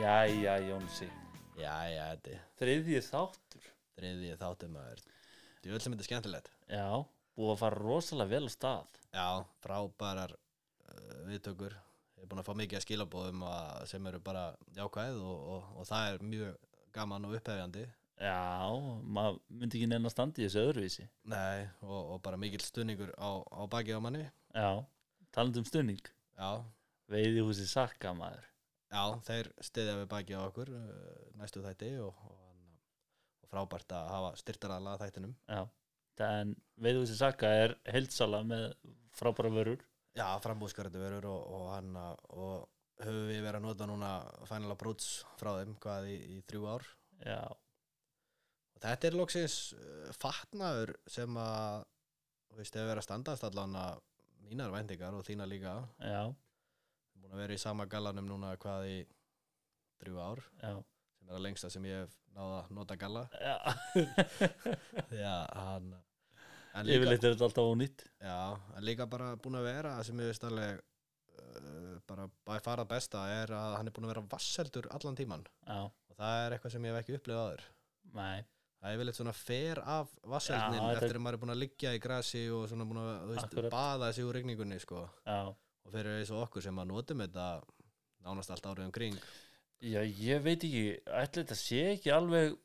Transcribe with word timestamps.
Jæja, 0.00 0.54
Jónsi. 0.64 1.06
Já, 1.60 1.74
þetta 1.84 2.30
er 2.32 2.44
Þriðji 2.56 3.00
þáttur. 3.04 3.64
Þriðið 3.98 4.38
þáttum 4.40 4.78
að 4.80 5.02
Þú 5.60 5.72
vil 5.74 5.80
sem 5.84 5.92
þetta 5.92 6.06
skemmtilegt. 6.06 6.48
Já, 6.72 6.86
búið 7.36 7.50
að 7.52 7.58
fara 7.60 7.80
rosalega 7.82 8.30
vel 8.30 8.48
á 8.48 8.52
stað. 8.54 8.96
Já, 9.12 9.26
frábærar 9.60 10.32
uh, 10.32 11.18
viðtökur. 11.26 11.76
Ég 12.16 12.24
er 12.24 12.30
búin 12.30 12.40
að 12.40 12.48
fá 12.48 12.56
mikið 12.62 12.78
að 12.78 12.84
skilabóðum 12.86 13.44
að, 13.50 13.84
sem 13.92 14.08
eru 14.08 14.22
bara 14.24 14.46
jákvæð 14.78 15.20
og, 15.20 15.46
og, 15.52 15.70
og 15.76 15.88
það 15.90 16.14
er 16.14 16.24
mjög 16.32 16.56
gaman 16.96 17.28
og 17.28 17.36
upphefjandi. 17.36 17.86
Já, 18.24 18.40
maður 19.04 19.40
myndi 19.52 19.82
ekki 19.82 19.90
neina 19.92 20.14
standi 20.14 20.46
í 20.46 20.48
þessu 20.48 20.62
öðruvísi. 20.64 21.08
Nei, 21.28 21.66
og, 21.84 21.98
og 22.14 22.22
bara 22.24 22.40
mikill 22.40 22.64
stunningur 22.64 23.12
á, 23.20 23.44
á 23.44 23.62
baki 23.68 23.92
á 23.92 24.00
manni. 24.00 24.24
Já, 24.56 24.80
talandi 25.36 25.60
um 25.60 25.68
stunning 25.68 26.00
Já, 26.40 26.64
Veiði 27.12 27.44
húsi 27.44 27.68
sakka 27.68 28.14
maður 28.16 28.48
já 28.90 29.02
þeir 29.26 29.50
stiðja 29.64 29.98
við 30.00 30.08
baki 30.10 30.38
á 30.38 30.40
okkur 30.42 30.72
uh, 30.74 30.88
næstu 31.40 31.62
þætti 31.64 31.92
og, 32.04 32.24
og, 32.30 32.72
og 33.44 33.52
frábært 33.52 33.94
að 33.96 34.10
hafa 34.14 34.32
styrtaraðlega 34.40 35.04
þættinum. 35.04 35.36
Já, 35.50 35.62
en 36.26 36.56
veiði 36.80 37.04
húsi 37.04 37.16
sakka 37.18 37.52
er 37.62 37.76
heildsala 37.88 38.42
með 38.46 38.66
frábæra 39.16 39.54
vörur. 39.54 39.86
Já, 40.18 40.26
frambúðskarandi 40.42 41.00
verður 41.00 41.30
og, 41.30 41.42
og 41.54 41.66
hann 41.70 41.96
og 41.96 42.68
höfum 43.00 43.30
við 43.30 43.40
verið 43.44 43.60
að 43.60 43.66
nota 43.68 43.88
núna 43.88 44.10
Final 44.48 44.74
Approach 44.74 45.22
frá 45.40 45.54
þeim 45.60 45.76
hvað 45.80 46.10
í, 46.10 46.16
í 46.34 46.40
þrjú 46.50 46.66
ár? 46.68 46.86
Já, 47.24 47.40
og 48.74 48.82
þetta 48.82 49.08
er 49.08 49.16
loksins 49.16 49.56
uh, 49.76 50.10
fatnaður 50.18 50.94
sem 51.08 51.40
að 51.40 51.86
þú 52.50 52.60
veist, 52.60 52.76
hefur 52.76 52.90
verið 52.90 53.02
að 53.02 53.06
standast 53.06 53.46
allan 53.46 53.76
að 53.78 54.00
mínar 54.50 54.72
væntingar 54.74 55.14
og 55.14 55.26
þína 55.26 55.46
líka. 55.48 55.76
Já, 56.02 56.22
búin 57.30 57.38
að 57.38 57.44
vera 57.44 57.54
í 57.54 57.62
sama 57.62 57.86
gallanum 57.86 58.26
núna 58.26 58.56
hvað 58.58 58.88
í 58.90 58.98
þrjú 60.00 60.16
ár 60.18 60.40
já. 60.58 60.72
sem 61.14 61.28
er 61.28 61.36
að 61.36 61.44
lengsta 61.44 61.70
sem 61.70 61.84
ég 61.86 62.02
hef 62.02 62.16
náða 62.34 62.56
að 62.64 62.70
nota 62.74 62.96
galla. 62.98 63.24
Já, 63.38 65.34
hann 66.74 66.90
yfirleitt 66.90 67.22
er 67.22 67.34
þetta 67.34 67.46
alltaf 67.46 67.70
ónýtt. 67.70 68.04
Já, 68.18 68.58
en 68.74 68.86
líka 68.86 69.06
bara 69.10 69.36
búin 69.38 69.58
að 69.60 69.68
vera 69.68 69.94
sem 70.06 70.18
ég 70.22 70.30
veist 70.32 70.46
alveg 70.46 70.82
uh, 70.82 71.96
bara 72.10 72.26
bæði 72.46 72.66
farað 72.66 72.90
besta 72.96 73.24
er 73.36 73.54
að 73.54 73.76
hann 73.78 73.90
er 73.90 73.94
búin 73.94 74.08
að 74.08 74.14
vera 74.16 74.26
vasseldur 74.34 74.90
allan 74.90 75.18
tíman 75.18 75.46
Já, 75.66 75.86
og 75.86 76.18
það 76.18 76.44
er 76.44 76.56
eitthvað 76.56 76.74
sem 76.74 76.86
ég 76.86 76.94
hef 76.94 77.04
ekki 77.04 77.18
upplifað 77.18 77.46
aður 77.46 77.64
nei, 78.18 78.38
það 78.80 78.92
er 78.92 79.00
vel 79.00 79.10
eitt 79.10 79.20
svona 79.20 79.36
fer 79.36 79.82
af 79.86 80.14
vasseldnin 80.34 80.86
eftir 80.92 81.18
að 81.18 81.24
maður 81.26 81.38
er 81.38 81.42
búin 81.44 81.54
að 81.54 81.62
liggja 81.62 81.94
í 81.94 82.02
grasi 82.02 82.44
og 82.54 82.66
svona 82.70 82.86
búin 82.90 83.02
að 83.04 83.34
veist, 83.34 83.58
baða 83.70 84.12
sig 84.16 84.26
úr 84.26 84.40
regningunni 84.40 84.80
sko. 84.82 85.06
já 85.26 85.54
og 85.86 85.94
fyrir 85.94 86.20
eins 86.20 86.32
og 86.34 86.44
okkur 86.46 86.64
sem 86.64 86.80
að 86.82 86.90
notum 86.92 87.24
þetta 87.24 87.46
nánast 88.26 88.52
allt 88.54 88.70
árið 88.70 88.88
um 88.88 88.94
kring. 88.94 89.20
Já, 89.80 90.00
ég 90.04 90.42
veit 90.44 90.60
ekki, 90.60 90.86
ætli 91.08 91.42
þetta 91.42 91.56
sé 91.56 91.84
ekki 91.94 92.12
alveg 92.12 92.56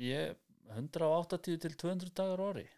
ég, 0.00 0.36
180 0.72 1.58
til 1.60 1.74
200 1.74 2.14
dagar 2.16 2.44
ári. 2.50 2.68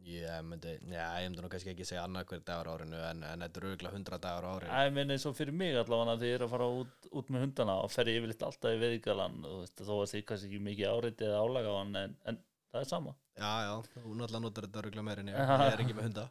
Ég 0.00 0.44
myndi, 0.48 0.72
já, 0.88 1.04
ég 1.20 1.28
myndi 1.28 1.42
nú 1.44 1.48
kannski 1.52 1.74
ekki 1.74 1.84
segja 1.84 2.06
annað 2.06 2.30
hver 2.30 2.40
dagar 2.48 2.70
árinu 2.72 2.96
en, 3.04 3.20
en 3.26 3.42
þetta 3.44 3.60
er 3.60 3.66
auðvitað 3.68 3.96
100 3.98 4.20
dagar 4.24 4.46
á 4.48 4.50
árinu 4.56 4.72
Æ, 4.72 4.92
meni, 4.96 5.16
eins 5.16 5.26
og 5.28 5.34
fyrir 5.36 5.56
mig 5.60 5.76
allavega 5.76 6.14
þegar 6.14 6.30
ég 6.30 6.38
er 6.38 6.44
að 6.46 6.52
fara 6.54 6.68
út, 6.80 7.08
út 7.20 7.28
með 7.28 7.44
hundana 7.44 7.74
og 7.84 7.92
fer 7.92 8.08
ég 8.08 8.16
yfirleitt 8.20 8.46
alltaf 8.46 8.72
í 8.72 8.80
veðgalan 8.80 9.36
og 9.50 9.66
þó 9.76 9.92
að 9.98 10.06
því 10.14 10.22
kannski 10.30 10.48
ekki 10.48 10.62
mikið 10.70 10.94
áreiti 10.94 11.28
eða 11.28 11.42
álaga 11.44 11.74
á 11.76 11.78
hann 11.82 12.00
en, 12.00 12.16
en 12.32 12.40
það 12.72 12.80
er 12.80 12.90
sama. 12.94 13.14
Já, 13.36 13.50
já, 13.66 13.74
þú 13.92 14.16
náttúrulega 14.16 14.42
notar 14.46 14.68
þetta 14.68 14.80
auðvitað 14.80 15.08
meirinn 15.10 15.32
ég, 15.34 15.38
ég 15.52 15.74
er 15.74 15.84
ekki 15.84 15.98
með 16.00 16.08
hunda. 16.08 16.26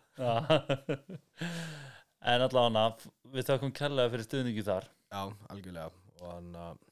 En 2.21 2.43
allavega 2.45 3.09
við 3.33 3.47
þakkum 3.49 3.73
kærlega 3.75 4.11
fyrir 4.13 4.27
stuðningi 4.27 4.65
þar. 4.67 4.87
Já, 5.09 5.21
algjörlega. 5.53 5.91
Og 6.19 6.31
hann 6.33 6.53
að 6.59 6.85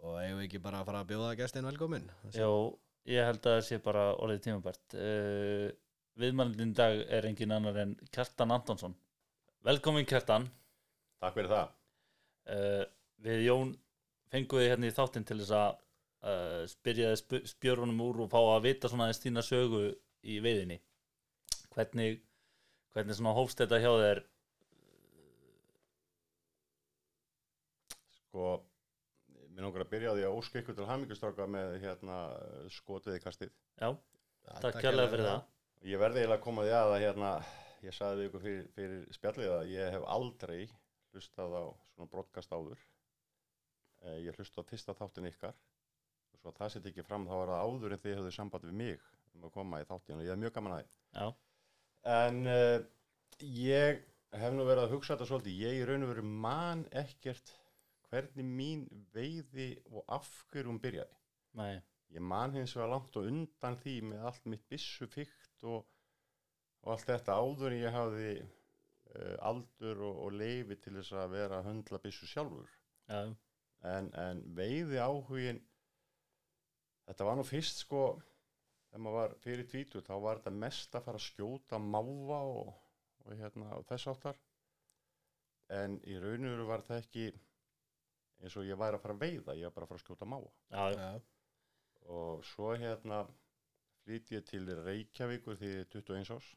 og 0.00 0.16
eigum 0.16 0.38
við 0.40 0.46
ekki 0.46 0.62
bara 0.64 0.80
að 0.80 0.88
fara 0.88 1.02
að 1.02 1.08
bjóða 1.10 1.34
gestin 1.36 1.66
velkomin 1.68 2.06
Jó, 2.32 2.48
ég 3.10 3.26
held 3.28 3.42
að 3.44 3.58
það 3.58 3.66
sé 3.66 3.78
bara 3.84 4.04
orðið 4.16 4.42
tímabært. 4.46 4.96
Uh, 4.96 5.66
Viðmælindin 6.20 6.72
dag 6.76 7.02
er 7.08 7.28
engin 7.28 7.52
annar 7.54 7.76
en 7.80 7.92
Kjartan 8.12 8.52
Antonsson. 8.52 8.94
Velkomin 9.64 10.08
Kjartan. 10.08 10.48
Takk 11.20 11.36
fyrir 11.36 11.52
það. 11.52 11.70
uh, 12.54 12.82
Við 13.20 13.44
Jón 13.46 13.74
fengum 14.32 14.60
við 14.60 14.70
hérna 14.72 14.88
í 14.88 14.96
þáttinn 14.96 15.26
til 15.28 15.38
þess 15.42 15.54
að 15.58 15.70
uh, 15.76 16.62
spyrja 16.70 17.12
þið 17.12 17.20
sp 17.20 17.42
spjörunum 17.52 18.00
úr 18.06 18.22
og 18.24 18.32
fá 18.32 18.40
að 18.40 18.66
vita 18.70 18.88
svona 18.88 19.08
aðeins 19.08 19.20
þína 19.24 19.44
sögu 19.44 19.82
í 20.24 20.38
veiðinni. 20.44 20.80
Hvernig 21.74 22.22
hvernig 22.94 23.16
svona 23.18 23.36
hófst 23.36 23.62
þetta 23.62 23.80
hjá 23.82 23.92
þér 24.02 24.22
Sko, 28.30 28.50
mér 29.50 29.64
langar 29.66 29.82
að 29.84 29.90
byrja 29.94 30.12
á 30.12 30.16
því 30.16 30.26
að 30.28 30.36
óska 30.38 30.60
ykkur 30.60 30.76
til 30.78 30.86
hamingustráka 30.86 31.46
með 31.50 31.72
hérna 31.82 32.18
skotviði 32.70 33.22
kastið. 33.24 33.50
Já, 33.80 33.88
takk 34.62 34.78
kærlega 34.84 35.10
fyrir 35.10 35.26
það 35.26 35.40
Ég 35.90 35.96
verði 36.02 36.20
eiginlega 36.20 36.36
að 36.38 36.44
koma 36.44 36.62
því 36.66 36.72
að 36.76 36.90
að 36.94 37.02
hérna, 37.06 37.30
ég 37.86 37.96
sagði 37.96 38.20
við 38.20 38.28
ykkur 38.28 38.42
fyrir, 38.44 38.64
fyrir 38.76 39.04
spjallið 39.16 39.52
að 39.56 39.70
ég 39.72 39.94
hef 39.96 40.06
aldrei 40.14 40.58
hlustað 41.10 41.56
á 41.56 41.64
svona 41.94 42.10
broadcast 42.12 42.52
áður. 42.52 42.82
Eh, 44.04 44.18
Ég 44.26 44.36
hlustað 44.36 44.62
á 44.62 44.70
fyrsta 44.70 44.94
þáttin 44.98 45.30
ykkar 45.32 45.56
og 45.56 46.42
svo 46.42 46.52
að 46.52 46.58
það 46.60 46.74
setja 46.76 46.92
ekki 46.92 47.06
fram 47.08 47.24
þá 47.26 47.34
var 47.40 47.54
það 47.54 47.64
áður 47.66 47.94
en 47.96 48.02
þið 48.04 48.18
höfðu 48.20 48.34
samband 48.36 48.68
við 48.68 48.76
mig 48.82 49.08
um 49.34 49.46
að 49.48 49.54
koma 49.56 49.80
í 49.80 49.88
þáttin 49.88 50.20
og 50.20 50.26
ég 50.28 50.34
hef 50.34 50.42
mjög 50.44 50.54
gaman 50.58 50.76
að 50.76 50.84
því. 50.84 51.00
En 52.08 52.46
uh, 52.48 52.78
ég 53.44 54.00
hef 54.40 54.54
nú 54.54 54.64
verið 54.64 54.86
að 54.86 54.94
hugsa 54.94 55.14
þetta 55.14 55.28
svolítið, 55.28 55.62
ég 55.66 55.86
raun 55.88 56.06
og 56.06 56.12
veru 56.14 56.24
man 56.24 56.84
ekkert 56.96 57.52
hvernig 58.10 58.46
mín 58.46 58.84
veiði 59.14 59.72
og 59.90 60.04
af 60.08 60.28
hverju 60.50 60.70
hún 60.70 60.80
byrjaði. 60.82 61.16
nei, 61.58 61.80
Ég 62.10 62.22
man 62.26 62.54
hins 62.56 62.72
vegar 62.74 62.90
langt 62.90 63.16
og 63.20 63.26
undan 63.30 63.76
því 63.78 63.92
með 64.08 64.24
allt 64.26 64.46
mitt 64.50 64.64
byssu 64.70 65.06
fyrkt 65.06 65.62
og, 65.62 65.84
og 66.82 66.94
allt 66.94 67.06
þetta 67.06 67.36
áður 67.38 67.76
ég 67.76 67.94
hafði 67.94 68.32
uh, 68.40 69.36
aldur 69.50 70.02
og, 70.08 70.16
og 70.24 70.34
leifi 70.40 70.78
til 70.82 70.96
þess 70.98 71.14
að 71.14 71.36
vera 71.36 71.60
að 71.60 71.68
höndla 71.70 72.02
byssu 72.02 72.26
sjálfur. 72.30 72.72
já, 73.10 73.30
En, 73.80 74.10
en 74.12 74.42
veiði 74.52 74.98
áhugin, 75.00 75.62
þetta 77.08 77.24
var 77.24 77.38
nú 77.38 77.46
fyrst 77.48 77.80
sko, 77.80 78.02
þegar 78.90 79.02
maður 79.04 79.18
var 79.18 79.34
fyrir 79.44 79.68
tvítur, 79.70 80.04
þá 80.06 80.14
var 80.26 80.40
þetta 80.40 80.62
mest 80.64 80.94
að 80.94 81.06
fara 81.08 81.20
að 81.20 81.26
skjóta 81.26 81.80
máva 81.82 82.40
og, 82.50 82.72
og, 83.24 83.34
hérna, 83.38 83.70
og 83.78 83.86
þess 83.88 84.10
áttar. 84.12 84.40
En 85.80 86.00
í 86.10 86.18
raun 86.18 86.48
og 86.48 86.56
veru 86.56 86.66
var 86.66 86.82
það 86.86 87.04
ekki 87.04 87.26
eins 88.40 88.56
og 88.56 88.66
ég 88.66 88.78
væri 88.80 88.98
að 88.98 89.04
fara 89.04 89.16
að 89.16 89.22
veiða, 89.24 89.58
ég 89.58 89.68
var 89.68 89.76
bara 89.76 89.86
að 89.86 89.92
fara 89.92 90.00
að 90.00 90.06
skjóta 90.06 90.28
já, 90.70 90.84
já, 90.96 91.10
og 92.16 92.44
svo 92.48 92.72
hérna 92.80 93.20
flyt 94.04 94.32
ég 94.34 94.46
til 94.48 94.64
Reykjavíkur 94.80 95.58
því 95.60 95.70
ég 95.70 95.84
er 95.84 95.90
21 95.92 96.34
ás 96.34 96.48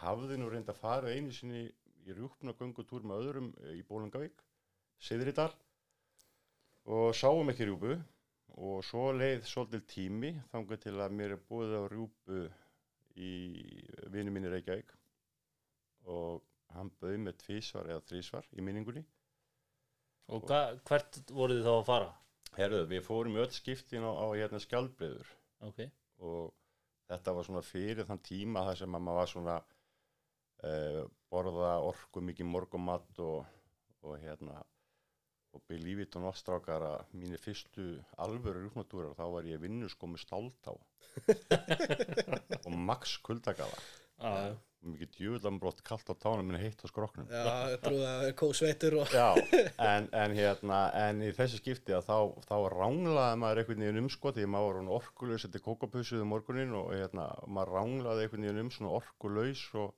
hafði 0.00 0.38
nú 0.38 0.48
reynd 0.52 0.70
að 0.70 0.80
fara 0.80 1.12
einu 1.12 1.32
sinni 1.34 1.66
í 2.06 2.14
rjúpna 2.14 2.54
göngutúr 2.58 3.06
með 3.06 3.22
öðrum 3.24 3.48
eh, 3.64 3.78
í 3.80 3.82
Bólungavík 3.88 4.42
Siðridal 5.02 5.50
og 6.96 7.10
sáum 7.18 7.50
ekki 7.52 7.66
rjúpu 7.68 7.96
og 8.54 8.84
svo 8.86 9.10
leið 9.12 9.44
svolítil 9.48 9.82
tími 9.90 10.32
þangað 10.52 10.84
til 10.86 10.94
að 11.00 11.16
mér 11.18 11.34
er 11.36 11.42
búið 11.48 11.74
á 11.76 11.82
rjúpu 11.92 12.44
í 13.16 13.32
vinu 14.12 14.32
minni 14.32 14.52
Reykjavík. 14.52 14.92
Og 16.12 16.44
hann 16.76 16.92
bauð 17.00 17.18
með 17.24 17.40
tvísvar 17.42 17.90
eða 17.90 18.04
þrísvar 18.10 18.46
í 18.54 18.64
minningunni. 18.64 19.02
Og 20.34 20.46
hva, 20.48 20.60
hvert 20.88 21.20
voruð 21.30 21.60
þið 21.60 21.68
þá 21.68 21.74
að 21.74 21.88
fara? 21.88 22.12
Herðu, 22.56 22.84
við 22.90 23.02
fórum 23.04 23.36
öll 23.38 23.50
skiptin 23.52 24.06
á, 24.06 24.12
á 24.16 24.26
hérna 24.32 24.60
skjaldbreiður. 24.62 25.28
Ok, 25.66 25.82
og 26.24 26.54
þetta 27.10 27.34
var 27.36 27.46
svona 27.46 27.64
fyrir 27.64 28.08
þann 28.08 28.22
tíma 28.24 28.64
þar 28.66 28.80
sem 28.80 28.96
að 28.96 29.04
maður 29.06 29.20
var 29.20 29.30
svona 29.32 29.56
uh, 30.66 31.02
borða 31.32 31.74
orku 31.84 32.22
mikið 32.24 32.50
morgumatt 32.50 33.20
og, 33.22 33.44
og 34.02 34.18
hérna 34.22 34.62
og 35.56 35.64
believe 35.70 36.04
it 36.04 36.16
or 36.18 36.26
not 36.26 36.38
strákar 36.38 36.84
að 36.84 37.16
mínir 37.16 37.40
fyrstu 37.42 37.88
alvöru 38.22 38.66
rúfnatúrar 38.66 39.16
þá 39.18 39.26
var 39.32 39.48
ég 39.48 39.62
vinnu 39.62 39.88
sko 39.92 40.10
með 40.12 40.26
stáltá 40.26 40.76
og 42.66 42.72
max 42.76 43.16
já, 43.26 43.66
og 44.86 44.90
mikið 44.92 45.12
djúðlambrott 45.16 45.82
kallt 45.86 46.08
á 46.12 46.14
tánum 46.16 46.46
minni 46.46 46.60
heitt 46.62 46.84
á 46.84 46.86
skroknum 46.88 47.28
já 47.32 47.72
ég 47.72 47.82
trúi 47.82 48.04
að 48.06 48.30
kósveitur 48.38 48.98
og 49.00 49.12
Já, 49.12 49.32
en, 49.82 50.08
en 50.12 50.36
hérna 50.36 50.80
en 51.00 51.22
í 51.24 51.32
þessu 51.36 51.60
skipti 51.60 51.96
að 51.96 52.08
þá, 52.08 52.18
þá 52.48 52.56
ránglaði 52.76 53.40
maður 53.42 53.62
einhvern 53.62 53.84
veginn 53.86 54.02
um 54.04 54.10
sko 54.12 54.32
því 54.36 54.48
maður 54.52 54.80
var 54.80 54.96
orkulegs 55.00 55.46
þetta 55.46 55.64
kókapussuð 55.66 56.24
um 56.24 56.32
morgunin 56.34 56.76
og 56.78 56.92
hérna, 56.94 57.30
maður 57.48 57.78
ránglaði 57.78 58.26
einhvern 58.26 58.48
veginn 58.48 58.64
um 58.64 58.72
svona 58.76 58.96
orkulegs 59.00 59.64
og 59.82 59.94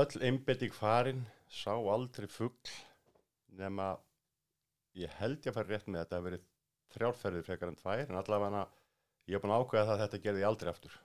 öll 0.00 0.22
einbetting 0.22 0.74
farin 0.74 1.24
sá 1.50 1.72
aldrei 1.74 2.28
fugl 2.30 2.74
nema 3.58 3.94
ég 4.98 5.12
held 5.20 5.38
ég 5.44 5.52
að 5.52 5.58
fara 5.58 5.70
rétt 5.70 5.88
með 5.88 6.04
þetta 6.04 6.18
að 6.18 6.26
verið 6.28 6.48
þrjárferðir 6.94 7.46
frekar 7.46 7.70
en 7.70 7.78
tvær 7.78 8.08
en 8.08 8.18
allavega 8.20 8.64
ég 9.30 9.36
hef 9.36 9.44
búin 9.44 9.54
að 9.54 9.64
ákveða 9.64 9.86
það 9.86 9.94
að 9.94 10.02
þetta 10.04 10.22
gerði 10.24 10.48
aldrei 10.48 10.72
aftur. 10.72 10.96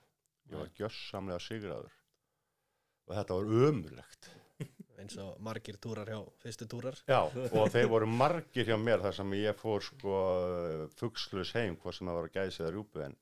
Ég 0.46 0.62
var 0.62 0.74
gjössamlega 0.80 1.42
sigraður. 1.42 1.94
Og 3.06 3.16
þetta 3.20 3.38
var 3.38 3.54
ömurlegt. 3.70 4.30
Eins 5.02 5.18
og 5.22 5.38
margir 5.44 5.78
túrar 5.82 6.10
hjá 6.10 6.20
fyrstu 6.42 6.68
túrar. 6.72 6.98
Já, 7.10 7.20
og 7.60 7.70
þeir 7.74 7.92
voru 7.92 8.10
margir 8.10 8.70
hjá 8.70 8.78
mér 8.82 9.04
þar 9.04 9.18
sem 9.20 9.38
ég 9.38 9.60
fór 9.60 9.86
sko 9.86 10.18
fugslus 10.98 11.54
heim, 11.58 11.78
hvað 11.82 11.98
sem 11.98 12.10
það 12.10 12.20
var 12.20 12.30
að 12.30 12.38
gæsi 12.40 12.64
eða 12.64 12.74
rjúpu 12.74 13.06
en, 13.06 13.18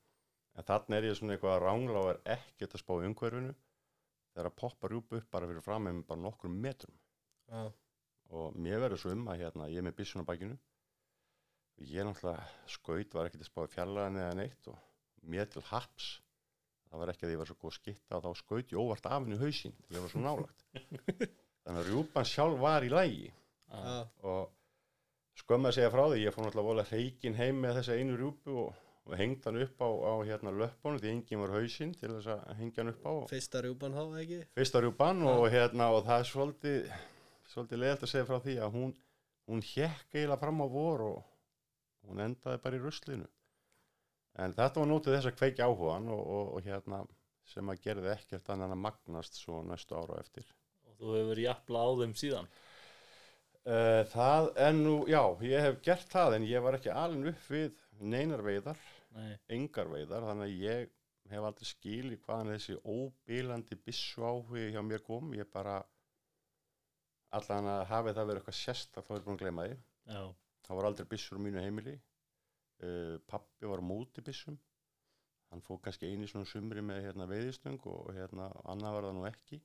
en 0.54 0.68
þannig 0.70 0.98
er 0.98 1.08
ég 1.10 1.20
svona 1.20 1.36
eitthvað 1.36 1.68
að 1.68 2.12
er 2.14 2.20
ekkert 2.38 2.76
að 2.76 2.84
spá 2.84 2.94
umhverfinu. 2.96 3.54
Þegar 4.34 4.50
að 4.50 4.58
poppa 4.58 4.90
rjúpu 4.90 5.20
upp 5.20 5.26
bara 5.30 5.48
fyrir 5.50 5.62
fram 5.62 5.84
með 5.86 6.04
bara 6.08 6.24
nokkrum 6.24 6.54
metrum. 6.58 6.94
Já, 7.50 7.68
og 8.34 8.58
mér 8.58 8.82
verður 8.82 9.02
svo 9.04 9.14
um 9.14 9.28
að 9.30 9.44
hérna, 9.44 9.70
ég 9.70 9.80
er 9.80 9.86
með 9.86 9.98
byssun 10.00 10.26
á 10.26 10.30
bakinu. 10.30 10.58
Og 11.78 11.86
ég 11.90 12.06
náttúrulega 12.06 12.44
skaut 12.70 13.16
var 13.16 13.30
ekkert 13.30 13.46
að 13.46 13.50
spá 13.50 13.62
í 13.64 13.72
fjallaðan 13.72 14.20
eða 14.22 14.34
neitt 14.38 14.68
og 14.70 14.78
mér 15.30 15.48
til 15.50 15.62
haps. 15.70 16.10
Það 16.90 17.00
var 17.00 17.14
ekki 17.14 17.26
að 17.26 17.32
ég 17.34 17.40
var 17.40 17.50
svo 17.50 17.56
góð 17.62 17.78
skitta 17.78 18.18
og 18.18 18.26
þá 18.26 18.42
skaut 18.42 18.74
ég 18.74 18.82
óvart 18.82 19.08
af 19.10 19.24
henni 19.24 19.40
hausinn. 19.40 19.74
Til 19.86 19.96
ég 19.96 20.04
var 20.04 20.12
svo 20.12 20.22
nálagt 20.22 20.68
þannig 21.64 21.80
að 21.80 21.90
rjúpan 21.90 22.28
sjálf 22.28 22.60
var 22.60 22.84
í 22.84 22.90
lægi 22.92 23.28
já, 23.30 24.04
og 24.28 25.40
skömmu 25.40 25.70
að 25.70 25.76
segja 25.78 25.92
frá 25.92 26.02
því 26.10 26.18
ég 26.22 26.34
fór 26.34 26.46
náttúrulega 26.46 26.68
vola 26.68 26.86
hreikin 26.90 27.38
heim 27.38 27.62
með 27.62 27.78
þessa 27.80 27.96
einu 27.98 28.18
rjúpu 28.20 28.58
og, 28.66 28.82
og 29.08 29.16
hengd 29.18 29.48
hann 29.48 29.62
upp 29.64 29.80
á, 29.80 29.88
á 29.88 30.14
hérna 30.28 30.52
löppunum 30.60 31.00
því 31.00 31.14
enginn 31.14 31.42
var 31.42 31.54
hausinn 31.56 31.96
til 31.96 32.12
þess 32.12 32.30
að 32.36 32.52
hengja 32.60 32.82
hann 32.82 32.92
upp 32.92 33.08
á. 33.08 33.12
Og 33.14 33.26
fyrsta 33.32 33.64
rjúpan 33.64 33.96
þá 33.96 34.04
ekki? 34.20 34.40
Fyrsta 34.58 34.84
rjúpan 34.84 35.26
og 35.32 35.48
hérna 35.54 35.90
og 35.96 36.04
það 36.06 36.20
er 36.20 36.30
svolítið 36.30 36.94
svolítið 37.52 37.82
leiðalt 37.82 38.06
að 38.06 38.12
segja 38.14 38.28
frá 38.28 38.38
því 38.44 38.58
að 38.64 38.76
hún 38.78 38.94
hún 39.50 39.62
hjekk 39.64 40.14
eiginlega 40.14 40.40
fram 40.40 40.62
á 40.64 40.66
vor 40.72 41.04
og 41.04 41.18
hún 42.08 42.22
endaði 42.24 42.60
bara 42.64 42.78
í 42.78 42.82
ruslinu. 42.82 43.26
En 44.40 44.54
þetta 44.56 44.80
var 44.80 44.90
nótið 44.90 45.16
þess 45.16 45.30
að 45.30 45.36
kveikja 45.38 45.68
áhugan 45.68 46.08
og, 46.10 46.22
og, 46.36 46.52
og 46.56 46.66
hérna 46.66 47.02
sem 47.48 47.68
að 47.70 47.82
gerði 47.84 48.12
ekkert 48.14 48.48
annan 48.54 48.74
að 48.74 48.82
magnast 48.86 49.38
svo 49.38 49.60
næstu 49.62 49.96
ára 49.96 50.18
eftir. 50.22 50.48
Og 50.88 50.96
þú 50.98 51.12
hefur 51.18 51.42
jafnla 51.44 51.84
á 51.84 51.90
þeim 52.00 52.16
síðan? 52.18 52.50
Uh, 53.64 54.02
það 54.12 54.50
er 54.60 54.74
nú, 54.76 54.96
já, 55.08 55.22
ég 55.44 55.64
hef 55.64 55.78
gert 55.84 56.10
það 56.12 56.38
en 56.38 56.48
ég 56.48 56.64
var 56.64 56.76
ekki 56.76 56.92
alveg 56.92 57.32
upp 57.32 57.46
við 57.52 57.78
neinar 58.00 58.44
veiðar, 58.44 58.80
Nei, 59.14 59.36
engar 59.54 59.88
veiðar 59.88 60.24
þannig 60.26 60.50
að 60.50 60.64
ég 60.64 60.88
hef 61.30 61.44
aldrei 61.46 61.68
skilið 61.68 62.24
hvaðan 62.26 62.50
þessi 62.50 62.74
óbílandi 62.82 63.78
bissu 63.86 64.24
áhugi 64.26 64.72
hjá 64.74 64.80
mér 64.84 65.04
kom, 65.06 65.30
ég 65.38 65.48
bara 65.54 65.78
allan 67.38 67.70
að 67.70 67.82
hafi 67.90 68.14
það 68.14 68.28
verið 68.30 68.40
eitthvað 68.40 68.58
sérsta 68.60 69.02
þá 69.04 69.12
er 69.16 69.24
búin 69.24 69.36
að 69.38 69.42
gleyma 69.42 69.66
því. 69.66 69.76
Já, 70.14 70.22
það 70.66 70.78
var 70.78 70.88
aldrei 70.88 71.10
byssur 71.10 71.40
á 71.40 71.44
mínu 71.44 71.64
heimili. 71.64 71.94
Uh, 72.84 73.16
pappi 73.30 73.70
var 73.70 73.82
á 73.82 73.84
móti 73.86 74.24
byssum. 74.24 74.58
Hann 75.52 75.62
fór 75.62 75.78
kannski 75.82 76.10
einu 76.10 76.26
svona 76.26 76.48
sumri 76.50 76.82
með 76.82 77.04
hérna 77.06 77.28
veiðistöng 77.30 77.78
og 77.86 78.10
hérna 78.16 78.48
annað 78.70 78.96
var 78.96 79.08
það 79.08 79.16
nú 79.18 79.26
ekki. 79.28 79.60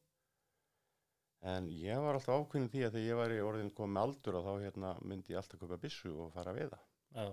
En 1.50 1.70
ég 1.72 2.02
var 2.04 2.18
alltaf 2.18 2.44
ákveðin 2.44 2.70
því 2.70 2.82
að 2.86 2.96
þegar 2.98 3.08
ég 3.08 3.20
var 3.20 3.34
í 3.34 3.40
orðin 3.42 3.72
komið 3.76 4.02
aldur 4.02 4.38
og 4.40 4.48
þá 4.48 4.66
hérna 4.66 4.92
myndi 5.08 5.34
ég 5.34 5.40
alltaf 5.40 5.62
köpa 5.62 5.80
byssu 5.82 6.12
og 6.12 6.34
fara 6.36 6.52
að 6.54 6.60
veiða. 6.60 6.80
Já, 7.16 7.26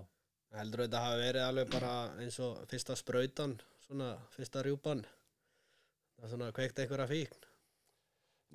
heldur 0.61 0.83
þetta 0.85 1.03
hafi 1.03 1.19
verið 1.25 1.43
alveg 1.43 1.73
bara 1.75 1.91
eins 2.23 2.39
og 2.43 2.63
fyrsta 2.71 2.95
sprautan 2.97 3.57
svona 3.83 4.13
fyrsta 4.33 4.63
rjúpan. 4.65 5.03
Það 6.17 6.33
svona 6.33 6.49
kveikt 6.55 6.81
einhverja 6.81 7.11
fíkn 7.11 7.46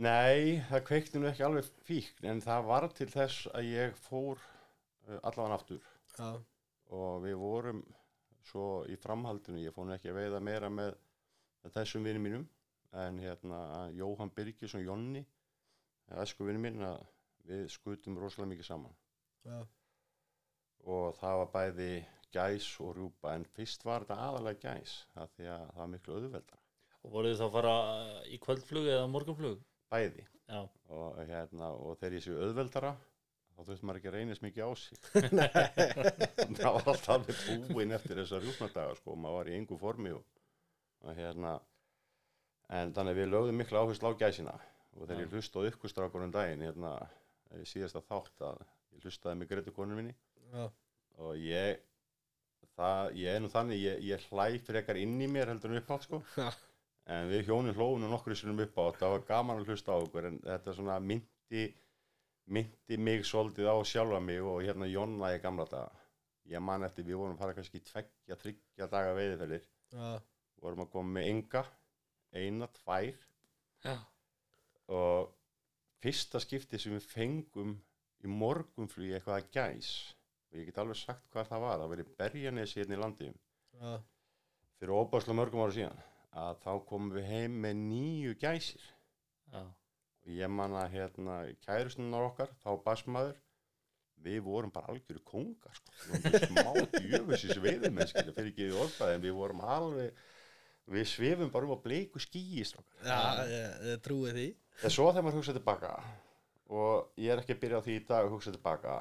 Nei, 0.00 0.62
það 0.70 0.84
kveikti 0.88 1.20
nú 1.20 1.28
ekki 1.28 1.44
alveg 1.44 1.66
fíkn 1.84 2.30
en 2.32 2.40
það 2.40 2.68
var 2.70 2.86
til 2.96 3.08
þess 3.12 3.48
að 3.52 3.68
ég 3.68 3.98
fór 4.00 4.38
uh, 4.40 5.18
allavega 5.20 5.58
aftur. 5.58 5.90
Já, 6.16 6.30
og 6.96 7.18
við 7.24 7.36
vorum 7.40 7.82
svo 8.48 8.84
í 8.88 8.96
framhaldinu, 9.00 9.60
ég 9.62 9.74
fór 9.76 9.92
ekki 9.94 10.10
að 10.10 10.18
veiða 10.22 10.40
meira 10.40 10.70
með, 10.72 10.96
þessum 11.74 12.08
vinum 12.08 12.24
mínum 12.26 12.48
en 12.98 13.20
hérna 13.22 13.60
Jóhann 13.96 14.32
Birgis 14.34 14.74
og 14.76 14.82
Jonni 14.84 15.22
æsku 16.20 16.44
vinum 16.48 16.64
mín 16.66 16.82
að 16.84 17.04
við 17.48 17.68
skutum 17.72 18.18
rosalega 18.20 18.50
mikið 18.52 18.68
saman. 18.68 18.96
Já, 19.46 19.60
og 20.88 21.14
það 21.18 21.38
var 21.42 21.52
bæði 21.54 21.92
gæs 22.32 22.68
og 22.82 22.96
rjúpa 22.96 23.34
en 23.36 23.44
fyrst 23.56 23.84
var 23.86 24.06
þetta 24.06 24.28
aðalega 24.28 24.72
gæs 24.72 24.96
af 25.20 25.32
því 25.36 25.48
að 25.52 25.66
það 25.68 25.80
var 25.82 25.92
miklu 25.94 26.16
auðveldara. 26.16 26.62
Og 27.02 27.14
voruð 27.14 27.32
þið 27.32 27.40
þá 27.40 27.46
að 27.46 27.54
fara 27.56 27.76
í 28.30 28.40
kvöldflug 28.42 28.88
eða 28.88 29.10
morgunflug 29.10 29.62
bæði. 29.92 30.26
Og, 30.52 31.18
hérna, 31.28 31.70
og 31.72 31.96
þegar 32.00 32.18
ég 32.18 32.24
séu 32.26 32.38
auðveldara 32.42 32.92
þá 33.52 33.60
þurfti 33.68 33.86
maður 33.86 34.00
ekki 34.00 34.10
að 34.10 34.16
reynast 34.16 34.44
mikið 34.44 34.64
á 34.64 34.70
sig. 34.80 34.98
Það 36.58 36.76
var 36.76 36.88
alltaf 36.92 37.42
búinn 37.70 37.94
eftir 37.96 38.20
þessar 38.20 38.44
rjúpnadaga 38.44 38.96
sko, 38.98 39.16
maður 39.16 39.38
var 39.38 39.50
í 39.52 39.56
engu 39.58 39.78
formi 39.80 40.12
og, 40.16 40.24
og 41.04 41.16
hérna 41.16 41.54
en 42.72 42.92
þannig 42.96 43.14
að 43.14 43.20
við 43.20 43.32
lögðum 43.32 43.60
miklu 43.60 43.80
áherslu 43.82 44.12
á 44.12 44.20
gæsina. 44.24 44.56
Og 44.96 45.06
þegar 45.06 45.20
Já. 45.20 45.24
ég 45.24 45.36
hlusta 45.36 45.62
á 45.64 45.68
ykkur 45.70 45.92
strákur 45.92 46.26
um 46.26 46.34
daginn 46.34 46.66
hérna, 46.66 46.92
í 47.56 47.64
síðasta 47.68 48.02
þátt 48.08 48.44
að 48.48 48.60
ég 48.96 49.06
hlustaði 49.06 49.40
mig 49.40 49.50
greitu 49.52 49.74
konur 49.76 49.98
minni. 50.00 50.16
Já, 50.52 50.66
og 51.20 51.32
ég 51.40 51.80
það, 52.76 53.14
ég 53.20 53.36
er 53.36 53.42
nú 53.42 53.50
þannig, 53.52 53.80
ég, 53.82 54.04
ég 54.10 54.28
hlæ 54.30 54.46
frekar 54.66 55.00
inn 55.00 55.16
í 55.20 55.28
mér 55.30 55.52
heldur 55.52 55.72
en 55.72 55.80
upp 55.80 55.96
átt 55.96 56.08
sko. 56.08 56.22
en 57.10 57.31
við 57.31 57.49
hjónin 57.49 57.75
hlóðum 57.75 58.04
nú 58.04 58.10
nokkru 58.12 58.37
sinum 58.38 58.60
upp 58.62 58.78
átt 58.78 59.00
það 59.00 59.14
var 59.16 59.25
gaman 59.31 59.62
að 59.62 59.72
hlusta 59.72 59.94
á 59.94 59.99
okkur 59.99 60.28
en 60.28 60.38
þetta 60.44 60.76
svona 60.76 60.99
myndi 61.02 61.64
myndi 62.52 62.99
mig 62.99 63.26
svolítið 63.26 63.70
á 63.70 63.76
sjálfa 63.87 64.20
mig 64.20 64.43
og 64.43 64.62
hérna 64.66 64.88
Jonna 64.90 65.32
í 65.34 65.40
gamla 65.43 65.66
daga. 65.70 65.93
Ég 66.50 66.62
man 66.62 66.82
eftir 66.82 67.06
við 67.06 67.20
vorum 67.20 67.37
að 67.37 67.44
fara 67.44 67.54
kannski 67.54 67.81
tveggja, 67.87 68.38
þryggja 68.38 68.88
daga 68.90 69.12
veiðifellir 69.14 69.62
já, 69.62 70.19
vorum 70.62 70.82
að 70.84 70.90
koma 70.94 71.14
með 71.19 71.28
enga 71.31 71.62
eina, 72.34 72.66
tvær. 72.81 73.20
Já, 73.84 73.94
og 74.90 75.31
fyrsta 76.02 76.40
skipti 76.43 76.81
sem 76.82 76.96
við 76.96 77.06
fengum 77.06 77.76
í 78.22 78.31
morgunflugi 78.31 79.14
eitthvað 79.16 79.38
að 79.38 79.50
gæs 79.55 79.93
og 80.50 80.58
ég 80.58 80.69
get 80.69 80.81
alveg 80.82 80.98
sagt 80.98 81.28
hvað 81.32 81.48
það 81.50 81.64
var 81.64 81.81
það 81.81 81.93
var 81.93 82.02
í 82.02 82.08
Berjanesi 82.19 82.81
hérna 82.81 82.96
í 82.96 83.00
landi 83.00 83.28
já, 83.31 83.93
fyrir 84.78 84.94
óbærslega 84.98 85.38
mörgum 85.38 85.64
ára 85.64 85.76
síðan 85.76 86.02
að 86.32 86.58
þá 86.64 86.73
komum 86.88 87.12
við 87.14 87.29
heim 87.29 87.56
með 87.64 87.79
nýju 87.86 88.34
gæsir 88.41 88.84
já, 89.53 89.62
og 89.62 90.31
ég 90.32 90.53
man 90.53 90.77
að 90.79 90.94
hérna 90.96 91.39
kærustunar 91.65 92.29
okkar, 92.31 92.53
þá 92.62 92.70
basmaður 92.84 93.41
við 94.22 94.39
vorum 94.46 94.70
bara 94.72 94.93
algjöru 94.93 95.22
kongar 95.27 95.74
sko. 95.77 95.94
við 95.98 96.12
vorum 96.12 96.29
bara 96.31 96.51
smá 96.53 96.86
djöfusis 97.08 97.62
veiðumenn 97.62 98.10
skilja, 98.10 98.34
fyrir 98.36 98.53
ekki 98.53 98.69
í 98.69 98.77
orðbæði 98.84 99.17
en 99.17 99.24
við 99.27 99.36
vorum 99.39 99.65
alveg 99.67 100.22
við 100.93 101.08
svifum 101.10 101.53
bara 101.55 101.69
um 101.69 101.77
á 101.77 101.84
bleiku 101.84 102.22
skýi 102.22 102.65
strákar. 102.67 103.03
já, 103.06 103.19
ég, 103.51 103.77
ég 103.91 104.05
trúi 104.05 104.32
því 104.34 104.46
en 104.82 104.94
svo 104.94 105.10
þegar 105.10 105.27
maður 105.27 105.41
hugsa 105.41 105.56
tilbaka 105.58 105.93
og 106.72 107.20
ég 107.20 107.34
er 107.34 107.43
ekki 107.43 107.56
að 107.56 107.62
byrja 107.67 107.82
á 107.82 107.84
því 107.84 107.98
í 107.98 108.06
dag 108.08 108.24
að 108.24 108.34
hugsa 108.36 108.55
tilbaka 108.55 108.96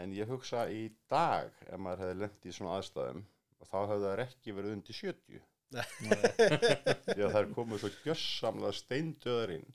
en 0.00 0.16
ég 0.16 0.30
hugsa 0.30 0.64
í 0.72 0.82
dag 1.10 1.52
ef 1.66 1.78
maður 1.82 2.06
hefði 2.06 2.20
lent 2.22 2.46
í 2.46 2.54
svona 2.56 2.78
aðstæðum 2.78 3.24
og 3.60 3.68
þá 3.68 3.78
hefði 3.80 4.04
það 4.06 4.22
ekki 4.24 4.56
verið 4.56 4.76
undir 4.78 5.00
70 5.00 5.42
því 5.70 7.24
að 7.26 7.34
þær 7.36 7.50
komu 7.54 7.78
svo 7.78 7.90
gjössamlega 8.04 8.78
steindöðar 8.80 9.54
inn 9.58 9.68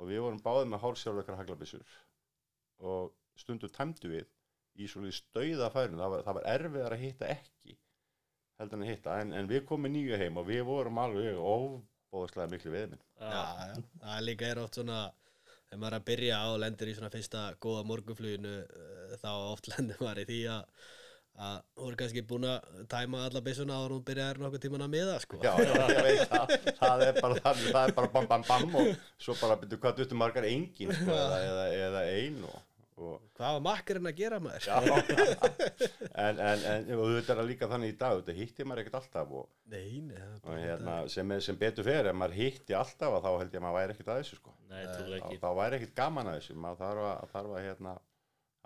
og 0.00 0.10
við 0.10 0.24
vorum 0.24 0.42
báðið 0.44 0.70
með 0.72 0.82
hálfsjálfleikar 0.84 1.38
haglabissur 1.40 1.96
og 2.84 3.14
stundum 3.38 3.72
tæmdu 3.72 4.10
við 4.10 4.28
í 4.74 4.88
svolítið 4.90 5.18
stauða 5.20 5.70
færin 5.72 6.00
það 6.00 6.14
var, 6.14 6.22
það 6.26 6.38
var 6.38 6.48
erfiðar 6.54 6.96
að 6.96 7.04
hitta 7.04 7.30
ekki 7.34 7.76
heldur 8.58 8.78
en 8.78 8.86
að 8.86 8.90
hitta. 8.92 9.18
En, 9.22 9.34
en 9.38 9.50
við 9.50 9.66
komum 9.68 9.92
nýju 9.94 10.18
heim 10.20 10.40
og 10.40 10.48
við 10.48 10.64
vorum 10.68 11.00
alveg 11.02 11.38
óbóðslega 11.38 12.50
miklu 12.50 12.74
veðminn 12.74 13.02
já, 13.18 13.30
já, 13.30 13.84
það 14.02 14.16
er 14.16 14.26
líka 14.28 14.50
er 14.50 14.62
oft 14.62 14.78
svona 14.78 14.98
ef 15.70 15.78
maður 15.78 15.88
er 15.92 15.98
að 15.98 16.08
byrja 16.10 16.42
á 16.42 16.46
og 16.50 16.60
lendir 16.62 16.90
í 16.90 16.96
svona 16.98 17.12
fyrsta 17.14 17.46
góða 17.62 17.86
morgunfluginu 17.90 18.54
eh, 18.62 19.16
þá 19.22 19.30
oft 19.54 19.68
lendir 19.72 20.02
maður 20.02 20.22
í 20.24 20.28
því 20.30 20.40
að 20.54 20.84
að 21.34 21.54
hún 21.82 21.90
er 21.90 21.96
kannski 21.98 22.22
búin 22.30 22.44
að 22.46 22.84
tæma 22.92 23.24
alla 23.26 23.40
byssuna 23.42 23.78
og 23.82 23.90
hún 23.96 24.04
byrjaði 24.06 24.44
nokkuð 24.44 24.60
tíman 24.62 24.84
að 24.86 24.92
miða 24.92 25.16
sko. 25.24 25.40
Já, 25.42 25.54
já, 25.58 25.72
ég 25.90 26.04
veit 26.06 26.28
það, 26.30 26.52
það 26.78 27.02
er 27.08 27.16
bara 27.24 27.40
þannig, 27.48 27.72
það 27.74 27.88
er 27.88 27.96
bara 27.96 28.10
bam, 28.14 28.28
bam, 28.30 28.44
bam 28.50 28.76
og 28.78 28.92
svo 29.26 29.34
bara 29.40 29.56
byrju 29.64 29.80
hvað 29.82 29.96
duttu 29.98 30.18
margar 30.20 30.46
engin 30.46 30.94
sko, 30.94 31.10
eða, 31.10 31.40
eða, 31.48 31.64
eða 31.88 32.04
ein 32.12 32.38
og, 32.46 32.60
og 32.94 33.16
hvað 33.34 33.56
var 33.56 33.64
makkarinn 33.66 34.06
að 34.12 34.14
gera 34.20 34.38
maður? 34.44 34.68
já, 34.70 34.78
en, 36.22 36.38
en, 36.38 36.62
en 36.70 36.92
og 36.94 37.10
þetta 37.16 37.34
er 37.34 37.40
það 37.40 37.48
líka 37.50 37.68
þannig 37.72 37.90
í 37.90 37.96
dag, 38.04 38.20
þetta 38.20 38.36
hitti 38.38 38.66
maður 38.70 38.82
ekkert 38.84 38.98
alltaf 39.00 39.32
og, 39.40 39.48
Nei, 39.74 39.88
nei, 40.06 40.14
það 40.14 40.28
er 40.28 40.36
og 40.38 40.46
bara 40.46 40.60
hérna, 40.62 40.94
sem, 41.16 41.34
er- 41.34 41.42
sem 41.48 41.58
betur 41.60 41.88
fer, 41.88 42.10
ef 42.12 42.18
maður 42.20 42.38
hitti 42.38 42.76
alltaf 42.78 43.16
að 43.18 43.26
þá 43.26 43.30
held 43.42 43.50
ég 43.50 43.58
að 43.58 43.66
maður 43.66 43.78
væri 43.80 43.96
ekkert 43.96 44.12
að 44.14 44.20
þessu 44.22 44.38
sko, 44.38 44.54
nei, 44.70 44.84
þá, 44.86 45.02
ekki. 45.18 45.40
þá 45.42 45.48
væri 45.58 45.80
ekkert 45.80 45.96
gaman 45.98 46.30
að 46.30 46.38
þessu, 46.38 46.56
maður 46.62 46.80
þarf 46.84 47.08
að, 47.10 47.26
þarf 47.34 47.56
að 47.58 47.66
hérna, 47.66 47.96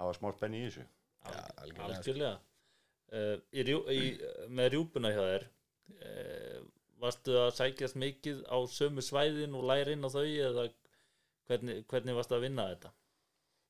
hafa 0.02 0.18
smá 0.20 0.30
spenni 0.36 0.60
í 0.60 0.68
þessu. 0.68 0.84
Já, 1.28 1.40
algjörlega, 1.64 1.96
algjörlega 1.96 2.36
uh, 3.12 3.36
í, 3.52 3.64
í, 3.94 4.02
með 4.58 4.70
rjúpuna 4.74 5.12
hjá 5.14 5.22
þér 5.24 5.46
uh, 5.48 6.60
varstu 7.02 7.36
að 7.38 7.52
sækjast 7.60 7.98
mikið 8.02 8.44
á 8.50 8.58
sömu 8.66 9.04
svæðin 9.04 9.54
og 9.58 9.66
læra 9.70 9.94
inn 9.94 10.02
á 10.06 10.10
þau 10.10 10.24
eða 10.26 10.68
hvernig, 11.48 11.84
hvernig 11.90 12.16
varstu 12.18 12.34
að 12.38 12.46
vinna 12.48 12.68
þetta? 12.72 12.90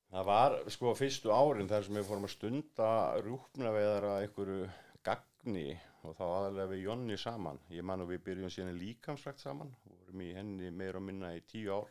Það 0.09 0.25
var 0.31 0.55
sko 0.73 0.95
fyrstu 0.97 1.33
árin 1.37 1.69
þar 1.69 1.85
sem 1.85 1.99
við 1.99 2.07
fórum 2.09 2.25
að 2.25 2.33
stunda 2.33 2.91
rjúpnaveðar 3.27 4.07
að 4.09 4.23
einhverju 4.25 4.69
gagni 5.05 5.67
og 6.07 6.15
þá 6.17 6.23
aðalega 6.25 6.71
við 6.71 6.81
Jonni 6.87 7.19
saman. 7.21 7.59
Ég 7.75 7.85
man 7.85 8.01
og 8.01 8.09
við 8.09 8.23
byrjum 8.31 8.53
síðan 8.55 8.73
í 8.73 8.79
líkamsrækt 8.87 9.43
saman, 9.43 9.75
vorum 9.85 10.23
í 10.25 10.31
henni 10.33 10.71
meira 10.73 10.97
og 11.01 11.05
minna 11.05 11.35
í 11.37 11.43
tíu 11.51 11.75
ár. 11.77 11.91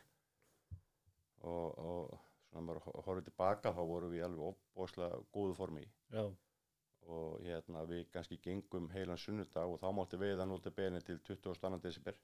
Og, 1.46 1.78
og 1.78 2.18
svona 2.48 2.64
maður 2.66 2.82
ho- 2.88 3.02
horfir 3.06 3.26
tilbaka 3.28 3.70
þá 3.76 3.80
vorum 3.86 4.10
við 4.16 4.24
alveg 4.26 4.48
opbóðslega 4.50 5.20
góðu 5.36 5.54
formi. 5.60 5.84
Já, 6.10 6.24
og 7.14 7.42
hérna 7.44 7.84
við 7.88 8.08
kannski 8.12 8.38
gengum 8.44 8.88
heilan 8.92 9.20
sunnudag 9.20 9.72
og 9.72 9.80
þá 9.80 9.88
mátti 9.96 10.20
veiða 10.20 10.46
núti 10.48 10.72
beni 10.74 11.00
til 11.04 11.20
22. 11.24 11.78
desember. 11.84 12.18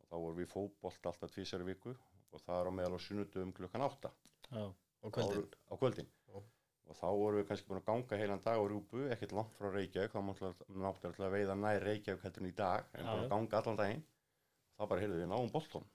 Og 0.00 0.10
þá 0.10 0.16
vorum 0.16 0.36
við 0.38 0.46
í 0.46 0.52
fótbolt 0.52 1.08
alltaf 1.10 1.32
tvísari 1.34 1.66
viku 1.66 1.94
og 1.94 2.42
það 2.44 2.60
er 2.60 2.70
á 2.70 2.72
meðal 2.78 2.98
á 2.98 3.00
sunnudum 3.02 3.54
klukkan 3.56 3.86
8 3.86 4.12
já, 4.52 4.62
og 5.02 5.16
kvöldin. 5.16 5.48
á 5.70 5.74
kvöldin. 5.80 6.12
Já. 6.30 6.38
og 6.86 6.98
þá 7.00 7.06
vorum 7.18 7.40
við 7.40 7.48
kannski 7.48 7.68
búin 7.68 7.80
að 7.80 7.88
ganga 7.88 8.20
heilan 8.20 8.42
dag 8.44 8.60
á 8.62 8.64
rjúpu, 8.70 9.08
ekkert 9.10 9.32
langt 9.34 9.56
frá 9.58 9.70
Reykjavík 9.74 10.12
þá 10.14 10.20
máttu 10.22 10.50
alltaf 10.52 11.18
að 11.18 11.34
veiða 11.34 11.56
nær 11.58 11.82
Reykjavík 11.82 12.22
heldur 12.22 12.44
en 12.44 12.50
í 12.52 12.54
dag, 12.54 12.86
en 12.94 13.08
búin 13.08 13.24
að 13.24 13.32
ganga 13.32 13.58
allan 13.60 13.80
daginn. 13.80 14.04
Þá 14.76 14.82
bara 14.86 15.02
heyrðu 15.02 15.18
við 15.22 15.30
náum 15.32 15.50
bolton 15.50 15.86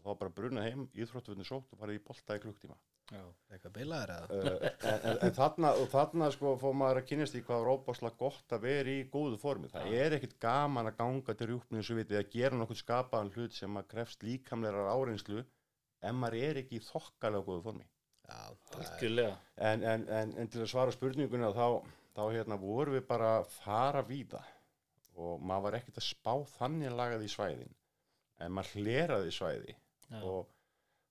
og 0.00 0.04
þá 0.04 0.20
bara 0.22 0.34
brunað 0.36 0.68
heim 0.68 0.86
íþróttufunni 0.94 1.46
sótt 1.48 1.72
og 1.74 1.80
farið 1.80 1.98
í 1.98 2.04
bolta 2.06 2.36
í 2.36 2.42
klukktíma 2.44 2.76
já, 3.10 3.22
eitthvað 3.50 3.74
bilaður 3.76 4.12
eða? 4.14 4.26
Uh, 4.30 4.66
en, 4.70 4.98
en, 5.10 5.20
en 5.26 5.36
þarna, 5.36 5.72
og 5.82 5.88
þarna 5.92 6.30
sko 6.34 6.54
fór 6.60 6.76
maður 6.80 7.00
að 7.02 7.08
kynast 7.10 7.38
í 7.38 7.42
hvað 7.46 7.64
er 7.64 7.70
óbáslega 7.74 8.20
gott 8.20 8.54
að 8.56 8.66
vera 8.66 8.92
í 8.94 9.06
góðu 9.12 9.38
formi. 9.42 9.70
Það 9.72 9.94
er 10.00 10.16
ekkit 10.18 10.36
gaman 10.42 10.90
að 10.90 10.98
ganga 11.00 11.36
til 11.36 11.50
rjúpnum 11.50 11.86
svo 11.86 11.96
vitið 11.98 12.20
að 12.20 12.30
gera 12.34 12.60
nokkuð 12.60 12.82
skapaðan 12.82 13.32
hlut 13.36 13.56
sem 13.56 13.80
að 13.80 13.88
krefst 13.94 14.26
líkamlegar 14.26 14.92
áreinslu 14.94 15.44
en 16.00 16.20
maður 16.20 16.46
er 16.48 16.62
ekki 16.62 16.78
í 16.78 16.84
þokkalega 16.86 17.46
góðu 17.48 17.64
formi. 17.66 17.88
Já, 18.30 18.38
það 18.70 18.86
algjörlega. 18.86 19.34
En, 19.56 19.84
en, 19.92 20.06
en, 20.20 20.32
en 20.38 20.52
til 20.52 20.62
að 20.62 20.70
svara 20.70 20.94
spurninguna 20.94 21.50
þá, 21.56 21.66
þá 22.14 22.22
hérna 22.30 22.58
vorum 22.60 22.96
við 22.96 23.04
bara 23.10 23.34
að 23.40 23.52
fara 23.58 24.04
víða 24.06 24.42
og 25.20 25.42
maður 25.42 25.66
var 25.66 25.76
ekkert 25.80 26.00
að 26.00 26.06
spá 26.06 26.32
þannig 26.54 26.94
lagað 26.96 27.26
í 27.26 27.30
svæðin. 27.32 27.76
En 28.40 28.54
maður 28.56 28.80
hleraði 28.80 29.34
svæði. 29.36 29.74
Já, 30.08 30.20
og 30.22 30.46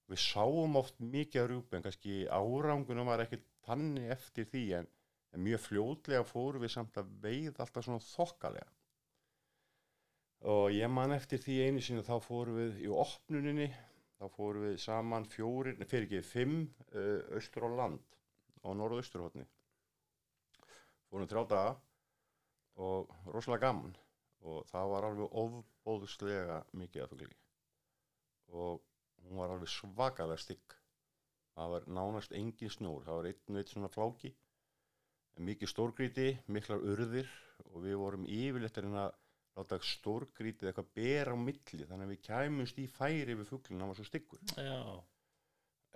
við 0.09 0.21
sáum 0.23 0.77
oft 0.79 0.97
mikið 0.99 1.41
af 1.41 1.49
rjúpu 1.51 1.77
en 1.77 1.85
kannski 1.85 2.15
árangunum 2.27 3.11
var 3.11 3.23
ekkert 3.23 3.45
þannig 3.67 4.09
eftir 4.15 4.47
því 4.49 4.63
en, 4.79 4.89
en 5.35 5.45
mjög 5.45 5.63
fljótlega 5.67 6.25
fórum 6.25 6.65
við 6.65 6.73
samt 6.75 6.97
að 6.97 7.11
veið 7.23 7.61
alltaf 7.61 7.85
svona 7.85 8.05
þokkalega. 8.07 8.71
Og 10.49 10.69
ég 10.71 10.89
man 10.91 11.11
eftir 11.11 11.41
því 11.43 11.59
einu 11.67 11.83
sinni 11.83 12.05
þá 12.07 12.15
fórum 12.23 12.57
við 12.57 12.81
í 12.85 12.89
opnuninni 12.89 13.69
þá 14.19 14.25
fórum 14.33 14.65
við 14.65 14.79
saman 14.81 15.27
fjórir, 15.27 15.77
nei, 15.77 15.87
fyrir 15.87 16.07
ekki 16.07 16.25
fimm 16.25 16.59
uh, 16.95 17.35
austur 17.35 17.67
á 17.67 17.69
land 17.83 18.19
á 18.63 18.69
norðausturhóttni 18.75 19.45
fórum 21.09 21.29
þrjá 21.29 21.45
daga 21.49 21.71
og 22.79 23.13
rosalega 23.33 23.67
gaman. 23.67 23.95
Og 24.47 24.63
það 24.69 24.91
var 24.93 25.05
alveg 25.07 25.33
ofbóðslega 25.41 26.59
mikið 26.79 27.03
af 27.03 27.09
fugli. 27.11 27.33
Og 28.55 28.83
hún 29.25 29.41
var 29.41 29.53
alveg 29.53 29.71
svakalega 29.73 30.41
stygg. 30.41 30.75
Það 31.55 31.73
var 31.73 31.87
nánast 31.99 32.35
engin 32.37 32.71
snjór. 32.71 33.03
Það 33.05 33.19
var 33.19 33.31
einn 33.31 33.59
einn 33.59 33.71
svona 33.71 33.91
fláki. 33.91 34.31
En 35.37 35.47
mikið 35.47 35.71
stórgríti, 35.71 36.29
miklar 36.47 36.83
urðir 36.83 37.29
og 37.69 37.83
við 37.83 37.97
vorum 37.99 38.27
yfirleitt 38.27 38.79
að 38.79 39.11
láta 39.59 39.79
stórgrítið 39.83 40.69
eitthvað 40.69 40.91
bera 40.95 41.35
á 41.35 41.37
milli 41.39 41.87
þannig 41.87 42.05
að 42.05 42.13
við 42.13 42.21
kæmumst 42.27 42.79
í 42.79 42.85
færi 42.91 43.35
við 43.35 43.49
fuglinn, 43.49 43.81
hann 43.81 43.91
var 43.91 43.99
svo 43.99 44.07
styggur. 44.07 44.41
Já, 44.55 44.79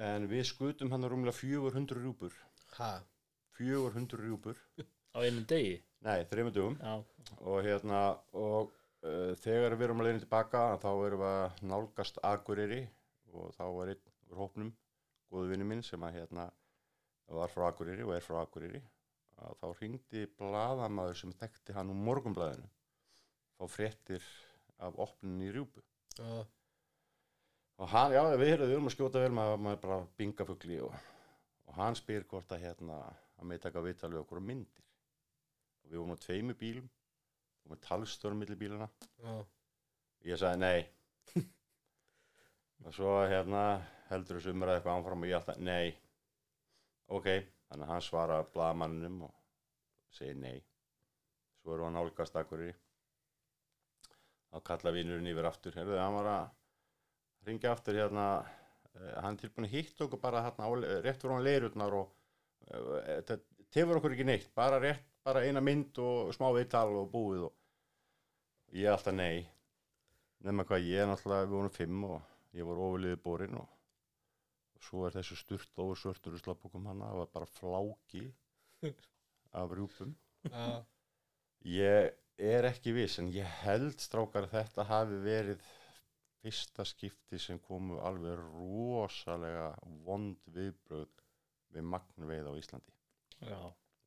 en 0.09 0.27
við 0.31 0.45
skutum 0.49 0.91
hann 0.93 1.07
rúmlega 1.07 1.35
400 1.37 2.01
rjúpur. 2.01 2.35
Ha, 2.77 2.93
400 3.59 4.19
rjúpur. 4.23 4.59
Á 5.15 5.17
einum 5.23 5.45
degi? 5.47 5.77
Nei, 6.03 6.25
þreymur 6.27 6.55
dögum. 6.55 6.79
Já, 6.81 7.37
og 7.39 7.59
hérna 7.63 8.01
og 8.35 8.73
uh, 9.05 9.31
þegar 9.43 9.77
við 9.77 9.87
erum 9.87 10.03
að 10.03 10.09
leiðin 10.09 10.25
tilbaka 10.25 10.65
þá 10.83 10.89
erum 10.91 11.23
við 11.23 11.29
að 11.29 11.63
nálgast 11.71 12.19
Akureyri 12.27 12.81
og 13.33 13.53
þá 13.57 13.63
var 13.75 13.91
einn 13.93 14.11
úr 14.31 14.39
hópnum 14.39 14.71
góðu 15.31 15.51
vinnu 15.53 15.67
minn 15.69 15.83
sem 15.85 16.03
að 16.05 16.19
hérna 16.19 16.47
var 17.33 17.51
frá 17.51 17.67
Akureyri 17.69 18.05
og 18.05 18.13
er 18.15 18.25
frá 18.25 18.41
Akureyri 18.43 18.81
að 19.43 19.55
þá 19.61 19.67
ringdi 19.79 20.25
blaðamaður 20.39 21.19
sem 21.19 21.33
þekkti 21.39 21.75
hann 21.77 21.91
úr 21.93 22.01
morgunblæðinu 22.07 22.69
fá 23.57 23.65
fréttir 23.69 24.25
af 24.83 24.97
opninni 24.99 25.49
í 25.49 25.53
rjúpu. 25.55 25.81
Já, 26.17 26.45
og 27.81 27.89
hann, 27.89 28.13
já 28.13 28.21
við 28.37 28.53
erum, 28.53 28.69
við 28.69 28.79
að 28.79 28.95
skjóta 28.95 29.23
vel 29.23 29.33
maður, 29.33 29.61
maður 29.65 29.81
bara 29.85 29.99
bingafugli 30.19 30.79
og, 30.85 30.97
og 31.69 31.77
hann 31.79 31.97
spyr 31.97 32.27
hvort 32.29 32.51
að 32.53 32.67
hérna 32.67 32.99
að 33.03 33.47
með 33.49 33.63
taka 33.65 33.83
viðtal 33.83 34.11
við 34.13 34.21
okkur 34.23 34.43
á 34.43 34.47
myndir. 34.49 34.85
Og 35.83 35.91
við 35.91 36.01
vorum 36.01 36.15
á 36.15 36.23
tveimu 36.25 36.57
bílum 36.59 36.91
og 37.63 37.73
með 37.73 37.83
talstörum 37.87 38.41
millir 38.43 38.59
bílana 38.59 38.89
já, 39.23 39.33
ég 40.27 40.39
sagði 40.39 40.61
nei 40.63 41.43
og 42.83 42.95
svo 42.95 43.15
hérna 43.27 43.63
heldur 44.09 44.39
þessu 44.39 44.53
umræði 44.53 44.79
eitthvað 44.79 44.99
ánfram 44.99 45.25
og 45.25 45.29
ég 45.31 45.39
alltaf 45.39 45.59
nei. 45.63 45.93
Ok, 47.13 47.29
þannig 47.69 47.87
að 47.87 47.93
hann 47.93 48.05
svara 48.05 48.43
blaðmanninum 48.53 49.25
og 49.27 49.35
segir 50.13 50.39
nei. 50.39 50.57
Svo 51.61 51.75
erum 51.75 51.87
við 51.87 51.91
að 51.91 51.97
nálgast 51.97 52.39
akkurir 52.39 52.75
þá 54.53 54.59
kalla 54.67 54.93
vinurinn 54.93 55.29
yfir 55.31 55.47
aftur 55.49 55.77
herðu, 55.79 55.95
hann 55.97 56.13
var 56.13 56.29
að 56.29 57.47
ringja 57.47 57.71
aftur 57.73 57.97
hérna 57.97 58.25
eh, 58.93 59.15
hann 59.23 59.39
tilbúin 59.41 59.65
að 59.65 59.73
hitta 59.79 60.05
okkur 60.05 60.21
bara 60.21 60.43
hérna 60.45 60.69
rétt 61.01 61.23
fyrir 61.23 61.33
hann 61.33 61.47
leirutnar 61.47 61.95
og 61.97 62.11
eh, 62.69 63.23
þetta 63.23 63.39
tefur 63.73 63.97
okkur 63.97 64.13
ekki 64.13 64.27
neitt 64.29 64.51
bara 64.55 64.77
rétt, 64.83 65.07
bara 65.25 65.41
eina 65.41 65.63
mynd 65.63 65.97
og 66.03 66.29
smá 66.35 66.51
viðtal 66.53 66.91
og 66.99 67.09
búið 67.13 67.47
og 67.47 68.77
ég 68.77 68.91
alltaf 68.93 69.17
nei 69.17 69.41
nema 70.43 70.67
hvað 70.67 70.85
ég 70.91 71.01
er 71.01 71.09
náttúrulega, 71.09 71.47
við 71.47 71.57
vorum 71.57 71.73
fimm 71.73 72.05
og 72.11 72.32
ég 72.57 72.67
var 72.67 72.81
ofurliðið 72.85 73.21
borinn 73.23 73.59
og, 73.59 73.69
svo 74.83 75.05
er 75.07 75.15
þessu 75.15 75.37
sturt 75.39 75.79
og 75.79 75.93
svörtur 75.95 76.35
slappokum 76.41 76.89
hana, 76.89 77.07
það 77.07 77.21
var 77.21 77.29
bara 77.37 77.51
fláki 77.53 78.25
af 79.61 79.71
rjúpum. 79.71 80.11
Ég 81.63 82.11
er 82.43 82.67
ekki 82.67 82.91
viss 82.97 83.21
en 83.21 83.29
ég 83.31 83.47
held 83.63 84.01
strákar 84.03 84.49
þetta 84.51 84.83
hafi 84.89 85.21
verið 85.23 85.63
fyrsta 86.41 86.83
skipti 86.83 87.39
sem 87.39 87.61
komu 87.63 88.01
alveg 88.03 88.41
rosalega 88.41 89.69
vond 90.03 90.41
viðbröð 90.51 91.21
við 91.73 91.87
magnveið 91.93 92.49
á 92.51 92.53
Íslandi. 92.59 92.97
Já, 93.39 93.61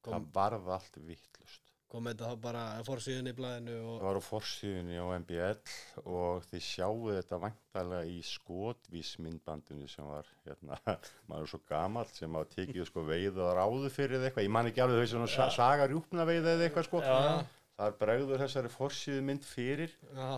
kom, 0.05 0.12
það 0.12 0.29
varð 0.37 0.69
allt 0.76 1.00
vittlust 1.09 1.75
kom 1.90 2.09
þetta 2.11 2.31
þá 2.33 2.40
bara 2.43 2.62
fórsíðun 2.87 3.31
í 3.31 3.35
blæðinu 3.37 3.75
Það 3.76 3.90
og 3.90 4.00
var 4.07 4.19
á 4.19 4.23
forsíðunni 4.26 4.97
á 4.99 5.07
MBL 5.16 5.75
og 6.11 6.49
þið 6.50 6.64
sjáu 6.66 7.12
þetta 7.14 7.38
vantarlega 7.45 8.11
í 8.11 8.16
skotvísmyndbandinu 8.26 9.87
sem 9.90 10.09
var, 10.11 10.33
hérna, 10.49 10.81
maður 11.31 11.47
er 11.47 11.52
svo 11.52 11.61
gamall 11.71 12.11
sem 12.16 12.38
hafa 12.38 12.50
tekið 12.57 12.88
sko 12.90 13.07
veið 13.07 13.38
og 13.45 13.55
ráðu 13.61 13.93
fyrir 13.95 14.19
eða 14.19 14.31
eitthvað, 14.31 14.49
ég 14.49 14.55
man 14.59 14.73
ekki 14.73 14.85
alveg 14.85 15.05
þau 15.05 15.12
svona 15.14 15.31
sa 15.37 15.49
saga 15.55 15.87
rjúpna 15.93 16.26
veið 16.28 16.50
eða 16.57 16.66
eitthvað 16.66 16.88
sko, 16.90 17.05
já, 17.07 17.47
það 17.78 17.88
er 17.88 17.97
bregður 18.02 18.45
þessari 18.45 18.75
forsíðumynd 18.75 19.47
fyrir, 19.47 19.97
já, 20.11 20.28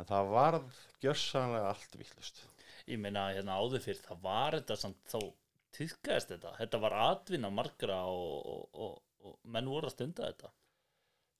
en 0.00 0.10
það 0.10 0.34
varð 0.34 0.82
gjörsanlega 1.04 1.70
allt 1.74 2.00
villust. 2.00 2.44
ég 2.88 3.00
meina 3.00 3.28
hérna 3.36 3.60
áður 3.60 3.84
fyrir 3.84 4.00
það 4.08 4.24
var 4.24 4.56
þetta 4.58 4.80
samt 4.80 5.04
þá 5.12 5.20
týðkaðist 5.74 6.34
þetta, 6.34 6.58
þetta 6.58 6.80
var 6.80 7.00
atvinna 7.10 7.50
margra 7.52 8.02
og, 8.08 8.34
og, 8.54 8.84
og, 8.86 9.00
og 9.24 9.40
menn 9.52 9.68
voru 9.68 9.88
að 9.90 9.98
stunda 9.98 10.28
þetta 10.30 10.52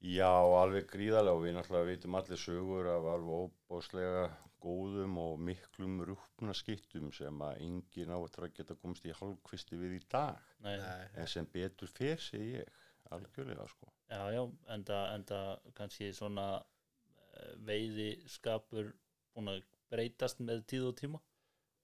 Já, 0.04 0.28
alveg 0.60 0.88
gríðarlega 0.90 1.32
og 1.38 1.44
við 1.46 1.54
náttúrulega 1.56 1.88
veitum 1.88 2.16
allir 2.18 2.40
sögur 2.40 2.88
af 2.92 3.06
alveg 3.14 3.44
óbáslega 3.46 4.24
góðum 4.64 5.16
og 5.20 5.38
miklum 5.44 5.98
rúpnaskittum 6.08 7.10
sem 7.12 7.40
að 7.44 7.60
engin 7.64 8.12
áttur 8.12 8.46
að 8.46 8.54
geta 8.58 8.76
komst 8.80 9.04
í 9.08 9.14
hálfkvisti 9.16 9.78
við 9.80 9.96
í 9.98 10.00
dag. 10.12 10.40
Nei, 10.64 10.76
En 11.20 11.28
sem 11.28 11.48
betur 11.52 11.88
fer 11.92 12.20
segi 12.20 12.58
ég, 12.58 12.68
algjörlega 13.12 13.66
sko. 13.68 13.88
já, 14.08 14.20
já, 14.32 14.42
enda, 14.76 14.98
enda 15.14 15.40
kannski 15.76 16.10
svona 16.16 16.46
eh, 16.60 17.54
veiðiskapur 17.68 18.92
búin 19.34 19.52
að 19.52 19.62
breytast 19.92 20.40
með 20.40 20.64
tíð 20.70 20.88
og 20.90 20.96
tíma 21.00 21.20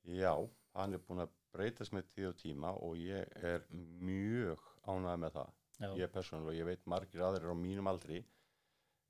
Já, 0.08 0.32
hann 0.76 0.96
er 0.96 1.02
búin 1.04 1.24
að 1.24 1.32
breytast 1.52 1.92
með 1.92 2.08
tíð 2.14 2.28
og 2.30 2.36
tíma 2.40 2.72
og 2.84 2.96
ég 3.00 3.32
er 3.44 3.64
mjög 3.72 4.60
ánægð 4.88 5.18
með 5.24 5.34
það. 5.36 5.50
Já, 5.80 5.90
Ég 5.98 6.12
persónulega, 6.14 6.58
ég 6.60 6.68
veit 6.68 6.86
margir 6.90 7.24
aðrir 7.26 7.50
á 7.52 7.56
mínum 7.56 7.90
aldri 7.90 8.20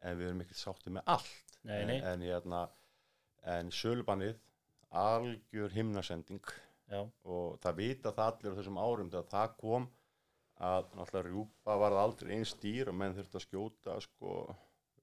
en 0.00 0.16
við 0.16 0.30
erum 0.30 0.42
ekkert 0.44 0.62
sáttið 0.62 0.96
með 0.96 1.12
allt. 1.14 1.54
Nei, 1.68 1.78
nei. 1.84 1.96
En, 1.98 2.06
en 2.14 2.24
hérna, 2.24 2.64
en 3.54 3.72
sölubannið, 3.74 4.38
algjör 5.02 5.74
himnasending. 5.76 6.52
Já, 6.90 7.04
og 7.04 7.58
það 7.62 7.76
vita 7.78 8.10
það 8.16 8.30
allir 8.32 8.54
á 8.54 8.58
þessum 8.58 8.80
árum 8.82 9.10
þegar 9.12 9.28
það 9.30 9.52
kom 9.60 9.84
að 10.60 10.88
náttúrulega 10.98 11.28
rjúpa 11.28 11.76
varð 11.80 12.00
aldrei 12.00 12.32
eins 12.36 12.54
dýr 12.60 12.90
og 12.90 12.96
menn 12.98 13.14
þurfti 13.16 13.38
að 13.38 13.44
skjóta 13.46 13.94
sko 14.04 14.32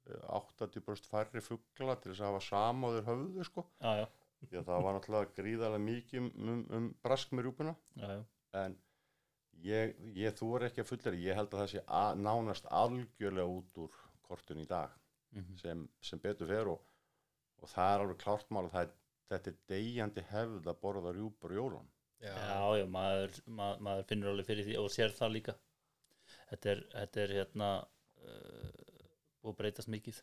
80% 0.08 1.10
færri 1.10 1.44
fugla 1.44 1.96
til 2.00 2.12
þess 2.14 2.24
að 2.24 2.36
hafa 2.36 2.92
þeir 2.96 3.08
höfðu 3.08 3.48
sko. 3.48 3.64
Já, 3.82 4.04
já, 4.04 4.06
því 4.44 4.60
að 4.60 4.68
það 4.70 4.84
var 4.86 4.98
náttúrulega 4.98 5.34
gríðarlega 5.40 5.86
mikið 5.88 6.20
um, 6.22 6.30
um, 6.54 6.62
um 6.78 6.90
brask 7.04 7.34
með 7.34 7.48
rjúpuna. 7.48 7.76
En 8.58 8.78
ég, 9.66 9.96
ég 10.16 10.36
þú 10.38 10.52
er 10.58 10.68
ekki 10.70 10.84
að 10.84 10.90
fullera 10.92 11.20
ég 11.24 11.36
held 11.40 11.54
að 11.54 11.62
það 11.64 11.72
sé 11.74 11.82
að, 11.88 12.22
nánast 12.28 12.68
algjörlega 12.70 13.48
út 13.58 13.82
úr 13.86 14.00
kortun 14.28 14.64
í 14.64 14.68
dag 14.70 14.94
Mhm. 15.36 15.58
sem, 15.60 15.82
sem 16.02 16.20
betur 16.24 16.48
fer 16.48 16.68
og, 16.72 16.80
og 17.62 17.68
það 17.70 17.90
er 17.94 18.02
alveg 18.06 18.18
klárt 18.22 18.50
mál 18.56 18.64
að 18.70 18.72
það 18.78 18.92
þetta 19.28 19.50
er 19.52 19.58
deyjandi 19.68 20.24
hefð 20.30 20.70
að 20.72 20.78
borða 20.82 21.12
rjúpur 21.14 21.52
í 21.52 21.58
jólun 21.60 21.90
Já, 22.24 22.32
Já, 22.32 22.78
já, 22.80 22.86
maður, 22.90 23.36
maður, 23.46 23.82
maður 23.86 24.06
finnur 24.10 24.30
alveg 24.32 24.48
fyrir 24.48 24.66
því 24.70 24.78
og 24.80 24.88
sér 24.96 25.12
það 25.18 25.34
líka 25.36 25.56
Þetta 26.50 26.70
er, 26.72 26.82
þetta 26.96 27.22
er 27.26 27.34
hérna 27.36 27.68
uh, 28.24 29.04
búið 29.44 29.52
að 29.52 29.58
breytast 29.60 29.92
mikið 29.92 30.22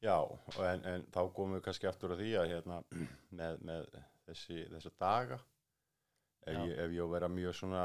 Já, 0.00 0.16
og 0.24 0.58
en, 0.64 0.84
en 0.88 1.04
þá 1.12 1.20
komum 1.36 1.58
við 1.58 1.64
kannski 1.68 1.90
aftur 1.92 2.14
að 2.16 2.22
því 2.24 2.32
að 2.40 2.50
hérna 2.54 2.80
með, 3.42 3.60
með 3.68 3.90
þessi, 4.24 4.62
þessa 4.72 4.94
daga 5.04 5.38
ef 6.48 6.56
Já. 6.56 6.64
ég, 6.64 6.74
ef 6.80 6.96
ég 6.96 7.04
á 7.04 7.06
að 7.06 7.14
vera 7.18 7.28
mjög 7.36 7.58
svona 7.60 7.84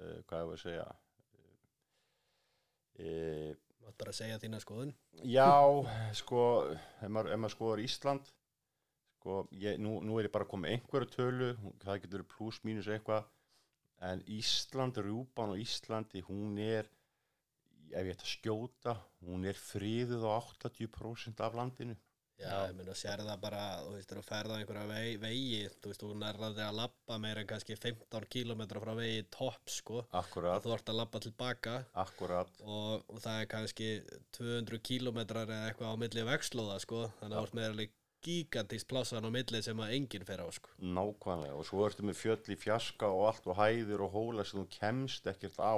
uh, 0.00 0.18
hvað 0.28 0.42
ég 0.42 0.48
var 0.50 0.56
að 0.56 0.64
segja? 0.64 0.86
Uh, 2.96 3.52
mátt 3.84 4.00
bara 4.00 4.16
segja 4.16 4.40
þína 4.42 4.62
skoðun? 4.62 4.94
Já, 5.22 5.52
sko 6.16 6.42
ef 6.72 7.08
maður, 7.12 7.36
maður 7.36 7.56
skoður 7.56 7.84
Ísland 7.84 8.32
sko, 9.16 9.42
ég, 9.58 9.80
nú, 9.82 9.98
nú 10.06 10.20
er 10.20 10.28
ég 10.28 10.34
bara 10.34 10.46
að 10.46 10.52
koma 10.52 10.70
einhverju 10.70 11.12
tölu, 11.12 11.50
það 11.82 12.02
getur 12.04 12.28
pluss 12.30 12.60
mínus 12.66 12.88
eitthvað, 12.92 13.26
en 14.06 14.22
Ísland 14.30 15.00
rjúpan 15.02 15.54
og 15.54 15.62
Íslandi, 15.62 16.22
hún 16.28 16.60
er 16.62 16.88
ef 17.94 18.02
ég 18.02 18.12
ætti 18.14 18.26
að 18.26 18.32
skjóta 18.32 18.94
hún 19.26 19.46
er 19.46 19.58
friðuð 19.58 20.26
á 20.26 20.30
80% 20.38 21.42
af 21.44 21.56
landinu 21.56 21.96
Já, 22.36 22.50
Já. 22.50 22.68
ég 22.68 22.76
meina, 22.76 22.94
sér 22.96 23.22
það 23.24 23.38
bara, 23.40 23.60
þú 23.80 23.92
veist, 23.96 24.10
þú 24.12 24.24
ferða 24.26 24.56
á 24.56 24.58
einhverja 24.60 24.88
vegi, 24.90 25.18
vegi, 25.22 25.60
þú 25.80 25.92
veist, 25.92 26.02
þú 26.02 26.16
nærðaði 26.20 26.64
að 26.66 26.78
labba 26.82 27.18
meira 27.22 27.42
en 27.42 27.50
kannski 27.52 27.76
15 27.80 28.26
km 28.34 28.64
frá 28.82 28.92
vegi 28.98 29.22
topp, 29.32 29.72
sko, 29.72 30.02
Akkurat, 30.20 30.64
þú 30.64 30.74
ert 30.76 30.92
að 30.92 30.98
labba 31.00 31.22
tilbaka 31.24 31.76
akkurat 32.04 32.64
og, 32.64 33.06
og 33.08 33.22
það 33.24 33.40
er 33.40 33.52
kannski 33.54 33.92
200 34.36 34.82
km 34.84 35.22
eða 35.24 35.62
eitthvað 35.70 35.96
á 35.96 36.00
milli 36.04 36.26
vegslóða, 36.28 36.80
sko, 36.84 37.06
þannig 37.22 37.38
að 37.38 37.40
þú 37.40 37.48
ert 37.48 37.56
með 37.60 37.70
alveg 37.70 37.96
gigantist 38.26 38.88
plássan 38.90 39.26
á 39.26 39.30
milli 39.30 39.60
sem 39.62 39.80
að 39.80 39.92
enginn 39.96 40.26
fer 40.26 40.42
á, 40.42 40.48
sko. 40.52 40.72
nákvæmlega. 40.82 41.54
Og 41.56 41.66
svo 41.68 41.84
ertu 41.86 42.06
með 42.06 42.18
fjöll 42.20 42.52
í 42.52 42.58
fjaska 42.58 43.10
og 43.12 43.28
allt 43.30 43.46
og 43.46 43.58
hæðir 43.60 44.02
og 44.02 44.16
hóla 44.16 44.44
sem 44.46 44.60
þú 44.60 44.66
kemst 44.80 45.28
ekkert 45.30 45.60
á 45.62 45.76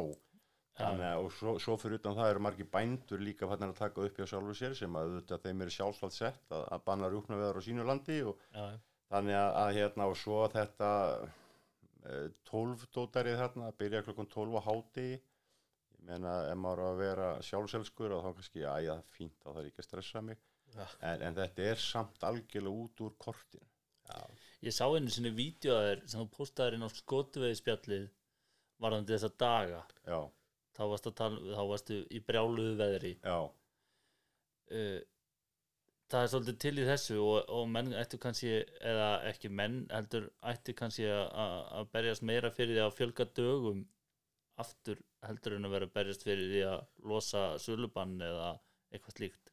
Þannig, 0.79 1.07
að- 1.09 1.25
og 1.25 1.33
svo, 1.35 1.53
svo 1.59 1.75
fyrir 1.81 1.99
utan 1.99 2.15
það 2.15 2.31
eru 2.33 2.43
margir 2.47 2.69
bændur 2.71 3.23
líka 3.25 3.49
fannir 3.51 3.73
að 3.73 3.81
taka 3.81 4.05
upp 4.07 4.19
hjá 4.21 4.27
sjálfur 4.31 4.59
sér 4.59 4.77
sem 4.79 4.99
að 4.99 5.09
auðvitað 5.09 5.43
þeim 5.47 5.63
eru 5.65 5.75
sjálfsvægt 5.75 6.17
sett 6.19 6.53
að, 6.55 6.65
að 6.77 6.85
banna 6.87 7.09
rjúknaveðar 7.11 7.59
á 7.59 7.63
sínu 7.67 7.87
landi 7.89 8.19
og 8.23 8.45
Já, 8.55 8.67
þannig 9.11 9.39
að, 9.41 9.51
að 9.65 9.73
hérna 9.79 10.07
og 10.13 10.17
svo 10.21 10.39
þetta 10.53 10.91
eh, 12.07 12.29
12 12.51 12.87
dótarið 12.95 13.41
þarna 13.43 13.71
að 13.73 13.79
byrja 13.83 14.05
klokkan 14.07 14.31
12 14.37 14.55
á 14.55 14.63
háti 14.69 15.09
ég 15.19 16.05
meina 16.09 16.37
ef 16.53 16.61
maður 16.63 16.85
að 16.93 17.01
vera 17.03 17.29
sjálfselskur 17.43 18.15
og 18.17 18.23
þá 18.25 18.31
kannski 18.39 18.63
að 18.71 18.91
er 18.95 19.03
fínt 19.17 19.35
þá 19.43 19.49
þarf 19.51 19.65
ég 19.67 19.73
ekki 19.73 19.83
að 19.85 19.89
stressa 19.91 20.23
mig. 20.23 20.39
Já. 20.77 20.85
en, 21.01 21.23
en 21.25 21.35
þetta 21.39 21.65
er 21.73 21.79
samt 21.81 22.25
algjörlega 22.29 22.83
út 22.85 23.01
úr 23.01 23.15
kortin 23.19 23.65
Já, 24.09 24.19
Ég 24.65 24.75
sá 24.77 24.85
einu 24.93 25.09
sinni 25.13 25.31
vídeoðaðir 25.33 26.03
sem 26.09 26.21
þú 26.21 26.27
postaðir 26.37 26.77
inn 26.77 26.85
á 26.85 26.91
skotuveðispjallið 26.93 28.07
varðandi 28.83 29.15
þessa 29.15 29.31
daga. 29.41 29.81
Já, 30.07 30.19
þá 30.79 30.83
varstu, 30.93 31.13
tala, 31.19 31.39
þá 31.59 31.63
varstu 31.73 32.01
í 32.15 32.21
brjáluðu 32.25 32.75
veðri. 32.79 33.13
Já, 33.25 33.39
uh, 34.79 34.99
það 36.09 36.25
er 36.25 36.31
svolítið 36.33 36.59
til 36.65 36.75
í 36.79 36.87
þessu 36.89 37.19
og, 37.21 37.39
og 37.59 37.67
menn 37.75 37.93
ættu 38.01 38.21
kannski 38.23 38.53
eða 38.93 39.09
ekki 39.29 39.51
menn 39.53 39.83
heldur 39.93 40.31
ættu 40.53 40.75
kannski 40.79 41.05
að- 41.13 41.91
berjast 41.93 42.25
meira 42.25 42.51
fyrir 42.55 42.79
því 42.79 42.85
að 42.87 42.97
fjölga 43.01 43.27
dögum 43.37 43.83
aftur 44.63 45.03
heldur 45.27 45.59
en 45.59 45.69
að 45.69 45.75
vera 45.77 45.91
berjast 45.99 46.25
fyrir 46.27 46.49
því 46.55 46.63
að 46.71 46.81
losa 47.13 47.43
sölubann 47.63 48.17
eða 48.25 48.49
eitthvað 48.95 49.19
slíkt 49.19 49.48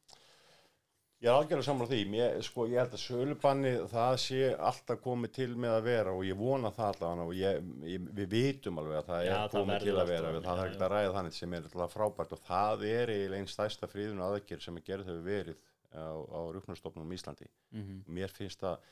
Ég 1.16 1.30
er 1.30 1.32
algjörlega 1.32 1.64
sammála 1.64 1.88
því, 1.88 1.98
mér, 2.12 2.34
sko, 2.44 2.66
ég 2.68 2.76
held 2.76 2.92
að 2.92 3.00
sölubanni 3.00 3.70
það 3.88 4.14
sé 4.20 4.40
alltaf 4.68 4.98
komið 5.00 5.30
til 5.38 5.46
með 5.56 5.76
að 5.78 5.86
vera 5.86 6.12
og 6.12 6.26
ég 6.28 6.36
vona 6.36 6.68
það 6.76 6.90
allavega 6.90 7.24
og 7.24 7.38
ég, 7.38 7.70
ég, 7.88 8.10
við 8.18 8.28
vitum 8.34 8.80
alveg 8.82 8.98
að 8.98 9.06
það 9.08 9.22
Já, 9.24 9.30
er 9.30 9.38
það 9.38 9.54
komið 9.54 9.72
verður 9.72 9.86
til 9.86 10.02
að 10.02 10.10
vera, 10.12 10.32
það 10.44 10.60
er 10.60 10.66
ekkert 10.66 10.84
að 10.84 10.92
ræða 10.92 11.14
þannig 11.14 11.36
sem 11.38 11.56
er 11.56 11.70
alltaf 11.70 11.96
frábært 11.96 12.36
og 12.36 12.42
það 12.50 12.84
er 12.90 13.14
eiginlega 13.14 13.40
einn 13.40 13.50
stærsta 13.54 13.88
fríðun 13.94 14.22
aðgerð 14.26 14.66
sem 14.66 14.76
er 14.76 14.86
gerð 14.90 15.08
hefur 15.08 15.24
verið 15.30 15.64
á, 15.96 16.04
á 16.20 16.40
rúknarstofnum 16.58 17.16
í 17.16 17.16
Íslandi. 17.16 17.48
mm 17.72 17.96
Mér 18.12 18.36
finnst 18.36 18.60
það, 18.60 18.86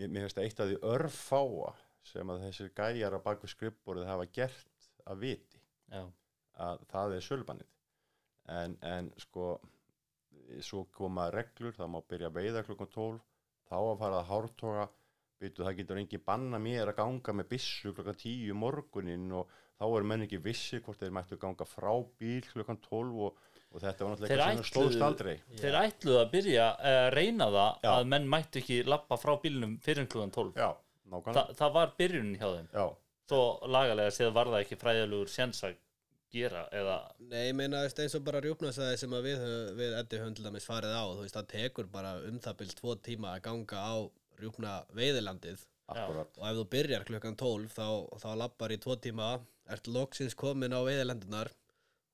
mér, 0.00 0.24
finnst 0.24 0.40
það 0.40 0.48
eitt 0.48 0.64
af 0.64 0.72
því 0.72 0.80
örfáa 0.94 1.76
sem 2.08 2.32
að 2.32 2.48
þessir 2.48 2.72
gæjar 2.72 3.20
á 3.20 3.26
baku 3.28 3.52
skrippborðið 3.52 4.08
hafa 4.14 4.30
gert 4.32 4.90
að 5.04 5.24
viti 5.28 5.60
Já, 5.92 6.06
að 6.56 6.88
það 6.88 7.18
er 7.18 7.28
sölubannið 7.28 7.72
en, 8.56 8.78
en 8.80 9.12
sko 9.20 9.58
svo 10.64 10.84
koma 10.94 11.28
reglur, 11.34 11.74
það 11.76 11.90
má 11.92 11.98
byrja 12.08 12.30
að 12.30 12.38
veiða 12.40 12.62
klukkan 12.66 12.92
12 12.94 13.20
þá 13.66 13.76
að 13.78 13.98
fara 14.02 14.20
að 14.22 14.30
hártoga. 14.30 14.86
Veitu 15.36 15.66
það 15.66 15.74
getur 15.76 15.98
engin 16.00 16.22
banna 16.24 16.58
mér 16.62 16.88
að 16.88 16.96
ganga 17.02 17.32
með 17.36 17.48
byssu 17.50 17.90
klukkan 17.92 18.16
10 18.16 18.52
um 18.54 18.62
morgunin 18.64 19.26
og 19.36 19.50
þá 19.76 19.84
er 19.90 20.06
menn 20.08 20.24
ekki 20.24 20.38
vissi 20.40 20.80
hvort 20.80 21.02
þeir 21.02 21.12
mættu 21.12 21.36
ganga 21.40 21.66
frá 21.68 21.90
bíl 22.16 22.46
klukkan 22.48 22.78
12 22.86 23.18
og, 23.26 23.42
og 23.68 23.82
þetta 23.82 24.06
var 24.06 24.14
náttúrulega 24.14 24.36
eitthvað 24.36 24.62
sem 24.62 24.68
stóðst 24.70 25.04
aldrei. 25.04 25.34
Þeir 25.60 25.78
ætluðu 25.82 26.20
að 26.22 26.30
byrja 26.32 26.68
að 26.92 27.08
reyna 27.18 27.50
það 27.52 27.84
Já. 27.84 27.90
að 27.92 28.08
menn 28.14 28.30
mættu 28.32 28.62
ekki 28.62 28.78
lappa 28.88 29.20
frá 29.20 29.34
bílnum 29.42 29.76
fyrir 29.84 30.08
klukkan 30.08 30.32
12 30.38 30.62
já, 30.62 30.70
Þa, 30.72 31.10
nákvæmlega 31.12 31.58
Það 31.60 31.76
var 31.76 31.92
byrjunin 32.00 32.38
hjá 32.40 32.48
þeim. 32.54 32.70
Já, 32.72 32.86
Svo 33.26 33.42
lagalega 33.66 34.14
séð 34.14 34.32
var 34.38 34.48
það 34.54 34.62
ekki 34.62 34.80
fræðilegur 34.80 35.30
séns 35.32 35.64
að 35.66 35.76
gera 36.36 36.64
eða? 36.74 36.96
Nei, 37.30 37.40
ég 37.48 37.56
meina 37.58 37.82
eins 37.86 38.16
og 38.18 38.24
bara 38.26 38.42
rjúpnasæði 38.44 39.00
sem 39.02 39.16
að 39.16 39.28
við, 39.30 39.44
við 39.80 39.96
Eddi 40.00 40.20
dæmis 40.44 40.68
farið 40.68 40.94
á, 40.96 41.04
þú 41.08 41.24
veist, 41.24 41.36
það 41.38 41.50
tekur 41.54 41.90
bara 41.92 42.14
um 42.28 42.38
það 42.44 42.58
byrjum 42.60 42.78
tvo 42.80 42.96
tíma 43.08 43.34
að 43.34 43.44
ganga 43.48 43.82
á 43.82 43.96
rjúpna 44.40 44.78
veiðilandið. 44.96 45.66
Akkurat 45.86 46.40
og 46.40 46.48
ef 46.48 46.56
þú 46.58 46.64
byrjar 46.72 47.04
klukkan 47.06 47.36
12 47.38 47.70
þá, 47.70 47.86
þá 48.22 48.30
lappar 48.40 48.74
í 48.74 48.80
tvo 48.82 48.96
tíma, 48.98 49.36
ert 49.70 49.86
loksins 49.90 50.34
komin 50.38 50.74
á 50.74 50.82
veiðilandunar 50.82 51.52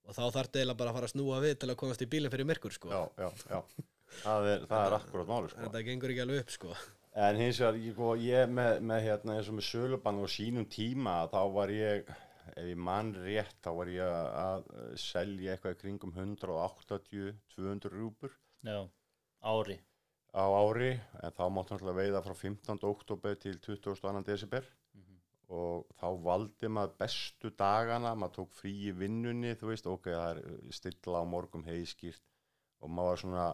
og 0.02 0.16
þá 0.16 0.24
þarf 0.34 0.56
eiginlega 0.56 0.78
bara 0.80 0.92
að 0.92 0.98
fara 0.98 1.08
að 1.08 1.14
snúa 1.14 1.38
við 1.44 1.54
til 1.62 1.70
að 1.72 1.78
komast 1.80 2.04
í 2.04 2.08
bílinn 2.12 2.32
fyrir 2.32 2.48
myrkur, 2.48 2.74
sko. 2.74 2.90
já, 2.92 3.02
já, 3.22 3.30
já. 3.48 3.86
Það 4.22 4.48
er, 4.50 4.66
það 4.68 4.86
er 4.86 4.96
akkurat 4.98 5.30
máli 5.30 5.52
sko. 5.52 5.62
Þetta 5.62 5.82
gengur 5.86 6.12
ekki 6.12 6.24
alveg 6.26 6.42
upp, 6.42 6.52
sko. 6.52 6.74
En 7.22 7.38
hins 7.40 7.60
vegar, 7.60 7.78
ég, 7.80 7.94
sko, 7.96 8.10
ég 8.20 8.52
með, 8.58 8.82
með 8.88 9.06
hérna 9.06 9.36
eins 9.38 9.48
og 9.48 9.56
með 9.56 9.66
sölubann 9.68 10.20
og 10.20 10.30
sínum 10.32 10.68
tíma, 10.72 11.16
þá 11.32 11.40
var 11.54 11.72
ég, 11.72 12.12
ef 12.56 12.66
ég 12.68 12.76
mann 12.78 13.14
rétt, 13.14 13.56
þá 13.64 13.70
var 13.78 13.90
ég 13.92 14.02
að, 14.06 14.28
að 14.42 14.96
selja 15.00 15.54
eitthvað 15.54 15.78
kringum 15.82 16.12
180-200 16.16 17.90
rúpur 17.92 18.34
já, 18.66 18.82
ári 19.42 19.78
á 20.32 20.44
ári, 20.48 20.92
en 21.22 21.34
þá 21.36 21.42
máttu 21.52 21.74
náttúrulega 21.74 21.98
veiða 21.98 22.22
frá 22.24 22.34
15. 22.40 22.78
oktober 22.88 23.34
til 23.36 23.58
22. 23.60 24.22
desember 24.24 24.64
Mhm. 24.94 25.18
og 25.52 25.86
þá 26.00 26.06
valdi 26.24 26.68
maður 26.68 26.94
bestu 26.98 27.50
dagana, 27.50 28.14
maður 28.16 28.34
tók 28.38 28.52
frí 28.56 28.72
í 28.88 28.92
vinnunni, 28.96 29.54
þú 29.60 29.68
veist, 29.72 29.86
ok, 29.86 30.04
það 30.08 30.38
er 30.38 30.72
stilla 30.72 31.20
á 31.20 31.24
morgum 31.28 31.64
heiskýrt 31.64 32.22
og 32.80 32.88
maður 32.90 33.08
var 33.10 33.16
svona, 33.22 33.46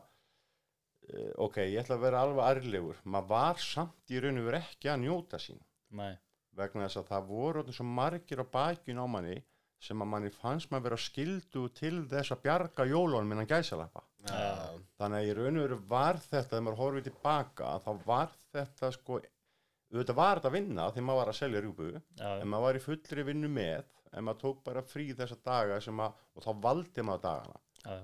eh, 1.08 1.32
ok, 1.36 1.56
ég 1.66 1.82
ætla 1.82 1.96
að 1.98 2.04
vera 2.06 2.22
alveg 2.22 2.44
ærlegur, 2.62 2.96
maður 3.04 3.28
var 3.28 3.56
samt 3.58 4.10
í 4.14 4.20
raun 4.22 4.38
og 4.38 4.44
veru 4.46 4.62
ekki 4.62 4.88
að 4.92 5.02
njóta 5.02 5.38
sín 5.42 5.60
Nei, 5.90 6.14
vegna 6.58 6.88
þess 6.88 7.00
að 7.02 7.08
það 7.12 7.30
voru 7.30 7.64
svo 7.72 7.86
margir 7.86 8.42
á 8.42 8.46
bakinu 8.52 9.06
á 9.06 9.08
manni 9.08 9.38
sem 9.82 10.02
að 10.02 10.10
manni 10.10 10.30
fannst 10.34 10.70
maður 10.72 10.88
vera 10.88 11.00
skildu 11.00 11.64
til 11.76 12.02
þess 12.10 12.34
að 12.34 12.42
bjarga 12.46 12.86
jólunum 12.90 13.34
innan 13.34 13.48
gæsalappa. 13.48 14.02
Já. 14.26 14.74
Þannig 14.98 15.20
að 15.20 15.28
í 15.28 15.34
raun 15.38 15.60
og 15.60 15.64
veru 15.64 15.78
var 15.92 16.18
þetta, 16.24 16.48
þegar 16.50 16.64
maður 16.66 16.80
horfið 16.80 17.06
tilbaka, 17.08 17.70
þá 17.84 17.90
var 18.08 18.34
þetta 18.50 18.90
sko, 18.96 19.20
auðvitað 19.92 20.18
var 20.18 20.40
þetta 20.40 20.50
að 20.50 20.58
vinna 20.58 20.88
því 20.94 21.06
maður 21.06 21.22
var 21.22 21.32
að 21.32 21.38
selja 21.38 21.62
rjúpu, 21.64 21.88
já, 21.94 22.28
en 22.34 22.50
maður 22.50 22.66
var 22.66 22.80
í 22.80 22.84
fullri 22.88 23.26
vinnu 23.30 23.50
með, 23.54 23.88
en 24.10 24.26
maður 24.26 24.42
tók 24.42 24.62
bara 24.66 24.84
frí 24.84 25.08
þessa 25.16 25.38
daga 25.46 25.78
að, 25.78 26.22
og 26.34 26.46
þá 26.46 26.52
valdi 26.66 27.06
maður 27.06 27.26
dagana. 27.28 27.60
já. 27.84 27.98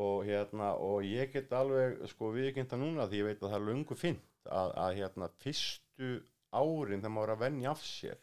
Og 0.00 0.20
hérna, 0.22 0.74
og 0.78 1.02
ég 1.02 1.32
get 1.34 1.50
alveg, 1.58 1.96
sko, 2.12 2.28
viðkynnt 2.36 2.76
núna 2.78 3.08
því 3.10 3.24
ég 3.24 3.26
veit 3.26 3.40
að 3.40 3.48
það 3.48 3.56
er 3.56 3.64
löngu 3.66 3.96
fint 3.98 4.44
að, 4.46 4.76
að 4.78 4.98
hérna, 5.00 5.28
fyrstu 5.42 6.10
árin 6.52 7.00
þegar 7.00 7.14
maður 7.14 7.26
var 7.26 7.34
að 7.36 7.42
venja 7.44 7.70
af 7.72 7.84
sér 7.86 8.20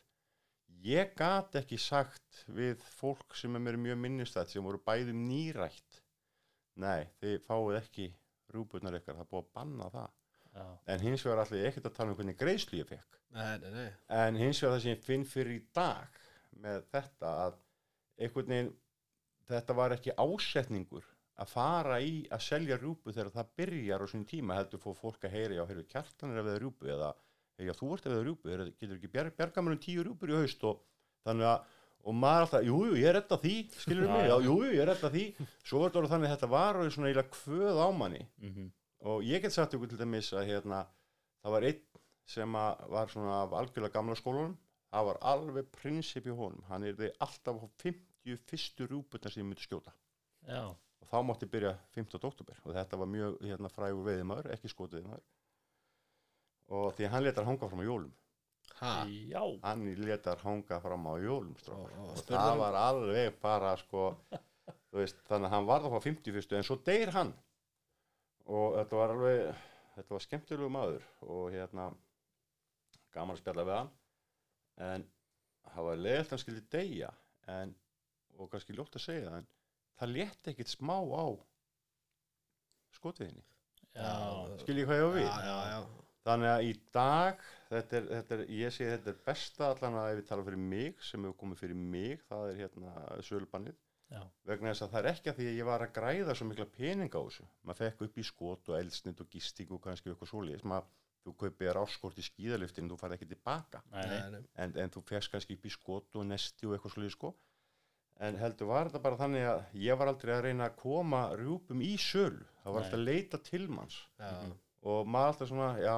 ég 0.86 1.14
gat 1.18 1.56
ekki 1.58 1.80
sagt 1.82 2.44
við 2.54 2.84
fólk 3.00 3.36
sem 3.38 3.56
er 3.56 3.64
mér 3.64 3.80
mjög 3.82 4.00
minnistætt 4.04 4.52
sem 4.54 4.64
voru 4.66 4.80
bæðum 4.86 5.24
nýrætt 5.30 6.02
nei, 6.78 7.08
þið 7.22 7.38
fáið 7.48 7.80
ekki 7.82 8.08
rúburnar 8.54 8.98
ykkar, 9.00 9.18
það 9.18 9.26
er 9.26 9.32
búið 9.32 9.46
að 9.46 9.54
banna 9.58 9.90
það 9.94 10.10
já. 10.54 10.66
en 10.94 11.06
hins 11.08 11.26
vegar 11.26 11.44
allir 11.44 11.70
ekkert 11.70 11.90
að 11.90 11.96
tala 11.98 12.14
um 12.14 12.20
hvernig 12.20 12.40
greiðslu 12.40 12.82
ég 12.82 12.90
fekk 12.92 13.22
Nei, 13.36 13.58
nei, 13.60 13.72
nei. 13.74 13.90
en 14.16 14.40
hins 14.40 14.62
vegar 14.64 14.78
það 14.78 14.84
sem 14.86 14.94
ég 14.94 15.06
finn 15.08 15.26
fyrir 15.28 15.58
í 15.58 15.64
dag 15.76 16.20
með 16.64 16.86
þetta 16.94 17.34
að 17.48 17.58
einhvern 18.18 18.54
veginn 18.54 18.74
þetta 19.48 19.76
var 19.78 19.96
ekki 19.96 20.16
ásetningur 20.20 21.06
að 21.38 21.52
fara 21.52 22.00
í 22.02 22.14
að 22.34 22.44
selja 22.48 22.78
rjúpu 22.80 23.14
þegar 23.14 23.34
það 23.36 23.52
byrjar 23.60 24.04
á 24.04 24.06
svona 24.10 24.30
tíma 24.32 24.58
heldur 24.58 24.82
fór 24.82 24.98
fólk 24.98 25.28
að 25.28 25.36
heyra 25.38 25.60
já, 25.60 25.64
heyrðu, 25.70 25.86
kjartan 25.92 26.34
er 26.34 26.42
að 26.42 26.50
veða 26.50 26.62
rjúpu 26.64 26.90
eða 26.94 27.12
já, 27.66 27.74
þú 27.74 27.90
ert 27.96 28.06
að 28.06 28.14
veða 28.14 28.28
rjúpu, 28.28 28.52
heyrðu, 28.54 28.70
getur 28.78 29.00
ekki 29.00 29.12
bjar, 29.16 29.32
bjarga 29.40 29.64
mér 29.66 29.76
um 29.78 29.82
tíu 29.82 30.06
rjúpur 30.06 30.34
í 30.34 30.38
haust 30.38 30.64
og 30.68 30.84
þannig 31.26 31.50
að 31.50 31.74
og 32.08 32.16
maður 32.16 32.46
alltaf, 32.46 32.64
jú, 32.64 32.78
jú, 32.88 32.98
ég 33.02 33.10
er 33.10 33.18
að 33.20 33.42
því 33.42 33.54
skilur 33.82 34.12
mig, 34.12 34.28
já, 34.30 34.36
jú, 34.46 34.54
ég 34.64 34.82
er 34.84 34.92
að 34.94 35.08
því. 35.12 35.24
Svo 35.60 35.82
þetta 35.84 36.00
orðið 36.00 36.14
þannig 36.14 36.30
að 36.30 36.36
þetta 36.36 36.50
var 36.54 36.80
orðið 36.80 36.94
svona 36.96 37.10
eiginlega 37.10 37.34
kvöð 37.36 37.80
á 37.84 37.88
manni. 38.02 38.22
Mm 38.40 38.70
og 39.08 39.22
ég 39.22 39.44
get 39.44 39.54
sagt 39.54 39.76
ykkur 39.78 39.92
til 39.92 40.00
dæmis 40.00 40.32
að 40.34 40.48
hérna, 40.50 40.80
það 41.44 41.54
var 41.54 41.66
einn 41.68 41.84
sem 42.28 42.56
var 42.58 43.12
svona 43.12 43.36
af 43.44 43.54
algjörlega 43.60 43.94
gamla 43.94 44.16
skólanum. 44.18 44.56
Það 44.90 45.06
var 45.10 45.20
alveg 45.32 45.70
prinsip 45.76 46.26
í 46.28 46.34
honum. 46.34 46.64
Hann 46.68 46.88
er 46.88 46.96
því 46.98 47.12
alltaf 47.24 47.60
á 47.62 47.68
50 47.84 48.42
fyrstu 48.50 48.88
rjúputna 48.88 49.30
sem 49.30 49.44
ég 49.44 49.50
myndi 49.52 49.64
skjóta. 49.64 49.94
Já, 50.48 50.64
og 50.74 51.12
þá 51.12 51.18
mátti 51.28 51.50
byrja 51.52 51.76
15. 51.94 52.18
oktober 52.24 52.58
og 52.64 52.74
þetta 52.74 53.00
var 53.04 53.12
mjög 53.12 53.38
hérna, 53.46 53.72
frægur 53.72 54.08
veiðimaður, 54.08 54.50
ekki 54.56 54.72
skotiðimaður 54.74 55.24
og 56.70 56.94
því 56.98 57.10
hann 57.14 57.24
letar 57.24 57.46
hanga 57.48 57.70
fram 57.70 57.80
á 57.84 57.86
jólum. 57.88 58.14
Ha, 58.78 58.92
já, 59.10 59.42
hann 59.64 59.86
letar 60.06 60.38
hanga 60.44 60.80
fram 60.84 61.06
á 61.08 61.14
jólum 61.24 61.56
strákar. 61.58 61.98
Og- 61.98 62.12
og 62.12 62.24
það 62.28 62.44
hann- 62.44 62.60
var 62.60 62.74
alveg 62.82 63.40
bara 63.42 63.76
sko 63.78 64.04
veist, 64.98 65.18
þannig 65.30 65.48
að 65.50 65.56
hann 65.56 65.66
var 65.66 65.82
það 65.82 65.98
á 65.98 66.02
50 66.08 66.34
fyrstu 66.36 66.56
en 66.58 66.64
svo 66.68 66.76
deyr 66.86 67.12
hann. 67.16 67.34
Og 68.46 68.76
þetta 68.78 68.96
var 69.02 69.10
alveg 69.16 69.56
þetta 69.96 70.14
var 70.14 70.20
skemmtilegu 70.28 70.70
maður 70.70 71.04
og 71.26 71.52
hérna 71.52 71.88
gaman 73.14 73.36
að 73.36 73.42
spjalla 73.42 73.66
við 73.66 73.78
hann. 73.80 73.90
En 74.78 75.08
það 75.74 75.84
var 75.90 75.96
leiðilt 76.04 76.30
hann 76.36 76.40
skildi 76.44 76.64
deyja 76.72 77.10
en, 77.48 77.76
og 78.38 78.50
kannski 78.52 78.76
ljótt 78.78 78.96
að 79.00 79.02
segja 79.08 79.30
það 79.32 79.38
en 79.42 79.48
það 79.98 80.12
létti 80.14 80.52
ekkit 80.54 80.70
smá 80.70 80.98
á 81.02 81.26
skotviðinni 82.98 83.44
já, 83.98 84.12
skilji 84.62 84.86
hvað 84.88 85.00
ég 85.02 85.08
á 85.08 85.12
við? 85.16 85.26
Já, 85.28 85.38
já, 85.48 85.58
já. 85.72 85.80
Þannig 86.28 86.52
að 86.52 86.66
í 86.68 86.72
dag, 86.96 87.44
þetta 87.72 87.98
er, 88.00 88.08
þetta 88.12 88.36
er, 88.36 88.46
ég 88.58 88.74
segi 88.76 88.90
þetta 88.92 89.12
er 89.14 89.20
besta 89.30 89.68
allan 89.72 90.00
að 90.02 90.10
ef 90.12 90.18
við 90.20 90.30
tala 90.32 90.46
fyrir 90.48 90.64
mig, 90.74 91.04
sem 91.08 91.24
hefur 91.28 91.38
komið 91.44 91.62
fyrir 91.64 91.82
mig, 91.96 92.24
það 92.28 92.48
er 92.50 92.62
hérna 92.62 93.06
sölubannið, 93.30 93.78
já, 94.12 94.22
vegna 94.52 94.74
þess 94.74 94.86
að 94.86 94.94
það 94.96 95.02
er 95.02 95.10
ekki 95.14 95.32
að 95.32 95.40
því 95.40 95.48
að 95.48 95.60
ég 95.62 95.70
var 95.70 95.86
að 95.86 95.94
græða 95.98 96.36
svo 96.36 96.50
mikla 96.50 96.68
peninga 96.76 97.22
á 97.24 97.26
þessu. 97.30 97.48
Maður 97.64 97.82
fekk 97.84 98.06
upp 98.08 98.20
í 98.20 98.28
skot 98.28 98.72
og 98.74 98.80
eldsnitt 98.82 99.24
og 99.24 99.32
gisting 99.32 99.72
og 99.72 99.84
kannski 99.88 100.12
eitthvað 100.12 100.34
svoleiðis, 100.34 100.68
maður, 100.68 100.92
þú 101.24 101.36
kaupir 101.44 101.74
ráskort 101.76 102.20
í 102.20 102.28
skíðaliftin, 102.28 102.92
þú 102.92 103.00
farið 103.00 103.20
ekki 103.22 103.32
tilbaka, 103.34 103.84
nei, 103.96 104.06
nei, 104.36 104.44
en, 104.64 104.78
en 104.84 104.96
þú 104.96 105.04
fekst 105.08 105.32
kannski 105.32 105.58
upp 105.58 105.68
í 105.68 105.74
skot 105.74 106.20
og 106.20 106.28
nesti 106.28 106.68
og 106.68 106.76
eitthvað 106.76 106.98
svoleiðis 106.98 107.20
sko. 107.20 107.34
En 108.28 108.38
heldur 108.42 108.72
var 108.72 108.88
þetta 108.88 109.02
bara 109.04 109.18
þannig 109.20 109.44
að 109.46 109.76
ég 109.78 109.98
var 110.00 110.10
aldrei 110.10 110.32
að 110.34 110.48
reyna 110.48 110.72
að 110.72 110.78
koma 110.80 111.20
rjúpum 111.38 111.84
í 111.86 111.92
sölu, 112.02 112.48
það 112.64 112.72
var 112.74 112.82
Nei. 112.82 112.88
alltaf 112.88 112.98
að 112.98 113.04
leita 113.06 113.40
til 113.46 113.68
manns. 113.70 113.98
Já, 114.18 114.32
og 114.86 115.10
maður 115.10 115.34
alltaf 115.34 115.52
svona, 115.52 115.70
já, 115.82 115.98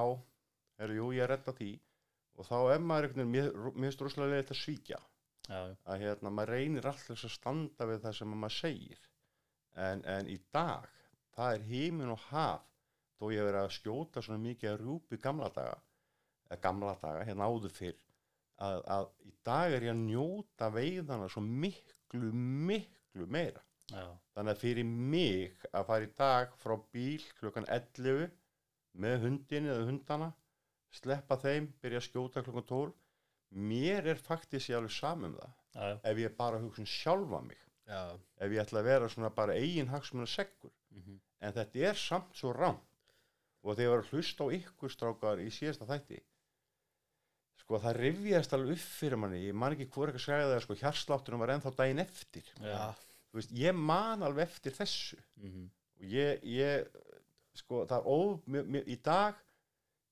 er, 0.80 0.96
jú, 0.98 1.12
ég 1.16 1.26
er 1.26 1.34
redda 1.34 1.56
því. 1.58 1.72
Og 2.40 2.48
þá 2.48 2.58
er 2.60 2.84
maður 2.84 3.10
einhvern 3.10 3.34
veginn, 3.34 3.34
mér, 3.36 3.74
finnst 3.76 4.04
rosalega 4.06 4.36
leiðið 4.36 4.54
að 4.56 4.62
svíkja. 4.62 5.02
Já, 5.50 5.60
að 5.92 6.04
hérna, 6.06 6.32
maður 6.32 6.56
reynir 6.56 6.90
alltaf 6.92 7.26
að 7.26 7.36
standa 7.36 7.90
við 7.90 8.02
það 8.06 8.18
sem 8.20 8.36
maður 8.36 8.58
segir. 8.60 9.06
En, 9.76 10.04
en 10.06 10.30
í 10.30 10.38
dag, 10.54 10.88
það 11.36 11.56
er 11.58 11.70
heimin 11.72 12.16
og 12.16 12.26
haf. 12.30 12.66
Þó 13.20 13.26
ég 13.34 13.42
hef 13.42 13.50
verið 13.50 13.62
að 13.66 13.74
skjóta 13.76 14.22
svona 14.24 14.40
mikið 14.46 14.70
að 14.72 14.78
rjúpi 14.80 15.18
gamla 15.20 15.50
daga 15.52 15.80
eða 16.50 16.62
gamla 16.64 16.94
daga, 17.02 17.26
hérna 17.28 17.50
áður 17.52 17.74
fyrr 17.76 17.98
að, 18.60 18.84
að 18.92 19.08
í 19.28 19.34
dag 19.48 19.74
er 19.76 19.86
ég 19.88 19.94
að 19.94 20.04
njóta 20.06 20.70
veiðana 20.74 21.30
svo 21.32 21.44
miklu, 21.46 22.32
miklu 22.70 23.28
meira. 23.32 23.64
Já, 23.90 24.06
Þannig 24.38 24.54
að 24.54 24.64
fyrir 24.64 24.90
mig 24.90 25.64
að 25.74 25.88
fara 25.88 26.06
í 26.06 26.12
dag 26.20 26.52
frá 26.62 26.76
bíl 26.94 27.24
klukkan 27.40 27.66
11 27.74 28.36
með 29.00 29.24
hundin 29.26 29.70
eða 29.70 29.86
hundana, 29.88 30.30
sleppa 31.00 31.38
þeim, 31.40 31.70
byrja 31.84 32.02
að 32.02 32.08
skjóta 32.08 32.44
klukkan 32.46 32.68
12, 32.70 32.94
mér 33.70 34.10
er 34.14 34.20
faktisk 34.22 34.70
ég 34.72 34.78
alveg 34.80 34.94
saman 34.96 35.32
um 35.34 35.40
það. 35.40 35.56
já, 35.76 36.00
Ef 36.12 36.18
ég 36.24 36.36
bara 36.38 36.60
hugsa 36.62 36.82
um 36.84 36.90
sjálfa 36.90 37.42
mig, 37.46 37.60
já, 37.88 38.02
ef 38.40 38.52
ég 38.56 38.64
ætla 38.64 38.82
að 38.82 38.90
vera 38.90 39.10
svona 39.10 39.30
bara 39.34 39.56
eigin 39.58 39.92
hagsmuna 39.92 40.28
seggur, 40.30 40.72
mhm, 40.96 41.20
en 41.42 41.54
þetta 41.56 41.86
er 41.92 42.00
samt 42.00 42.36
svo 42.36 42.54
rám. 42.54 42.80
Og 43.64 43.76
þegar 43.76 43.86
ég 43.86 43.92
var 43.94 44.04
að 44.06 44.12
hlusta 44.14 44.44
á 44.44 44.48
ykkur 44.56 44.92
strákar 44.94 45.42
í 45.44 45.50
síðasta 45.52 45.88
þætti, 45.90 46.20
sko 47.60 47.80
það 47.84 47.98
rifjast 48.00 48.54
alveg 48.56 48.78
upp 48.78 48.86
fyrir 49.00 49.20
manni, 49.20 49.42
ég 49.46 49.58
man 49.58 49.76
ekki 49.76 49.90
hvort 49.94 50.14
ekki 50.14 50.22
að 50.24 50.26
segja 50.26 50.48
það, 50.50 50.62
sko 50.66 50.78
hjarsláttunum 50.80 51.44
var 51.44 51.52
ennþá 51.56 51.74
daginn 51.78 52.02
eftir. 52.02 52.48
veist, 53.36 53.52
ég 53.54 53.76
man 53.78 54.24
alveg 54.26 54.48
eftir 54.48 54.74
þessu. 54.74 55.20
mhm, 55.38 55.68
og 56.00 56.06
ég, 56.16 56.44
ég 56.50 56.88
sko 57.60 57.86
það 57.90 57.98
er 58.00 58.10
óf, 58.16 58.44
mér, 58.46 58.68
mér, 58.76 58.88
í 58.90 58.98
dag 59.06 59.40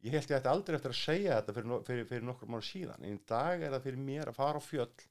ég 0.05 0.13
held 0.13 0.31
ég 0.31 0.37
ætti 0.37 0.51
aldrei 0.51 0.77
eftir 0.77 0.93
að 0.93 0.99
segja 1.01 1.37
þetta 1.39 1.55
fyrir, 1.57 1.85
fyrir, 1.89 2.09
fyrir 2.11 2.27
nokkur 2.27 2.51
mánu 2.53 2.67
síðan 2.67 3.03
en 3.03 3.17
í 3.17 3.23
dag 3.29 3.63
er 3.63 3.73
það 3.75 3.87
fyrir 3.87 4.03
mér 4.09 4.31
að 4.31 4.37
fara 4.37 4.61
á 4.61 4.63
fjöll. 4.63 5.05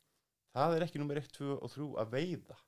Það 0.57 0.77
er 0.77 0.87
ekki 0.87 1.01
nummer 1.03 1.21
1, 1.21 1.33
2 1.37 1.57
og 1.57 1.73
3 1.75 1.89
að 2.03 2.13
veiða. 2.15 2.59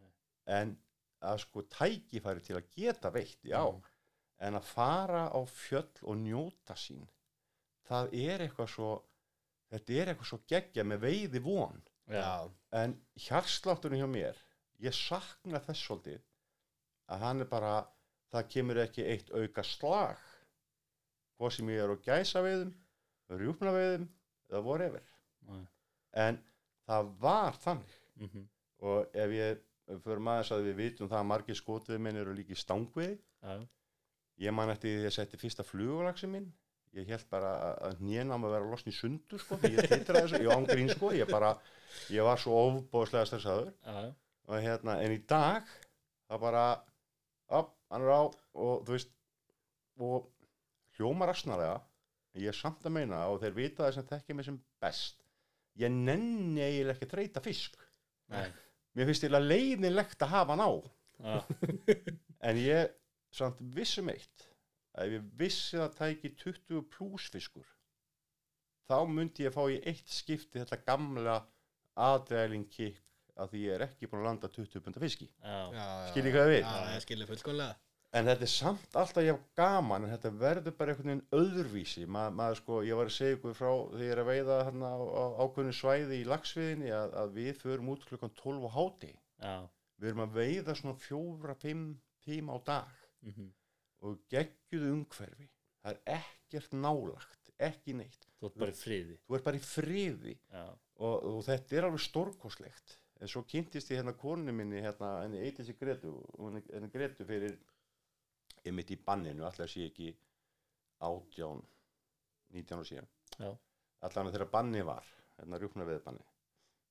Nei. 0.00 0.12
en 0.56 0.76
að 1.20 1.42
sko 1.42 1.62
tækifæri 1.68 2.42
til 2.42 2.56
að 2.56 2.68
geta 2.74 3.10
veitt, 3.12 3.42
já. 3.44 3.60
Mhm. 3.60 3.82
en 4.40 4.54
að 4.56 4.68
fara 4.72 5.26
á 5.28 5.40
fjöll 5.44 6.00
og 6.08 6.16
njóta 6.16 6.72
sín 6.72 7.04
það 7.90 8.14
er 8.16 8.44
eitthvað 8.46 8.70
svo 8.74 8.90
þetta 9.70 9.96
er 9.96 10.10
eitthvað 10.10 10.30
svo 10.30 10.38
geggja 10.50 10.84
með 10.86 11.02
veiði 11.04 11.42
von. 11.44 11.82
Já, 12.10 12.50
en 12.74 12.96
hjarslátturinn 13.22 14.00
hjá 14.02 14.08
mér 14.10 14.38
ég 14.82 14.96
sakna 14.96 15.60
þess 15.62 15.84
svolítið 15.86 16.22
að 17.10 17.24
hann 17.26 17.44
er 17.44 17.50
bara 17.50 17.74
það 18.32 18.48
kemur 18.54 18.80
ekki 18.84 19.04
eitt 19.10 19.30
auka 19.34 19.62
slag 19.66 20.20
hvað 21.40 21.54
sem 21.56 21.70
ég 21.72 21.82
er 21.84 21.94
á 21.94 21.96
gæsa 22.04 22.42
veiðum 22.44 22.72
rjúpna 23.40 23.72
veiðum 23.74 24.06
eða 24.50 24.62
whatever. 24.66 25.02
Nei, 25.48 25.60
en 26.18 26.38
það 26.90 27.10
var 27.22 27.58
þannig. 27.62 27.92
Mhm, 28.20 28.46
og 28.82 29.14
ef 29.14 29.30
ég 29.36 29.60
fyrir 30.04 30.22
maður 30.22 30.50
að 30.56 30.64
við 30.68 30.76
vitum 30.80 31.08
það 31.10 31.20
að 31.22 31.28
margir 31.30 31.58
skotið 31.58 32.00
minn 32.02 32.16
eru 32.20 32.34
líka 32.34 32.52
í 32.54 32.58
stangvið 32.58 33.14
já, 33.42 33.54
ég 34.46 34.54
man 34.54 34.70
eftir 34.74 34.90
því 34.90 34.98
að 35.00 35.06
ég 35.08 35.14
setti 35.16 35.40
fyrsta 35.40 35.64
flugulagsi 35.66 36.26
minn. 36.30 36.50
Ég 36.92 37.06
held 37.06 37.24
bara 37.30 37.50
að- 37.86 38.00
hnén 38.00 38.30
á 38.30 38.36
mig 38.36 38.50
að 38.50 38.54
vera 38.56 38.70
losn 38.70 38.90
í 38.90 38.94
sundur 38.96 39.38
sko, 39.38 39.56
ég 39.62 39.78
titraði 39.86 40.26
þessu, 40.26 40.40
ég 40.42 40.50
ángrín 40.56 40.90
sko 40.90 41.12
ég 41.14 41.30
bara, 41.30 41.52
ég 42.10 42.24
var 42.26 42.36
svo 42.42 42.56
ofbóðslega 42.66 43.26
stressaður. 43.30 43.72
Já, 43.86 43.94
já, 44.02 44.14
og 44.50 44.62
hérna, 44.64 44.96
en 45.04 45.12
í 45.14 45.20
dag 45.26 45.62
það 46.28 46.40
bara 46.40 46.64
upp, 47.58 47.72
hann 47.90 48.04
er 48.06 48.12
á 48.14 48.22
og 48.22 48.84
þú 48.86 48.94
veist 48.94 49.14
og 50.00 50.28
hljómar 50.96 51.32
asnalega 51.32 51.78
en 52.34 52.44
ég 52.44 52.52
er 52.52 52.56
samt 52.58 52.86
að 52.86 52.96
meina 52.96 53.24
og 53.32 53.40
þeir 53.42 53.56
vita 53.56 53.86
það 53.86 53.96
sem 53.96 54.08
þekkja 54.12 54.36
mig 54.38 54.48
sem 54.48 54.60
best. 54.82 55.24
Ég 55.80 55.92
nenni 55.94 56.62
eiginlega 56.62 56.96
ekki 56.96 57.08
að 57.08 57.12
treyta 57.14 57.42
fisk. 57.44 57.76
Nei, 58.30 58.46
mér 58.94 59.10
finnst 59.10 59.26
eiginlega 59.26 59.50
leiðinlegt 59.50 60.24
að 60.24 60.34
hafa 60.34 60.56
hann 60.56 60.64
á. 60.66 60.70
Já, 61.20 61.36
en 62.48 62.62
ég 62.62 62.94
samt 63.34 63.60
vissum 63.74 64.10
eitt. 64.12 64.46
Að 64.94 65.06
ef 65.06 65.18
ég 65.18 65.28
vissi 65.38 65.78
að 65.78 65.92
það 65.98 66.00
tæki 66.00 66.34
20 66.44 66.88
pluss 66.94 67.30
fiskur 67.34 67.68
þá 68.90 69.06
myndi 69.06 69.46
ég 69.46 69.54
fá 69.54 69.62
í 69.70 69.78
eitt 69.86 70.10
skipti 70.10 70.58
þetta 70.58 70.80
gamla 70.82 71.36
aðdæling 72.00 72.66
kikk 72.72 72.98
að 73.40 73.52
því 73.54 73.60
ég 73.66 73.76
er 73.76 73.84
ekki 73.86 74.08
búin 74.10 74.22
að 74.22 74.28
landa 74.28 74.50
20 74.56 74.82
punda 74.84 75.02
fiski. 75.02 75.28
Já, 75.40 75.60
já, 75.76 75.86
Skil 76.10 76.26
ég 76.28 76.36
hvað 76.36 76.50
við? 76.52 76.60
Já, 76.64 76.90
ég 76.94 77.04
skilji 77.06 77.28
fullkomlega. 77.30 77.78
En 78.10 78.26
þetta 78.26 78.42
er 78.42 78.50
samt 78.50 78.96
alltaf 78.98 79.22
ég 79.22 79.42
gaman 79.58 80.04
en 80.06 80.10
þetta 80.10 80.32
verður 80.40 80.74
bara 80.80 80.94
einhvern 80.94 81.12
veginn 81.12 81.40
öðruvísi. 81.40 82.06
Ma, 82.10 82.24
maður 82.34 82.58
sko, 82.58 82.78
ég 82.82 82.98
var 82.98 83.10
að 83.10 83.14
segja 83.14 83.36
ykkur 83.36 83.54
frá 83.54 83.70
því 83.92 84.08
ég 84.08 84.14
er 84.16 84.22
að 84.24 84.30
veiða 84.32 84.56
hérna 84.66 84.90
á, 84.90 85.24
ákveðinu 85.44 85.76
svæði 85.78 86.18
í 86.18 86.26
lagsviðinni 86.26 86.90
að, 86.96 87.14
að 87.22 87.36
við 87.38 87.52
förum 87.60 87.92
út 87.94 88.08
klukkan 88.08 88.34
12 88.42 88.66
á 88.66 88.70
háti 88.74 89.12
já, 89.14 89.54
við 90.02 90.10
erum 90.10 90.24
að 90.26 90.36
veiða 90.40 90.76
svona 90.80 90.98
fjóra, 91.06 91.56
fimm 91.62 91.86
tíma 92.26 92.58
á 92.58 92.58
dag. 92.66 92.98
Mhm, 93.30 93.52
og 94.00 94.18
geggjuðu 94.32 94.90
umhverfi. 94.96 95.46
Það 95.80 95.94
er 95.94 96.18
ekkert 96.18 96.74
nálagt 96.76 97.40
ekki 97.60 97.94
neitt, 97.96 98.26
þú 98.40 98.48
ert 98.48 98.58
bara 98.64 98.72
í 98.74 98.78
friði, 98.80 99.16
þú 99.22 99.36
ert 99.36 99.46
bara 99.46 99.60
í 99.60 99.64
friði. 99.64 100.34
Já, 100.50 100.64
og, 101.00 101.26
og 101.30 101.40
þetta 101.46 101.76
er 101.78 101.86
alveg 101.88 102.02
stórkoslegt 102.04 102.96
en 103.20 103.28
svo 103.28 103.42
kynntist 103.48 103.92
ég 103.92 104.00
hérna 104.00 104.14
konu 104.16 104.52
minni 104.56 104.80
hérna, 104.80 105.20
henni 105.24 105.42
eitið 105.44 105.68
sér 105.68 105.78
Gretu 105.80 106.14
og 106.16 106.46
henni, 106.48 106.62
henni 106.72 106.90
Gretu 106.92 107.26
fyrir 107.28 107.56
ég 108.64 108.74
mitt 108.76 108.90
í 108.92 108.98
banninu, 109.04 109.44
alltaf 109.44 109.70
sé 109.70 109.86
ekki 109.88 110.10
átján 111.04 111.62
19 112.52 112.76
ára 112.76 112.88
síðan. 112.88 113.10
Allan 114.00 114.32
þegar 114.32 114.52
banni 114.52 114.82
var, 114.84 115.06
hérna 115.38 115.60
rjúkna 115.60 115.86
við 115.88 116.02
banni 116.04 116.26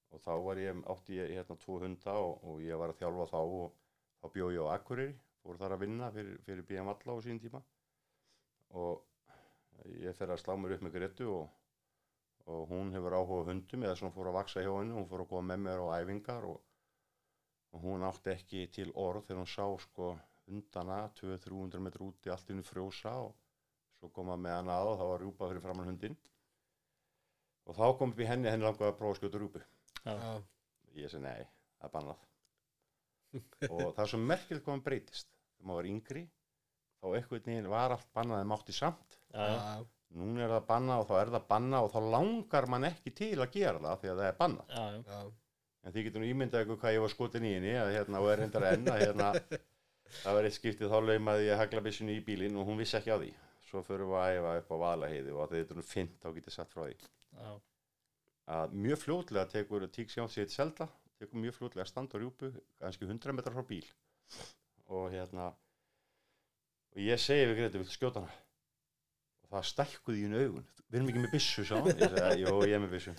og 0.09 0.21
þá 0.23 0.31
var 0.41 0.57
ég, 0.57 0.79
átti 0.89 1.17
ég 1.19 1.35
hérna 1.37 1.57
tvo 1.61 1.77
hunda 1.83 2.15
og, 2.17 2.39
og 2.49 2.61
ég 2.65 2.79
var 2.81 2.93
að 2.93 3.01
þjálfa 3.01 3.27
þá 3.29 3.39
og 3.41 3.75
þá 4.21 4.31
bjóð 4.33 4.55
ég 4.55 4.65
á 4.65 4.73
Akureyri 4.73 5.17
fór 5.43 5.59
þar 5.59 5.75
að 5.75 5.83
vinna 5.85 6.09
fyrir, 6.13 6.39
fyrir 6.45 6.65
BM 6.67 6.89
Valla 6.89 7.15
á 7.15 7.17
sín 7.25 7.39
tíma. 7.41 7.61
Og 8.79 9.85
ég 10.01 10.17
fer 10.17 10.33
að 10.33 10.41
slá 10.41 10.55
mér 10.57 10.75
upp 10.75 10.85
með 10.85 10.97
Gretu 10.97 11.29
og, 11.33 11.45
og 12.49 12.71
hún 12.71 12.93
hefur 12.95 13.15
áhuga 13.19 13.51
hundum 13.51 13.85
eða 13.85 13.97
svona 13.99 14.15
fór 14.15 14.31
að 14.31 14.37
vaksa 14.39 14.63
hjá 14.63 14.71
henni, 14.73 14.95
hún 14.97 15.07
fór 15.09 15.23
að 15.23 15.29
koma 15.33 15.45
með 15.51 15.61
mér 15.65 15.83
á 15.85 15.87
æfingar 15.99 16.47
og, 16.49 16.57
og 17.75 17.83
hún 17.85 18.05
átti 18.07 18.33
ekki 18.33 18.65
til 18.75 18.89
orð 18.95 19.27
þegar 19.27 19.43
hún 19.43 19.51
sá 19.53 19.65
sko 19.85 20.09
hundana 20.49 21.03
200-300 21.19 21.83
metr 21.85 22.05
úti 22.07 22.33
allt 22.33 22.49
innu 22.49 22.65
frjósa 22.65 23.13
og 23.27 23.35
svo 23.99 24.09
koma 24.15 24.37
með 24.39 24.57
hann 24.57 24.73
að 24.73 24.91
og 24.93 24.97
það 25.01 25.11
var 25.11 25.23
rjúpa 25.23 25.51
fyrir 25.51 25.65
framann 25.65 25.91
hundin 25.91 26.17
og 27.69 27.77
þá 27.77 27.85
kom 27.99 28.15
upp 28.15 28.23
í 28.23 28.27
henni 28.29 28.49
henni 28.49 28.65
langaði 28.65 28.89
að 28.89 28.97
prófa 28.97 29.13
að 29.13 29.19
skjóta 29.19 29.41
rjúpu. 29.43 29.61
Já, 30.01 30.15
ég 30.97 31.11
segi 31.11 31.21
nei, 31.21 31.45
það 31.77 31.87
er 31.89 31.93
bannað. 31.93 32.25
Og 33.69 33.83
það 33.93 34.03
er 34.03 34.11
svo 34.13 34.19
merkilegt 34.23 34.65
hvað 34.65 34.73
hann 34.73 34.85
breytist 34.87 35.29
þegar 35.29 35.69
maður 35.69 35.79
var 35.79 35.89
yngri 35.91 36.23
þá 36.99 37.07
eitthvað 37.11 37.49
veginn 37.51 37.69
var 37.69 37.93
allt 37.93 38.09
bannað 38.17 38.41
en 38.41 38.49
mátti 38.49 38.75
samt. 38.75 39.19
Já, 39.35 39.85
núna 40.17 40.45
er 40.45 40.53
það 40.55 40.67
banna 40.71 40.99
og 41.01 41.09
þá 41.09 41.15
er 41.19 41.33
það 41.35 41.47
banna 41.53 41.83
og 41.85 41.91
þá 41.93 41.99
langar 42.15 42.69
mann 42.71 42.89
ekki 42.89 43.13
til 43.13 43.35
að 43.37 43.51
gera 43.53 43.81
það 43.83 43.99
því 44.01 44.11
að 44.13 44.21
það 44.21 44.29
er 44.29 44.37
banna 44.39 44.63
já, 44.69 44.85
já, 45.05 45.19
en 45.83 45.95
þið 45.95 46.07
getur 46.07 46.23
nú 46.23 46.29
ímyndað 46.33 46.65
ykkur 46.65 46.79
hvað 46.81 46.95
ég 46.95 47.03
var 47.05 47.13
skotin 47.13 47.45
í 47.49 47.55
henni 47.57 47.75
að 47.77 47.91
hérna 47.97 48.23
og 48.23 48.31
er 48.31 48.41
reyndar 48.43 48.69
enn 48.71 48.89
að 48.89 49.03
hérna 49.03 49.33
það 50.17 50.35
var 50.37 50.47
eitt 50.47 50.57
skiptið 50.57 50.91
þá 50.91 50.97
laumaði 51.05 51.47
ég 51.47 51.61
haglabissinu 51.61 52.15
í 52.15 52.23
bílinn 52.25 52.57
og 52.59 52.67
hún 52.69 52.79
vissi 52.81 52.97
ekki 52.99 53.13
á 53.13 53.17
því. 53.21 53.29
Svo 53.69 53.83
förum 53.85 54.09
við 54.09 54.19
að 54.19 54.35
æfa 54.39 54.53
upp 54.61 54.73
á 54.73 54.77
valaheiði 54.83 55.33
og 55.35 55.41
að 55.43 55.55
þetta 55.55 55.75
er 55.75 55.79
nú 55.79 55.85
fint 55.85 56.15
þá 56.23 56.29
getið 56.37 56.55
satt 56.55 56.73
frá 56.73 56.83
því. 56.87 56.95
Já, 57.37 57.51
að 58.57 58.75
mjög 58.85 59.01
fljótlega 59.03 59.51
tekur 59.53 59.87
tíksjón 59.93 60.31
sér 60.33 60.49
selda, 60.49 60.89
tekur 61.21 61.43
mjög 61.43 61.57
fljótlega 61.59 61.85
að 61.85 61.91
standa 61.91 62.17
á 62.17 62.21
rjúpu, 62.23 62.51
kannski 62.81 63.05
100 63.05 63.37
metrar 63.37 63.57
frá 63.57 63.67
bíl. 63.69 63.85
Og 64.89 65.11
hérna 65.13 65.51
og 66.89 67.03
ég 67.05 67.21
segi 67.21 67.45
við 67.51 67.59
Greti, 67.61 67.83
viltu 67.83 67.93
skjóta 67.93 68.23
hana? 68.23 68.33
og 68.33 68.48
það 69.49 69.67
stækkuði 69.71 70.19
í 70.21 70.25
henni 70.27 70.43
augun. 70.45 70.67
Við 70.89 70.99
erum 70.99 71.09
ekki 71.11 71.23
með 71.23 71.33
byssu, 71.35 71.65
sá 71.69 71.75
ég 71.77 71.99
segi, 71.99 72.43
jú, 72.43 72.53
ég 72.65 72.75
er 72.77 72.83
með 72.83 72.93
byssu. 72.95 73.13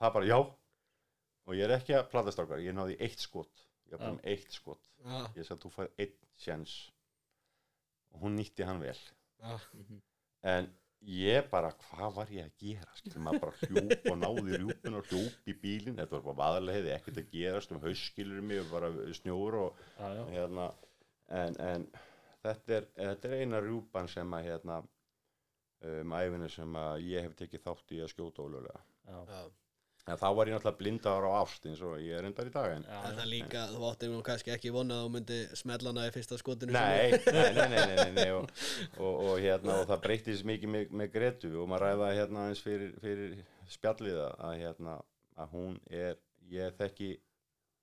Það 0.00 0.14
bara, 0.16 0.28
já. 0.30 0.38
Og 1.44 1.56
ég 1.58 1.66
er 1.66 1.74
ekki 1.76 1.96
að 1.98 2.06
platast 2.12 2.40
okkar, 2.40 2.62
ég 2.64 2.76
náði 2.76 2.96
eitt 3.04 3.20
skot. 3.20 3.64
Ég 3.90 3.96
var 3.98 4.06
bara 4.06 4.16
með 4.16 4.30
eitt 4.32 4.54
skot. 4.56 4.88
Já, 5.04 5.18
ég 5.36 5.44
sagði, 5.48 5.60
þú 5.66 5.72
fær 5.74 5.90
einn 6.00 6.14
sjens 6.40 6.78
og 8.14 8.22
hún 8.24 8.38
nýtti 8.38 8.64
hann 8.66 8.80
vel. 8.80 8.96
Mhm, 9.44 10.00
en 10.54 10.70
ég 11.04 11.50
bara, 11.50 11.72
hvað 11.90 12.14
var 12.16 12.30
ég 12.32 12.46
að 12.46 12.62
gera? 12.62 12.94
Skilur 12.96 13.24
maður 13.26 13.42
bara 13.42 13.68
hljóp 13.68 14.06
og 14.12 14.18
náði 14.22 14.58
rjúpun 14.62 14.98
og 15.00 15.10
hljóp 15.10 15.50
í 15.50 15.56
bílinn, 15.60 15.98
þetta 15.98 16.16
var 16.16 16.24
bara 16.30 16.38
vaðarlega 16.40 16.94
ekkert 16.96 17.20
að 17.20 17.30
gerast 17.34 17.74
um 17.74 17.82
hauskilur 17.82 18.40
mig 18.46 18.64
bara 18.70 18.88
snjór 19.18 19.58
og 19.66 19.84
hérna. 20.30 20.70
En, 21.28 21.58
en 21.60 21.86
þetta, 22.44 22.78
er, 22.78 22.88
þetta 22.96 23.28
er 23.28 23.42
eina 23.42 23.60
rjúpan 23.64 24.08
sem 24.12 24.32
að 24.38 24.48
hérna 24.48 24.80
um 25.84 26.16
æfinu 26.16 26.48
sem 26.52 26.80
að 26.80 27.04
ég 27.10 27.26
hef 27.26 27.36
tekið 27.38 27.62
þátt 27.66 27.94
í 27.94 28.00
að 28.04 28.10
skjóta 28.12 28.46
já. 28.46 29.40
en 30.04 30.20
þá 30.20 30.26
var 30.36 30.48
ég 30.48 30.54
náttúrulega 30.56 30.78
blindaður 30.80 31.26
á 31.28 31.30
ást 31.40 31.66
eins 31.68 31.82
og 31.84 31.96
ég 32.00 32.18
er 32.18 32.28
endar 32.28 32.48
í 32.48 32.52
dag 32.54 32.76
en 32.76 32.86
það 32.88 33.28
líka, 33.30 33.64
þú 33.72 33.86
átti 33.90 34.10
nú 34.12 34.22
kannski 34.24 34.54
ekki 34.54 34.72
vona 34.74 34.98
að 34.98 35.06
þú 35.06 35.12
myndi 35.16 35.38
smellana 35.60 36.06
í 36.08 36.14
fyrsta 36.14 36.38
skotinu 36.40 36.76
Nei, 36.76 37.16
nei, 37.26 37.48
nei, 37.56 37.68
nei, 37.68 37.68
nei, 37.74 37.96
nei, 38.00 38.12
nei 38.18 38.30
og, 38.36 38.48
og, 39.04 39.12
og, 39.12 39.34
hérna, 39.44 39.80
og 39.80 39.88
það 39.92 40.04
breytist 40.08 40.48
mikið 40.48 40.74
með, 40.76 40.96
með 41.02 41.12
Gretu 41.16 41.52
og 41.62 41.70
maður 41.72 41.88
ræða 41.88 42.12
hérna 42.20 42.48
eins 42.50 42.64
fyrir, 42.64 42.96
fyrir 43.04 43.38
spjalliða 43.76 44.30
að, 44.38 44.58
hérna, 44.62 44.98
að 45.40 45.56
hún 45.56 45.80
er, 45.90 46.20
ég 46.52 46.76
þekki 46.80 47.14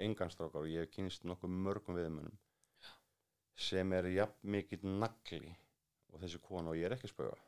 enganstrákar 0.02 0.66
og 0.66 0.72
ég 0.72 0.86
hef 0.86 0.96
kynst 0.96 1.26
nokkuð 1.30 1.54
mörgum 1.54 1.98
viðmönnum 1.98 2.38
sem 3.62 3.94
er 3.94 4.10
jafn 4.10 4.54
mikill 4.56 4.82
nagli 4.98 5.52
og 6.12 6.22
þessi 6.22 6.42
kona 6.44 6.72
og 6.72 6.80
ég 6.80 6.88
er 6.88 6.96
ekki 6.96 7.10
að 7.10 7.14
spöga. 7.14 7.40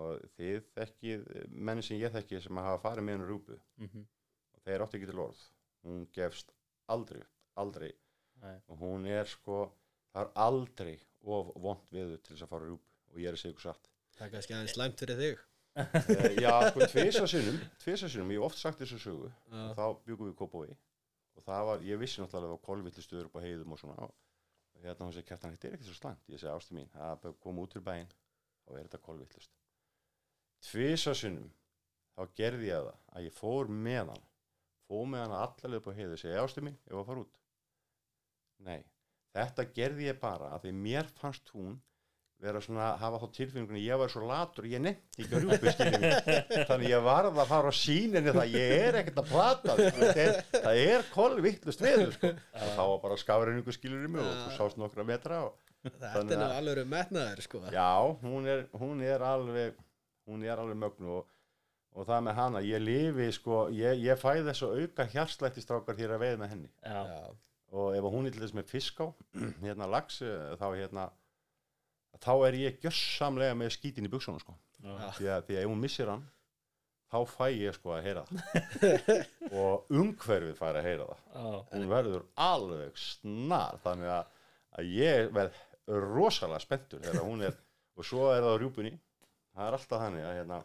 Og 0.00 0.24
þið 0.38 0.64
þekkið 0.74 1.28
menn 1.50 1.82
sem 1.86 2.00
ég 2.00 2.12
þekki 2.14 2.40
sem 2.42 2.58
hafa 2.58 2.82
farið 2.82 3.06
með 3.06 3.16
hennar 3.16 3.30
rúpu 3.30 3.58
mhm, 3.82 4.08
og 4.56 4.66
þeir 4.66 4.84
áttu 4.84 4.98
ekki 4.98 5.10
til 5.12 5.22
orð. 5.28 5.46
Hún 5.84 6.06
gefst 6.16 6.50
aldrei 6.90 7.22
aldrei. 7.60 7.92
Nei, 8.42 8.56
og 8.68 8.80
hún 8.82 9.06
er 9.08 9.28
sko 9.30 9.64
það 10.12 10.22
er 10.24 10.30
aldrei 10.44 10.94
of 11.24 11.50
vond 11.62 11.90
við 11.94 12.16
til 12.20 12.34
þess 12.34 12.46
að 12.46 12.52
fara 12.52 12.68
rjúp 12.68 13.12
og 13.12 13.20
ég 13.22 13.30
er 13.30 13.36
að 13.36 13.42
segja 13.42 13.54
ykkur 13.54 13.66
satt. 13.68 13.90
Það 14.14 14.26
er 14.26 14.32
kannski 14.34 14.56
aðeins 14.56 14.74
slæmt 14.76 15.02
fyrir 15.02 15.20
þig. 15.20 15.44
Uh, 15.74 16.26
já, 16.38 16.52
sko, 16.70 16.86
tvisa 16.92 17.26
sinnum, 18.10 18.30
ég 18.30 18.38
hef 18.38 18.46
oft 18.46 18.60
sagt 18.60 18.82
þessu 18.82 19.00
sögu. 19.02 19.30
Og 19.50 19.72
þá 19.78 19.86
byggum 20.06 20.30
við 20.30 20.36
Kópói 20.38 20.68
og 21.34 21.42
það 21.42 21.64
var, 21.70 21.82
ég 21.82 21.98
vissi 21.98 22.20
náttúrulega 22.22 22.44
að 22.44 22.46
það 22.46 22.54
var 22.54 22.66
kolvillistöður 22.68 23.30
upp 23.30 23.40
á 23.42 23.44
heiðum 23.46 23.74
og 23.74 23.80
svona. 23.80 24.06
Og 24.06 24.84
hérna 24.84 25.08
hún 25.08 25.16
segi 25.16 25.30
kæftan, 25.30 25.56
þetta 25.56 25.70
er 25.70 25.76
ekki 25.78 25.88
svo 25.88 25.98
slæmt. 25.98 26.30
Ég 26.30 26.42
segi 26.42 26.52
ástu 26.52 26.78
mín, 26.78 26.90
það 26.94 27.34
kom 27.42 27.58
út 27.62 27.74
úr 27.74 27.86
bæinn 27.86 28.12
og 28.68 28.78
er 28.78 28.86
þetta 28.86 29.02
kolvillist 29.02 29.63
tvisa 30.70 31.14
sinnum 31.18 31.50
þá 32.14 32.28
gerði 32.38 32.68
ég 32.70 32.84
það 32.88 32.98
að 33.18 33.24
ég 33.28 33.36
fór 33.38 33.70
með 33.70 34.12
hann. 34.12 34.24
Fór 34.88 35.06
með 35.10 35.24
hann 35.24 35.38
allarlega 35.40 35.80
upp 35.82 35.88
á 35.90 35.98
heiðu 35.98 36.18
segi 36.20 36.36
ástu 36.42 36.62
mín, 36.64 36.76
ég 36.86 36.94
var 36.94 37.02
að 37.04 37.08
fara 37.10 37.24
út. 37.24 37.34
Nei, 38.64 38.80
þetta 39.34 39.64
gerði 39.76 40.06
ég 40.10 40.20
bara 40.22 40.52
að 40.54 40.66
því 40.68 40.72
mér 40.84 41.08
fannst 41.18 41.50
hún 41.56 41.74
vera 42.44 42.60
svona, 42.60 42.90
hafa 43.00 43.18
þá 43.22 43.28
tilfinningunni 43.38 43.80
ég 43.86 43.96
var 44.00 44.10
svo 44.12 44.24
latur, 44.28 44.66
ég 44.68 44.82
nefndi 44.82 45.24
ekki 45.24 45.38
að 45.38 45.68
skiljum 45.72 46.66
þannig 46.68 46.90
ég 46.90 47.04
varð 47.06 47.38
að 47.40 47.48
fara 47.48 47.70
á 47.72 47.74
síninni 47.78 48.34
það, 48.34 48.48
ég 48.52 48.74
er 48.88 48.98
ekkert 49.00 49.20
að 49.22 49.30
plata 49.30 49.76
þig, 49.78 49.94
það 50.00 50.20
er, 50.24 50.40
það 50.52 50.80
er 50.82 51.06
kolvittlust 51.14 51.84
veður 51.86 52.12
sko. 52.18 52.32
og 52.34 52.74
þá 52.74 52.82
var 52.90 52.98
bara 53.06 53.18
skafreiningu 53.22 53.74
skilur 53.76 54.04
í 54.04 54.10
mig 54.12 54.20
og 54.26 54.34
þú 54.42 54.56
sást 54.58 54.80
nokkra 54.82 55.06
metra 55.08 55.40
og 55.46 55.60
Þetta 55.84 56.20
er 56.32 56.42
að- 56.42 56.52
alveg 56.58 56.86
metnaður 56.88 57.40
sko. 57.44 57.58
Já, 57.72 57.88
hún 58.24 58.46
er, 58.48 58.62
hún 58.80 59.02
er 59.04 59.24
alveg 59.30 59.80
hún 60.28 60.44
er 60.46 60.60
alveg 60.60 60.78
mögnu 60.80 61.16
og, 61.18 61.32
og 61.94 62.06
það 62.08 62.22
með 62.28 62.38
hana, 62.40 62.62
ég 62.66 62.82
lifi 62.82 63.30
sko, 63.36 63.64
ég, 63.74 64.00
ég 64.04 64.20
fæ 64.20 64.30
þess 64.46 64.66
að 64.66 64.78
auka 64.82 65.08
hjarslættistrákar 65.14 65.98
hér 65.98 66.16
að 66.16 66.24
veið 66.24 66.38
með 66.42 66.54
henni. 66.54 66.70
Já, 66.84 67.32
og 67.74 67.96
ef 67.98 68.08
hún 68.14 68.28
er 68.28 68.34
til 68.34 68.44
þess 68.44 68.56
með 68.56 68.70
fisk 68.70 69.02
á 69.02 69.06
hérna 69.64 69.90
lax, 69.90 70.20
eh, 70.22 70.54
þá 70.60 70.66
hérna 70.74 71.08
þá 72.22 72.32
er 72.48 72.60
ég 72.60 72.78
gjössamlega 72.82 73.56
með 73.58 73.74
skítin 73.76 74.06
í 74.06 74.12
buksunum 74.12 74.42
sko. 74.42 74.54
Já, 74.84 75.10
því 75.18 75.28
að, 75.32 75.44
því 75.48 75.56
að 75.58 75.62
ef 75.64 75.70
hún 75.72 75.82
missir 75.82 76.10
hann 76.12 76.24
þá 77.14 77.18
fæ 77.30 77.46
ég 77.54 77.76
sko 77.76 77.92
að 77.94 78.06
heyra 78.08 78.24
það. 78.28 78.46
Og 79.60 79.92
umhverfið 79.94 80.56
fær 80.58 80.78
að 80.80 80.88
heyra 80.88 81.06
það. 81.10 81.20
Já, 81.34 81.58
hún 81.74 81.90
verður 81.92 82.24
alveg 82.46 82.98
snar 82.98 83.78
þannig 83.84 84.12
að, 84.16 84.32
að 84.78 84.90
ég 84.98 85.30
verð 85.36 85.60
rosalega 86.14 86.64
spenntur 86.64 87.02
þegar 87.04 87.26
hún 87.28 87.44
er 87.46 87.58
og 87.94 88.06
svo 88.08 88.30
er 88.32 88.42
það 88.42 88.56
á 88.56 88.60
rjúpunni 88.62 88.94
það 89.54 89.66
er 89.66 89.78
alltaf 89.78 90.04
þannig 90.04 90.28
að 90.28 90.36
hérna 90.40 90.60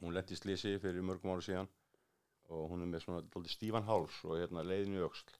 hún 0.00 0.16
lendi 0.16 0.38
slísi 0.38 0.74
fyrir 0.82 1.06
mörgum 1.06 1.34
ára 1.34 1.46
síðan 1.46 1.70
og 2.52 2.66
hún 2.72 2.82
er 2.84 2.90
með 2.90 3.04
svona 3.06 3.52
stífan 3.52 3.86
háls 3.88 4.18
og 4.28 4.40
hérna 4.40 4.64
leiðin 4.66 4.98
í 4.98 5.04
öxl. 5.04 5.38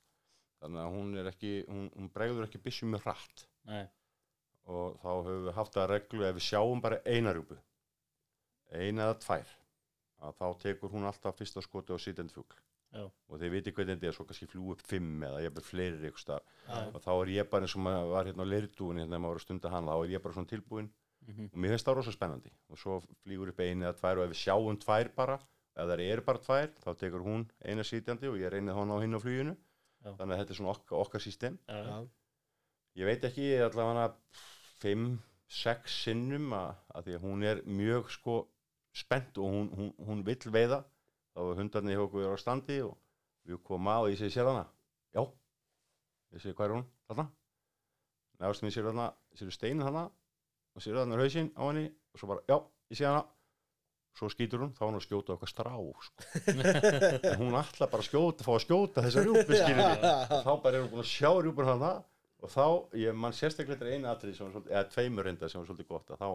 Þannig 0.62 0.84
að 0.84 0.94
hún 0.94 1.16
er 1.18 1.28
ekki, 1.32 1.50
hún, 1.66 1.88
hún 1.96 2.12
bregður 2.14 2.46
ekki 2.46 2.60
byssum 2.62 2.92
með 2.94 3.08
hratt. 3.08 3.46
Nei, 3.66 3.84
og 4.70 4.98
þá 5.02 5.10
höfum 5.10 5.46
við 5.48 5.56
haft 5.56 5.78
að 5.78 5.88
reglu 5.90 6.26
ef 6.26 6.36
við 6.38 6.46
sjáum 6.46 6.82
bara 6.82 7.00
eina 7.06 7.32
rjúpu 7.34 7.58
eina 8.72 9.08
eða 9.08 9.16
tvær 9.22 9.54
að 10.22 10.36
þá 10.38 10.46
tekur 10.62 10.92
hún 10.92 11.08
alltaf 11.08 11.38
fyrsta 11.38 11.62
skoti 11.64 11.94
á 11.94 11.98
sitjandi 11.98 12.34
fugl. 12.34 12.60
Já. 12.92 13.06
og 13.08 13.38
þeir 13.40 13.52
viti 13.54 13.72
hvernig 13.72 13.96
þetta 13.96 14.08
er 14.10 14.16
svo 14.18 14.24
kannski 14.28 14.46
fljú 14.52 14.74
upp 14.74 14.82
fimm 14.84 15.22
eða 15.24 15.38
ég 15.40 15.54
er 15.56 15.64
fleiri 15.64 16.10
stað 16.20 16.42
já, 16.44 16.74
og 16.92 16.98
þá 17.00 17.12
er 17.14 17.30
ég 17.32 17.46
bara 17.48 17.64
eins 17.64 17.74
og 17.78 17.80
maður 17.86 18.10
var 18.10 18.28
hérna 18.28 18.44
á 18.44 18.52
leirdúin 18.52 19.00
hérna 19.00 19.14
þegar 19.14 19.22
maður 19.24 19.32
var 19.32 19.40
að 19.40 19.44
stunda 19.46 19.70
hann 19.72 19.88
þá 19.88 19.94
er 19.94 20.12
ég 20.12 20.24
bara 20.26 20.36
svona 20.36 20.50
tilbúin 20.50 20.90
mhm, 21.26 21.50
og 21.52 21.58
mér 21.58 21.74
finnst 21.74 21.88
það 21.88 21.98
rosa 21.98 22.14
spennandi. 22.14 22.52
Og 22.70 22.80
svo 22.80 23.00
flýgur 23.22 23.52
upp 23.52 23.60
einu 23.60 23.86
eða 23.86 23.98
tvær 23.98 24.20
og 24.20 24.28
ef 24.28 24.32
við 24.34 24.40
sjáum 24.44 24.78
tvær 24.82 25.12
bara 25.16 25.38
ef 25.72 25.88
það 25.88 26.04
eru 26.04 26.24
bara 26.26 26.42
tvær 26.46 26.72
þá 26.82 26.90
tekur 27.00 27.22
hún 27.24 27.44
eina 27.64 27.84
sitjandi 27.86 28.28
og 28.28 28.40
ég 28.40 28.52
reynið 28.52 28.76
hann 28.76 28.92
á 28.92 28.96
hinn 29.00 29.16
á 29.16 29.20
fluginu. 29.22 29.54
Já. 30.02 30.10
þannig 30.18 30.34
að 30.34 30.40
þetta 30.40 30.52
er 30.52 30.58
svona 30.58 30.72
okkar, 30.72 30.96
okkar 30.98 31.22
system. 31.22 31.58
Já, 31.68 31.98
ég 32.98 33.06
veit 33.08 33.26
ekki 33.28 33.50
allavega 33.62 34.06
fimm, 34.82 35.12
sex 35.46 35.98
sinnum 36.06 36.48
að, 36.56 36.72
að 36.96 37.06
því 37.06 37.14
að 37.18 37.26
hún 37.28 37.44
er 37.46 37.60
mjög 37.68 38.10
sko 38.16 38.38
spennt 38.98 39.38
og 39.38 39.54
hún, 39.54 39.68
hún, 39.76 39.92
hún 40.08 40.24
vill 40.26 40.54
veiða. 40.54 40.82
Þá 41.32 41.40
var 41.46 41.60
hundarnir 41.62 41.96
hjá 41.96 42.06
okkur 42.08 42.34
á 42.34 42.36
standi 42.40 42.80
og 42.84 42.96
við 43.48 43.62
komum 43.64 43.92
að 43.92 44.08
og 44.08 44.12
ég 44.12 44.18
segi 44.20 44.34
sér 44.34 44.50
hana? 44.50 44.66
Já, 45.14 45.22
ég 46.34 46.42
segi 46.42 46.56
hvað 46.58 46.66
er 46.66 46.74
hún? 46.76 46.84
Þarna, 47.08 47.28
nægast 48.42 48.66
mér 48.66 48.74
sér 48.74 48.90
hana 48.90 49.06
sér 49.38 49.54
steinin 49.54 49.86
hana 49.86 50.08
og 50.72 50.84
sér 50.84 50.98
hana 51.02 51.20
hausinn 51.20 51.52
á 51.56 51.62
henni 51.68 51.86
og 51.90 52.20
svo 52.20 52.28
bara 52.32 52.44
já, 52.48 52.58
ég 52.92 53.00
sé 53.00 53.08
hana. 53.08 53.24
Svo 54.12 54.28
skýtur 54.28 54.60
hún, 54.60 54.72
þá 54.76 54.82
hún 54.84 54.98
að 54.98 55.06
skjóta 55.06 55.32
okkar 55.32 55.48
strá 55.48 55.72
sko. 55.72 56.24
en 57.32 57.38
hún 57.40 57.54
ætla 57.56 57.86
bara 57.88 58.02
að 58.04 58.08
skjóta 58.10 58.44
fá 58.44 58.50
að 58.52 58.64
skjóta 58.66 59.04
þessa 59.06 59.22
rjúpi 59.24 59.60
þá 59.62 60.50
bara 60.60 60.74
er 60.74 60.82
hún 60.82 60.90
búin 60.92 61.00
að 61.00 61.08
sjá 61.08 61.30
rjúpur 61.32 61.70
hana 61.70 61.92
og 62.42 62.50
þá, 62.52 62.66
ég 62.98 63.16
mann 63.16 63.32
sérstaklega 63.32 63.88
einu 63.88 64.10
atrið 64.10 64.34
sem 64.36 64.44
var 64.44 64.52
svolítið, 64.56 64.74
eða 64.74 64.90
tveimur 64.92 65.28
reynda 65.28 65.48
sem 65.48 65.62
var 65.62 65.70
svolítið 65.70 65.88
gott 65.94 66.12
þá, 66.12 66.28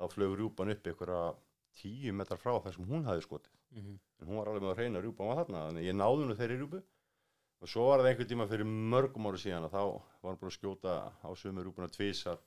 þá 0.00 0.04
flög 0.10 0.34
rjúpan 0.40 0.72
upp 0.74 0.90
ykkur 0.90 1.12
að 1.14 1.38
tíu 1.78 2.14
metrar 2.16 2.40
frá 2.40 2.56
þar 2.64 2.74
sem 2.76 2.88
hún 2.88 3.06
hafði 3.06 3.26
skotið. 3.26 3.54
Mhm, 3.74 3.94
en 4.22 4.28
hún 4.30 4.40
var 4.40 4.50
alveg 4.50 4.64
með 4.64 4.72
að 4.72 4.82
reyna 4.82 5.04
rjúpan 5.04 5.30
var 5.30 5.40
þarna 5.42 5.62
þannig 5.68 5.86
ég 5.88 5.96
náði 5.98 6.24
hennu 6.24 6.38
þeirri 6.38 6.58
rjúpu. 6.60 6.82
Og 7.64 7.70
svo 7.70 7.86
var 7.88 8.02
það 8.02 8.10
einhvern 8.10 8.30
tíma 8.30 8.46
fyrir 8.50 8.68
mörgum 8.94 9.28
ára 9.30 9.40
síðan 9.40 9.66
að 9.68 9.74
þá 9.74 9.82
var 9.84 10.30
hann 10.32 10.40
búin 10.40 10.50
að 10.50 10.56
skjóta 10.58 10.94
á 11.14 11.28
sömu 11.38 11.64
rjúpuna 11.64 11.90
tvisar 11.94 12.42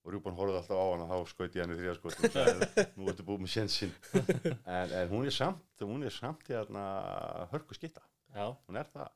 og 0.00 0.14
rjúpan 0.14 0.36
horfði 0.36 0.60
alltaf 0.60 0.80
á 0.80 0.86
hann 0.88 1.02
og 1.04 1.10
þá 1.10 1.32
skaut 1.32 1.56
ég 1.56 1.64
henni 1.64 1.78
þrjá 1.78 1.94
skot 1.98 2.14
og 2.16 2.34
sagði, 2.34 2.84
nú 2.96 3.08
ertu 3.12 3.26
búið 3.26 3.42
með 3.44 3.52
sjensin 3.54 3.90
en, 4.76 4.94
en 4.96 5.10
hún 5.12 5.26
er 5.28 5.34
samt 5.36 5.84
hún 5.84 6.06
er 6.06 6.14
samt 6.14 6.46
í 6.48 6.56
þarna 6.56 6.84
hörku 7.52 7.76
skitta 7.76 8.04
hún 8.32 8.80
er 8.80 8.88
það 8.94 9.10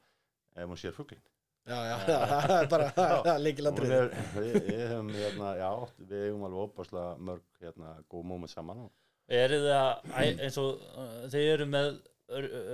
ef 0.60 0.68
hún 0.68 0.80
sér 0.80 0.96
fuglin 0.96 1.22
já, 1.64 1.78
já, 1.90 1.96
það 2.04 2.54
er 2.58 2.68
bara 2.74 3.36
líkilandrið 3.40 3.94
er, 3.96 4.12
við, 4.36 4.58
hefum 4.82 5.12
hérna, 5.16 5.54
já, 5.62 5.70
við 6.02 6.26
hefum 6.28 6.46
alveg 6.50 6.66
opaslega 6.68 7.26
mörg 7.30 7.64
hérna, 7.64 7.96
góð 8.12 8.28
móment 8.32 8.52
saman 8.52 8.84
og, 8.84 8.92
eru 9.40 9.62
það 9.64 10.18
eins 10.20 10.60
og 10.60 10.84
uh, 10.92 11.20
þeir 11.32 11.50
eru 11.56 11.68
með 11.72 11.92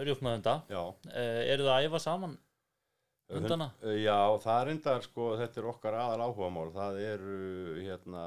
rjúpnaðunda 0.09 0.61
já, 0.71 0.83
uh, 0.83 1.43
eru 1.47 1.69
það 1.69 1.77
að 1.77 1.87
æfa 1.87 2.03
saman 2.03 2.39
hundana? 3.37 3.71
Hund- 3.81 4.03
Já, 4.03 4.19
það 4.45 4.61
er 4.65 4.71
endar 4.75 5.03
sko, 5.07 5.27
þetta 5.41 5.61
er 5.63 5.69
okkar 5.73 5.97
aðal 6.01 6.25
áhugamál, 6.27 6.69
það 6.75 7.01
eru 7.07 7.39
hérna 7.85 8.23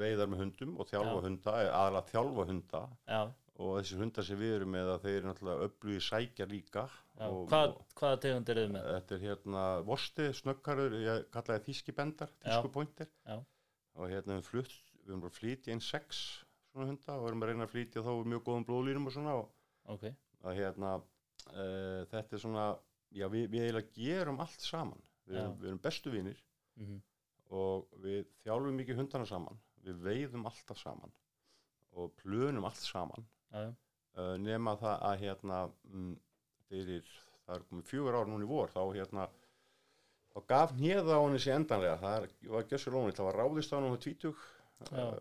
veiðar 0.00 0.30
með 0.32 0.42
hundum 0.44 0.76
og 0.82 0.88
þjálfa 0.90 1.16
Já. 1.18 1.24
hunda, 1.26 1.56
aðal 1.80 2.00
að 2.00 2.10
þjálfa 2.12 2.46
hunda. 2.50 2.82
Já, 3.06 3.20
og 3.56 3.70
þessi 3.80 3.96
hundar 4.00 4.24
sem 4.28 4.38
við 4.40 4.54
erum 4.58 4.72
með 4.76 4.90
þeir 5.04 5.14
eru 5.18 5.28
náttúrulega 5.30 5.66
öflugi 5.70 6.00
sækja 6.04 6.46
líka 6.50 6.82
og, 7.24 7.46
Hvað, 7.48 7.70
og 7.78 7.94
hvaða 7.96 8.18
tegund 8.20 8.50
er 8.52 8.58
þið 8.60 8.72
með? 8.74 8.88
þetta 8.96 9.14
er 9.16 9.22
hérna 9.24 9.62
vosti, 9.86 10.26
snöggarður, 10.40 10.96
ég 11.06 11.22
kallaði 11.32 11.64
þískibendar, 11.70 12.34
þískupointir 12.44 13.08
og 13.96 14.10
hérna 14.12 14.36
við 14.36 14.42
flutt, 14.50 14.74
við 15.06 15.14
erum 15.14 15.30
flytja 15.32 15.72
einn 15.72 15.80
sex 15.80 16.20
svona 16.74 16.90
hunda 16.90 17.16
og 17.16 17.28
erum 17.30 17.42
að 17.46 17.48
reyna 17.54 17.64
að 17.64 17.72
flytja 17.72 18.02
þá 18.04 18.12
mjög 18.28 18.42
góðum 18.50 18.66
blóðlýrum 18.68 19.06
og 19.08 19.14
svona 19.16 19.36
og 19.40 19.52
Ok, 19.86 20.04
að 20.44 20.56
hérna 20.58 20.90
uh, 20.98 22.00
þetta 22.10 22.36
er 22.36 22.40
svona, 22.42 22.66
já 23.16 23.26
við, 23.32 23.46
við 23.52 23.66
eiginlega 23.66 23.94
gerum 23.96 24.40
allt 24.44 24.64
saman, 24.64 25.02
við 25.26 25.40
erum, 25.40 25.56
við 25.60 25.70
erum 25.70 25.82
bestu 25.86 26.12
vinir 26.12 26.42
mhm, 26.76 27.00
og 27.56 28.02
við 28.02 28.26
þjálfum 28.42 28.80
mikið 28.80 29.00
hundana 29.00 29.28
saman. 29.28 29.60
Við 29.86 30.02
veiðum 30.02 30.48
alltaf 30.48 30.80
saman 30.80 31.12
og 31.96 32.12
plönum 32.20 32.66
allt 32.66 32.82
saman. 32.82 33.26
Uh, 34.16 34.34
nema 34.40 34.74
það 34.80 35.02
að 35.06 35.22
hérna 35.22 35.58
mm, 35.92 36.14
fyrir, 36.70 37.08
það 37.44 37.58
er 37.58 37.66
komið 37.70 37.90
fjögur 37.90 38.16
ár 38.18 38.30
núna 38.30 38.46
í 38.46 38.48
vor 38.50 38.72
þá 38.72 38.80
hérna 38.96 39.26
þá 40.32 40.38
gaf 40.50 40.74
hnið 40.76 41.10
á 41.12 41.18
henni 41.20 41.40
sér 41.40 41.58
endanlega. 41.60 41.96
Það 42.02 42.28
var 42.56 42.68
gjössur 42.72 42.96
lónið, 42.96 43.16
það 43.18 43.28
var 43.28 43.40
ráðist 43.42 43.72
á 43.72 43.76
henni 43.76 43.92
hún 43.92 44.02
tvítug 44.02 44.42
uh, 44.90 45.12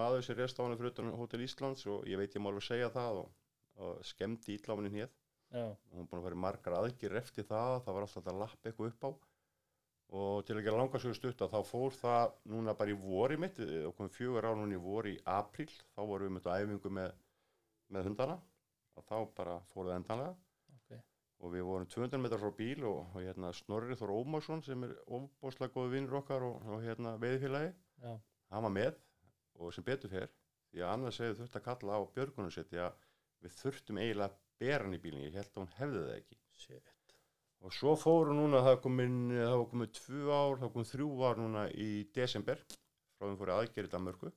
maður 0.00 0.26
sem 0.26 0.38
rest 0.38 0.58
á 0.58 0.64
henni 0.64 0.78
fyrir 0.80 0.94
utan 0.94 1.12
Hotel 1.18 1.44
Íslands 1.46 1.86
og 1.90 2.06
ég 2.10 2.22
veit 2.22 2.34
ég 2.34 2.42
má 2.42 2.50
alveg 2.50 2.66
segja 2.66 2.90
það 2.94 3.24
og, 3.24 3.34
og 3.82 4.00
henni 4.80 4.94
hnið 4.94 5.08
já, 5.08 5.10
og 5.50 5.76
hún 5.90 6.04
er 6.04 6.08
búin 6.10 6.22
að 6.22 6.36
í 6.36 6.40
margar 6.44 6.76
aðgjur 6.78 7.16
eftir 7.18 7.46
það 7.48 7.80
það 7.84 7.96
var 7.96 8.06
alltaf 8.06 8.30
að 8.30 8.40
lappa 8.42 8.70
eitthvað 8.70 8.92
upp 8.92 9.06
á. 9.06 9.10
Og 10.20 10.44
til 10.46 10.56
að 10.56 10.64
gera 10.66 10.78
langa 10.78 10.98
sögur 10.98 11.18
stutta 11.18 11.46
þá 11.50 11.58
fór 11.66 11.94
það 11.94 12.32
núna 12.50 12.74
bara 12.78 12.90
í 12.90 12.98
vori 12.98 13.36
mitt 13.38 13.60
og 13.62 13.92
komið 13.98 14.16
fjögur 14.16 14.48
á 14.50 14.52
núna 14.58 14.74
í 14.74 14.82
vori 14.82 15.16
í 15.16 15.20
apríl. 15.30 15.70
Þá 15.94 16.00
vorum 16.02 16.26
við 16.26 16.34
með 16.34 16.46
þetta 16.46 16.56
æfingu 16.64 16.92
með, 16.98 17.12
með 17.94 18.08
hundana 18.10 18.38
og 18.98 19.06
þá 19.06 19.16
bara 19.38 19.58
fór 19.70 19.86
það 19.86 20.00
endanlega. 20.00 20.34
Ok, 20.74 20.96
og 21.38 21.54
við 21.54 21.66
vorum 21.68 21.92
200 21.94 22.22
metrar 22.24 22.42
frá 22.42 22.56
bíl 22.58 22.82
og, 22.90 22.98
og 23.06 23.22
hérna 23.22 23.52
Snorri 23.54 23.98
Þór 23.98 24.14
Ómarsson 24.18 24.66
sem 24.66 24.86
er 24.86 24.96
ofbóðslega 25.06 25.74
góði 25.76 25.94
vinnur 25.94 26.18
okkar 26.24 26.46
og, 26.46 26.58
og 26.66 26.82
hérna 26.84 27.14
veiðfélagi 27.22 27.70
já, 28.02 28.12
hann 28.50 28.66
var 28.66 28.74
með 28.74 28.98
og 29.60 29.74
sem 29.74 29.86
betur 29.86 30.10
fer 30.10 30.30
því 30.70 30.82
að 30.82 30.92
annars 30.94 31.18
hefði 31.22 31.38
þurft 31.40 31.58
að 31.58 31.66
kalla 31.68 31.98
á 31.98 32.00
björgunum 32.16 32.54
sitt 32.54 32.70
því 32.70 32.82
að 32.86 32.98
við 33.44 33.56
þurftum 33.60 34.00
eiginlega 34.02 34.49
að 34.60 34.66
bera 34.66 34.84
hann 34.84 34.94
í 34.94 35.00
bílinn, 35.00 35.24
ég 35.24 35.36
held 35.38 35.54
að 35.54 35.62
hún 35.62 35.74
hefði 35.78 36.00
það 36.04 36.16
ekki. 36.18 36.38
Shit. 36.60 36.92
og 37.64 37.72
svo 37.72 37.94
fóru 37.96 38.34
núna 38.36 38.60
það 38.64 38.78
komin, 38.84 39.16
það 39.32 39.62
komið 39.70 39.90
tvö 39.96 40.26
ár, 40.32 40.58
það 40.60 40.72
komið 40.74 40.90
þrjú 40.90 41.08
ár 41.24 41.40
núna 41.40 41.64
í 41.72 41.88
desember 42.16 42.60
frá 42.68 43.26
þeim 43.26 43.38
fóru 43.40 43.54
aðgerið 43.54 43.94
Danmörku. 43.94 44.30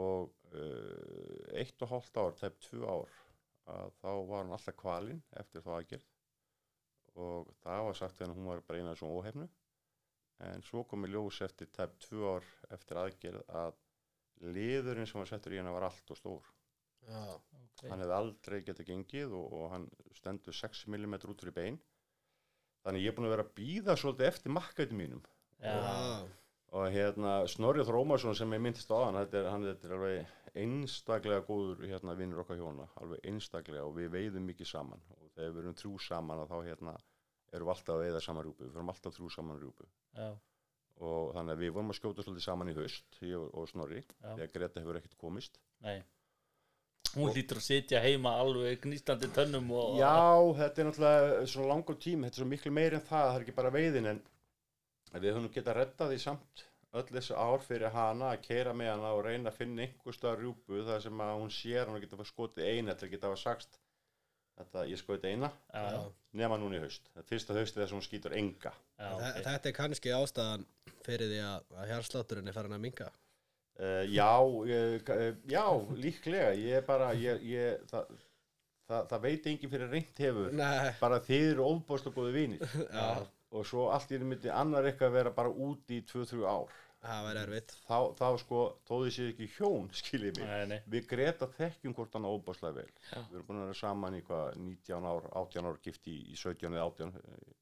Og 0.00 0.30
uh, 0.52 1.56
eitt 1.60 1.82
og 1.82 1.92
hálft 1.92 2.20
ár, 2.20 2.36
tæp 2.36 2.60
tvö 2.66 2.84
ár 2.88 3.16
að 3.70 3.96
þá 4.00 4.10
var 4.28 4.42
hann 4.42 4.54
alltaf 4.56 4.76
kvalinn 4.80 5.22
eftir 5.40 5.64
þá 5.64 5.72
aðgerð. 5.78 6.06
Og 7.20 7.50
það 7.64 7.84
var 7.88 7.98
sagt 7.98 8.20
þegar 8.20 8.36
hún 8.36 8.48
var 8.52 8.64
bara 8.68 8.80
eina 8.80 8.96
svona 8.96 9.18
óhefnu. 9.18 9.48
En 10.46 10.64
svo 10.64 10.84
komið 10.88 11.16
ljós 11.16 11.42
eftir 11.44 11.68
tæp 11.74 11.98
tvö 12.04 12.36
ár 12.36 12.48
eftir 12.72 13.00
aðgerð 13.00 13.44
að 13.64 13.76
liðurinn 14.54 15.08
sem 15.08 15.20
var 15.20 15.28
settur 15.28 15.56
í 15.56 15.60
hana 15.60 15.74
var 15.74 15.88
allt 15.90 16.12
og 16.14 16.20
stór 16.20 16.48
Já, 17.08 17.22
ok, 17.36 17.86
hann 17.88 18.02
hefði 18.02 18.16
aldrei 18.16 18.58
getað 18.66 18.90
gengið 18.90 19.36
og, 19.38 19.54
og 19.56 19.70
hann 19.74 19.86
stendur 20.18 20.56
6 20.56 20.84
mm 20.90 21.16
út 21.16 21.44
fyrir 21.44 21.56
bein. 21.56 21.78
Þannig 22.84 23.04
ég 23.04 23.12
er 23.12 23.16
búin 23.16 23.28
að 23.28 23.34
vera 23.34 23.46
að 23.46 23.54
býða 23.58 23.96
svolítið 24.00 24.28
eftir 24.30 24.54
makkæti 24.56 24.96
mínum. 24.96 25.22
Já, 25.60 25.72
og 26.72 26.86
hérna 26.94 27.32
Snorri 27.50 27.84
Þrómarsson 27.84 28.36
sem 28.38 28.52
ég 28.56 28.62
myndist 28.64 28.92
á 28.94 28.98
hann 29.02 29.18
þetta 29.18 29.40
er, 29.40 29.48
hann 29.52 29.66
þetta 29.66 29.88
er 29.88 29.96
alveg 29.96 30.36
einstaklega 30.60 31.44
góður 31.46 31.82
hérna 31.84 32.14
vinnur 32.18 32.42
okkar 32.42 32.58
hjóna 32.58 32.86
alveg 33.02 33.26
einstaklega 33.28 33.84
og 33.86 33.96
við 33.98 34.12
veiðum 34.14 34.46
mikið 34.48 34.70
saman. 34.70 35.02
Og 35.18 35.32
þegar 35.34 35.56
við 35.56 35.64
erum 35.64 35.80
þrjú 35.80 35.96
saman 36.06 36.44
þá 36.48 36.56
hérna 36.68 36.94
erum 37.50 37.66
við 37.68 37.74
alltaf 37.74 37.96
að 37.96 38.04
veiða 38.06 38.22
saman 38.24 38.46
rjúpu. 38.46 38.64
Við 38.64 38.72
fyrir 38.76 38.94
alltaf 38.94 39.18
þrjú 39.18 39.34
saman 39.34 39.60
rjúpu. 39.60 39.90
Já, 40.16 40.30
og 41.00 41.34
þannig 41.34 41.56
að 41.56 41.62
við 41.64 41.74
vorum 41.74 41.92
að 41.92 41.96
skjóta 42.00 42.24
svolítið 42.24 42.44
saman 42.44 42.70
í 42.70 42.76
haust 42.76 43.20
ég 43.24 43.36
og, 43.40 43.52
og 43.56 43.68
Snorri 43.70 44.02
þegar 44.20 44.50
Greta 44.54 44.82
hefur 44.82 45.00
ekkert 45.00 45.20
komist. 45.20 45.60
Nei 45.84 46.00
Hún 47.16 47.32
hlýtur 47.34 47.58
að 47.58 47.66
sitja 47.66 48.00
heima 48.04 48.36
alveg 48.38 48.84
gnýstandi 48.84 49.30
tönnum 49.34 49.70
og 49.74 49.98
Já, 49.98 50.14
þetta 50.60 50.82
er 50.82 50.88
náttúrulega 50.88 51.46
svona 51.50 51.70
langur 51.72 51.98
tími, 51.98 52.28
þetta 52.28 52.38
er 52.38 52.44
svo 52.44 52.50
miklu 52.50 52.74
meiri 52.76 52.98
en 53.00 53.06
það, 53.06 53.24
það 53.26 53.38
er 53.38 53.46
ekki 53.46 53.56
bara 53.56 53.72
veiðin 53.74 54.10
en 54.12 54.20
við 55.16 55.32
höfum 55.32 55.52
getað 55.54 55.80
reddað 55.80 56.12
því 56.12 56.20
samt 56.22 56.64
öll 57.00 57.06
þessu 57.06 57.36
ár 57.38 57.62
fyrir 57.62 57.92
hana 57.94 58.32
að 58.34 58.42
keira 58.46 58.72
með 58.74 58.92
hana 58.94 59.12
og 59.14 59.22
reyna 59.26 59.50
að 59.50 59.60
finna 59.60 59.84
einhver 59.84 60.16
stöðar 60.16 60.42
rjúpu 60.42 60.82
þar 60.86 61.04
sem 61.04 61.22
að 61.22 61.36
hún 61.38 61.52
sér 61.54 61.86
hún 61.86 61.98
að 61.98 62.04
geta 62.04 62.18
fara 62.18 62.30
skotið 62.30 62.70
eina 62.70 62.96
til 62.98 63.06
að 63.06 63.14
geta 63.14 63.30
hafa 63.30 63.40
sagst 63.44 63.78
þetta 64.58 64.84
ég 64.90 65.00
skoti 65.00 65.30
eina 65.30 65.50
já, 65.70 66.00
nema 66.36 66.58
núna 66.60 66.80
í 66.80 66.82
haust, 66.82 67.06
þetta 67.14 67.22
er 67.22 67.30
fyrsta 67.30 67.56
hausti 67.56 67.80
þess 67.80 67.90
að 67.90 67.96
hún 67.96 68.06
skýtur 68.06 68.36
enga. 68.36 68.72
Já. 68.98 69.10
Þetta 69.38 69.70
er 69.70 69.76
kannski 69.76 70.14
ástæðan 70.14 70.66
fyrir 71.06 71.30
því 71.30 71.42
að, 71.46 71.68
að 71.78 71.92
hjarslátturinn 71.94 72.50
er 72.50 72.58
farin 72.58 72.76
að 72.76 72.84
minga 72.84 73.08
uh, 73.80 74.02
Já, 74.12 74.30
eh, 74.68 75.30
já, 75.50 75.64
líklega. 75.96 76.52
Ég 76.58 76.80
er 76.80 76.86
bara, 76.86 77.10
ég, 77.16 77.42
ég 77.48 77.84
það, 77.90 78.12
það, 78.90 79.08
það 79.12 79.24
veit 79.26 79.50
enginn 79.52 79.74
fyrir 79.74 79.92
reynt 79.94 80.22
hefur. 80.26 80.52
Nei, 80.60 80.92
bara 81.00 81.20
þið 81.24 81.48
eru 81.54 81.66
ofbóðslega 81.70 82.16
góði 82.18 82.36
vinir. 82.36 82.78
Já, 82.86 83.08
og 83.50 83.66
svo 83.66 83.88
allt 83.94 84.12
í 84.12 84.20
einu 84.20 84.30
myndi 84.30 84.52
annar 84.52 84.86
eitthvað 84.90 85.16
vera 85.16 85.34
bara 85.34 85.50
úti 85.50 86.00
í 86.00 86.06
2-3 86.06 86.46
ár. 86.46 86.78
Það 87.00 87.22
væri 87.24 87.40
erfitt. 87.40 87.72
Þá, 87.86 87.96
þá 88.18 88.26
sko, 88.42 88.58
þó 88.84 88.92
þið 88.98 89.14
séu 89.16 89.30
ekki 89.30 89.46
hjón 89.54 89.86
skiljið 90.00 90.36
mig, 90.36 90.50
Nei, 90.50 90.66
nei, 90.74 90.80
við 90.92 91.06
Greta 91.08 91.48
þekkjum 91.56 91.96
hvort 91.96 92.18
hann 92.18 92.28
óbáslega 92.28 92.76
vel. 92.76 92.90
Já. 93.08 93.22
við 93.30 93.38
erum 93.38 93.46
búin 93.48 93.62
að 93.62 93.66
vera 93.70 93.78
saman 93.80 94.18
í 94.18 94.20
hvað 94.26 94.60
19 94.66 95.08
ár 95.08 95.30
18 95.40 95.70
ár 95.70 95.80
gift 95.86 96.10
í, 96.12 96.18
í 96.28 96.36
17 96.36 96.76
eða 96.76 96.84
18 96.90 97.16
eh, 97.22 97.56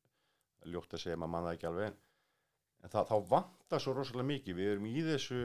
ljótt 0.72 0.98
að 0.98 1.04
segja 1.04 1.20
maður 1.20 1.34
manna 1.36 1.54
ekki 1.54 1.70
alveg. 1.70 1.92
En, 1.92 2.02
en 2.82 2.94
það, 2.96 3.12
þá 3.12 3.30
vantar 3.30 3.84
svo 3.84 3.94
rosalega 3.94 4.30
mikið. 4.32 4.58
Við 4.58 4.72
erum 4.72 4.90
í 4.90 4.96
þessu 5.06 5.42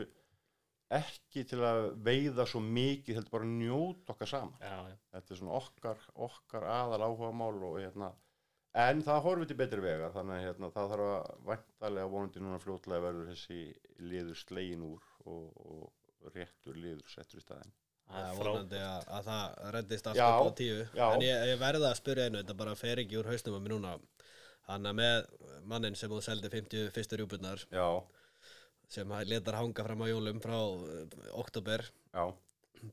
ekki 0.94 1.46
til 1.50 1.62
að 1.66 1.86
veiða 2.06 2.46
svo 2.50 2.62
mikið 2.64 3.20
heldur 3.20 3.34
bara 3.34 3.48
að 3.48 3.56
njóta 3.62 4.14
okkar 4.14 4.30
saman. 4.30 4.60
Já, 4.62 4.76
já, 4.92 5.00
þetta 5.16 5.34
er 5.34 5.40
svona 5.40 5.58
okkar, 5.60 6.04
okkar 6.28 6.68
aðal 6.70 7.02
áhuga 7.08 7.32
mál 7.40 7.56
og 7.70 7.80
hérna 7.80 8.12
en 8.74 9.04
það 9.06 9.22
horfið 9.28 9.52
til 9.52 9.58
betri 9.60 9.84
vega 9.84 10.10
þannig 10.14 10.40
að 10.40 10.46
hérna, 10.48 10.70
það 10.74 10.92
þarf 10.94 11.10
að 11.14 11.46
væntalega 11.50 12.12
vonandi 12.14 12.42
núna 12.42 12.62
fljótlega 12.62 13.06
verður 13.06 13.30
þessi 13.30 13.60
liður 14.02 14.40
slegin 14.40 14.86
úr 14.88 15.10
og, 15.30 15.44
og 15.68 16.34
réttur 16.34 16.80
liður 16.80 17.06
settur 17.12 17.42
í 17.42 17.44
staðinn. 17.44 17.76
Það 18.14 18.26
er 18.30 18.40
vonandi 18.40 18.80
að, 18.84 19.06
að 19.18 19.30
það 19.30 19.60
reddist 19.76 20.10
aftur 20.10 20.24
á 20.26 20.58
tíu. 20.58 20.80
já. 20.90 21.06
En 21.06 21.24
ég, 21.24 21.46
ég 21.54 21.62
verða 21.62 21.92
að 21.92 22.00
spyrja 22.02 22.26
einu, 22.28 22.42
þetta 22.42 22.58
bara 22.64 22.76
fer 22.80 23.04
ekki 23.04 23.20
úr 23.22 23.30
hausnum 23.32 23.60
að 23.60 23.64
mér 23.64 23.76
núna. 23.78 23.94
Hann 24.68 24.90
er 24.90 24.98
með 24.98 25.30
mannin 25.70 25.98
sem 26.00 26.12
þú 26.12 26.20
seldi 26.24 26.52
50 26.52 26.92
fyrstu 26.96 27.20
rjúpurnar 27.20 27.64
já, 27.68 27.88
sem 28.92 29.14
letar 29.30 29.60
hanga 29.60 29.86
fram 29.88 30.04
á 30.04 30.08
jólum 30.12 30.40
frá 30.44 30.58
uh, 30.60 31.06
oktober 31.40 31.86
já, 32.14 32.26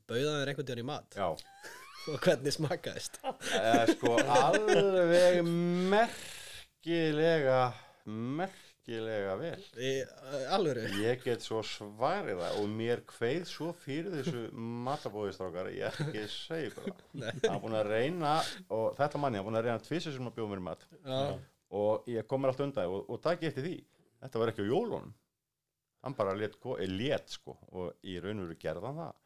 Bauða 0.07 0.39
þér 0.39 0.49
einhvern 0.51 0.67
tíðan 0.67 0.83
í 0.83 0.87
mat? 0.87 1.15
Já. 1.19 1.29
Og 2.09 2.17
hvernig 2.23 2.53
smakkaðist 2.55 3.19
eða 3.59 3.83
sko 3.91 4.15
alveg 4.33 5.41
merkilega 5.91 7.59
merkilega 8.81 9.35
vel. 9.37 9.59
Í 9.77 9.91
uh, 10.01 10.55
alvöru? 10.55 10.87
Ég 11.03 11.21
get 11.21 11.45
svo 11.45 11.61
svarið 11.67 12.41
það 12.41 12.57
og 12.63 12.73
mér 12.79 13.03
kveið 13.11 13.45
svo 13.51 13.69
fyrir 13.83 14.09
þessu 14.15 14.47
matabóðistrákar 14.87 15.69
ég 15.75 16.01
ekki 16.01 16.25
ykkur 16.25 16.89
það. 16.89 17.05
Hann 17.21 17.53
er 17.53 17.61
búin 17.61 17.77
að 17.77 17.91
reyna 17.91 18.35
og 18.73 18.97
þetta 18.97 19.21
manni, 19.21 19.37
hann 19.37 19.45
er 19.45 19.49
búin 19.51 19.59
að 19.61 19.67
reyna 19.69 19.85
tvisið 19.85 20.17
sem 20.17 20.31
að 20.31 20.37
bjóða 20.39 20.53
mér 20.55 20.65
mat. 20.71 20.87
Já, 21.05 21.21
og 21.81 22.09
ég 22.09 22.27
kom 22.27 22.41
mér 22.41 22.55
allt 22.55 22.65
undan 22.65 22.95
og, 22.97 23.05
og 23.11 23.21
takk 23.21 23.45
eftir 23.51 23.67
því. 23.67 23.77
Þetta 24.23 24.41
var 24.41 24.51
ekki 24.51 24.65
á 24.65 24.71
jólunum 24.71 25.13
hann 26.01 26.15
bara 26.17 26.35
let, 26.37 26.57
let 26.87 27.29
sko 27.35 27.57
og 27.71 28.07
í 28.07 28.17
raun 28.21 28.41
og 28.41 28.49
veru 28.49 28.59
gerði 28.61 28.87
hann 28.89 29.01
það. 29.03 29.19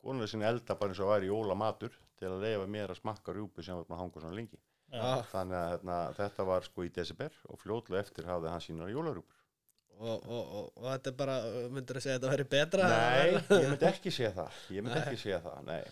Konulega 0.00 0.32
sinni 0.32 0.48
elda 0.48 0.76
bara 0.80 0.94
eins 0.94 1.02
og 1.04 1.12
væri 1.12 1.30
jólamatur 1.30 1.96
til 2.18 2.30
að 2.30 2.44
leifa 2.46 2.66
mér 2.66 2.94
að 2.94 3.00
smakka 3.02 3.34
rjúpu 3.36 3.64
sem 3.64 3.76
var 3.76 3.86
búin 3.86 3.98
að 3.98 4.02
hanga 4.04 4.24
svona 4.24 4.38
lengi. 4.38 4.60
Já. 4.90 5.22
þannig 5.30 5.54
að 5.54 5.68
hérna, 5.70 5.96
þetta 6.16 6.44
var 6.48 6.64
sko 6.66 6.82
í 6.82 6.88
desember 6.90 7.34
og 7.46 7.60
fljótlega 7.62 8.00
eftir 8.02 8.26
hafði 8.26 8.50
hann 8.50 8.64
sínar 8.64 8.90
jólarjúpur. 8.90 9.36
Og, 10.00 10.16
og, 10.16 10.40
og, 10.40 10.70
og 10.80 10.86
þetta 10.88 11.10
er 11.12 11.16
bara, 11.20 11.36
myndur 11.70 12.00
að 12.00 12.06
segja 12.06 12.16
að 12.16 12.24
þetta 12.24 12.32
væri 12.32 12.46
betra? 12.54 12.88
Nei, 12.90 13.34
ég 13.60 13.68
myndi 13.68 13.86
ekki 13.90 14.14
segja 14.16 14.32
það. 14.40 14.62
Ég 14.74 14.86
myndi 14.86 15.02
ekki 15.04 15.20
segja 15.20 15.42
það, 15.44 15.60
nei 15.68 15.82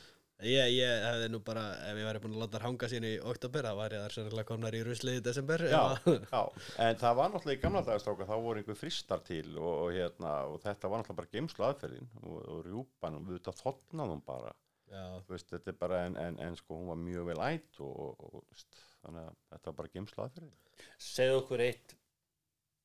Ég, 0.47 0.69
ég 0.71 1.01
hefði 1.03 1.29
nú 1.33 1.41
bara, 1.43 1.65
ef 1.89 1.97
ég 1.99 2.07
væri 2.07 2.21
búin 2.23 2.37
að 2.37 2.43
láta 2.45 2.61
þær 2.61 2.65
hanga 2.69 2.89
sín 2.93 3.07
í 3.09 3.17
oktober, 3.27 3.67
þá 3.67 3.79
væri 3.81 3.99
það 3.99 4.13
sannlega 4.15 4.47
komnar 4.47 4.75
í 4.79 4.83
ruslið 4.87 5.17
í 5.19 5.23
desember 5.27 5.65
Já, 5.67 5.81
já, 6.07 6.43
en 6.85 6.99
það 7.01 7.17
var 7.19 7.33
náttúrulega 7.33 7.59
í 7.59 7.63
gamla 7.65 7.81
dagastráka 7.89 8.27
þá 8.29 8.35
voru 8.45 8.61
einhver 8.63 8.79
fristar 8.79 9.25
til 9.27 9.49
og, 9.57 9.73
og, 9.73 9.89
hérna, 9.97 10.35
og 10.47 10.61
þetta 10.63 10.91
var 10.93 11.03
náttúrulega 11.03 11.19
bara 11.19 11.33
geimslu 11.33 11.67
aðferðin 11.67 12.13
og, 12.23 12.37
og 12.39 12.61
rjúpan 12.69 13.17
og 13.19 13.25
við 13.27 13.41
þetta 13.41 13.55
þotnaðum 13.65 14.21
bara. 14.29 14.53
Já, 14.93 15.03
þú 15.27 15.35
veist, 15.35 15.51
þetta 15.51 15.73
er 15.73 15.79
bara 15.81 16.03
en, 16.07 16.19
en, 16.23 16.39
en 16.47 16.59
sko 16.61 16.79
hún 16.79 16.93
var 16.93 17.01
mjög 17.03 17.27
vel 17.33 17.41
ætt 17.49 17.81
og, 17.83 17.97
og, 18.05 18.21
og 18.23 18.37
þú 18.37 18.43
veist, 18.55 18.79
þannig 19.03 19.25
að 19.25 19.41
þetta 19.57 19.71
var 19.73 19.77
bara 19.81 19.93
gemslað 19.97 20.37
fyrir 20.37 20.53
því. 20.53 20.87
segðu 21.09 21.41
okkur 21.41 21.65
eitt 21.67 21.97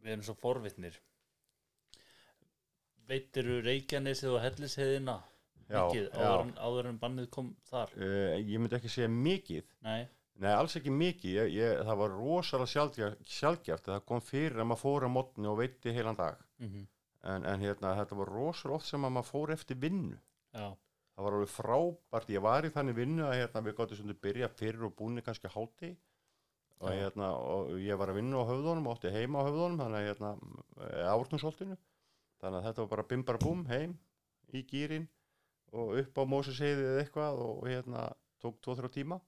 við 0.01 0.15
erum 0.15 0.25
svo 0.25 0.35
forvitnir. 0.41 0.97
Veitiru 3.13 3.61
Reykjanesið 3.61 4.33
og 4.33 4.41
Hellisheðina 4.41 5.19
Já, 5.19 5.32
mikið 5.69 6.09
áður, 6.17 6.51
áður 6.57 6.89
en 6.89 6.99
bannið 7.01 7.29
kom 7.33 7.53
þar. 7.69 7.95
Uh, 7.97 8.35
ég 8.41 8.59
myndi 8.59 8.77
ekki 8.79 8.91
segja 8.91 9.11
mikið. 9.13 9.71
Nei, 9.85 10.03
Nei, 10.41 10.49
alls 10.49 10.73
ekki 10.79 10.89
mikið, 10.89 11.35
ég, 11.37 11.51
ég, 11.59 11.81
það 11.85 11.99
var 11.99 12.15
rosalega 12.17 12.71
sjálfgjart, 12.71 13.19
sjálfgjart 13.29 13.85
það 13.85 13.99
kom 14.09 14.21
fyrir 14.25 14.63
að 14.63 14.65
maður 14.71 14.81
fór 14.81 15.05
á 15.05 15.09
mótni 15.13 15.49
og 15.51 15.59
veitti 15.59 15.93
heilan 15.93 16.17
dag. 16.17 16.41
Mm 16.57 16.87
en, 17.23 17.45
en 17.47 17.61
hérna, 17.63 17.95
þetta 17.99 18.17
var 18.19 18.31
rosalega 18.31 18.79
oft 18.79 18.89
sem 18.89 19.05
að 19.05 19.13
maður 19.17 19.29
fór 19.29 19.53
eftir 19.55 19.79
vinnu. 19.79 20.17
Já, 20.53 20.67
það 21.15 21.27
var 21.27 21.37
alveg 21.37 21.51
frábært, 21.53 22.33
ég 22.35 22.43
var 22.43 22.67
í 22.67 22.71
þannig 22.73 22.97
vinnu 22.97 23.27
að 23.27 23.37
hérna, 23.39 23.63
við 23.65 23.77
gáttum 23.79 23.99
svona 23.99 24.17
byrja 24.25 24.49
fyrir 24.57 24.87
og 24.87 24.95
búinni 24.97 25.23
kannski 25.25 25.51
háti 25.53 25.93
og, 26.83 26.89
hérna, 26.91 27.31
og 27.37 27.73
ég 27.81 27.99
var 27.99 28.11
að 28.11 28.19
vinna 28.19 28.43
á 28.43 28.49
höfðunum 28.49 28.89
og 28.89 28.97
átti 28.97 29.13
heima 29.13 29.41
á 29.41 29.47
höfðunum 29.47 29.81
þannig 29.81 29.99
að 29.99 30.07
hérna, 30.09 30.33
ártúnsholtinu 31.13 31.77
þannig 32.43 32.59
að 32.59 32.67
þetta 32.67 32.83
var 32.83 32.91
bara 32.95 33.07
bim 33.13 33.25
bara 33.29 33.43
búm 33.43 33.65
heim 33.71 33.97
í 34.53 34.65
gýrin 34.67 35.07
og 35.73 35.97
upp 36.03 36.21
á 36.21 36.23
Móseseiði 36.29 36.87
eða 36.87 37.03
eitthvað 37.03 37.41
og 37.47 37.67
hérna 37.67 38.07
tók 38.43 38.61
2-3 38.65 38.91
tíma. 38.93 39.19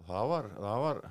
Og 0.00 0.08
það 0.08 0.30
var 0.32 0.48
það 0.56 0.84
var, 0.84 1.02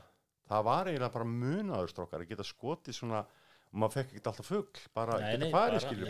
það 0.49 0.65
var 0.70 0.89
eiginlega 0.91 1.15
bara 1.17 1.30
munaður 1.34 1.93
strókar 1.93 2.26
að 2.26 2.34
geta 2.34 2.47
skotið 2.47 2.99
svona 2.99 3.26
og 3.70 3.78
maður 3.84 3.93
fekk 3.99 4.13
ekkert 4.15 4.28
alltaf 4.32 4.47
fugg 4.49 4.80
bara 4.97 5.17
Nei, 5.22 5.28
geta 5.36 5.49
farið 5.53 5.84
skilur 5.84 6.07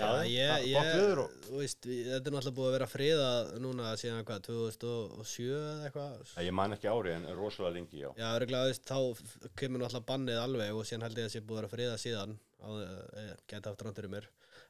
veist, 1.58 1.82
þetta 1.84 2.16
er 2.16 2.36
náttúrulega 2.36 2.56
búið 2.56 2.70
að 2.70 2.76
vera 2.78 2.88
friðað 2.88 3.50
núna 3.66 3.90
síðan 4.00 4.28
hvað, 4.30 4.46
2007 4.48 5.50
eða 5.50 5.90
eitthvað? 5.90 6.32
Ég 6.48 6.56
man 6.56 6.76
ekki 6.78 6.92
ári 6.94 7.16
en 7.18 7.28
rosalega 7.36 7.76
lengi, 7.76 8.00
já. 8.00 8.10
Já, 8.16 8.28
örgulega, 8.30 8.70
veist, 8.72 8.88
þá 8.88 9.52
kemur 9.60 9.84
náttúrulega 9.84 10.08
bannið 10.14 10.40
alveg 10.46 10.80
og 10.80 10.88
síðan 10.88 11.08
held 11.08 11.20
ég 11.20 11.28
að 11.28 11.28
það 11.28 11.36
sé 11.36 11.44
búið 11.44 11.58
að 11.58 11.60
vera 11.60 11.74
friðað 11.74 12.00
síðan 12.06 12.38
á, 12.40 12.70
e, 12.80 13.26
geta 13.52 13.74
haft 13.74 13.84
rántur 13.88 14.08
í 14.08 14.14
mér. 14.16 14.30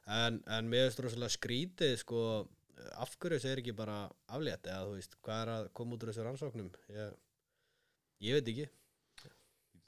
En, 0.09 0.41
en 0.49 0.73
mér 0.73 0.87
finnst 0.87 1.03
rosalega 1.05 1.35
skrítið 1.37 1.95
sko, 2.01 2.23
af 2.99 3.15
hverju 3.19 3.39
segir 3.43 3.61
ekki 3.61 3.75
bara 3.75 4.01
aflétt 4.31 4.67
eða 4.67 4.87
þú 4.87 4.97
veist, 4.97 5.15
hvað 5.25 5.41
er 5.43 5.53
að 5.55 5.71
koma 5.79 5.95
út 5.95 6.03
úr 6.05 6.11
þessu 6.11 6.25
rannsóknum 6.27 6.69
ég, 6.95 7.15
ég 8.27 8.37
veit 8.39 8.51
ekki 8.53 8.69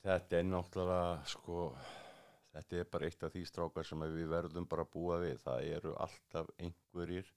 Þetta 0.01 0.37
er 0.39 0.47
náttúrulega, 0.49 1.17
sko, 1.29 1.57
þetta 2.55 2.77
er 2.79 2.87
bara 2.93 3.05
eitt 3.05 3.25
af 3.27 3.35
því 3.35 3.43
strákar 3.45 3.85
sem 3.85 4.01
við 4.01 4.31
verðum 4.31 4.65
bara 4.69 4.85
að 4.87 4.89
búa 4.95 5.19
við. 5.21 5.35
Það 5.43 5.67
eru 5.75 5.91
alltaf 6.05 6.49
einhverjir, 6.57 7.29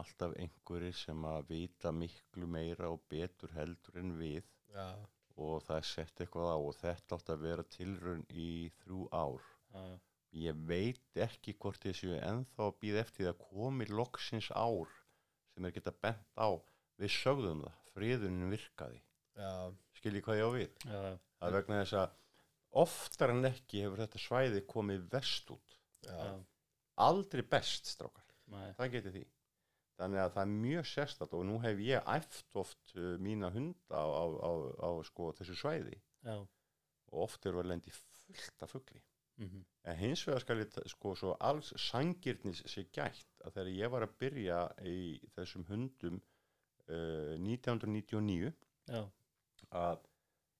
alltaf 0.00 0.32
einhverjir 0.40 0.96
sem 0.96 1.28
að 1.28 1.52
vita 1.52 1.92
miklu 1.92 2.48
meira 2.48 2.88
og 2.94 3.04
betur 3.12 3.52
heldur 3.58 4.00
en 4.00 4.16
við 4.16 4.48
Já, 4.72 4.88
og 5.36 5.60
það 5.66 5.76
er 5.76 5.88
sett 5.90 6.24
eitthvað 6.24 6.54
á 6.56 6.58
og 6.58 6.74
þetta 6.80 7.18
átt 7.18 7.32
að 7.34 7.44
vera 7.44 7.68
tilraun 7.76 8.24
í 8.32 8.50
þrjú 8.80 9.04
ár. 9.12 9.44
já. 9.74 9.84
Ég 10.36 10.58
veit 10.68 11.16
ekki 11.24 11.54
hvort 11.56 11.80
þessu 11.82 12.12
ennþá 12.20 12.66
að 12.68 12.76
býða 12.82 13.00
eftir 13.04 13.30
að 13.30 13.38
komi 13.48 13.86
loksins 13.88 14.50
ár 14.52 14.90
sem 15.54 15.64
er 15.64 15.72
geta 15.72 15.92
bent 16.04 16.36
á. 16.36 16.52
Við 16.98 17.12
sögðum 17.14 17.62
það, 17.64 17.78
friðunin 17.94 18.50
virkaði. 18.52 19.00
já, 19.38 19.52
Skiljið 19.98 20.24
hvað 20.26 20.38
ég 20.38 20.44
á 20.44 20.50
við? 20.56 20.68
Það 21.38 21.48
er 21.48 21.56
vegna 21.56 21.80
þess 21.82 21.96
að 22.02 22.14
oftar 22.82 23.32
en 23.32 23.48
ekki 23.48 23.82
hefur 23.84 24.02
þetta 24.02 24.20
svæði 24.22 24.62
komið 24.68 25.08
vest 25.14 25.50
út. 25.54 25.78
já, 26.04 26.12
já. 26.12 26.36
Aldrei 26.98 27.42
best, 27.46 27.86
strákar. 27.86 28.26
Nei, 28.50 28.72
Það 28.74 28.92
geti 28.96 29.10
því. 29.14 29.24
Þannig 29.98 30.20
að 30.22 30.32
það 30.34 30.42
er 30.42 30.52
mjög 30.62 30.86
sérstætt 30.86 31.32
og 31.34 31.44
nú 31.46 31.56
hef 31.62 31.80
ég 31.82 32.10
æft 32.14 32.56
oft 32.58 32.92
uh, 32.96 33.16
mína 33.18 33.48
hunda 33.54 33.98
á, 33.98 34.06
á, 34.06 34.24
á, 34.46 34.50
á 34.78 34.90
sko, 35.06 35.32
þessu 35.38 35.56
svæði 35.58 35.96
já, 36.26 36.36
og 36.38 37.24
oft 37.24 37.46
eru 37.46 37.62
að 37.62 37.70
lendi 37.72 37.90
fullt 37.94 38.62
af 38.66 38.74
fugli. 39.38 39.46
mhm, 39.46 39.64
En 39.88 39.96
hins 39.96 40.24
vegar 40.26 40.42
skal 40.42 40.58
ég 40.60 40.74
sko 40.92 41.14
svo 41.16 41.36
alls 41.40 41.70
sangirnis 41.80 42.60
sé 42.68 42.82
gætt 42.92 43.44
að 43.46 43.54
þegar 43.54 43.70
ég 43.76 43.92
var 43.94 44.04
að 44.04 44.16
byrja 44.20 44.58
í 44.84 44.98
þessum 45.36 45.64
hundum 45.70 46.18
uh, 46.88 47.36
1999 47.38 48.52
já, 48.90 49.00
að 49.70 50.02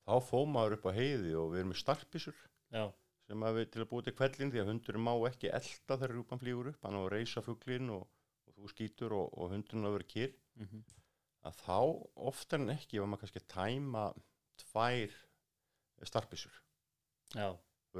þá 0.09 0.15
fóð 0.31 0.47
maður 0.55 0.79
upp 0.79 0.89
á 0.89 0.93
heiði 0.97 1.35
og 1.37 1.51
við 1.53 1.61
erum 1.65 1.75
starpisur 1.77 2.39
já, 2.73 2.87
sem 3.29 3.45
að 3.45 3.59
við 3.59 3.71
til 3.75 3.83
að 3.85 3.91
búið 3.91 4.07
til 4.09 4.17
kvellin 4.23 4.53
því 4.55 4.63
að 4.63 4.71
hundurinn 4.73 5.05
má 5.05 5.13
ekki 5.29 5.51
elda 5.53 5.99
þegar 5.99 6.15
rjúpan 6.17 6.41
flýgur 6.41 6.71
upp 6.73 6.87
hann 6.89 6.97
á 6.97 7.01
að 7.03 7.11
reysa 7.17 7.45
fuglin 7.45 7.91
og, 7.99 8.07
og 8.49 8.57
þú 8.57 8.73
skýtur 8.73 9.17
og, 9.19 9.29
og 9.37 9.53
hundurinn 9.53 9.85
á 9.85 9.89
að 9.91 9.97
vera 9.99 10.11
kýr 10.15 10.33
mhm, 10.63 10.85
að 11.49 11.61
þá 11.67 11.79
oftar 12.33 12.65
en 12.65 12.73
ekki 12.79 13.01
var 13.03 13.13
maður 13.13 13.27
kannski 13.27 13.45
að 13.45 13.51
tæma 13.53 14.07
tvær 14.65 15.19
starpisur 16.09 16.57
já, 17.37 17.49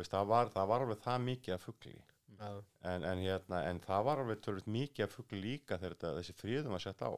veist, 0.01 0.15
það, 0.15 0.31
var, 0.33 0.53
það 0.55 0.71
var 0.73 0.85
alveg 0.85 1.03
það 1.05 1.25
mikið 1.29 1.57
af 1.57 1.67
fugli. 1.69 1.95
Já, 2.39 2.51
en, 2.87 3.05
en, 3.05 3.23
hérna, 3.25 3.63
en 3.67 3.81
það 3.83 4.05
var 4.07 4.23
alveg 4.23 4.43
tölvöld 4.45 4.69
mikið 4.71 5.07
af 5.07 5.15
fugli 5.17 5.41
líka 5.43 5.79
þegar 5.79 5.97
þetta, 5.97 6.13
þessi 6.21 6.37
fríðum 6.39 6.77
var 6.77 6.85
sett 6.85 7.03
á. 7.03 7.11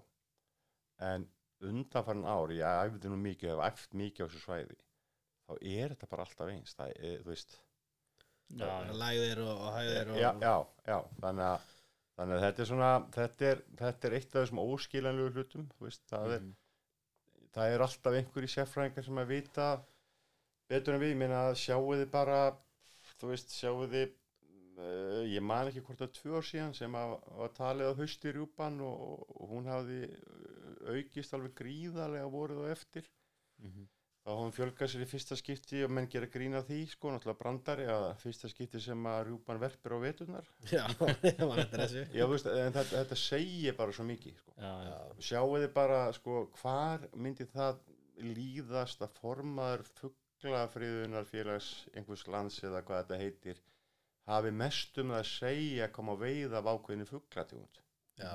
En 1.10 1.26
undanfarin 1.70 2.28
ár 2.28 2.54
ég 2.56 2.86
æfði 2.86 3.10
nú 3.12 3.18
mikið, 3.20 3.52
hef 3.52 3.66
æft 3.66 3.98
mikið 4.00 4.24
á 4.24 4.28
þessu 4.28 4.44
svæði 4.46 4.78
þá 5.50 5.58
er 5.58 5.92
þetta 5.94 6.08
bara 6.12 6.24
alltaf 6.26 6.52
eins. 6.52 6.78
Það 6.78 6.94
er, 6.96 7.18
þú 7.24 7.32
veist. 7.34 7.58
Já, 8.50 8.66
já. 8.66 8.94
lægðir 8.98 9.42
og, 9.44 9.52
og 9.60 9.76
hæðir 9.76 10.08
og 10.10 10.16
já, 10.18 10.30
já, 10.42 10.54
já, 10.88 10.96
þannig 11.22 11.44
að 11.46 11.68
þannig 12.18 12.34
að 12.34 12.42
þetta 12.44 12.62
er 12.62 12.68
svona 12.70 12.88
þetta 13.14 13.46
er, 13.46 13.60
þetta 13.78 14.08
er 14.08 14.16
eitt 14.16 14.32
af 14.32 14.40
þessum 14.40 14.62
óskilanlegu 14.64 15.30
hlutum 15.36 15.68
þú 15.76 15.86
veist, 15.86 16.02
það 16.10 16.34
er, 16.34 16.42
mhm, 16.42 17.44
það 17.54 17.74
er 17.74 17.84
alltaf 17.86 18.16
einhverjir 18.18 18.52
sérfræðingar 18.56 19.06
sem 19.06 19.20
að 19.22 19.30
vita 19.30 19.68
betur 20.70 20.96
en 20.96 21.04
við, 21.04 21.14
ég 21.14 21.20
meina 21.22 21.44
sjáu 21.58 21.94
þið 21.94 22.04
bara 22.10 22.40
þú 23.20 23.30
veist, 23.34 23.52
sjáu 23.54 23.86
þið 23.90 24.08
uh, 24.80 25.22
ég 25.28 25.44
man 25.44 25.70
ekki 25.70 25.84
hvort 25.84 26.00
það 26.00 26.08
er 26.08 26.16
tvö 26.18 26.40
ár 26.40 26.48
síðan 26.48 26.76
sem 26.76 26.98
að, 26.98 27.14
að 27.36 27.54
talið 27.58 27.92
á 27.92 27.98
hausti 28.00 28.34
rjúpan 28.34 28.82
og, 28.86 29.24
og 29.36 29.54
hún 29.54 29.70
hafði 29.70 30.02
uh, 30.10 30.92
aukist 30.96 31.36
alveg 31.36 31.56
gríðarlega 31.60 32.30
vorið 32.32 32.62
og 32.64 32.70
eftir. 32.72 33.08
Mhm, 33.60 33.88
þá 34.24 34.30
hafði 34.30 34.44
hún 34.46 34.54
fjölgað 34.56 34.92
sér 34.92 35.04
í 35.04 35.08
fyrsta 35.10 35.36
skipti 35.38 35.82
og 35.84 35.92
menn 35.96 36.08
gera 36.12 36.28
grín 36.32 36.56
af 36.56 36.66
því, 36.68 36.80
sko, 36.94 37.12
náttúrulega 37.12 37.40
brandari 37.42 37.86
að 37.92 38.08
fyrsta 38.22 38.50
skipti 38.52 38.80
sem 38.84 39.06
að 39.12 39.22
rjúpan 39.28 39.60
verpir 39.60 39.96
á 39.96 39.98
veturnar. 40.00 40.50
Já, 40.74 40.84
ég 41.26 41.44
man 41.44 41.62
eftir 41.64 41.84
þessu. 41.84 42.04
Já, 42.16 42.26
veist, 42.32 42.50
en 42.52 42.74
þetta, 42.76 42.90
þetta 42.96 43.20
segir 43.20 43.78
bara 43.78 43.96
svo 43.96 44.08
mikið, 44.08 44.40
sko. 44.42 44.56
Já, 44.56 44.72
já, 44.88 44.96
já, 44.96 45.24
sjáu 45.30 45.48
þið 45.56 45.72
bara 45.76 46.02
sko 46.16 46.42
hvar 46.60 47.08
myndi 47.16 47.48
það 47.52 47.84
líðast 48.20 49.00
að 49.04 49.14
formaður 49.20 49.86
fugglafriðunar 49.96 50.29
félags 50.40 51.68
einhvers 51.94 52.26
lands 52.30 52.60
eða 52.64 52.82
hvað 52.86 53.02
þetta 53.02 53.20
heitir 53.20 53.60
hafi 54.30 54.52
mest 54.54 54.98
um 55.02 55.12
það 55.12 55.20
að 55.20 55.30
segja 55.30 55.86
að 55.86 55.94
koma 55.96 56.16
að 56.16 56.24
veiða 56.26 56.60
af 56.60 56.70
ákveðinu 56.74 57.08
fugglatjónd 57.08 57.80
já, 58.20 58.32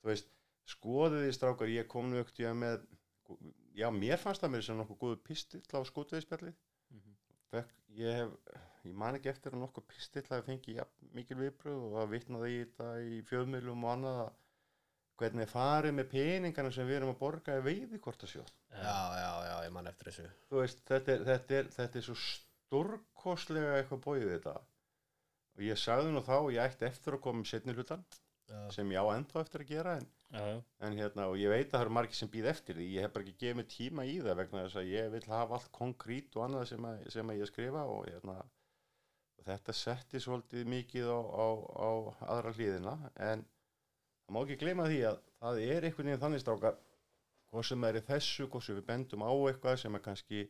þú 0.00 0.10
veist, 0.10 0.32
skoðið 0.68 1.26
þið 1.26 1.36
strákar 1.36 1.74
ég 1.74 1.90
kom 1.90 2.10
nú 2.10 2.20
ekkert 2.22 2.56
með 2.58 2.82
já, 3.78 3.88
mér 3.94 4.20
fannst 4.22 4.44
það 4.44 4.54
mér 4.54 4.66
sem 4.66 4.80
nokkuð 4.80 5.00
góðu 5.04 5.20
pistill 5.28 5.62
á 5.74 5.80
skotveðspjallið 5.90 6.56
mhm, 6.94 7.16
Fekk, 7.52 7.72
ég 7.98 8.20
hef, 8.20 8.34
ég 8.88 8.98
man 9.04 9.18
ekki 9.18 9.32
eftir 9.32 9.56
að 9.56 9.64
nokkuð 9.64 9.88
pistill 9.92 10.26
hafi 10.28 10.46
fengið 10.50 10.82
ja, 10.82 10.86
mikil 11.16 11.38
viðbröð 11.40 11.86
og 11.88 11.98
að 12.02 12.12
vitnaði 12.16 12.52
í 12.52 12.60
þetta 12.64 12.90
í 13.04 13.22
fjöðmjölum 13.30 13.86
og 13.86 13.94
annað 13.96 14.22
að 14.26 14.36
hvernig 15.18 15.44
er 15.44 15.50
farið 15.50 15.96
með 15.98 16.10
peningana 16.12 16.70
sem 16.74 16.86
við 16.88 17.00
erum 17.00 17.14
að 17.14 17.20
borga 17.22 17.58
í 17.58 17.64
veiði 17.64 18.00
hvort 18.04 18.22
að 18.24 18.32
sjó 18.34 18.42
já, 18.42 18.98
já, 19.18 19.30
já, 19.48 19.54
ég 19.66 19.74
man 19.74 19.90
eftir 19.90 20.10
þessu. 20.10 20.28
Þú 20.48 20.62
veist, 20.62 20.84
þetta 20.90 21.14
er, 21.14 21.24
þetta 21.28 21.58
er, 21.58 21.70
þetta 21.78 22.00
er 22.00 22.06
svo 22.06 22.16
stórkostlega 22.22 23.76
eitthvað 23.78 24.04
bóið 24.06 24.30
þetta. 24.36 24.54
Og 25.58 25.64
ég 25.66 25.80
sagði 25.80 26.14
nú 26.14 26.22
þá, 26.22 26.36
ég 26.54 26.62
ætti 26.64 26.86
eftir 26.88 27.16
að 27.16 27.22
koma 27.24 27.42
með 27.42 27.50
setni 27.50 27.74
hlutan 27.74 28.04
já, 28.48 28.60
sem 28.74 28.92
ég 28.94 29.02
á 29.02 29.06
ennþá 29.16 29.42
eftir 29.42 29.64
að 29.64 29.72
gera 29.72 29.96
en, 29.98 30.06
já, 30.30 30.44
en 30.86 30.98
hérna, 31.00 31.26
og 31.32 31.40
ég 31.40 31.52
veit 31.52 31.66
að 31.66 31.74
það 31.74 31.84
eru 31.86 31.96
margir 31.98 32.20
sem 32.20 32.30
býð 32.32 32.50
eftir 32.52 32.78
því, 32.78 32.86
ég 32.94 33.06
hef 33.06 33.16
bara 33.16 33.26
ekki 33.26 33.40
gefið 33.42 33.58
mig 33.58 33.68
tíma 33.72 34.06
í 34.06 34.14
það 34.22 34.40
vegna 34.42 34.62
þess 34.66 34.80
að 34.82 34.92
ég 34.92 35.10
vil 35.16 35.24
hafa 35.32 35.58
allt 35.58 35.72
konkrít 35.74 36.38
og 36.38 36.46
annað 36.46 36.70
sem 36.72 36.88
að, 36.88 37.02
sem 37.16 37.32
að 37.32 37.42
ég 37.42 37.50
skrifa 37.50 37.84
og 37.90 38.06
hérna 38.06 38.38
og 38.38 39.46
þetta 39.48 39.74
setti 39.76 40.22
svolítið 40.22 40.70
mikið 40.72 41.10
á, 41.10 41.18
á, 41.18 41.48
á 41.58 41.90
aðra 42.36 42.54
hlýðina 42.56 42.96
en 43.28 43.44
það 44.28 44.36
má 44.36 44.40
ekki 44.44 44.60
gleyma 44.60 44.86
því 44.90 45.00
að 45.08 45.20
það 45.40 45.60
er 45.64 45.88
einhvern 45.88 46.10
veginn 46.10 46.22
þannig 46.22 46.42
strákar 46.42 46.74
hvað 47.48 47.64
sem 47.64 47.84
er 47.88 47.96
í 47.96 48.02
þessu, 48.04 48.48
hvað 48.52 48.64
sem 48.66 48.76
við 48.76 48.88
bendum 48.90 49.24
á 49.24 49.32
eitthvað 49.32 49.78
sem 49.80 49.96
er 49.96 50.04
kannski 50.04 50.42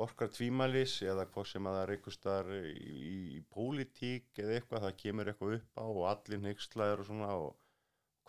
orkar 0.00 0.30
tvímælis 0.32 0.94
eða 1.04 1.26
hvað 1.34 1.48
sem 1.50 1.68
að 1.68 1.76
það 1.76 1.82
er 1.82 1.92
einhver 1.94 2.16
staðar 2.16 2.50
í, 2.56 2.72
í, 2.80 3.10
í 3.36 3.40
pólitík 3.52 4.40
eða 4.40 4.56
eitthvað, 4.56 4.86
það 4.86 4.96
kemur 5.02 5.30
eitthvað 5.32 5.56
upp 5.58 5.82
á 5.82 5.84
og 5.84 6.02
allir 6.14 6.42
neykslæður 6.46 7.02
og 7.02 7.10
svona 7.10 7.30
og 7.42 7.52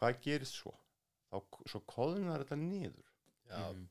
hvað 0.01 0.21
gerist 0.25 0.59
svo? 0.59 0.75
Þá, 1.31 1.37
svo 1.71 1.81
kóðunar 1.87 2.43
þetta 2.43 2.59
niður. 2.59 3.07
Já, 3.47 3.61
mhm, 3.61 3.85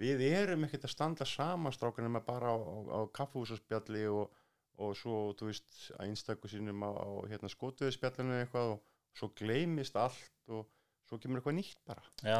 við 0.00 0.24
erum 0.32 0.66
ekkert 0.66 0.88
að 0.88 0.94
standa 0.96 1.28
saman 1.28 1.76
strákan 1.76 2.08
nema 2.08 2.24
bara 2.26 2.50
á, 2.50 2.58
á, 2.58 2.76
á 2.90 3.00
kaffhúsaspjalli 3.14 4.06
og, 4.10 4.32
og 4.80 4.96
svo, 4.98 5.28
þú 5.38 5.52
veist, 5.52 5.70
að 5.98 6.08
einstakku 6.08 6.50
sínum 6.50 6.82
á, 6.82 6.90
á 6.90 7.08
hérna, 7.30 7.52
skotuðspjallinu 7.52 8.40
eitthvað 8.40 8.74
og 8.74 8.82
svo 9.20 9.30
gleymist 9.36 9.98
allt 10.00 10.39
og 10.50 10.68
svo 11.08 11.18
kemur 11.18 11.40
eitthvað 11.40 11.56
nýtt 11.58 11.80
bara. 11.88 12.02
Já, 12.22 12.38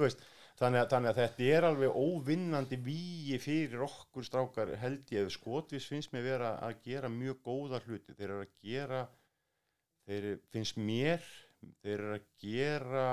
veist, 0.00 0.24
þannig 0.60 0.82
að, 0.82 0.88
þannig 0.92 1.10
að 1.10 1.20
þetta 1.22 1.46
er 1.56 1.66
alveg 1.70 1.96
óvinnandi 1.96 2.78
víi 2.84 3.38
fyrir 3.40 3.84
okkur 3.86 4.26
strákar 4.26 4.74
held 4.82 5.14
ég, 5.14 5.30
skotvis 5.32 5.86
finnst 5.88 6.12
mér 6.12 6.26
vera 6.26 6.50
að 6.66 6.82
gera 6.84 7.08
mjög 7.12 7.40
góða 7.46 7.80
hluti. 7.86 8.12
Þeir 8.18 8.28
eru 8.28 8.44
að 8.44 8.56
gera 8.66 9.02
þeir 10.08 10.28
finnst 10.52 10.80
mér 10.80 11.24
þeir 11.84 11.94
eru 11.98 12.16
að 12.18 12.26
gera 12.42 13.06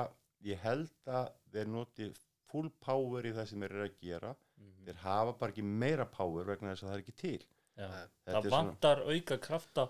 ég 0.47 0.59
held 0.63 1.11
að 1.11 1.29
þeir 1.53 1.71
noti 1.73 2.09
full 2.47 2.69
power 2.83 3.25
í 3.27 3.33
það 3.35 3.49
sem 3.49 3.63
þeir 3.63 3.75
eru 3.77 3.87
að 3.87 3.97
gera. 4.01 4.35
Mhm. 4.57 4.85
þeir 4.87 4.99
hafa 5.03 5.33
bara 5.37 5.51
ekki 5.53 5.63
meira 5.63 6.05
power 6.09 6.45
vegna 6.47 6.71
þess 6.73 6.83
að 6.83 6.89
það 6.89 6.97
er 6.97 7.03
ekki 7.03 7.17
til. 7.21 7.47
Það 7.77 7.93
er 7.93 8.35
svona- 8.41 8.51
vantar 8.51 9.01
auka 9.05 9.37
krafta. 9.37 9.83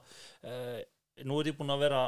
Uh, 0.43 0.81
nú 1.23 1.39
er 1.39 1.45
ég 1.51 1.57
búin 1.57 1.71
að 1.71 1.83
vera 1.85 2.01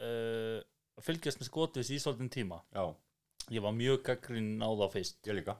uh, 0.00 0.62
að 0.98 1.06
fylgjast 1.08 1.40
með 1.40 1.50
skotvis 1.50 1.92
í 1.92 2.00
svolítinn 2.02 2.32
tíma. 2.32 2.62
Já, 2.74 2.84
ég 3.54 3.64
var 3.64 3.76
mjög 3.76 4.02
gaggrinn 4.08 4.58
á 4.62 4.68
það 4.70 4.92
fyrst. 4.96 5.22
Ég 5.28 5.38
líka. 5.40 5.56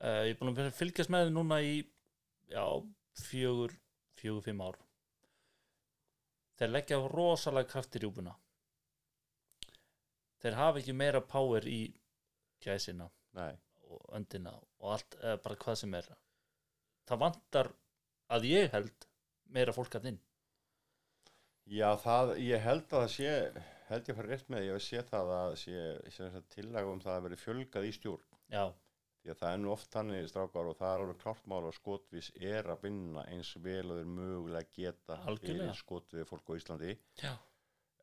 Uh, 0.00 0.24
ég 0.26 0.34
er 0.34 0.40
búin 0.40 0.54
að 0.56 0.74
fylgjast 0.78 1.12
með 1.12 1.28
þeim 1.28 1.36
núna 1.36 1.60
í 1.64 1.74
já, 2.50 2.64
fjögur 3.20 3.76
fjögur, 4.20 4.44
fimm 4.44 4.62
ár. 4.64 4.78
Þeir 6.60 6.72
leggja 6.74 7.00
rosalega 7.08 7.70
kraft 7.72 7.96
í 7.96 8.02
rjúpuna. 8.02 8.36
Þeir 10.40 10.56
hafa 10.56 10.80
ekki 10.80 10.96
meira 10.96 11.20
power 11.24 11.66
í 11.68 11.80
gæsina 12.64 13.08
Nei. 13.36 13.52
og 13.88 14.02
öndina 14.16 14.54
og 14.56 14.94
allt, 14.96 15.16
eða 15.20 15.40
bara 15.44 15.60
hvað 15.64 15.78
sem 15.82 15.94
er. 15.96 16.08
Það 17.08 17.22
vantar 17.24 17.72
að 18.30 18.48
ég 18.48 18.74
held 18.74 19.08
meira 19.56 19.74
fólk 19.76 19.96
að 19.98 20.12
inn. 20.12 20.20
Já, 21.70 21.90
það, 22.02 22.34
ég 22.42 22.64
held 22.64 22.86
að 22.88 22.96
það 22.96 23.10
sé, 23.14 23.34
held 23.90 24.08
ég 24.08 24.14
að 24.14 24.20
fara 24.20 24.30
rétt 24.34 24.48
með, 24.52 24.64
ég 24.68 24.76
hef 24.78 24.84
sé 24.86 25.02
það 25.10 25.32
að 25.36 25.56
sé, 25.64 25.82
sé 26.16 26.30
tillaga 26.54 26.92
um 26.94 27.02
það 27.02 27.16
að 27.18 27.26
veri 27.28 27.38
fjölgað 27.44 27.88
í 27.90 27.92
stjórn. 27.98 28.38
já, 28.54 28.64
Því 29.20 29.30
að 29.34 29.36
það 29.42 29.52
er 29.52 29.58
nú 29.60 29.70
oft 29.74 29.90
þannig 29.92 30.28
strákar 30.30 30.68
og 30.70 30.76
það 30.78 30.94
er 30.94 31.02
alveg 31.04 31.18
klart 31.20 31.46
mál 31.52 31.58
að 31.68 31.74
skotvís 31.76 32.30
er 32.40 32.68
að 32.72 32.84
vinna 32.86 33.24
eins 33.28 33.50
vel 33.60 33.90
og 33.92 33.98
þeir 33.98 34.06
mögulega 34.16 34.70
geta 34.78 35.18
Algjörlega. 35.28 35.74
skotvið 35.76 36.24
fólk 36.30 36.48
á 36.48 36.52
Íslandi. 36.56 36.94
já, 37.20 37.32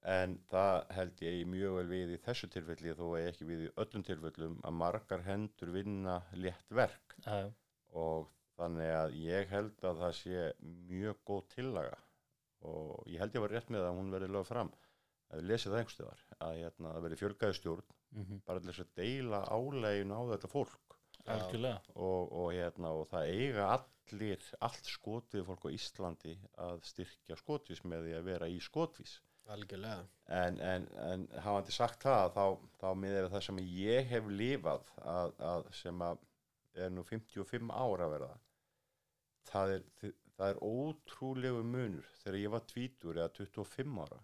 En 0.07 0.35
það 0.51 0.75
held 0.93 1.21
ég 1.25 1.47
mjög 1.49 1.73
vel 1.79 1.87
við 1.89 2.11
í 2.13 2.19
þessu 2.21 2.47
tilfelli 2.53 2.93
þó 2.95 3.05
að 3.17 3.25
ekki 3.31 3.47
við 3.49 3.63
í 3.65 3.71
öllum 3.81 4.03
tilfellum 4.05 4.59
að 4.63 4.77
margar 4.77 5.23
hendur 5.25 5.71
vinna 5.73 6.19
létt 6.37 6.69
verk 6.69 7.15
já, 7.25 7.49
og 7.97 8.29
þannig 8.59 8.93
að 9.01 9.17
ég 9.25 9.49
held 9.49 9.83
að 9.89 10.03
það 10.03 10.13
sé 10.21 10.45
mjög 10.61 11.17
góð 11.25 11.41
tillaga 11.55 11.97
og 12.61 13.03
ég 13.09 13.19
held 13.25 13.33
ég 13.35 13.41
var 13.47 13.55
rétt 13.57 13.73
með 13.73 13.87
að 13.89 13.97
hún 13.97 14.13
verði 14.13 14.29
lögð 14.37 14.47
fram 14.53 14.71
að 15.27 15.41
við 15.41 15.49
lesið 15.51 15.71
það 15.71 15.79
einhverstuðar 15.81 16.25
að 16.37 16.57
hérna, 16.61 16.91
það 16.93 17.05
verði 17.05 17.21
fjölgaði 17.21 17.57
stjórn 17.59 17.95
Mm 18.15 18.41
bara 18.45 18.59
til 18.59 18.71
þess 18.71 18.83
að 18.83 18.91
deila 18.97 19.39
álegin 19.51 20.15
á 20.15 20.21
þetta 20.31 20.49
fólk. 20.51 20.97
Algjörlega. 21.27 21.79
Og, 21.95 22.31
og, 22.31 22.51
hérna, 22.55 22.91
og 22.95 23.07
það 23.11 23.31
eiga 23.33 23.65
allir 23.75 24.43
allt 24.63 24.85
skotvið 24.87 25.45
fólk 25.49 25.65
á 25.67 25.75
Íslandi 25.75 26.35
að 26.67 26.83
styrkja 26.87 27.35
skotvís 27.35 27.83
með 27.83 28.07
því 28.07 28.13
að 28.19 28.29
vera 28.29 28.47
í 28.47 28.59
skotvís. 28.63 29.17
Algjörlega. 29.47 30.07
En, 30.39 30.59
en, 30.59 30.87
en 31.03 31.27
hafandi 31.43 31.75
sagt 31.75 32.07
það 32.07 32.31
þá, 32.37 32.45
þá 32.79 32.87
við 33.03 33.29
það 33.33 33.43
sem 33.49 33.59
ég 33.59 34.09
hef 34.13 34.31
lifað 34.31 34.93
að, 35.03 35.35
að 35.51 35.69
sem 35.81 36.01
að 36.07 36.23
er 36.75 36.91
nú 36.93 37.03
55 37.03 37.71
ára 37.73 38.09
verða. 38.13 38.33
Það 39.47 39.75
er, 39.75 39.85
það 40.37 40.49
er 40.49 40.63
ótrúlegu 40.63 41.63
munur 41.63 42.09
þegar 42.23 42.39
ég 42.39 42.55
var 42.55 42.65
tvítur 42.71 43.19
eða 43.19 43.35
25 43.39 44.03
ára 44.03 44.23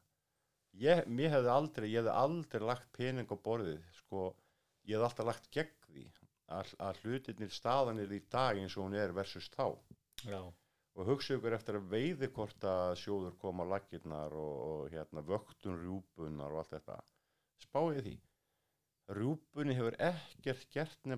ég, 0.81 1.03
mér 1.07 1.35
hefði 1.37 1.53
aldrei, 1.53 1.89
ég 1.91 2.01
hefði 2.01 2.15
aldrei 2.23 2.65
lagt 2.69 2.89
pening 2.97 3.29
á 3.29 3.37
borðið 3.47 3.83
sko, 3.99 4.31
ég 4.87 4.97
hefði 4.97 5.09
alltaf 5.09 5.29
lagt 5.29 5.49
gegn 5.53 5.77
því 5.87 6.07
að, 6.53 6.73
að 6.87 6.99
hlutirnir 7.03 7.53
staðanir 7.53 8.13
í 8.13 8.21
dag 8.33 8.59
eins 8.59 8.77
og 8.77 8.87
hún 8.87 8.97
er 8.99 9.15
versus 9.15 9.49
þá. 9.53 9.67
Já, 10.23 10.41
og 10.93 11.09
hugsa 11.09 11.37
ykkur 11.37 11.55
eftir 11.57 11.79
að 11.79 11.89
veiði 11.93 12.29
hvort 12.35 12.65
að 12.69 12.95
sjóður 13.01 13.37
koma 13.41 13.65
á 13.65 13.71
laggirnar 13.73 14.35
og, 14.37 14.53
og 14.69 14.93
hérna 14.93 15.23
vöktun 15.25 15.79
rjúpunar 15.81 16.53
og 16.53 16.61
allt 16.61 16.75
þetta. 16.75 16.99
Spáið 17.63 18.01
því. 18.07 18.15
Rjúpunni 19.17 19.75
hefur 19.77 19.97
ekkert 19.99 20.67
gert 20.71 21.09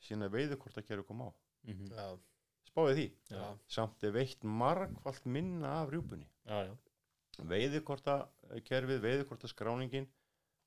síðan 0.00 0.28
að 0.28 0.36
veiði 0.36 0.56
hvort 0.56 0.78
að 0.80 0.86
gera 0.88 1.02
koma 1.04 1.26
á. 1.28 1.30
Mm 1.68 1.90
já, 1.92 2.06
spáið 2.70 2.94
því, 2.96 3.06
já, 3.28 3.42
samt 3.68 4.04
er 4.04 4.14
veitt 4.14 4.44
margfalt 4.44 5.26
minna 5.26 5.74
af 5.82 5.90
rjúpunni. 5.92 6.28
Já, 6.48 6.70
já. 6.70 6.72
Veiði 7.48 7.80
hvort 7.86 8.08
að 8.10 8.24
kerfið, 8.66 9.02
veiði 9.04 9.26
hvort 9.28 9.44
að 9.46 9.54
skráningin 9.54 10.08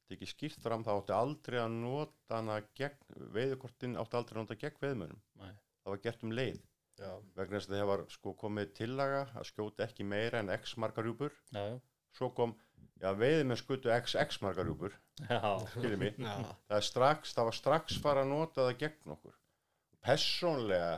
þetta 0.03 0.13
er 0.13 0.17
ekki 0.17 0.29
skýrt 0.29 0.63
fram, 0.63 0.83
það 0.83 0.99
átti 1.01 1.15
aldrei 1.15 1.59
að 1.61 1.75
nota 1.77 2.37
hana 2.37 2.59
gegn, 2.77 3.17
veiði 3.33 3.57
hvortin 3.61 3.97
átti 3.99 4.19
aldrei 4.19 4.37
að 4.37 4.43
nota 4.43 4.59
gegn 4.59 4.81
veiðmönum, 4.83 5.21
Nei. 5.41 5.53
það 5.83 5.93
var 5.93 6.01
gert 6.03 6.25
um 6.27 6.35
leið. 6.35 6.59
Já, 6.99 7.09
vegna 7.33 7.57
þess 7.57 7.69
að 7.69 7.77
það 7.79 7.89
var 7.89 8.03
sko 8.13 8.33
komið 8.37 8.73
tillaga 8.77 9.21
að 9.33 9.47
skjóta 9.49 9.87
ekki 9.87 10.05
meira 10.05 10.43
en 10.43 10.51
x 10.53 10.75
margar 10.77 11.07
rjúpur. 11.07 11.33
Já, 11.55 11.63
já. 11.71 11.77
svo 12.13 12.29
kom, 12.37 12.53
já 13.01 13.09
veiði 13.17 13.47
með 13.49 13.61
skutu 13.63 13.93
x 13.95 14.17
x 14.21 14.41
margar 14.43 14.67
rjúpur, 14.67 14.99
já. 15.23 15.39
skiljið 15.73 15.97
mig. 16.03 16.19
Já, 16.19 16.35
það 16.67 16.77
er 16.77 16.87
strax, 16.89 17.33
það 17.37 17.49
var 17.49 17.59
strax 17.61 17.97
fara 18.03 18.25
að 18.25 18.33
nota 18.35 18.67
það 18.67 18.77
gegn 18.83 19.15
okkur. 19.15 19.39
Persónlega 20.03 20.93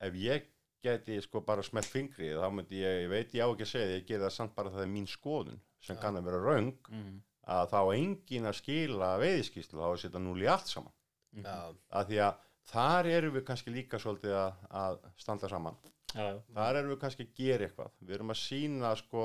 ef 0.00 0.18
ég 0.18 0.48
geti 0.82 1.18
sko 1.22 1.40
bara 1.46 1.62
smelt 1.66 1.86
fingri 1.90 2.30
þá 2.36 2.46
myndi 2.52 2.80
ég, 2.82 3.02
ég 3.04 3.10
veit 3.12 3.34
ég 3.34 3.44
á 3.44 3.48
ekki 3.52 3.66
að 3.66 3.72
segja 3.72 3.86
því, 3.90 3.96
ég 3.98 4.06
geri 4.08 4.22
það 4.24 4.34
samt 4.36 4.54
bara 4.56 4.70
það 4.74 4.84
er 4.86 4.92
mín 4.94 5.08
skoðun 5.10 5.60
sem 5.80 5.96
Já. 5.96 6.00
kann 6.02 6.16
að 6.20 6.24
vera 6.30 6.40
raung 6.44 6.76
Mm. 6.90 7.20
að 7.50 7.68
þá 7.72 7.78
á 7.80 7.88
engin 7.96 8.46
að 8.46 8.58
skila 8.60 9.10
veiðiskíslu 9.20 9.78
þá 9.80 9.86
að 9.90 10.00
setja 10.04 10.20
núl 10.22 10.42
í 10.42 10.46
allt 10.50 10.68
saman. 10.70 10.92
-hmm. 11.34 11.44
já, 11.44 11.74
að 11.90 12.06
því 12.10 12.18
að 12.26 12.34
þar 12.70 13.06
erum 13.06 13.34
við 13.34 13.44
kannski 13.48 13.70
líka 13.74 13.98
svolítið 13.98 14.34
að, 14.38 14.52
að 14.70 14.98
standa 15.16 15.48
saman. 15.48 15.76
Já, 16.14 16.24
já. 16.26 16.36
þar 16.54 16.76
erum 16.80 16.90
við 16.94 17.00
kannski 17.00 17.24
að 17.26 17.34
gera 17.38 17.64
eitthvað. 17.66 17.92
Við 18.00 18.14
erum 18.14 18.30
að 18.34 18.40
sína 18.42 18.92
sko 18.96 19.24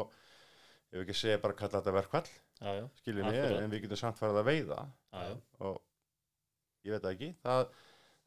ef 0.92 0.96
við 1.00 1.04
ekki 1.04 1.18
segja 1.20 1.42
bara 1.44 1.54
að 1.54 1.60
kalla 1.60 1.80
þetta 1.82 1.94
verkvall 2.00 2.30
já, 2.62 2.72
já. 2.80 2.86
skiljum 3.02 3.30
við, 3.32 3.58
en 3.64 3.72
við 3.74 3.82
getum 3.86 3.98
samt 3.98 4.18
farið 4.22 4.40
að 4.42 4.50
veiða. 4.52 4.80
Og 5.60 5.82
ég 6.86 6.92
veit 6.96 7.02
það 7.04 7.12
ekki. 7.16 7.30
Það, 7.44 7.66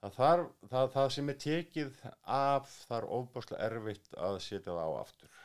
það, 0.03 0.15
þar, 0.19 0.45
það, 0.71 0.89
það 0.95 1.11
sem 1.17 1.33
er 1.33 1.39
tekið 1.45 2.01
af 2.39 2.71
það 2.87 2.97
er 3.01 3.11
ofbáslega 3.19 3.69
erfitt 3.69 4.17
að 4.17 4.41
setja 4.45 4.73
það 4.73 4.81
á 4.85 4.93
aftur. 5.03 5.37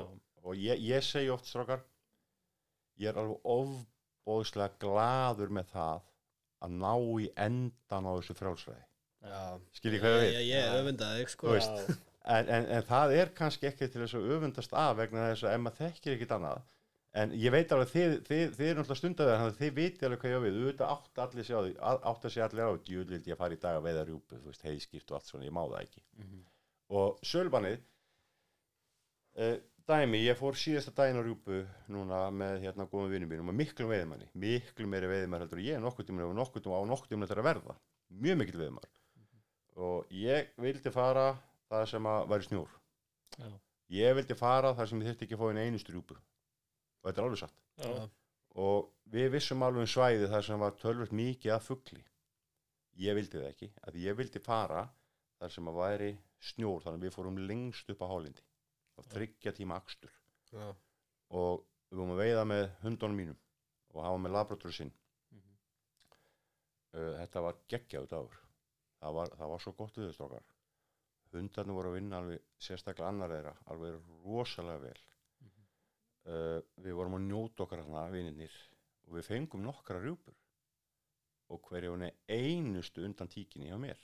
Og, 0.00 0.14
og 0.44 0.56
ég, 0.60 0.80
ég 0.84 1.04
segi 1.04 1.32
oft 1.32 1.48
strákar 1.48 1.84
ég 3.00 3.10
er 3.10 3.20
alveg 3.20 3.52
ofbóðslega 3.54 4.78
gladur 4.82 5.52
með 5.54 5.70
það 5.74 6.02
að 6.64 6.76
ná 6.80 6.92
í 7.20 7.28
endan 7.46 8.08
á 8.08 8.12
þessu 8.16 8.36
frjálsræði. 8.38 8.84
Já. 9.24 9.40
Skiljið 9.78 10.02
hvað 10.04 10.14
ég 10.14 10.24
ég, 10.24 10.34
veit? 10.36 10.48
ég 10.50 10.76
öfundaði 10.80 11.22
þig 11.22 11.32
sko. 11.32 11.54
En, 12.24 12.48
en, 12.48 12.66
en 12.72 12.86
það 12.88 13.14
er 13.18 13.32
kannski 13.36 13.68
ekki 13.68 13.88
til 13.92 14.00
þess 14.00 14.16
að 14.16 14.30
öfundast 14.36 14.76
af 14.80 14.94
vegna 14.96 15.26
þess 15.32 15.44
að 15.44 15.56
ef 15.56 15.64
maður 15.64 15.80
þekkir 15.82 16.14
ekkit 16.14 16.30
annað 16.38 16.62
en 17.14 17.34
ég 17.38 17.52
veit 17.54 17.72
alveg 17.74 17.90
þið, 17.92 18.14
þið, 18.26 18.44
þið 18.56 18.68
er 18.68 18.78
náttúrulega 18.78 19.00
stundaðið 19.00 19.36
þannig 19.38 19.52
að 19.52 19.60
þið 19.60 19.74
viti 19.76 20.06
alveg 20.06 20.22
hvað 20.22 20.32
ég 20.32 20.38
á 20.40 20.44
við. 20.44 20.56
Auðvitað 20.60 20.94
átt 20.94 21.20
allir 21.24 21.46
sig 21.46 21.54
á 21.54 21.60
því 21.62 21.74
átt 22.10 22.24
að 22.26 22.32
sé 22.34 22.42
allir 22.42 22.64
á 22.66 22.72
því 22.74 22.80
djúl 22.88 23.04
vildi 23.12 23.32
ég 23.32 23.38
fara 23.38 23.54
í 23.54 23.60
dag 23.62 23.78
að 23.78 23.86
veiða 23.86 24.02
rjúpu? 24.08 24.40
Þú 24.40 24.50
veist 24.50 24.66
heiðskýrt 24.66 25.12
og 25.12 25.18
allt 25.18 25.30
svona, 25.30 25.46
ég 25.46 25.54
má 25.54 25.62
það 25.62 25.84
ekki. 25.84 26.02
Mhm. 26.18 26.42
og 26.94 27.22
sölbannið 27.24 27.78
uh, 29.40 29.54
dæmi, 29.88 30.20
ég 30.24 30.36
fór 30.38 30.58
síðasta 30.58 30.92
daginn 30.98 31.22
á 31.22 31.24
rjúpu 31.24 31.62
núna 31.94 32.18
með 32.34 32.66
hérna 32.66 32.88
góðum 32.90 33.14
vinnum 33.14 33.30
mínum 33.30 33.54
og 33.54 33.56
miklu 33.56 33.88
veiðmanni, 33.88 34.28
miklu 34.34 34.90
meiri 34.90 35.08
veiðmann 35.10 35.46
heldur 35.46 35.62
ég 35.64 35.80
nokkuð 35.80 36.10
tíma 36.10 36.26
og 36.28 36.36
nokkuð 36.36 36.66
tíma 36.66 36.82
á 36.82 36.84
nokkuð 36.90 37.14
tíma 37.14 37.24
þetta 37.24 37.38
er 37.38 37.42
að 37.42 37.48
verða. 37.48 37.78
Mjög 38.26 38.38
mikil 38.42 38.60
og 39.74 40.12
að 42.12 42.28
væri 42.30 42.46
snjór. 42.46 42.70
Já. 43.34 43.50
ég 43.90 44.14
vildi 44.14 44.36
fara 44.38 44.74
þar 44.76 44.88
sem 44.88 45.00
ég 45.02 45.08
þurfti 45.08 45.26
ekki 45.26 45.34
að 45.34 45.40
fá 45.40 45.48
einu 45.50 45.64
einustu 45.64 45.94
rjúpu 45.94 46.14
og 47.04 47.10
þetta 47.10 47.20
er 47.20 47.28
alveg 47.28 47.40
satt. 47.42 47.62
Já. 47.84 48.08
og 48.64 48.90
við 49.10 49.32
vissum 49.34 49.62
alveg 49.66 49.82
um 49.82 49.90
svæði 49.90 50.28
þar 50.30 50.44
sem 50.46 50.60
var 50.62 50.76
tölvöld 50.78 51.12
mikið 51.12 51.54
af 51.56 51.66
fugli. 51.68 52.02
Ég 53.02 53.16
vildi 53.18 53.40
það 53.40 53.48
ekki 53.50 53.70
að 53.82 53.98
ég 53.98 54.16
vildi 54.18 54.42
fara 54.42 54.84
þar 55.40 55.54
sem 55.54 55.68
að 55.68 55.80
væri 55.80 56.10
snjór 56.50 56.84
þannig 56.84 57.00
að 57.00 57.06
við 57.08 57.16
fórum 57.16 57.40
lengst 57.50 57.90
upp 57.90 58.04
á 58.06 58.06
hálindi. 58.12 58.44
Og 58.94 59.08
þryggja 59.10 59.52
tíma 59.56 59.80
akstur. 59.82 60.12
Já, 60.54 60.68
og 61.34 61.64
við 61.90 61.98
vorum 61.98 62.14
að 62.14 62.22
veiða 62.22 62.44
með 62.46 62.64
hundunum 62.84 63.18
mínum 63.18 63.40
og 63.94 64.04
hafa 64.06 64.22
með 64.22 64.36
labratur 64.36 64.74
sinn. 64.74 64.94
Mhm. 65.34 65.54
uh, 66.94 67.12
þetta 67.20 67.46
var 67.48 67.62
geggjaðu 67.68 68.10
dagur. 68.14 68.42
Það 69.02 69.18
var, 69.18 69.34
það 69.38 69.50
var 69.50 69.64
svo 69.64 69.72
gott 69.76 69.98
við 69.98 70.14
strókar 70.14 70.54
hundarnir 71.38 71.76
voru 71.76 71.90
að 71.90 71.98
vinna 71.98 72.20
alveg 72.20 72.44
sérstaklega 72.62 73.10
annar 73.10 73.32
þeirra 73.34 73.54
alveg 73.72 73.98
rosalega 74.24 74.82
vel. 74.84 75.00
Uh, 76.26 76.60
við 76.80 76.96
vorum 76.98 77.18
að 77.18 77.26
njóta 77.28 77.66
okkar 77.66 77.84
hana 77.84 78.08
vininir 78.12 78.54
og 79.08 79.18
við 79.18 79.28
fengum 79.28 79.64
nokkra 79.64 80.00
rjúpur. 80.02 80.34
Og 81.52 81.70
er 81.76 81.86
einustu 82.28 83.04
undan 83.04 83.28
tíkinni 83.28 83.68
hjá 83.68 83.78
mér. 83.78 84.00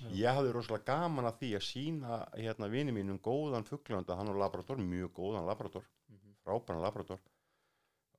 Já. 0.00 0.08
ég 0.16 0.34
hafði 0.34 0.52
rosalega 0.54 0.88
gaman 0.88 1.28
að 1.28 1.36
því 1.42 1.50
að 1.56 1.64
sína 1.66 2.16
hérna 2.32 2.68
vini 2.72 2.94
mínum 2.94 3.18
góðan 3.22 3.66
fugglönda 3.68 4.16
hann 4.18 4.30
og 4.32 4.38
labrador, 4.40 4.80
mjög 4.80 5.12
góðan 5.18 5.46
labrador. 5.46 5.84
Mhm. 6.08 6.34
frábæran 6.44 6.82
labrador. 6.82 7.20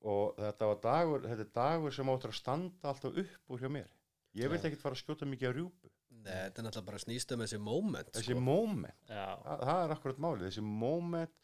Og 0.04 0.36
þetta 0.36 0.66
var 0.66 0.80
dagur 0.82 1.20
þetta 1.28 1.52
dagur 1.54 1.92
sem 1.92 2.08
áttur 2.08 2.30
að 2.30 2.38
standa 2.38 2.88
alltaf 2.88 3.18
upp 3.24 3.50
úr 3.50 3.60
hjá 3.60 3.68
mér. 3.68 3.90
Ég 4.34 4.50
vil 4.50 4.58
Já. 4.58 4.64
ekkert 4.66 4.82
fara 4.82 4.94
að 4.94 5.02
skjóta 5.02 5.26
mikið 5.26 5.50
á 5.50 5.52
rjúpu. 5.54 5.90
Nei, 6.10 6.32
þetta 6.32 6.58
er 6.58 6.64
náttúrulega 6.64 6.86
bara 6.86 6.98
snýst 6.98 7.32
um 7.32 7.40
þessi 7.40 7.58
moment 7.60 8.10
þessi 8.12 8.32
sko. 8.32 8.40
moment, 8.40 9.00
já, 9.08 9.26
það, 9.44 9.84
er 9.84 9.94
akkurat 9.94 10.18
málið. 10.18 10.46
Þessi 10.48 10.62
moment, 10.64 11.34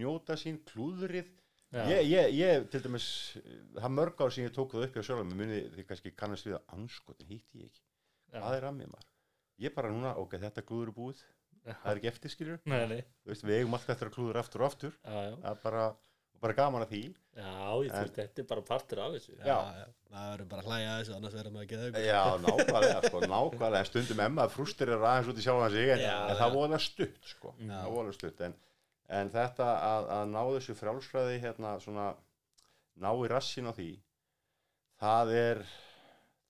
njóta 0.00 0.36
sín 0.36 0.58
klúðrið 0.64 1.28
ég, 1.70 2.00
ég, 2.10 2.32
ég, 2.34 2.64
til 2.72 2.82
dæmis 2.82 3.06
það 3.76 3.84
er 3.86 3.92
mörg 3.94 4.22
ár 4.24 4.32
sem 4.34 4.46
ég 4.46 4.54
tók 4.54 4.72
það 4.74 4.86
upp 4.88 4.96
hjá 4.96 5.04
sjálfum 5.06 5.34
muni 5.38 5.60
þið 5.76 5.86
kannski 5.86 6.10
kannast 6.18 6.48
við 6.48 6.56
að 6.58 6.74
anskotin 6.76 7.30
hýtti 7.30 7.62
ég 7.62 7.68
ekki? 7.70 7.82
Já, 8.30 8.38
hvað 8.40 8.56
er 8.56 8.66
að 8.66 8.74
mér 8.78 8.90
maður? 8.90 9.10
Ég 9.60 9.74
bara 9.76 9.90
núna, 9.92 10.10
ok, 10.18 10.32
þetta 10.40 10.64
klúður 10.66 10.90
er 10.90 10.96
búið. 10.96 11.20
Já. 11.60 11.74
það 11.82 11.90
er 11.90 11.98
ekki 11.98 12.08
eftir 12.08 12.32
skiljur 12.32 12.60
Nei, 12.72 12.82
nei, 12.88 13.00
veist, 13.28 13.42
við 13.44 13.58
eigum 13.58 13.74
alltaf 13.76 13.92
eftir 13.92 14.08
að 14.08 14.14
klúður 14.14 14.38
aftur 14.40 14.62
og 14.62 14.70
aftur. 14.70 14.94
Já, 15.04 15.16
já, 15.26 15.34
það 15.42 15.50
er 15.50 15.58
bara, 15.66 15.82
bara 16.40 16.54
gaman 16.56 16.84
að 16.86 16.92
því. 16.94 17.02
Já, 17.36 17.50
ég 17.84 17.92
veist, 17.92 18.16
þetta 18.16 18.40
er 18.40 18.46
bara 18.48 18.64
partur 18.70 19.02
af 19.04 19.10
þessu. 19.14 19.34
Já, 19.36 19.58
það 20.08 20.30
verður 20.32 20.48
bara 20.54 20.64
að 20.64 20.70
hlæja 20.70 20.88
að 20.94 20.98
þessu 21.02 21.14
annars 21.18 21.36
verður 21.36 21.52
maður 21.54 21.66
ekki 21.66 21.76
þau 21.82 21.88
já, 22.06 22.22
nákvæmlega, 22.46 22.98
sko, 23.04 23.22
nákvæmlega. 23.34 23.84
Stundum 23.90 24.24
emma 24.24 24.48
frústirir 24.56 25.04
aðeins 25.04 25.30
út 25.34 25.38
í 25.38 25.44
sjálfan 25.44 25.74
sig 25.76 25.86
en, 29.10 29.26
Já, 29.26 29.26
já. 29.26 29.26
Já. 29.26 29.32
þetta 29.36 29.68
að, 29.90 30.10
að 30.16 30.24
ná 30.34 30.40
þessu 30.54 30.76
frjálsfræði 30.78 31.38
hérna 31.44 31.76
svona 31.82 32.08
ná 33.00 33.10
í 33.16 33.30
rassin 33.30 33.70
á 33.70 33.72
því 33.74 33.90
það 35.00 35.32
er 35.38 35.64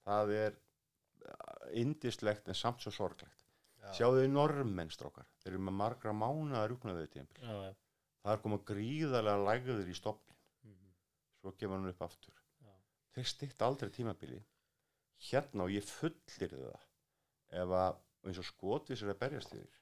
það 0.04 0.34
er 0.38 0.58
indislegt 1.78 2.48
en 2.48 2.56
samt 2.58 2.82
svo 2.82 2.92
sorglegt. 2.94 3.46
Sjáðu 3.96 4.22
þið 4.22 4.32
normenn 4.34 4.90
strókar 4.92 5.26
þeir 5.40 5.54
eru 5.54 5.62
með 5.66 5.76
margra 5.80 6.12
mánuða 6.14 6.66
rúknaðið 6.70 7.08
tímpil 7.14 7.42
já, 7.42 7.54
já, 7.64 7.72
það 8.22 8.34
er 8.34 8.42
komað 8.44 8.64
gríðarlega 8.68 9.46
lægður 9.48 9.88
í 9.90 9.96
stopnin 9.96 10.36
mhm, 10.68 10.92
svo 11.40 11.52
kemur 11.58 11.80
hann 11.80 11.90
upp 11.90 12.04
aftur. 12.06 12.36
Já. 12.60 12.74
þeir 13.16 13.30
stytt 13.32 13.64
aldrei 13.66 13.90
tímabili. 13.94 14.42
Hérna 15.30 15.66
og 15.66 15.74
ég 15.74 15.84
fullir 15.88 16.54
það 16.54 16.86
ef 17.62 17.74
að 17.80 17.98
eins 18.28 18.40
og 18.40 18.46
skotið 18.46 19.00
sér 19.00 19.14
að 19.14 19.20
berjast 19.24 19.56
yfir 19.56 19.80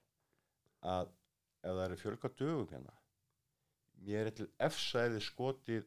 að 0.89 1.11
ef 1.69 1.77
það 1.77 1.85
eru 1.87 2.01
fjölga 2.03 2.33
dögum 2.41 2.73
hérna. 2.73 2.97
Mér 4.09 4.31
er 4.31 4.37
til 4.41 4.49
efsa 4.69 5.05
eða 5.09 5.23
skotið 5.25 5.87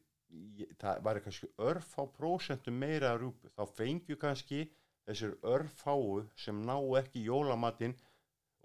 það 0.80 1.02
væri 1.06 1.24
kannski 1.26 1.50
örfá 1.70 2.06
prósentum 2.16 2.78
meira 2.80 3.12
að 3.12 3.26
rúpu 3.26 3.52
þá 3.56 3.64
fengju 3.78 4.18
kannski 4.20 4.62
þessir 5.08 5.36
örfáu 5.54 6.22
sem 6.40 6.62
ná 6.68 6.76
ekki 7.02 7.26
jólamatinn 7.26 7.96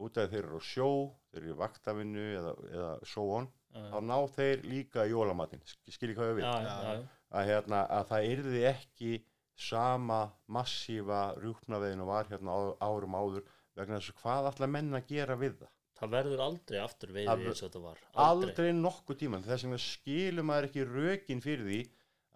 út 0.03 0.19
af 0.21 0.31
þeir 0.31 0.45
eru 0.45 0.61
á 0.61 0.63
sjó 0.63 0.89
þeir 1.31 1.41
eru 1.43 1.55
í 1.55 1.59
vaktafinu 1.63 2.27
eða, 2.41 2.53
eða 2.71 2.91
so 3.09 3.25
on 3.39 3.49
já, 3.49 3.87
þá 3.93 3.97
ná 4.11 4.17
þeir 4.37 4.67
líka 4.69 5.07
jólamatinn. 5.11 5.65
Skilji 5.89 6.19
hvað 6.19 6.33
ég 6.33 6.39
vil 6.41 6.45
já, 6.47 6.53
já, 6.67 6.69
já, 6.69 6.93
já, 7.01 7.07
að, 7.31 7.49
hérna, 7.51 7.83
að 7.99 8.11
það 8.13 8.29
yrði 8.35 8.63
ekki 8.71 9.13
sama 9.57 10.21
massífa 10.53 11.23
rjúpnaveðin 11.41 12.05
og 12.05 12.11
var 12.13 12.29
hérna 12.31 12.53
á, 12.53 12.61
árum 12.85 13.17
áður 13.17 13.47
vegna 13.77 13.99
þess 14.01 14.13
að 14.13 14.21
hvað 14.23 14.51
ætla 14.53 14.69
menn 14.69 14.99
að 14.99 15.09
gera 15.11 15.39
við 15.41 15.57
það 15.63 15.73
það 15.97 16.13
verður 16.17 16.43
aldrei 16.47 16.79
aftur 16.83 17.13
veiði 17.17 17.29
ver- 17.33 17.51
eins 17.53 17.63
og 17.63 17.69
þetta 17.71 17.83
var. 17.87 18.01
Aldrei, 18.27 18.73
nokkuð 18.77 19.21
tíman 19.23 19.45
þess 19.47 19.65
vegna 19.67 19.79
skilur 19.81 20.47
maður 20.47 20.69
ekki 20.71 20.85
rökin 20.91 21.41
fyrir 21.45 21.65
því 21.67 21.81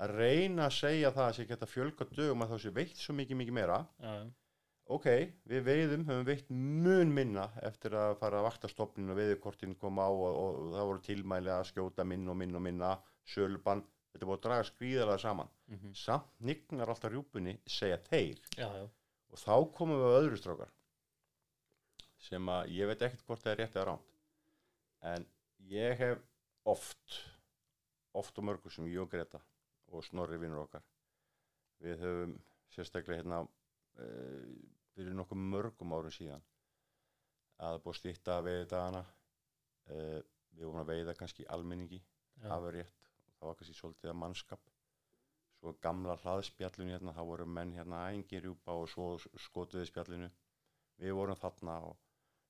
að 0.01 0.15
reyna 0.17 0.67
að 0.69 0.77
segja 0.79 1.11
það 1.13 1.27
að 1.29 1.35
sé 1.37 1.47
geta 1.51 1.67
fjölga 1.69 2.07
dögum 2.17 2.45
að 2.47 2.55
þá 2.55 2.59
sé 2.63 2.71
veitt 2.79 2.97
svo 2.97 3.17
mikið 3.19 3.37
mikið 3.43 3.57
meira. 3.59 3.79
Já, 4.01 4.15
ok, 4.97 5.07
við 5.53 5.63
veiðum, 5.69 6.07
höfum 6.09 6.25
veitt 6.27 6.49
mun 6.51 7.13
minna 7.15 7.51
eftir 7.69 7.95
að 8.01 8.17
fara 8.23 8.41
að 8.41 8.47
vakta 8.49 8.71
stopnin 8.73 9.13
og 9.13 9.21
veiðukortin 9.21 9.77
koma 9.79 10.09
á 10.09 10.11
og, 10.11 10.41
og 10.41 10.73
það 10.73 10.89
voru 10.91 11.05
tilmæli 11.05 11.53
að 11.53 11.69
skjóta 11.69 12.07
minn 12.09 12.25
og 12.33 12.37
minn 12.41 12.57
og 12.57 12.65
minna 12.65 12.95
sölubann, 13.29 13.85
þetta 14.11 14.25
búið 14.31 14.41
að 14.41 14.47
draga 14.49 14.69
skrýðalega 14.71 15.21
saman. 15.23 15.53
Mhm, 15.71 15.93
samt 15.95 16.33
nignar 16.41 16.89
alltaf 16.91 17.13
rjúpunni 17.13 17.59
segja 17.69 18.01
já, 18.57 18.67
og 19.31 19.39
þá 19.39 19.55
komum 19.77 20.01
við 20.01 20.17
öðru 20.25 20.41
strákar 20.41 20.73
sem 22.21 22.53
að 22.53 22.73
ég 22.77 22.91
veit 22.91 23.05
ekkert 23.07 23.25
hvort 23.27 23.45
það 23.45 23.53
er 23.53 23.61
rétt 23.63 23.77
eða 23.77 23.87
ránt 23.91 24.17
en 25.13 25.27
ég 25.71 25.97
hef 26.01 26.23
oft 26.69 27.21
oft 28.21 28.39
og 28.39 28.47
mörgur 28.49 28.75
sem 28.75 28.89
ég 28.91 29.01
og 29.03 29.11
Greta 29.13 29.41
og 29.91 30.05
Snorri 30.05 30.39
vinnur 30.41 30.67
okkar 30.67 30.85
við 31.81 32.03
höfum 32.05 32.37
sérstaklega 32.75 33.23
hérna 33.23 33.43
uh, 33.45 34.51
fyrir 34.95 35.17
nokkuð 35.17 35.45
mörgum 35.55 35.97
árum 35.97 36.15
síðan 36.15 36.45
að 37.61 37.81
búið 37.85 38.01
stýtta 38.01 38.41
veiði 38.45 38.69
dagana 38.73 39.05
uh, 39.05 40.21
við 40.57 40.67
vorum 40.67 40.83
að 40.83 40.93
veiða 40.93 41.17
kannski 41.17 41.47
almenningi 41.55 42.01
það 42.41 42.67
var 42.67 42.77
rétt 42.79 43.09
og 43.09 43.39
það 43.39 43.49
var 43.49 43.59
kannski 43.59 43.79
svolítið 43.79 44.13
að 44.13 44.21
mannskap. 44.21 44.71
Svo 45.61 45.73
gamla 45.85 46.17
hlaðspjallinu 46.23 46.95
hérna 46.95 47.15
það 47.17 47.31
voru 47.31 47.47
menn 47.59 47.75
hérna 47.77 48.05
ængir 48.13 48.45
rjúpa 48.45 48.77
og 48.81 48.89
svo 48.89 49.09
skotuði 49.45 49.89
spjallinu. 49.89 50.31
Við 51.01 51.17
vorum 51.17 51.39
þarna 51.41 51.77
og 51.89 51.99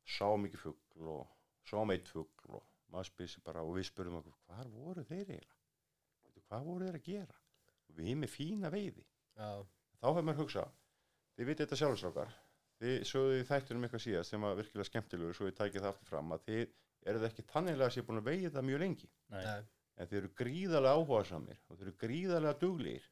sáum 0.06 0.46
ekki 0.48 0.60
fugl 0.60 1.10
og 1.14 1.28
sáum 1.68 1.92
eitt 1.94 2.08
fugl 2.08 2.56
og 2.56 2.66
maður 2.90 3.10
spyrir 3.10 3.32
sig 3.32 3.44
bara 3.46 3.64
og 3.64 3.76
við 3.76 3.88
spurðum 3.90 4.20
okkur 4.20 4.36
hvað 4.46 4.70
voru 4.74 5.06
þeir 5.06 5.32
eiginlega? 5.34 5.58
Hvað 6.50 6.66
voru 6.66 6.86
þeir 6.86 6.98
að 6.98 7.06
gera? 7.06 7.40
Og 7.90 7.98
við 8.00 8.14
með 8.18 8.32
fína 8.32 8.70
veiði. 8.72 9.04
Já, 9.38 9.50
þá 10.00 10.06
hefur 10.08 10.26
maður 10.26 10.42
hugsa 10.42 10.64
þið 11.36 11.50
vitið 11.50 11.64
þetta 11.64 11.80
sjálfsrákar 11.80 12.32
þið 12.80 12.96
sögðu 13.08 13.36
í 13.38 13.46
þættunum 13.48 13.86
eitthvað 13.86 14.02
síðast 14.06 14.32
sem 14.32 14.44
var 14.44 14.58
virkilega 14.58 14.88
skemmtilegur 14.88 15.36
svo 15.36 15.48
ég 15.48 15.56
tækið 15.56 15.84
það 15.84 15.92
aftur 15.92 16.10
fram 16.10 16.34
að 16.34 16.44
þið 16.48 16.74
eruð 17.10 17.26
ekki 17.28 17.44
tannilega 17.48 17.86
að 17.86 17.94
sé 17.94 18.04
búin 18.04 18.20
að 18.20 18.28
veiða 18.28 18.64
mjög 18.64 18.82
lengi. 18.82 19.08
Nei, 19.32 19.40
nei, 19.44 19.62
en 19.96 20.10
þeir 20.10 20.20
eru 20.20 20.30
gríðarlega 20.40 21.00
áhugasamir 21.00 21.62
og 21.68 21.78
þeir 21.78 21.86
eru 21.86 21.96
gríðarlega 22.04 22.60
duglegir. 22.60 23.08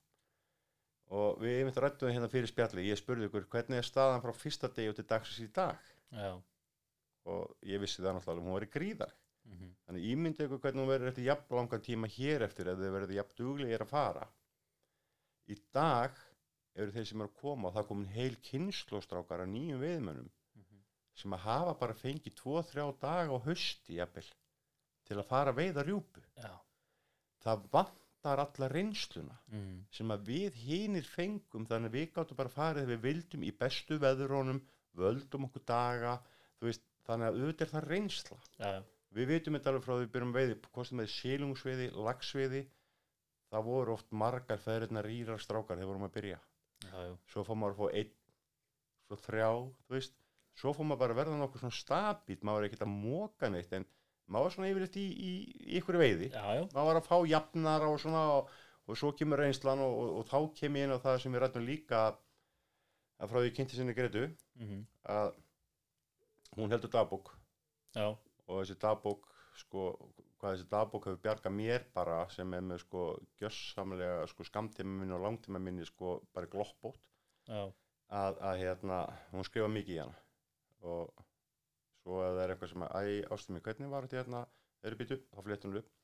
Og 1.18 1.40
við 1.40 1.62
einmitt 1.62 1.80
rættum 1.80 2.12
hérna 2.12 2.28
fyrir 2.32 2.50
spjalli 2.50 2.84
ég 2.84 3.00
spurði 3.00 3.28
ykkur 3.28 3.48
hvernig 3.52 3.80
er 3.80 3.88
staðan 3.88 4.24
frá 4.24 4.34
fyrsta 4.36 4.68
degi 4.76 4.92
og 4.92 4.98
til 4.98 5.06
dagsins 5.08 5.44
í 5.44 5.48
dag? 5.56 5.92
Já, 6.12 6.32
og 7.28 7.68
ég 7.68 7.80
vissi 7.82 8.02
það 8.02 8.16
náttúrulega 8.16 8.42
að 8.42 8.46
hún 8.46 8.56
verið 8.58 8.72
gríðar 8.74 9.12
mhm, 9.48 9.70
þannig 9.86 10.08
ímyndi 10.12 10.46
ykkur 10.46 10.62
hvernig 10.64 10.82
hún 10.82 10.92
verður 10.92 11.12
eftir 11.12 11.28
jafn 11.28 11.58
langan 11.58 11.84
tíma 11.88 12.10
hér 12.14 12.46
eftir 12.48 12.72
ef 12.72 12.80
þau 12.80 12.90
verður 12.96 13.14
jafn 13.18 13.38
duglegir 13.40 13.84
að 13.84 13.92
fara. 13.92 14.26
Í 15.48 15.56
dag 15.74 16.18
eru 16.78 16.94
þeir 16.94 17.08
sem 17.10 17.22
eru 17.22 17.32
að 17.32 17.40
koma 17.42 17.70
og 17.70 17.76
það 17.76 17.88
komin 17.90 18.12
heil 18.14 18.34
kynnslóstrákar 18.48 19.44
af 19.44 19.50
nýjum 19.52 19.82
veiðmönnum 19.84 20.30
mhm, 20.60 20.82
sem 21.22 21.36
að 21.36 21.44
hafa 21.46 21.76
bara 21.82 21.98
fengið 22.02 22.36
2-3 22.42 22.88
daga 23.02 23.36
á 23.36 23.46
hösti 23.48 23.98
jafnvel 23.98 24.28
til 25.08 25.18
að 25.18 25.28
fara 25.30 25.54
að 25.54 25.60
veiða 25.62 25.84
rjúpu. 25.88 26.22
Já, 26.36 26.52
það 27.44 27.68
vantar 27.72 28.42
alla 28.44 28.68
reynsluna 28.72 29.38
mhm, 29.52 29.76
sem 29.98 30.16
að 30.16 30.26
við 30.32 30.58
hinir 30.64 31.08
fengum 31.08 31.68
þannig 31.68 31.92
að 31.92 32.00
við 32.00 32.10
gáttum 32.16 32.40
bara 32.40 32.52
farið 32.52 32.84
þegar 32.84 32.92
við 32.94 33.06
vildum 33.08 33.46
í 33.48 33.54
bestu 33.62 34.00
veðurónum, 34.02 34.60
völdum 34.98 35.48
okkur 35.48 35.64
daga 35.68 36.18
þú 36.58 36.68
veist, 36.68 36.84
þannig 37.08 37.28
að 37.28 37.38
auðvitað 37.38 37.66
er 37.66 37.72
það 37.72 37.88
reynsla. 37.92 38.38
Já, 38.58 38.72
við 39.16 39.30
vitum 39.32 39.56
þetta 39.56 39.72
alveg 39.72 39.86
frá 39.86 39.94
því 39.94 40.04
við 40.04 40.12
byrjum 40.14 40.34
veiði 40.36 40.58
kostum 40.76 41.00
með 41.00 41.10
sílungsveiði, 41.14 41.88
lagsveiði 42.08 42.62
það 43.48 43.68
voru 43.68 43.94
oft 43.96 44.14
margar 44.22 44.62
feðrirna 44.62 45.02
rýrar 45.04 45.42
strákar 45.42 45.78
þegar 45.78 45.90
vorum 45.92 46.08
að 46.08 46.14
byrja. 46.18 46.40
Já, 46.84 46.98
svo 47.32 47.44
fór 47.46 47.58
maður 47.58 47.76
að 47.76 47.80
fá 47.80 48.00
einn 48.00 48.14
svo 49.08 49.20
þrjá, 49.24 49.50
þú 49.88 49.96
veist. 49.96 50.18
Svo 50.58 50.74
fór 50.74 50.88
maður 50.88 51.02
bara 51.04 51.14
að 51.14 51.20
verða 51.22 51.40
nokkuð 51.40 51.62
svona 51.62 51.78
stabít 51.78 52.44
maður 52.46 52.64
er 52.64 52.68
ekkert 52.68 52.84
að 52.84 52.94
móka 52.94 53.50
neitt 53.52 53.74
en 53.78 53.86
maður 54.28 54.48
var 54.48 54.54
svona 54.56 54.70
yfirleitt 54.72 54.96
í, 55.00 55.04
í, 55.08 55.32
í 55.64 55.76
ykkur 55.80 56.00
veiði. 56.02 56.30
Já, 56.34 56.64
maður 56.74 56.88
var 56.90 57.00
að 57.00 57.08
fá 57.08 57.16
jafnar 57.30 57.86
og 57.88 58.00
svona 58.02 58.24
og, 58.36 58.54
og 58.88 58.98
svo 59.00 59.12
kemur 59.16 59.40
reynslan 59.40 59.84
og, 59.84 59.94
og, 60.02 60.14
og 60.20 60.28
þá 60.28 60.60
kem 60.60 60.80
ég 60.80 60.88
inn 60.88 60.96
á 60.98 61.04
það 61.04 61.20
sem 61.22 61.36
við 61.36 61.44
rættum 61.44 61.68
líka 61.68 62.02
að 63.18 63.30
frá 63.32 63.40
því 63.40 63.52
kynnti 63.56 63.78
sinni 63.78 63.96
Gretu 63.96 64.26
mhm, 64.58 64.82
að 65.14 65.32
hún 66.58 66.72
heldur 66.74 66.92
dagbók. 66.92 67.32
Já, 67.96 68.08
og 68.48 68.62
þessi 68.62 68.76
dagbók 68.82 69.26
sko, 69.58 69.84
hvað 70.38 70.54
þessi 70.54 70.68
dagbók 70.72 71.08
hefur 71.08 71.20
bjargað 71.24 71.56
mér 71.58 71.84
bara 71.94 72.20
sem 72.34 72.54
er 72.54 72.64
með 72.64 72.82
sko 72.84 73.04
gjössamlega 73.40 74.26
sko 74.30 74.46
skamtíma 74.46 75.00
minni 75.00 75.16
og 75.16 75.24
langtíma 75.24 75.60
minni 75.62 75.86
sko 75.88 76.18
bara 76.34 76.50
gloppbót 76.50 77.00
að, 77.48 78.38
að 78.40 78.62
hérna, 78.62 79.02
hún 79.32 79.46
skrifa 79.46 79.68
mikið 79.72 79.94
í 79.96 80.00
hana. 80.02 80.18
Og 80.88 81.24
svo 82.02 82.20
að 82.24 82.36
það 82.36 82.42
er 82.44 82.54
eitthvað 82.54 82.72
sem 82.72 82.84
að, 82.86 82.98
æ, 82.98 83.14
ástum 83.34 83.56
mig, 83.56 83.64
hvernig 83.66 83.92
var 83.92 84.06
þetta 84.06 84.20
hérna, 84.22 84.42
eru 84.88 85.00
býtu, 85.00 85.18
þá 85.34 85.40
fléttum 85.46 85.74
við 85.74 85.82
upp. 85.82 85.94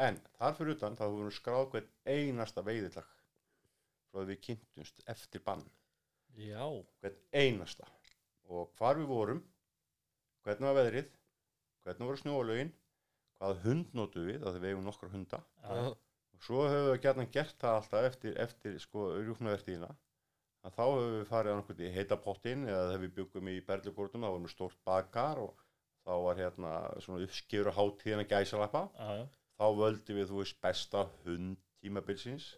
En 0.00 0.20
þar 0.38 0.56
fyrir 0.56 0.76
utan, 0.76 0.96
þá 0.96 1.04
hefur 1.06 1.24
hún 1.26 1.36
skráð 1.36 1.66
hvern 1.74 1.90
einasta 2.08 2.64
veiðilag 2.64 3.08
frá 4.10 4.20
því 4.22 4.28
við 4.30 4.42
kynntumst 4.46 5.02
eftir 5.12 5.42
bann. 5.46 5.64
Já, 6.38 6.64
hvern 7.02 7.18
einasta. 7.36 7.88
Og 8.50 8.70
hvar 8.78 8.98
við 8.98 9.10
vorum 9.10 9.42
hvernig 10.44 10.68
var 10.68 10.78
veðrið? 10.78 11.10
Hvernig 11.84 12.10
voru 12.10 12.20
snjólaugin 12.20 12.72
hvaða 13.40 13.60
hund 13.64 13.96
notu 13.96 14.26
við, 14.26 14.42
af 14.44 14.54
því 14.54 14.62
við 14.62 14.70
eigum 14.74 14.86
nokkra 14.86 15.10
hunda. 15.14 15.40
Já, 15.64 15.90
svo 16.44 16.62
höfum 16.68 16.90
við 16.90 17.02
gætna 17.06 17.26
gert 17.32 17.56
það 17.60 17.78
alltaf 17.78 18.08
eftir, 18.10 18.36
eftir 18.44 18.78
sko 18.82 19.08
að 20.60 20.76
þá 20.76 20.82
höfum 20.84 21.14
við 21.16 21.26
farið 21.30 21.54
annarkvæmt 21.54 21.82
í 21.86 21.90
heita 21.94 22.18
pottin 22.20 22.66
eða 22.68 22.86
þegar 22.90 23.02
við 23.04 23.12
byggum 23.18 23.50
í 23.50 23.58
berlugórnum 23.68 24.24
þá 24.24 24.28
varum 24.28 24.46
við 24.46 24.54
stórt 24.54 24.80
bakar 24.84 25.40
og 25.40 25.62
þá 26.04 26.12
var 26.26 26.40
hérna 26.40 26.72
svona 27.04 27.24
uppskjöru 27.24 27.72
hátíðina 27.76 28.26
gæsalappa. 28.28 28.82
Já, 28.96 29.22
já, 29.22 29.24
þá 29.60 29.66
völdi 29.78 30.16
við 30.16 30.28
þú 30.30 30.42
veist 30.42 30.60
besta 30.64 31.06
hund 31.24 31.60
tímabilsins 31.80 32.50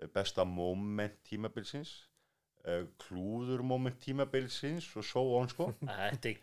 eh, 0.00 0.08
besta 0.12 0.44
moment 0.48 1.16
tímabilsins 1.28 1.94
uh, 2.68 2.84
klúður 3.04 3.62
moment 3.66 3.96
tímabilsins 4.02 4.86
og 4.98 5.06
svo 5.06 5.24
on 5.38 5.50
sko. 5.50 5.70
Þetta 5.84 6.30
er 6.30 6.38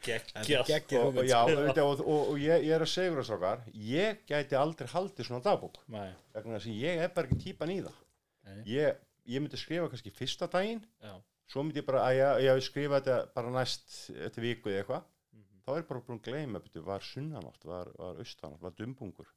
er 0.75 1.01
og, 1.01 1.17
og, 1.17 1.25
já, 1.27 1.39
sko. 1.47 1.85
og, 1.85 2.03
og, 2.05 2.31
ég, 2.41 2.65
ég 2.67 2.75
er 2.75 2.85
að 2.85 2.91
segja 2.93 3.15
það 3.17 3.27
strákar 3.29 3.63
ég 3.91 4.23
gæti 4.29 4.59
aldrei 4.59 4.89
haldið 4.93 5.29
svona 5.29 5.45
dagbók. 5.45 5.81
Nei, 5.93 6.09
vegna 6.35 6.57
þess 6.57 6.71
að 6.73 6.83
ég 6.85 7.03
er 7.05 7.13
bara 7.15 7.29
ekki 7.29 7.41
típan 7.45 7.73
í 7.73 7.79
það. 7.85 7.99
Nei. 8.41 8.59
ég, 8.71 9.01
ég 9.29 9.43
myndi 9.43 9.59
skrifa 9.61 9.89
kannski 9.91 10.13
fyrsta 10.17 10.47
daginn 10.49 10.81
já. 10.81 11.13
svo 11.51 11.61
myndi 11.61 11.81
ég 11.83 11.85
bara 11.85 12.07
að 12.07 12.17
ég, 12.17 12.43
ég 12.47 12.63
skrifa 12.65 12.97
þetta 12.99 13.17
bara 13.35 13.53
næst 13.53 13.97
eftir 14.15 14.47
viku 14.47 14.71
eða 14.71 14.83
eitthvað. 14.83 15.07
Mhm. 15.37 15.63
þá 15.67 15.71
er 15.75 15.87
bara 15.91 16.03
búin 16.07 16.21
að 16.21 16.27
gleyma 16.29 16.63
betur, 16.63 16.85
var 16.87 17.05
sunnanátt, 17.05 17.65
var, 17.69 17.93
var 17.99 18.21
austanátt, 18.21 18.61
var 18.65 18.77
dumbungur. 18.77 19.29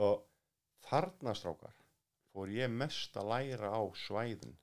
Og 0.00 0.24
þarna 0.88 1.34
strákar 1.36 1.76
fór 2.32 2.48
ég 2.48 2.72
mest 2.72 3.16
að 3.20 3.28
læra 3.28 3.68
á 3.76 3.82
svæðin 4.06 4.56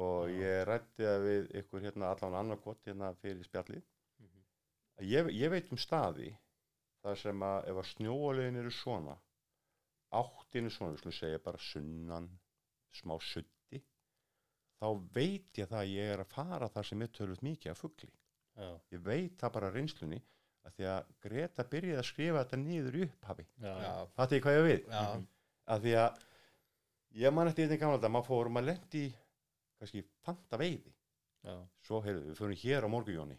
og 0.00 0.28
ég 0.32 0.62
rætti 0.68 1.04
það 1.04 1.24
við 1.26 1.50
ykkur 1.62 1.82
hérna 1.84 2.12
allan 2.14 2.34
annarkott 2.40 2.84
hérna 2.86 3.12
fyrir 3.20 3.44
spjallið. 3.44 3.82
Mhm. 4.22 4.42
að 4.98 5.04
ég, 5.10 5.30
ég 5.36 5.50
veit 5.50 5.72
um 5.72 5.78
staði 5.78 6.30
þar 7.02 7.16
sem 7.18 7.40
að 7.42 7.68
ef 7.68 7.76
að 7.82 7.90
snjóalegin 7.96 8.56
eru 8.62 8.70
svona 8.70 9.16
áttinu 10.12 10.70
svona, 10.70 10.92
við 10.92 10.98
skulum 11.02 11.16
segja 11.16 11.38
bara 11.42 11.58
sunnan, 11.58 12.28
smá 12.92 13.16
sutti 13.20 13.82
þá 14.82 14.88
veit 15.14 15.58
ég 15.60 15.68
það 15.70 15.78
að 15.80 15.92
ég 15.94 16.12
er 16.12 16.20
að 16.24 16.32
fara 16.34 16.68
þar 16.68 16.84
sem 16.88 17.02
er 17.02 17.08
tölvöld 17.08 17.42
mikið 17.42 17.70
af 17.72 17.78
fugli. 17.80 18.10
Já, 18.56 18.68
ég 18.92 19.00
veit 19.06 19.36
það 19.40 19.52
bara 19.54 19.70
reynslunni 19.72 20.20
að 20.66 20.74
því 20.76 20.84
að 20.92 21.06
Greta 21.24 21.64
byrjaði 21.64 21.98
að 22.02 22.08
skrifa 22.10 22.42
þetta 22.44 22.58
niður 22.62 22.98
í 22.98 23.02
upphafi. 23.06 23.46
Það 23.62 24.32
er 24.36 24.40
hvað 24.44 24.58
ég 24.58 24.66
við? 24.68 24.82
Já, 24.88 25.02
Mhm. 25.14 25.26
að 25.68 25.80
því 25.86 25.94
að 26.02 26.18
ég 27.22 27.32
man 27.34 27.48
eftir 27.48 27.68
þetta 27.68 27.78
gamla 27.80 27.98
þetta 27.98 28.10
maður 28.12 28.26
fór, 28.28 28.48
maður 28.50 28.66
lendi 28.72 29.06
í 29.08 29.14
kannski 29.82 30.04
fanta 30.22 30.60
veiði. 30.60 30.94
Já, 31.42 31.56
svo 31.82 31.98
heyrðu, 32.04 32.28
við 32.30 32.38
fórum 32.38 32.60
hér 32.62 32.86
á 32.86 32.88
morgujóni 32.92 33.38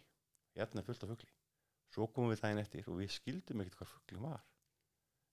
hérna 0.54 0.80
er 0.80 0.86
fullt 0.86 1.04
af 1.04 1.10
fugli. 1.10 1.30
Svo 1.94 2.08
komum 2.10 2.32
við 2.32 2.42
daginn 2.42 2.62
eftir 2.62 2.88
og 2.90 2.98
við 3.00 3.12
skildum 3.14 3.62
ekkert 3.62 3.78
hvað 3.80 3.92
fugli 3.92 4.22
var. 4.22 4.42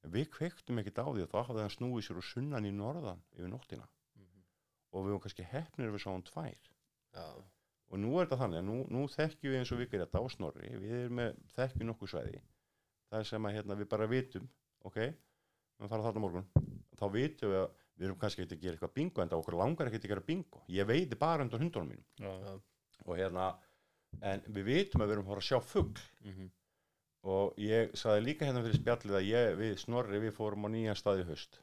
En 0.01 0.14
við 0.14 0.30
kveiktum 0.34 0.82
ekkert 0.82 1.01
á 1.01 1.07
því 1.09 1.26
og 1.26 1.32
þá 1.32 1.39
hafði 1.47 1.66
hann 1.66 1.74
snúið 1.76 2.05
sér 2.07 2.22
úr 2.22 2.28
sunnan 2.28 2.68
í 2.68 2.74
norðan 2.74 3.22
yfir 3.38 3.51
nóttina. 3.51 3.88
Mhm. 4.18 4.43
og 4.91 5.05
við 5.05 5.12
varum 5.12 5.22
kannski 5.24 5.43
hefnir 5.47 5.88
ef 5.88 5.93
við 5.95 6.03
sáum 6.03 6.24
tvær. 6.24 6.72
Já, 7.16 7.28
og 7.91 7.99
nú 7.99 8.12
er 8.20 8.26
þetta 8.26 8.41
þannig 8.41 8.59
að 8.59 8.66
nú, 8.66 8.78
nú 8.89 9.07
þekkjum 9.07 9.51
við 9.51 9.59
eins 9.59 9.72
og 9.72 9.80
við 9.80 9.91
gerum 9.91 10.05
þetta 10.05 10.20
á 10.20 10.26
snorri. 10.32 10.72
Við 10.80 10.95
erum 10.97 11.16
með 11.16 11.38
þekkjum 11.55 11.88
nokkuð 11.88 12.12
svæði. 12.12 12.41
Það 13.12 13.20
er 13.20 13.30
sem 13.30 13.45
að 13.45 13.55
hérna, 13.55 13.76
við 13.76 13.89
bara 13.91 14.07
vitum 14.07 14.49
ok, 14.84 14.97
við 15.80 15.91
fara 15.91 16.05
þarna 16.07 16.24
morgun. 16.24 16.49
Þá 16.99 17.05
vitum 17.12 17.53
við 17.53 17.62
að 17.62 17.70
við 18.02 18.08
erum 18.10 18.18
kannski 18.22 18.41
ekkert 18.41 18.58
að 18.58 18.64
gera 18.64 18.78
eitthvað 18.78 18.93
bingo 18.97 19.22
en 19.22 19.30
það 19.30 19.41
okkur 19.43 19.58
langar 19.60 19.89
ekkert 19.89 20.06
að 20.08 20.12
gera 20.12 20.24
bingo. 20.26 20.62
Ég 20.74 20.88
veiði 20.89 21.18
bara 21.22 21.45
undan 21.45 21.62
hundunum 21.62 21.91
mínum. 21.91 22.08
Já, 22.18 22.54
og 23.06 23.20
hérna, 23.20 23.49
en 24.32 24.41
við 24.47 24.66
vitum 24.72 25.04
að 25.04 25.12
við 25.12 25.16
erum 25.16 25.28
að 25.28 25.34
fara 25.34 25.43
að 25.43 25.49
sjá 25.49 25.60
fugg 25.70 26.02
mhm, 26.26 26.47
og 27.36 27.60
ég 27.62 27.93
saði 28.02 28.24
líka 28.26 28.47
hérna 28.47 28.64
fyrir 28.66 28.80
spjallið 28.80 29.18
að 29.20 29.28
ég, 29.28 29.49
við 29.60 29.76
snorri 29.84 30.22
við 30.24 30.34
fórum 30.39 30.66
á 30.66 30.70
nýjan 30.74 30.97
stað 30.97 31.22
í 31.22 31.28
haust. 31.30 31.60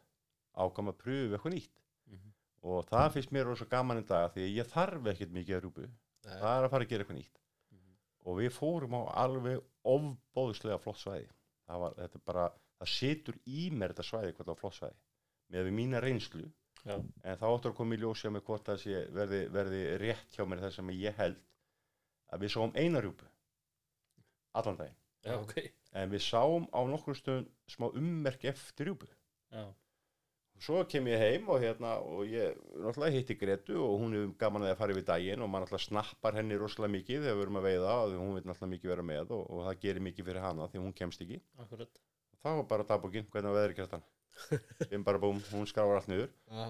Ákvæm 0.54 0.92
að 0.92 1.00
pröfu 1.02 1.34
eitthvað 1.34 1.56
nýtt. 1.56 1.82
Mhm, 2.12 2.30
og 2.70 2.86
það 2.92 3.10
finnst 3.16 3.34
mér 3.34 3.50
rosa 3.50 3.66
gaman 3.74 4.04
í 4.04 4.06
dag 4.06 4.30
því 4.36 4.46
ég 4.54 4.70
þarf 4.70 5.10
ekkert 5.14 5.34
mikið 5.34 5.58
að 5.58 5.82
Nei. 5.82 6.38
það 6.38 6.54
er 6.54 6.68
að 6.68 6.72
fara 6.76 6.86
að 6.86 6.90
gera 6.92 7.04
eitthvað 7.04 7.18
nýtt. 7.18 7.42
Mhm. 7.74 7.92
og 8.28 8.38
við 8.38 8.50
fórum 8.52 8.94
á 8.94 9.02
alveg 9.24 9.60
ofbóðslega 9.88 10.78
flott 10.82 11.02
svæði. 11.02 11.28
Það 11.66 11.82
var, 11.82 12.16
bara, 12.24 12.48
það 12.78 12.94
situr 12.94 13.38
í 13.46 13.70
mér 13.74 13.94
þetta 13.94 14.06
svæði 14.06 14.98
það 15.48 15.56
með 15.56 15.68
við 15.68 15.76
mína 15.80 16.02
reynslu. 16.04 16.46
Já, 16.84 16.94
en 16.96 17.40
þá 17.40 17.46
áttur 17.48 17.72
að 17.72 17.78
koma 17.80 17.96
í 17.96 18.00
ljósja 18.00 18.30
með 18.32 18.44
hvort 18.46 18.68
það 18.68 18.78
sé 18.84 19.00
verði, 19.12 19.40
verði 19.52 19.80
rétt 20.00 20.36
hjá 20.36 20.44
mér 20.46 20.62
það 20.62 20.76
sem 20.76 20.92
ég 20.94 21.18
held 21.18 21.40
að 22.32 22.44
við 22.44 22.52
sáum 22.54 22.76
eina 22.78 23.02
rjúpu 23.02 23.26
allan 24.56 24.78
daginn. 24.78 24.96
Já, 25.26 25.34
ok. 25.40 25.58
En 25.98 26.12
við 26.12 26.22
sáum 26.24 26.68
á 26.70 26.80
nokkur 26.88 27.18
stund 27.18 27.50
smá 27.68 27.88
ummerk 27.90 28.46
eftir 28.48 28.88
rjúpu. 28.88 29.08
Já, 29.52 29.66
svo 30.62 30.82
kem 30.90 31.06
ég 31.10 31.22
heim 31.22 31.48
og 31.52 31.62
hérna 31.62 31.96
og 32.02 32.26
ég 32.28 32.56
náttúrulega 32.82 33.14
hitti 33.14 33.36
Gretu 33.38 33.78
og 33.78 33.98
hún 34.02 34.16
hefur 34.16 34.34
gaman 34.40 34.66
að 34.66 34.76
fara 34.80 34.94
yfir 34.94 35.06
daginn 35.06 35.44
og 35.44 35.50
maður 35.50 35.68
náttúrulega 35.68 35.86
snappar 35.86 36.38
henni 36.38 36.58
rosalega 36.58 36.94
mikið 36.96 37.26
þegar 37.26 37.38
við 37.38 37.44
erum 37.46 37.60
að 37.60 37.68
veiða 37.68 37.96
og 38.02 38.14
hún 38.18 38.34
vil 38.36 38.44
náttúrulega 38.44 38.72
mikið 38.74 38.92
vera 38.94 39.08
með 39.10 39.34
og, 39.36 39.44
og 39.48 39.66
það 39.68 39.82
gerir 39.84 40.06
mikið 40.08 40.30
fyrir 40.30 40.46
hana 40.46 40.70
því 40.72 40.84
hún 40.84 40.96
kemst 41.00 41.24
ekki. 41.24 41.40
Akkurat. 41.62 42.00
Þá 42.38 42.48
var 42.50 42.66
bara 42.70 42.88
dagbókin, 42.92 43.28
hvernig 43.32 43.54
var 43.54 43.60
veðri 43.62 43.78
gert 43.78 43.98
við 44.90 45.04
bara 45.06 45.22
búm, 45.22 45.40
hún 45.52 45.68
skráður 45.70 46.00
allt 46.00 46.10
niður. 46.12 46.30
Já, 46.52 46.68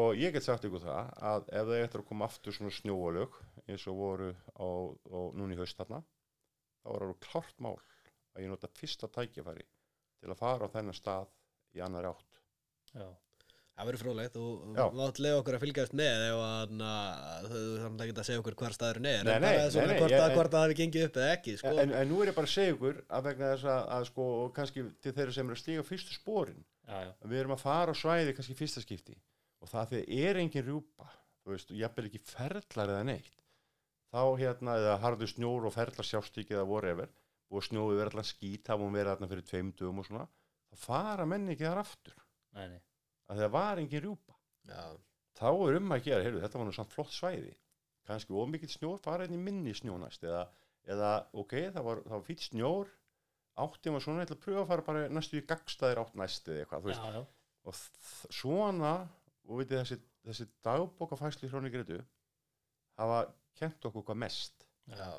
og 0.00 0.18
ég 0.18 0.34
get 0.34 0.46
sagt 0.46 0.66
ykkur 0.68 0.84
það 0.84 1.12
að 1.32 1.48
ef 1.50 1.70
það 1.70 1.84
eftir 1.84 2.02
að 2.02 2.08
koma 2.12 2.28
aftur 2.30 2.54
svona 2.56 2.74
snjóalög 2.74 3.38
eins 3.66 3.86
og 3.90 3.98
voru 3.98 4.30
á, 4.54 4.68
á 5.10 5.18
núna 5.34 5.56
í 5.56 5.58
haust 5.58 5.78
þarna 5.80 6.02
þá 6.80 6.92
er 6.94 7.06
það 7.06 7.16
klárt 7.26 7.58
mál 7.64 7.78
að 8.36 8.44
ég 8.44 8.52
nota 8.52 8.70
fyrsta 8.78 9.10
tækifæri 9.10 9.66
til 10.20 10.30
að 10.30 10.38
fara 10.38 10.70
á 10.70 10.74
þennan 10.74 10.96
stað 10.96 11.32
í 11.74 11.82
annar 11.82 12.10
átt. 12.12 12.40
Já, 12.94 13.08
það 13.76 13.88
verður 13.88 14.02
frólægt 14.04 14.36
þú 14.36 14.46
Já. 14.76 14.82
mátt 15.00 15.20
leiða 15.22 15.40
okkur 15.40 15.56
að 15.56 15.64
fylgjast 15.64 15.94
með 15.98 16.24
na, 16.76 16.94
þú 17.46 17.60
samt 17.82 18.04
ekki 18.04 18.16
að 18.16 18.28
segja 18.28 18.42
okkur 18.42 18.58
hvar 18.62 18.76
staðurinn 18.76 19.10
er 19.10 19.26
Nei, 19.26 19.32
en 19.34 19.46
bara 19.46 19.68
svona 19.74 19.98
hvort, 19.98 20.16
að, 20.16 20.34
það 20.54 20.64
hafi 20.66 20.78
gengið 20.80 21.06
upp 21.06 21.20
eða 21.20 21.36
ekki 21.36 21.56
sko. 21.60 21.74
en, 21.82 21.94
en 22.00 22.10
nú 22.10 22.20
er 22.22 22.32
ég 22.32 22.38
bara 22.38 22.50
að 22.50 22.54
segja 22.56 22.74
ykkur 22.76 23.00
að 23.08 23.28
vegna 23.30 23.52
þess 23.54 23.70
að, 23.74 23.86
að 23.96 24.08
sko, 24.10 24.28
og 24.44 24.52
kannski 24.58 24.86
til 25.02 25.14
þeirra 25.18 25.36
sem 25.36 25.50
eru 25.50 25.58
að 25.58 25.62
stíga 25.64 25.86
fyrstu 25.86 26.16
spórin 26.18 26.64
við 27.22 27.42
erum 27.42 27.56
að 27.56 27.64
fara 27.64 27.94
á 27.94 27.96
svæði 27.96 28.34
kannski 28.36 28.58
fyrsta 28.58 28.82
skipti. 28.84 29.16
Og 29.60 29.68
það 29.70 29.92
því 29.92 30.00
er 30.24 30.40
engin 30.40 30.66
rjúpa 30.66 31.08
þú 31.44 31.54
veist, 31.54 31.72
og 31.72 31.80
jafnvel 31.80 32.08
ekki 32.08 32.22
ferlar 32.24 32.92
eða 32.94 33.06
neitt 33.08 33.36
þá 34.10 34.22
hérna, 34.40 34.76
eða 34.80 34.98
harðu 35.04 35.28
snjór 35.30 35.68
og 35.68 35.74
ferlar 35.74 36.06
sjást 36.06 36.38
ekki 36.40 36.56
eða 36.56 36.66
whatever 36.68 37.12
og 37.50 37.64
snjóði 37.66 37.98
verið 37.98 38.14
allan 38.14 38.28
skít 38.28 38.70
hafa 38.70 38.84
hún 38.84 38.94
verið 38.94 39.12
þarna 39.14 39.30
fyrir 39.30 39.46
tveim 39.46 39.72
dögum 39.78 40.02
og 40.02 40.08
svona 40.08 40.26
þá 40.70 40.82
fara 40.84 41.26
menni 41.26 41.54
ekki 41.54 41.66
þar 41.66 41.82
aftur. 41.82 42.18
Nei, 42.54 42.66
nei. 42.74 42.80
Að 43.30 43.42
það 43.42 43.52
var 43.54 43.80
engin 43.82 44.04
rjúpa. 44.04 44.36
Já, 44.70 44.84
þá 45.38 45.48
er 45.50 45.78
um 45.80 45.94
að 45.94 46.04
gera, 46.06 46.24
heyrðu, 46.26 46.42
þetta 46.44 46.60
var 46.60 46.68
nú 46.68 46.74
samt 46.76 46.94
flott 46.94 47.14
svæði. 47.14 47.52
Kannski 48.06 48.34
of 48.34 48.50
mikill 48.50 48.70
snjór 48.70 49.02
fara 49.02 49.26
inn 49.26 49.36
í 49.36 49.42
minni 49.42 49.74
snjónast 49.76 50.24
eða, 50.26 50.44
eða 50.90 51.10
ok, 51.42 51.56
það 51.74 51.86
var, 51.86 52.02
það 52.06 52.16
var 52.16 52.26
fýtt 52.26 52.46
snjór 52.48 52.92
áttum 53.64 53.98
að 53.98 54.04
svona, 54.06 54.22
ég 54.22 54.28
ætla 54.28 54.38
að 54.38 54.44
pröfa 54.46 54.62
að 54.64 54.70
fara 54.72 54.86
bara 54.88 55.04
næstu 55.12 55.40
í 55.40 55.44
gagstaðir 55.52 56.02
átt 56.02 56.18
næstu 56.20 56.54
eða 56.54 56.64
eitthvað, 56.64 56.82
þú 56.86 56.92
veist. 56.92 57.04
Já, 57.04 57.18
já, 57.18 57.22
og 57.70 58.34
svona 58.40 58.94
og 59.46 59.60
veitir 59.60 59.80
þessi, 59.82 60.00
þessi 60.28 60.48
dagbókafæsli 60.66 61.50
hróni 61.52 61.72
Gretu 61.74 62.00
hafa 63.00 63.22
kent 63.60 63.90
okkur 63.90 64.06
hvað 64.10 64.22
mest. 64.26 64.66
Já, 64.90 65.16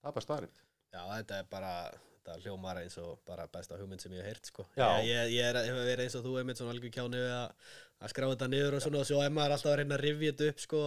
það 0.00 0.10
er 0.10 0.18
bara 0.18 0.26
starrið 0.26 0.66
já, 0.90 1.02
þetta 1.16 1.38
er 1.40 1.50
bara 1.50 1.74
þetta 1.90 2.36
hljómar 2.44 2.80
eins 2.82 2.96
og 3.00 3.20
bara 3.28 3.46
besta 3.52 3.78
hugmynd 3.80 4.02
sem 4.02 4.12
ég 4.12 4.24
hef 4.24 4.34
heyrt 4.34 4.50
sko. 4.50 4.66
Ég, 4.76 5.06
ég, 5.08 5.30
ég 5.36 5.46
er, 5.46 5.58
hef 5.64 5.78
verið 5.78 6.02
eins 6.04 6.16
og 6.18 6.26
þú 6.26 6.34
einmitt 6.40 6.60
svona 6.60 6.74
algjör 6.74 6.92
kjáni 6.96 7.22
við 7.22 7.36
að, 7.36 7.70
að 8.00 8.12
skrá 8.12 8.26
þetta 8.26 8.48
niður 8.52 8.76
og 8.76 8.84
svona 8.84 9.00
og 9.00 9.08
svo 9.08 9.22
er 9.24 9.32
maður 9.36 9.54
alltaf 9.56 9.72
að 9.72 9.78
reyna 9.80 9.96
að 9.96 10.04
rifja 10.04 10.34
þetta 10.34 10.50
upp 10.52 10.64
sko, 10.64 10.82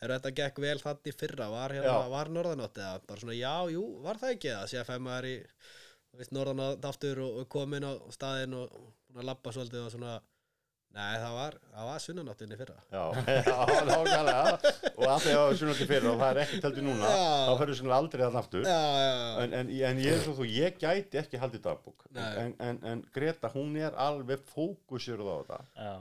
er 0.00 0.14
þetta 0.14 0.32
gekk 0.40 0.62
vel 0.64 0.78
þannig 0.84 1.18
fyrra? 1.20 1.50
Var, 1.54 1.76
hérna, 1.76 1.98
var 2.14 2.32
norðanátt 2.32 2.80
eða 2.80 3.02
bara 3.10 3.24
svona 3.24 3.36
já, 3.36 3.52
jú, 3.74 3.84
var 4.06 4.22
það 4.22 4.34
ekki? 4.36 4.54
Það 4.54 4.72
sé 4.72 4.80
að 4.80 4.90
fem 4.92 5.06
maður 5.08 5.28
í 5.28 5.36
veist, 6.16 6.32
norðanátt 6.34 6.88
aftur 6.88 7.20
og, 7.24 7.42
og 7.42 7.48
komin 7.52 7.86
á 7.86 7.92
staðinn 8.14 8.56
og 8.58 8.72
búin 8.72 9.22
að 9.22 9.28
labba 9.30 9.54
svolítið 9.54 9.84
og 9.86 9.94
svona 9.94 10.18
nei, 10.96 11.14
það 11.20 11.34
var, 11.36 11.56
það 11.74 11.88
var 11.88 12.02
sunnanáttinni 12.02 12.58
fyrra. 12.58 12.76
Já, 12.90 13.02
já, 13.48 13.58
nákvæmlega. 13.88 14.72
Og 14.94 15.04
alltaf 15.04 15.28
ég 15.30 15.38
var 15.38 15.78
til 15.78 15.88
fyrir 15.90 16.08
og 16.10 16.18
það 16.22 16.30
er 16.30 16.40
ekki 16.44 16.60
taldi 16.64 16.84
núna 16.86 17.12
Já. 17.12 17.28
þá 17.44 17.52
ferður 17.60 17.80
svona 17.82 17.98
aldrei 18.00 18.24
að 18.26 18.38
aftur. 18.40 18.64
Já, 18.66 18.80
já, 18.98 19.10
já, 19.12 19.28
en, 19.44 19.56
en, 19.60 19.72
en 19.90 20.02
ég 20.02 20.16
er 20.16 20.24
svo 20.24 20.34
þú, 20.40 20.48
ég 20.56 20.80
gæti 20.80 21.20
ekki 21.20 21.42
haldið 21.42 21.64
dagbók. 21.68 22.06
Nei. 22.16 22.28
en, 22.42 22.54
en, 22.64 22.80
en 22.92 23.04
Greta 23.14 23.52
hún 23.52 23.76
er 23.78 23.96
alveg 24.08 24.42
fókusir 24.48 25.20
á 25.22 25.26
þetta. 25.28 25.60
Já, 25.76 25.94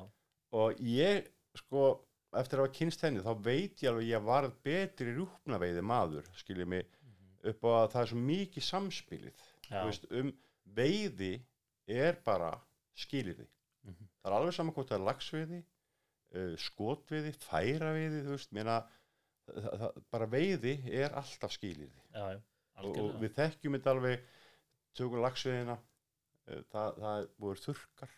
og 0.58 0.82
ég 0.82 1.28
sko 1.58 1.90
eftir 2.38 2.60
að 2.60 2.68
hafa 2.68 2.78
kynst 2.80 3.04
henni 3.06 3.24
þá 3.24 3.34
veit 3.44 3.84
ég 3.84 3.92
alveg 3.92 4.06
að 4.06 4.12
ég 4.12 4.26
varð 4.28 4.56
betri 4.66 5.14
rúpnaveiði 5.16 5.84
maður 5.86 6.28
skiljið 6.38 6.72
mig 6.74 6.88
upp 7.48 7.68
á 7.68 7.72
að 7.84 7.92
það 7.94 8.02
er 8.02 8.12
svo 8.12 8.24
mikið 8.28 8.66
samspilið 8.68 9.47
veist, 9.88 10.06
um 10.12 10.32
veiði 10.78 11.34
er 11.88 12.18
bara 12.26 12.54
skilirði 12.96 13.48
Mhm. 13.88 14.08
það 14.22 14.32
er 14.32 14.36
alveg 14.38 14.54
saman 14.58 14.74
hvort 14.76 14.90
það 14.90 14.98
er 15.00 15.06
lagsveiði 15.08 15.60
uh, 16.36 16.56
skotveiði, 16.60 17.32
færaveiði 17.40 18.24
þú 18.26 18.34
veist, 18.36 18.52
mér 18.52 18.66
það, 18.68 20.02
bara 20.12 20.26
veiði 20.28 20.74
er 20.92 21.14
alltaf 21.16 21.52
skilirði 21.56 22.02
já, 22.14 22.42
og, 22.84 22.98
og 23.00 23.14
við 23.22 23.32
þekkjum 23.38 23.78
þetta 23.78 23.94
alveg 23.96 24.26
tökum 24.98 25.22
lagsveiðina 25.24 25.78
uh, 25.78 26.64
það, 26.74 26.98
það 27.04 27.28
voru 27.40 27.64
þurkar 27.68 28.16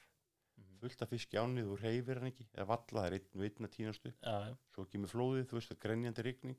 Mhm. 0.59 0.79
fullt 0.81 1.01
af 1.05 1.09
fisk 1.13 1.33
í 1.33 1.37
ánni, 1.39 1.61
þú 1.63 1.75
reyfir 1.83 2.17
hann 2.19 2.31
ekki 2.31 2.47
eða 2.53 2.65
valla, 2.67 3.01
það 3.01 3.05
er 3.07 3.13
einn 3.19 3.39
og 3.39 3.45
einn 3.45 3.67
að 3.69 3.75
tínastu 3.77 4.09
Já, 4.23 4.33
já, 4.49 4.55
svo 4.73 4.85
kemur 4.91 5.09
flóðið, 5.13 5.45
þú 5.49 5.55
veist, 5.59 5.69
það 5.69 5.77
er 5.77 5.83
grenjandi 5.85 6.23
rigning. 6.25 6.57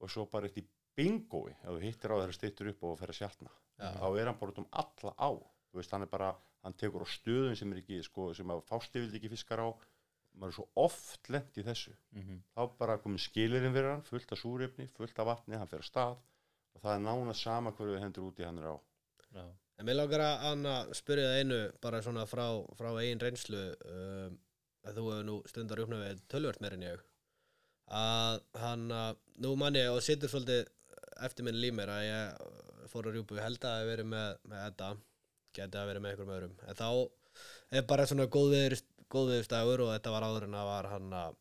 Og 0.00 0.10
svo 0.12 0.26
bara 0.30 0.46
eitt 0.46 0.58
í 0.60 0.66
bingói 0.96 1.52
ef 1.56 1.70
þú 1.72 1.80
hittir 1.82 2.12
á 2.12 2.16
þeirra 2.20 2.36
stýttur 2.36 2.68
upp 2.74 2.82
og 2.84 2.98
fer 3.00 3.08
að 3.14 3.18
sjálfna 3.22 3.50
Já. 3.78 3.90
þá 4.00 4.06
er 4.20 4.26
hann 4.30 4.38
bara 4.40 4.52
út 4.54 4.58
um 4.62 4.68
alla 4.72 5.12
á 5.20 5.30
þú 5.36 5.80
veist, 5.80 5.90
hann 5.92 6.02
er 6.06 6.10
bara, 6.12 6.30
hann 6.64 6.72
tekur 6.80 7.04
á 7.04 7.08
stöðun 7.08 7.56
sem 7.56 7.72
er 7.72 7.82
ekki, 7.82 8.02
sko, 8.06 8.30
sem 8.34 8.48
að 8.54 8.62
fásti 8.70 9.02
vildi 9.02 9.18
ekki 9.20 9.32
fiskar 9.34 9.60
á 9.60 9.68
maður 10.36 10.48
er 10.52 10.56
svo 10.58 10.66
oft 10.76 11.28
lent 11.32 11.56
í 11.56 11.62
þessu 11.64 11.92
Mhm. 12.12 12.40
þá 12.56 12.62
bara 12.78 12.98
komið 12.98 13.22
skilirinn 13.28 13.72
fyrir 13.76 13.90
hann 13.94 14.02
fullt 14.02 14.32
af 14.32 14.38
súrefni, 14.38 14.88
fullt 14.96 15.18
af 15.18 15.26
vatni, 15.26 15.56
hann 15.56 15.68
fer 15.68 15.80
að 15.80 15.90
stað 15.90 16.16
og 16.74 16.82
það 16.82 16.94
er 16.96 17.04
nána 17.06 17.34
sama 17.34 17.72
hverju 17.72 17.94
við 17.96 18.02
hendur 18.04 18.26
úti 18.32 18.44
hann 18.44 18.58
er 18.58 18.64
á 18.72 18.76
Já. 19.34 19.44
En 19.78 19.84
mér 19.84 19.96
langar 19.96 20.20
að 20.24 20.44
Anna 20.52 20.74
spyrja 20.96 21.26
það 21.28 21.40
einu 21.40 21.72
bara 21.82 21.98
svona 22.02 22.24
frá, 22.26 22.46
frá 22.78 22.88
eigin 22.96 23.20
reynslu 23.20 23.62
um, 23.84 24.38
að 24.86 24.94
þú 24.96 25.02
hefur 25.10 25.24
nú 25.28 25.34
stundar 25.50 25.78
uppnað 25.82 26.04
við 26.06 26.20
tölvört 26.32 26.60
meir 26.64 26.72
en 26.78 26.82
ég 26.86 27.00
að 27.92 28.40
hann 28.62 28.86
að 28.90 29.16
nú 29.44 29.50
manni 29.56 29.82
og 29.90 30.00
situr 30.02 30.28
svolítið 30.32 30.66
eftir 31.26 31.44
minn 31.46 31.60
límir 31.60 31.88
að 31.92 32.06
ég 32.06 32.40
fór 32.92 33.08
að 33.10 33.16
rjúpu 33.16 33.38
ég 33.38 33.46
held 33.46 33.60
að 33.60 33.70
það 33.70 33.80
hef 33.80 33.90
verið 33.92 34.10
með, 34.12 34.42
með 34.50 34.64
þetta 34.66 34.90
geti 35.56 35.80
að 35.80 35.88
verið 35.90 36.04
með 36.04 36.12
einhverjum 36.12 36.36
öðrum. 36.36 36.58
En 36.66 36.78
þá 36.78 36.88
er 37.78 37.88
bara 37.90 38.06
svona 38.08 38.28
góðviður 38.32 38.76
góðviðurstagur 39.12 39.84
og 39.84 39.92
þetta 39.94 40.12
var 40.14 40.26
áður 40.26 40.46
en 40.48 40.58
að 40.58 40.68
var 40.70 40.88
hann 40.90 41.14
að 41.14 41.38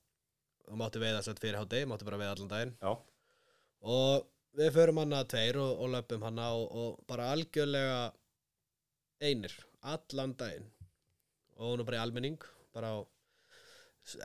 þú 0.66 0.80
mátti 0.82 1.02
veiða 1.02 1.24
sett 1.26 1.42
fyrir 1.42 1.60
hátegi, 1.60 1.88
mátti 1.90 2.08
bara 2.08 2.20
veiða 2.22 2.36
allan 2.36 2.52
daginn. 2.52 2.74
Já, 2.82 2.92
og 3.96 4.28
við 4.60 4.72
förum 4.76 5.02
hann 5.02 5.18
að 5.18 5.28
tveir 5.34 5.60
og, 5.62 5.82
og 5.82 5.92
löpum 5.96 6.26
hann 6.26 6.42
á 6.42 6.52
og 6.54 7.02
bara 7.10 7.32
algjörlega 7.34 8.00
einir, 9.26 9.56
allan 9.82 10.36
daginn. 10.38 10.70
Og 11.56 11.72
hún 11.72 11.82
er 11.82 11.88
bara 11.90 12.02
í 12.02 12.04
almenning 12.04 12.50
bara 12.76 12.92
á 12.92 12.98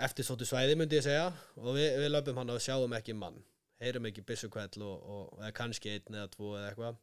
eftir 0.05 0.27
sóttu 0.27 0.49
svæði 0.49 0.77
myndi 0.77 0.99
ég 0.99 1.07
segja. 1.07 1.31
Og 1.61 1.77
við, 1.79 1.95
við 2.03 2.13
löpum 2.13 2.41
hann 2.41 2.53
og 2.53 2.63
sjáum 2.63 2.97
ekki 2.99 3.17
mann. 3.17 3.39
Heyrum 3.81 4.11
ekki 4.11 4.27
byssukvæll 4.29 4.83
og, 4.85 4.97
og 5.01 5.39
eða 5.41 5.55
kannski 5.57 5.95
einn 5.95 6.19
eða 6.19 6.29
tvo 6.35 6.53
eða 6.59 6.73
eitthvað 6.73 6.99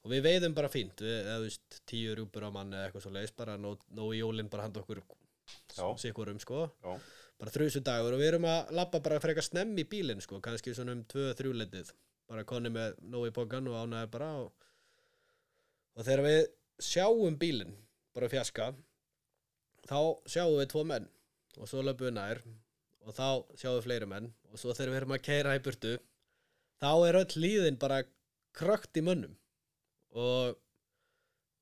og 0.00 0.12
við 0.12 0.22
veiðum 0.24 0.54
bara 0.56 0.70
fínt 0.72 1.02
við, 1.04 1.16
eða 1.22 1.40
veist, 1.44 1.80
tíu 1.88 2.14
rúpur 2.16 2.46
á 2.48 2.50
mann 2.54 2.72
eða 2.72 2.88
eitthvað 2.88 3.04
svo 3.04 3.14
leiðis 3.14 3.34
bara 3.36 3.56
nóg 3.60 3.82
nó 3.96 4.06
í 4.14 4.20
jólinn 4.20 4.50
bara 4.52 4.68
handa 4.68 4.80
okkur 4.82 5.02
Já. 5.74 5.86
sikkurum 5.98 6.38
sko. 6.40 6.68
Já, 6.84 6.94
bara 7.40 7.52
þrjusu 7.54 7.82
dagur 7.84 8.14
og 8.14 8.22
við 8.22 8.32
erum 8.32 8.46
að 8.48 8.72
labba 8.78 9.00
bara 9.02 9.20
frekar 9.22 9.44
snemm 9.44 9.76
í 9.80 9.84
bílinn 9.88 10.22
sko, 10.22 10.40
kannski 10.44 10.74
svona 10.76 10.94
um 10.96 11.04
tvö 11.10 11.32
þrjúleitið 11.38 11.92
bara 12.30 12.46
konni 12.46 12.70
með 12.72 12.98
nóg 13.10 13.28
í 13.28 13.34
bókan 13.34 13.68
og 13.70 13.78
ánæði 13.80 14.10
bara 14.12 14.30
og, 14.44 14.52
og 15.96 16.06
þegar 16.06 16.24
við 16.28 16.40
sjáum 16.90 17.38
bílinn 17.40 17.74
bara 18.16 18.30
fjaska 18.30 18.70
þá 19.90 19.98
sjáum 20.30 20.58
við 20.60 20.70
tvo 20.72 20.84
menn 20.86 21.08
og 21.58 21.68
svo 21.68 21.82
löpum 21.84 22.08
við 22.08 22.16
nær 22.16 22.42
og 23.04 23.16
þá 23.16 23.26
sjáum 23.58 23.80
við 23.80 23.86
fleiri 23.88 24.08
menn 24.12 24.30
og 24.50 24.62
svo 24.62 24.76
þegar 24.76 24.92
við 24.92 25.00
erum 25.00 25.16
að 25.16 25.26
keira 25.26 25.56
í 25.58 25.62
burtu 25.64 25.96
þá 26.80 26.92
er 27.08 27.20
öll 27.24 27.42
líðin 27.42 27.80
bara 27.80 28.02
krökt 28.56 28.96
í 29.00 29.04
mönnum 29.04 29.34
og 30.16 30.56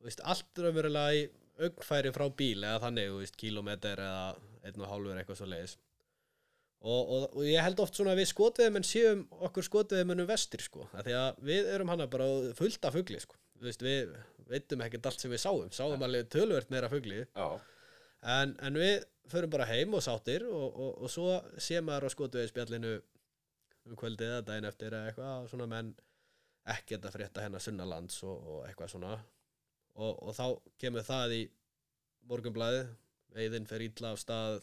veist, 0.05 0.23
allt 0.25 0.63
raunverulega 0.63 1.19
í 1.19 1.27
augnfæri 1.59 2.15
frá 2.15 2.25
bíl 2.39 2.63
eða 2.63 2.81
þannig, 2.87 3.11
þú 3.11 3.21
veist, 3.23 3.39
kílómetr 3.41 4.03
eða 4.05 4.25
einn 4.69 4.83
og 4.85 4.91
hálfur 4.93 5.21
eitthvað 5.21 5.41
svo 5.41 5.49
leiðis 5.51 5.77
og, 6.79 7.03
og, 7.03 7.25
og 7.33 7.43
ég 7.47 7.65
held 7.65 7.81
oft 7.83 7.99
svona 7.99 8.15
að 8.15 8.23
við 8.23 8.31
skotveðum 8.31 8.79
en 8.79 8.87
séum 8.87 9.25
okkur 9.49 9.67
skotveðum 9.67 10.15
ennum 10.15 10.29
vestir 10.29 10.63
sko, 10.63 10.87
af 10.93 11.07
því 11.07 11.17
að 11.19 11.41
við 11.49 11.71
erum 11.75 11.91
hana 11.91 12.07
bara 12.11 12.29
fullt 12.59 12.87
af 12.87 12.95
fugli 12.95 13.19
sko, 13.23 13.39
þú 13.59 13.67
veist, 13.67 13.83
við 13.83 14.15
veitum 14.49 14.85
ekkert 14.87 15.11
allt 15.11 15.25
sem 15.25 15.33
við 15.33 15.43
sáum, 15.43 15.73
sáum 15.75 16.05
alveg 16.07 16.31
tölvert 16.33 16.71
meira 16.71 16.91
fugli, 16.93 17.25
já, 17.27 17.49
en, 18.39 18.55
en 18.63 18.79
við 18.79 19.01
förum 19.29 19.53
bara 19.53 19.67
heim 19.69 19.95
og 19.99 20.05
sáttir 20.05 20.47
og, 20.49 20.69
og, 20.71 20.93
og 21.03 21.13
svo 21.13 21.39
sé 21.61 21.83
maður 21.85 22.09
á 22.09 22.15
skotveðspjallinu 22.15 22.95
um 23.89 23.99
kvöldið 23.99 24.31
eða 24.31 24.47
daginn 24.47 24.69
eftir 24.69 24.95
eða 24.95 25.11
eitthvað 25.11 25.43
og 25.43 25.51
svona 25.51 25.69
menn 25.71 25.91
ekkert 26.75 27.07
að 27.09 27.15
frétta 27.17 27.45
hennar 27.45 27.63
sunnalands 27.65 28.23
og, 28.29 28.39
og 28.53 28.65
eitthvað 28.69 28.93
svona. 28.95 29.17
Og, 29.99 30.13
og 30.23 30.35
þá 30.37 30.45
kemur 30.79 31.07
það 31.07 31.35
í 31.39 31.43
morgunblæði 32.29 32.85
veiðin 33.35 33.69
fer 33.69 33.85
illa 33.85 34.13
af 34.15 34.21
stað 34.23 34.61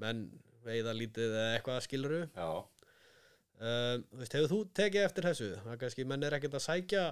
menn 0.00 0.26
veiða 0.64 0.94
lítið 0.96 1.32
eða 1.32 1.54
eitthvað 1.56 1.80
skiluru 1.86 2.20
já, 2.24 2.48
um, 2.50 4.04
þú 4.10 4.20
veist, 4.20 4.36
hefur 4.36 4.52
þú 4.52 4.60
tekið 4.80 5.06
eftir 5.06 5.28
þessu? 5.30 5.48
Það 5.62 5.72
er 5.74 5.80
kannski 5.84 6.06
menn 6.08 6.26
er 6.26 6.36
ekkert 6.36 6.58
að 6.58 6.66
sækja 6.66 7.06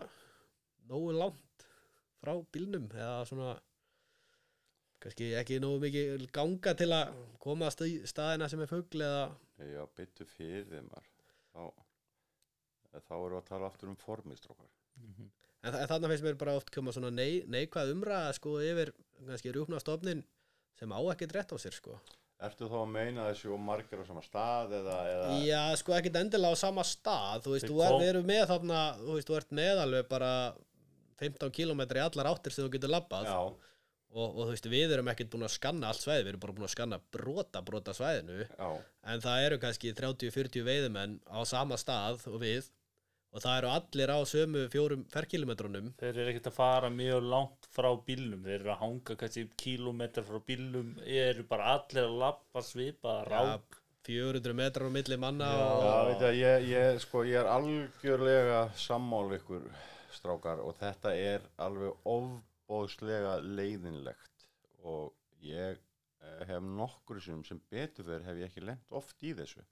nógu 0.90 1.16
langt 1.16 1.66
frá 2.18 2.34
bílnum 2.54 2.88
eða 2.92 3.24
svona 3.28 3.56
kannski 5.02 5.32
ekki 5.38 5.60
nógu 5.62 5.82
mikið 5.86 6.28
ganga 6.34 6.74
til 6.78 6.90
að 6.94 7.18
komast 7.42 7.84
í 7.86 7.92
staðina 8.08 8.50
sem 8.50 8.64
er 8.64 8.70
fugl 8.70 9.04
eða 9.04 9.28
já, 9.58 9.84
byttu 9.98 10.26
fyrir 10.36 10.66
þeim 10.72 10.90
maður. 10.90 11.86
Þá 12.94 13.12
erum 13.18 13.34
við 13.36 13.42
að 13.42 13.48
tala 13.52 13.66
aftur 13.72 13.88
um 13.92 13.96
formistrókar 13.96 14.70
Mhm. 14.98 15.28
En, 15.62 15.72
þa- 15.74 15.80
en 15.82 15.88
þarna 15.90 16.08
finnst 16.10 16.24
mér 16.24 16.36
bara 16.38 16.54
oft 16.56 16.70
koma 16.74 16.90
svona 16.94 17.10
nei, 17.12 17.42
neikvæð 17.46 17.92
umræða 17.94 18.32
sko 18.34 18.56
yfir 18.62 18.92
kannski 19.26 19.52
rjúpna 19.52 19.78
stofnin 19.82 20.24
sem 20.78 20.90
á 20.90 20.98
ekkert 21.12 21.32
rétt 21.34 21.50
á 21.54 21.58
sér 21.58 21.74
sko. 21.74 21.98
Ertu 22.40 22.68
þá 22.70 22.76
að 22.84 22.90
meina 22.94 23.24
þessi 23.32 23.50
og 23.52 23.58
margir 23.58 23.98
á 23.98 24.06
sama 24.06 24.22
stað 24.22 24.74
eða, 24.78 24.96
eða? 25.10 25.30
Já, 25.46 25.62
sko 25.76 25.92
ekkert 25.98 26.14
endilega 26.20 26.54
á 26.54 26.56
sama 26.56 26.82
stað, 26.86 27.42
þú 27.42 27.50
veist, 27.56 27.66
þú 27.66 27.78
er, 27.82 27.94
við 27.98 28.08
erum 28.12 28.26
með 28.30 28.44
þarna, 28.52 28.82
þú 29.02 29.14
veist, 29.18 29.28
þú 29.28 29.36
ert 29.40 29.50
með 29.58 29.82
alveg 29.82 30.08
bara 30.08 30.32
15 31.18 31.50
km 31.50 31.80
í 31.82 32.02
allar 32.06 32.30
áttir 32.30 32.52
sem 32.54 32.64
þú 32.68 32.70
getur 32.76 32.92
labbað. 32.94 33.26
Og, 34.14 34.38
og 34.38 34.46
þú 34.46 34.52
veist, 34.54 34.68
við 34.72 34.92
erum 34.94 35.10
ekkert 35.12 35.30
búin 35.34 35.44
að 35.44 35.52
skanna 35.58 35.90
allt 35.90 36.00
svæði, 36.00 36.22
við 36.24 36.30
erum 36.32 36.40
bara 36.46 36.52
búin 36.56 36.68
að 36.68 36.74
skanna 36.76 37.00
brota 37.12 37.60
brota 37.66 37.92
svæðinu, 37.92 38.46
já, 38.48 38.68
en 39.12 39.20
það 39.20 39.42
eru 39.48 39.58
kannski 39.58 39.92
30-40 39.98 40.62
veiðumenn 40.64 41.18
á 41.28 41.38
sama 41.44 41.74
stað 41.76 42.22
og 42.30 42.38
við 42.40 42.70
og 43.28 43.42
það 43.44 43.58
eru 43.58 43.70
allir 43.74 44.12
á 44.14 44.18
sömu 44.28 44.62
fjórum 44.72 45.02
ferkilometrunum 45.12 45.90
Þeir 46.00 46.14
eru 46.14 46.30
ekkert 46.32 46.48
að 46.50 46.56
fara 46.56 46.88
mjög 46.92 47.26
langt 47.32 47.68
frá 47.74 47.88
bílnum. 48.06 48.46
Þeir 48.46 48.56
eru 48.60 48.72
að 48.72 48.80
hanga 48.82 49.16
kannski 49.20 49.44
kílómetrar 49.62 50.26
frá 50.28 50.40
bílnum. 50.48 50.94
Eru 51.04 51.44
bara 51.50 51.74
allir 51.76 52.06
að 52.06 52.16
labba 52.22 52.64
svipa 52.64 53.20
rák. 53.28 53.78
400 54.08 54.54
metrar 54.56 54.88
á 54.88 54.92
milli 54.92 55.18
manna 55.20 55.48
Já. 55.52 55.64
og, 55.68 55.82
Já, 55.84 55.96
veit 56.08 56.22
ég, 56.24 56.38
ég, 56.40 56.68
ég, 56.72 57.00
sko, 57.04 57.24
ég 57.28 57.42
er 57.42 57.50
algjörlega 57.52 58.62
sammál 58.80 59.34
ykkur 59.36 59.66
strákar 60.16 60.62
og 60.64 60.78
þetta 60.78 61.12
er 61.12 61.44
alveg 61.60 62.08
ofbóðslega 62.08 63.34
leiðinlegt. 63.44 64.46
Og 64.88 65.12
ég 65.44 65.76
eh, 65.76 66.40
hef 66.48 66.64
nokkur 66.64 67.20
sem 67.20 67.42
sem 67.44 67.60
betur 67.68 68.08
fyrir 68.08 68.24
hef 68.30 68.40
ég 68.40 68.48
ekki 68.48 68.64
lent 68.64 68.96
oft 68.96 69.20
í 69.20 69.34
þessu. 69.36 69.66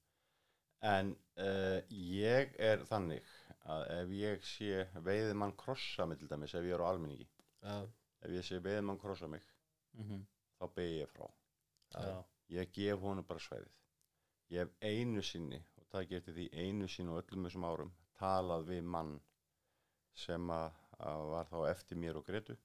En 0.85 1.15
uh, 1.41 1.81
ég 1.89 2.53
er 2.61 2.83
þannig 2.87 3.25
að 3.67 3.85
ef 3.97 4.11
ég 4.15 4.45
sé 4.47 4.85
veiðimann 5.07 5.57
krossa 5.59 6.07
mig 6.07 6.19
til 6.21 6.29
dæmis 6.31 6.55
ef 6.55 6.65
ég 6.65 6.75
er 6.77 6.85
á 6.85 6.91
almenningi 6.93 7.27
já, 7.63 7.77
ef 8.23 8.31
ég 8.31 8.45
sé 8.47 8.61
veiðimann 8.63 8.99
krossa 9.03 9.29
mig 9.29 9.43
Mhm. 9.97 10.27
þá 10.61 10.67
beig 10.75 11.01
ég 11.01 11.09
frá. 11.09 11.27
Já. 11.95 12.25
ég 12.51 12.73
gef 12.73 13.01
honum 13.01 13.25
bara 13.25 13.41
svæðið 13.41 13.71
ég 14.51 14.59
hef 14.59 14.71
einu 14.83 15.23
sinni 15.23 15.63
og 15.79 15.87
það 15.93 16.09
getur 16.11 16.35
því 16.37 16.49
einu 16.53 16.89
sinni 16.89 17.11
og 17.13 17.23
öllum 17.25 17.47
þessum 17.49 17.65
árum 17.65 17.93
talað 18.21 18.67
við 18.69 18.83
mann 18.85 19.21
sem 20.15 20.47
að, 20.51 20.73
að 21.01 21.25
var 21.31 21.47
þá 21.51 21.59
eftir 21.71 21.97
mér 21.99 22.17
og 22.21 22.27
Gretu 22.27 22.57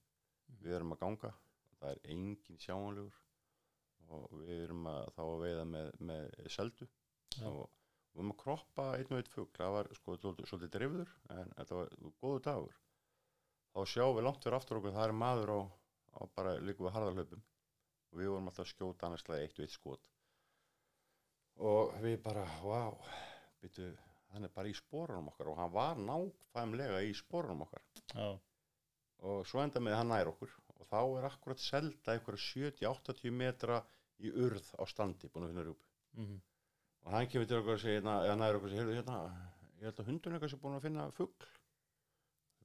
við 0.61 0.75
erum 0.75 0.91
að 0.93 0.99
ganga 1.05 1.33
það 1.79 1.89
er 1.91 1.99
engin 2.13 2.57
sjáanlegur. 2.59 3.13
Og 4.11 4.27
við 4.43 4.63
erum 4.65 4.87
að, 4.91 5.05
þá 5.15 5.21
að 5.23 5.41
veiða 5.45 5.65
með, 5.65 5.91
með 5.99 6.47
seldu. 6.51 6.87
Já. 7.39 7.47
og 7.47 7.69
við 8.11 8.19
erum 8.21 8.33
að 8.33 8.39
kroppa 8.43 8.85
einn 8.97 9.11
og 9.11 9.17
einn 9.21 9.31
fugl. 9.33 9.51
Það 9.57 9.73
var 9.75 9.89
sko 9.97 10.15
svolítið, 10.21 10.69
dreifður 10.75 11.13
en 11.37 11.53
þetta 11.57 11.75
var 11.79 11.93
góðu 12.23 12.41
dagur. 12.47 12.79
Þá 13.71 13.79
sjáum 13.87 14.15
við 14.17 14.25
langt 14.27 14.43
fyrir 14.43 14.57
aftur 14.57 14.79
okkur 14.81 14.95
það 14.97 15.07
er 15.07 15.15
maður 15.15 15.51
á, 15.55 15.59
á 16.19 16.21
bara 16.35 16.55
líka 16.59 16.83
við 16.83 16.95
harðarhlaupum. 16.97 17.43
Og 18.11 18.19
við 18.19 18.31
vorum 18.33 18.49
alltaf 18.51 18.65
að 18.65 18.71
skjóta 18.73 19.07
annarslega 19.07 19.45
eitt 19.45 19.59
og 19.59 19.63
eitt 19.67 19.75
skot. 19.77 20.09
Og 21.61 21.93
við 22.03 22.17
bara, 22.25 22.43
wow 22.65 22.97
byttu, 23.61 23.91
hann 24.33 24.47
er 24.47 24.51
bara 24.55 24.71
í 24.71 24.75
spórunum 24.75 25.29
okkar. 25.31 25.51
Og 25.51 25.59
hann 25.61 25.71
var 25.75 25.99
nákvæmlega 26.01 27.01
í 27.07 27.13
spórunum 27.15 27.63
okkar. 27.67 27.83
Já. 28.15 28.31
og 29.21 29.43
svo 29.45 29.59
enda 29.61 29.77
með 29.79 29.93
hann 29.99 30.09
nær 30.09 30.31
okkur. 30.31 30.49
Og 30.79 30.87
þá 30.89 30.97
er 31.19 31.25
akkurat 31.27 31.59
selda 31.61 32.15
einhverja 32.15 32.71
70-80 32.81 33.31
metra 33.37 33.75
í 34.19 34.31
urð 34.33 34.71
á 34.81 34.83
standi 34.89 35.29
búin 35.29 35.45
að 35.45 35.51
finna 35.53 35.65
rjúpu 35.67 35.85
Mhm. 36.17 36.39
Og 37.05 37.15
hann 37.15 37.29
kemur 37.31 37.49
til 37.49 37.61
okkur 37.61 37.77
og 37.77 37.81
segir 37.81 37.99
hérna, 37.99 38.17
eða 38.27 38.35
nær 38.41 38.59
okkur 38.59 38.73
segir, 38.73 38.83
heyrðu, 38.83 38.97
hérna, 38.99 39.21
ég 39.79 39.87
held 39.89 40.01
að 40.03 40.11
hundun 40.11 40.35
eitthvað 40.35 40.53
sem 40.53 40.61
búin 40.61 40.77
að 40.77 40.85
finna 40.87 41.07
fugl. 41.17 41.47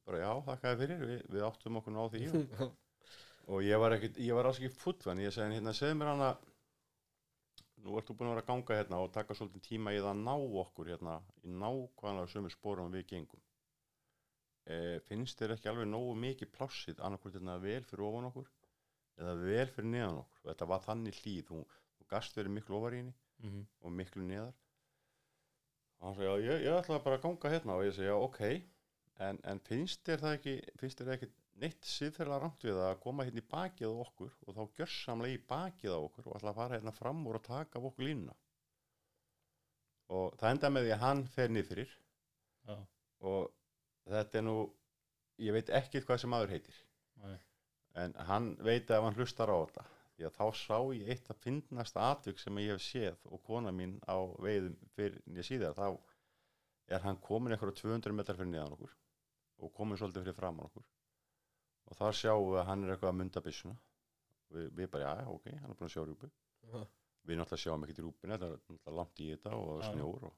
Bara 0.07 0.20
já, 0.22 0.32
þakkaði 0.51 0.80
fyrir, 0.82 1.07
við, 1.11 1.22
við 1.34 1.47
áttum 1.47 1.80
okkur 1.80 1.95
nú 1.95 2.05
á 2.05 2.09
því 2.12 2.26
og, 2.30 2.66
og 3.57 3.64
ég 3.66 3.80
var 3.82 3.97
ekkit, 3.97 4.20
ég 4.22 4.39
var 4.39 4.51
alls 4.51 4.61
ekki 4.61 4.82
full 4.82 5.11
en 5.12 5.24
ég 5.24 5.34
segi 5.34 5.59
hérna, 5.59 5.74
segðu 5.76 5.99
mér 6.01 6.12
hana 6.12 6.30
nú 7.87 7.97
ert 7.99 8.09
þú 8.09 8.16
búin 8.18 8.30
að 8.30 8.37
vera 8.37 8.45
að 8.45 8.51
ganga 8.51 8.78
hérna 8.80 9.01
og 9.03 9.12
taka 9.14 9.34
svolítið 9.39 9.64
tíma 9.66 9.95
í 9.95 10.01
það 10.01 10.12
að 10.12 10.22
ná 10.26 10.34
okkur 10.62 10.93
hérna 10.93 11.16
í 11.43 11.53
nákvæmlega 11.62 12.32
sömu 12.32 12.53
spórum 12.53 12.95
við 12.95 13.07
gengum. 13.12 13.43
E, 14.66 14.99
finnst 15.07 15.39
þér 15.39 15.55
ekki 15.55 15.70
alveg 15.70 15.87
nógu 15.91 16.14
mikið 16.18 16.51
plássið 16.57 17.03
annarkvort 17.07 17.37
hérna 17.39 17.59
vel 17.62 17.82
fyrir 17.87 18.07
ofan 18.09 18.30
okkur 18.30 18.49
eða 19.20 19.34
vel 19.43 19.68
fyrir 19.74 19.91
neðan 19.93 20.22
okkur? 20.24 20.41
Og 20.43 20.51
þetta 20.51 20.68
var 20.72 20.82
þannig 20.87 21.20
hlýð, 21.20 21.45
þú, 21.51 21.61
þú 21.99 22.09
gast 22.11 22.41
verið 22.41 22.57
miklu 22.57 22.78
ofar 22.80 22.99
henni 23.41 23.51
Mhm. 23.61 23.66
og 23.80 23.93
miklu 23.93 24.22
neðar. 24.26 24.55
Og 26.01 26.07
hann 26.09 26.14
sagði, 26.14 26.26
já, 26.26 26.53
ég, 26.53 26.64
ég 26.66 26.78
ætla 26.80 26.99
bara 27.05 27.16
að 27.18 27.22
ganga 27.22 27.51
hérna. 27.51 27.76
Og 27.76 27.84
ég 27.84 27.95
segi, 27.97 28.09
já, 28.09 28.14
ok. 28.14 28.41
En, 29.18 29.39
en 29.45 29.61
finnst 29.61 30.03
þér 30.05 30.20
það 30.20 30.34
ekki 30.37 30.55
finnst 30.76 30.99
þér 31.01 31.12
ekki 31.14 31.28
neitt 31.57 31.87
siðferðilega 31.89 32.41
rangt 32.43 32.64
við 32.68 32.80
að 32.84 32.99
koma 33.01 33.24
hérna 33.24 33.41
í 33.41 33.47
bakið 33.49 33.89
á 33.89 33.97
okkur 34.05 34.32
og 34.47 34.55
þá 34.59 34.74
gjörsamlega 34.76 35.39
í 35.39 35.45
bakið 35.49 35.95
á 35.97 36.01
okkur 36.05 36.26
og 36.28 36.37
ætla 36.37 36.51
að 36.53 36.59
fara 36.59 36.76
hérna 36.76 36.93
fram 36.93 37.22
úr 37.26 37.39
og 37.39 37.43
taka 37.47 37.78
af 37.78 37.87
okkur 37.89 38.05
línuna? 38.05 38.34
Og 40.12 40.37
það 40.37 40.51
enda 40.51 40.70
með 40.70 40.84
því 40.84 40.93
að 40.95 41.03
hann 41.07 41.24
fer 41.26 41.49
niður 41.49 41.68
fyrir. 41.70 41.95
Já, 42.68 42.76
og 43.20 43.51
þetta 44.12 44.39
er 44.39 44.45
nú 44.47 44.57
ég 45.39 45.53
veit 45.57 45.72
ekkert 45.80 46.07
hvað 46.07 46.20
sem 46.20 46.30
maður 46.30 46.53
heitir. 46.55 46.76
Nei, 47.24 47.39
en 48.05 48.12
hann 48.28 48.53
veit 48.61 48.91
að 48.93 49.03
hann 49.09 49.16
hlustar 49.16 49.49
á 49.49 49.57
þetta 49.64 49.87
að 50.25 50.37
þá 50.39 50.45
sá 50.57 50.79
ég 50.97 51.11
eitt 51.12 51.31
að 51.31 51.41
finnast 51.45 51.99
atvik 52.01 52.39
sem 52.41 52.59
ég 52.62 52.73
hef 52.73 52.85
séð 52.85 53.27
og 53.29 53.43
kona 53.45 53.73
mín 53.75 53.99
á 54.09 54.17
veiðum 54.41 54.77
fyrir 54.97 55.21
nýja 55.29 55.45
síðar 55.51 55.77
þá 55.77 55.89
er 56.97 57.03
hann 57.05 57.19
komin 57.21 57.53
eitthvað 57.53 57.77
200 57.83 58.17
metrar 58.17 58.39
fyrir 58.39 58.53
niðan 58.55 58.77
okkur 58.77 58.95
og 59.61 59.75
komin 59.77 59.99
svolítið 60.01 60.25
fyrir 60.25 60.39
framan 60.39 60.71
okkur 60.71 60.87
og 61.87 61.99
þar 61.99 62.19
sjáum 62.21 62.49
við 62.49 62.61
að 62.62 62.69
hann 62.71 62.85
er 62.85 62.95
eitthvað 62.95 63.12
að 63.12 63.19
mynda 63.21 63.45
byssuna 63.45 63.77
við, 64.55 64.71
við 64.79 64.91
bara, 64.95 65.12
já, 65.21 65.29
ok, 65.35 65.47
hann 65.61 65.71
er 65.71 65.79
búin 65.79 65.91
að 65.91 65.95
sjá 65.95 66.03
rjúpu 66.07 66.31
Já. 66.31 66.81
við 67.27 67.41
náttúrulega 67.41 67.62
sjáum 67.67 67.87
ekkert 67.87 68.03
rjúpinu 68.05 68.35
þetta 68.35 68.49
er 68.49 68.57
náttúrulega 68.57 68.97
langt 69.01 69.23
í 69.23 69.31
þetta 69.35 69.55
og 69.61 69.83
Já. 69.83 69.89
snjór 69.91 70.27
og 70.31 70.37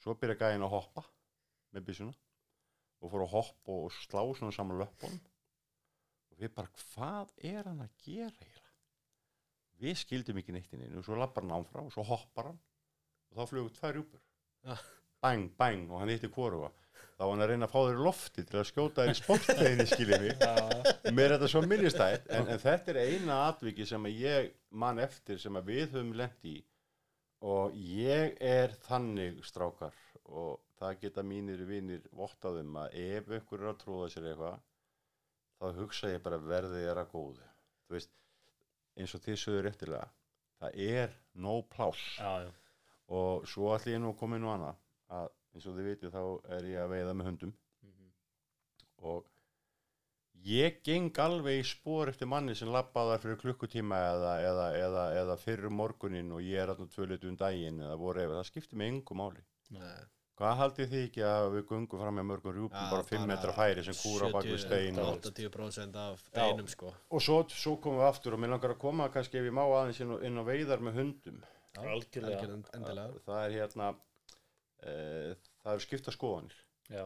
svo 0.00 0.16
byrja 0.20 0.38
gæðin 0.44 0.66
að 0.68 0.74
hoppa 0.76 1.06
með 1.74 1.86
byssuna 1.90 2.16
og 3.00 3.12
fór 3.12 3.26
að 3.26 3.34
hoppa 3.34 3.76
og 3.84 3.94
slá 3.96 4.22
svona 4.36 4.54
saman 4.54 4.82
löpunum 4.84 5.20
og 6.30 6.40
við 6.40 6.54
bara, 6.56 6.72
hvað 6.84 7.32
er 7.50 7.70
hann 7.70 7.84
að 7.84 7.96
gera 8.04 8.34
eiginlega? 8.36 8.69
Við 9.80 9.96
skildum 10.02 10.40
ekki 10.40 10.54
neitt 10.54 10.74
inn 10.76 10.98
og 10.98 11.06
svo 11.06 11.16
lappar 11.18 11.46
hann 11.46 11.56
áfram 11.56 11.88
og 11.88 11.94
svo 11.94 12.04
hoppar 12.04 12.50
hann 12.50 12.60
og 13.30 13.38
þá 13.38 13.50
flugur 13.52 13.74
tvær 13.76 13.96
rjúpur. 13.96 14.22
Ja. 14.66 14.76
Bang, 15.20 15.50
bang 15.56 15.90
og 15.90 16.02
hann 16.02 16.12
hitti 16.12 16.30
hvoruga. 16.32 16.70
Þá 17.16 17.22
var 17.24 17.30
hann 17.34 17.44
að 17.44 17.50
reyna 17.52 17.68
að 17.68 17.72
fá 17.72 17.78
þeir 17.80 17.98
í 17.98 18.04
lofti 18.06 18.44
til 18.48 18.58
að 18.60 18.66
skjóta 18.70 19.04
þeir 19.04 19.12
í 19.12 19.18
sportleginu 19.18 19.86
skiljið 19.88 20.24
mig. 20.24 20.44
Mér 21.16 21.26
er 21.26 21.34
þetta 21.36 21.50
svo 21.52 21.62
minnistætt 21.64 22.30
en, 22.32 22.48
en 22.48 22.62
þetta 22.62 22.94
er 22.94 23.00
eina 23.04 23.38
atviki 23.50 23.86
sem 23.88 24.08
ég 24.12 24.50
man 24.82 25.00
eftir 25.00 25.40
sem 25.40 25.60
við 25.66 25.86
höfum 25.94 26.14
lent 26.16 26.48
í 26.48 26.56
og 27.40 27.76
ég 27.76 28.36
er 28.44 28.74
þannig 28.84 29.40
strákar 29.48 29.96
og 30.28 30.60
það 30.80 30.98
geta 31.04 31.24
mínir 31.24 31.62
vinir 31.68 32.04
vottaðum 32.16 32.76
að 32.82 32.96
ef 33.00 33.30
einhver 33.32 33.62
er 33.62 33.70
að 33.72 33.78
tróða 33.80 34.08
sér 34.12 34.28
eitthvað 34.30 34.58
þá 35.60 35.80
hugsa 35.80 36.12
ég 36.12 36.24
bara 36.24 36.40
verði 36.40 36.84
er 36.88 37.00
að 37.00 37.12
góðu 37.14 37.48
þú 37.88 37.96
veist, 37.96 38.12
eins 38.96 39.14
og 39.14 39.22
þið 39.24 39.38
sögur 39.44 39.70
eftirlega 39.70 40.08
það 40.60 40.78
er 40.86 41.18
no 41.40 41.60
pláss. 41.72 42.04
Já, 42.20 42.44
já, 42.44 42.52
og 43.16 43.48
svo 43.48 43.72
allir 43.74 43.96
ég 43.96 44.02
nú 44.02 44.12
að 44.12 44.20
koma 44.20 44.38
inn 44.38 44.46
á 44.46 44.52
hana 44.52 44.70
að 45.20 45.28
eins 45.54 45.66
og 45.66 45.76
þið 45.76 45.90
vitið 45.90 46.14
þá 46.14 46.22
er 46.56 46.70
ég 46.70 46.84
að 46.84 46.94
veiða 46.94 47.16
með 47.16 47.30
hundum. 47.30 47.54
Mhm, 47.86 48.10
og 49.10 49.30
ég 50.50 50.80
geng 50.86 51.22
alveg 51.24 51.60
í 51.60 51.66
spór 51.66 52.12
eftir 52.12 52.30
manni 52.30 52.54
sem 52.56 52.70
lappaðar 52.72 53.22
fyrir 53.24 53.40
klukkutíma 53.40 53.98
eða, 54.12 54.34
eða, 54.50 54.68
eða, 54.84 55.04
eða 55.24 55.36
fyrir 55.40 55.74
morgunin 55.74 56.32
og 56.36 56.44
ég 56.44 56.62
er 56.62 56.72
alltaf 56.72 56.92
tvölutu 56.94 57.28
um 57.32 57.40
daginn 57.40 57.82
eða 57.82 57.98
voru 58.00 58.24
ef 58.24 58.36
það 58.36 58.48
skiptir 58.52 58.80
mig 58.80 58.92
engu 58.94 59.16
máli. 59.16 59.44
Nei. 59.76 60.00
Hvað 60.40 60.56
haldið 60.60 60.88
þið 60.94 61.02
ekki 61.06 61.22
að 61.28 61.46
við 61.54 61.64
gungum 61.68 62.00
fram 62.00 62.16
með 62.16 62.26
mörgum 62.30 62.54
rjúpum 62.56 62.80
Já, 62.80 62.90
bara 62.94 63.04
5 63.10 63.26
metra 63.28 63.52
færi 63.56 63.84
sem 63.84 63.96
kúra 64.00 64.30
bak 64.32 64.46
við 64.48 64.60
stein 64.62 64.98
og, 65.02 65.10
70-80% 65.20 65.98
af 66.00 66.22
beinum 66.34 66.68
sko. 66.72 66.92
Og 67.12 67.20
svo, 67.24 67.42
svo 67.52 67.74
komum 67.84 68.00
við 68.00 68.08
aftur 68.08 68.36
og 68.38 68.40
mér 68.40 68.54
langar 68.54 68.72
að 68.74 68.80
koma 68.80 69.10
kannski 69.12 69.36
ef 69.42 69.48
ég 69.50 69.56
má 69.58 69.62
aðeins 69.68 70.00
inn, 70.00 70.14
á- 70.16 70.22
inn 70.24 70.40
á 70.40 70.44
veiðar 70.48 70.80
með 70.86 70.96
hundum. 71.02 71.42
Já, 71.76 71.80
Algjörlega. 71.84 72.40
algjörlega, 72.40 72.74
endilega. 72.80 73.22
Það 73.28 73.44
er 73.44 73.56
hérna 73.60 73.90
e, 74.82 74.94
það 75.62 75.72
eru 75.76 75.84
skipta 75.84 76.14
skoðanir. 76.16 76.56
Já, 76.90 77.04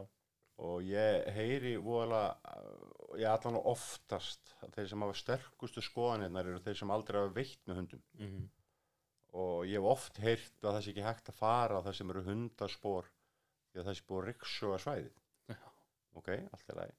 og 0.65 0.83
ég 0.87 1.27
heyri 1.35 1.75
voðalega, 1.83 2.61
ég 3.19 3.27
allan 3.35 3.59
og 3.59 3.67
oftast 3.75 4.55
að 4.63 4.77
þeir 4.79 4.89
sem 4.93 5.03
hafa 5.05 5.17
sterkustu 5.19 5.83
skoðanirnar 5.83 6.47
eru 6.53 6.63
þeir 6.63 6.79
sem 6.79 6.93
aldrei 6.95 7.19
hafa 7.21 7.35
veitt 7.37 7.59
með 7.67 7.81
hundum. 7.83 8.05
Mhm, 8.23 8.45
og 9.35 9.65
ég 9.67 9.81
hef 9.81 9.91
oft 9.91 10.19
heyrt 10.23 10.63
að 10.63 10.77
það 10.77 10.83
sé 10.87 10.93
ekki 10.95 11.05
hægt 11.09 11.29
að 11.33 11.39
fara 11.43 11.81
á 11.83 11.85
það 11.85 11.97
sem 11.99 12.11
eru 12.15 12.23
hundaspor 12.29 13.11
því 13.75 13.83
að 13.83 13.89
það 13.89 13.97
sé 13.99 14.07
búið 14.09 14.21
að 14.21 14.29
ryksuga 14.29 14.79
svæðið. 14.85 15.17
Já. 15.51 15.59
ok, 16.15 16.31
allt 16.55 16.71
er 16.71 16.95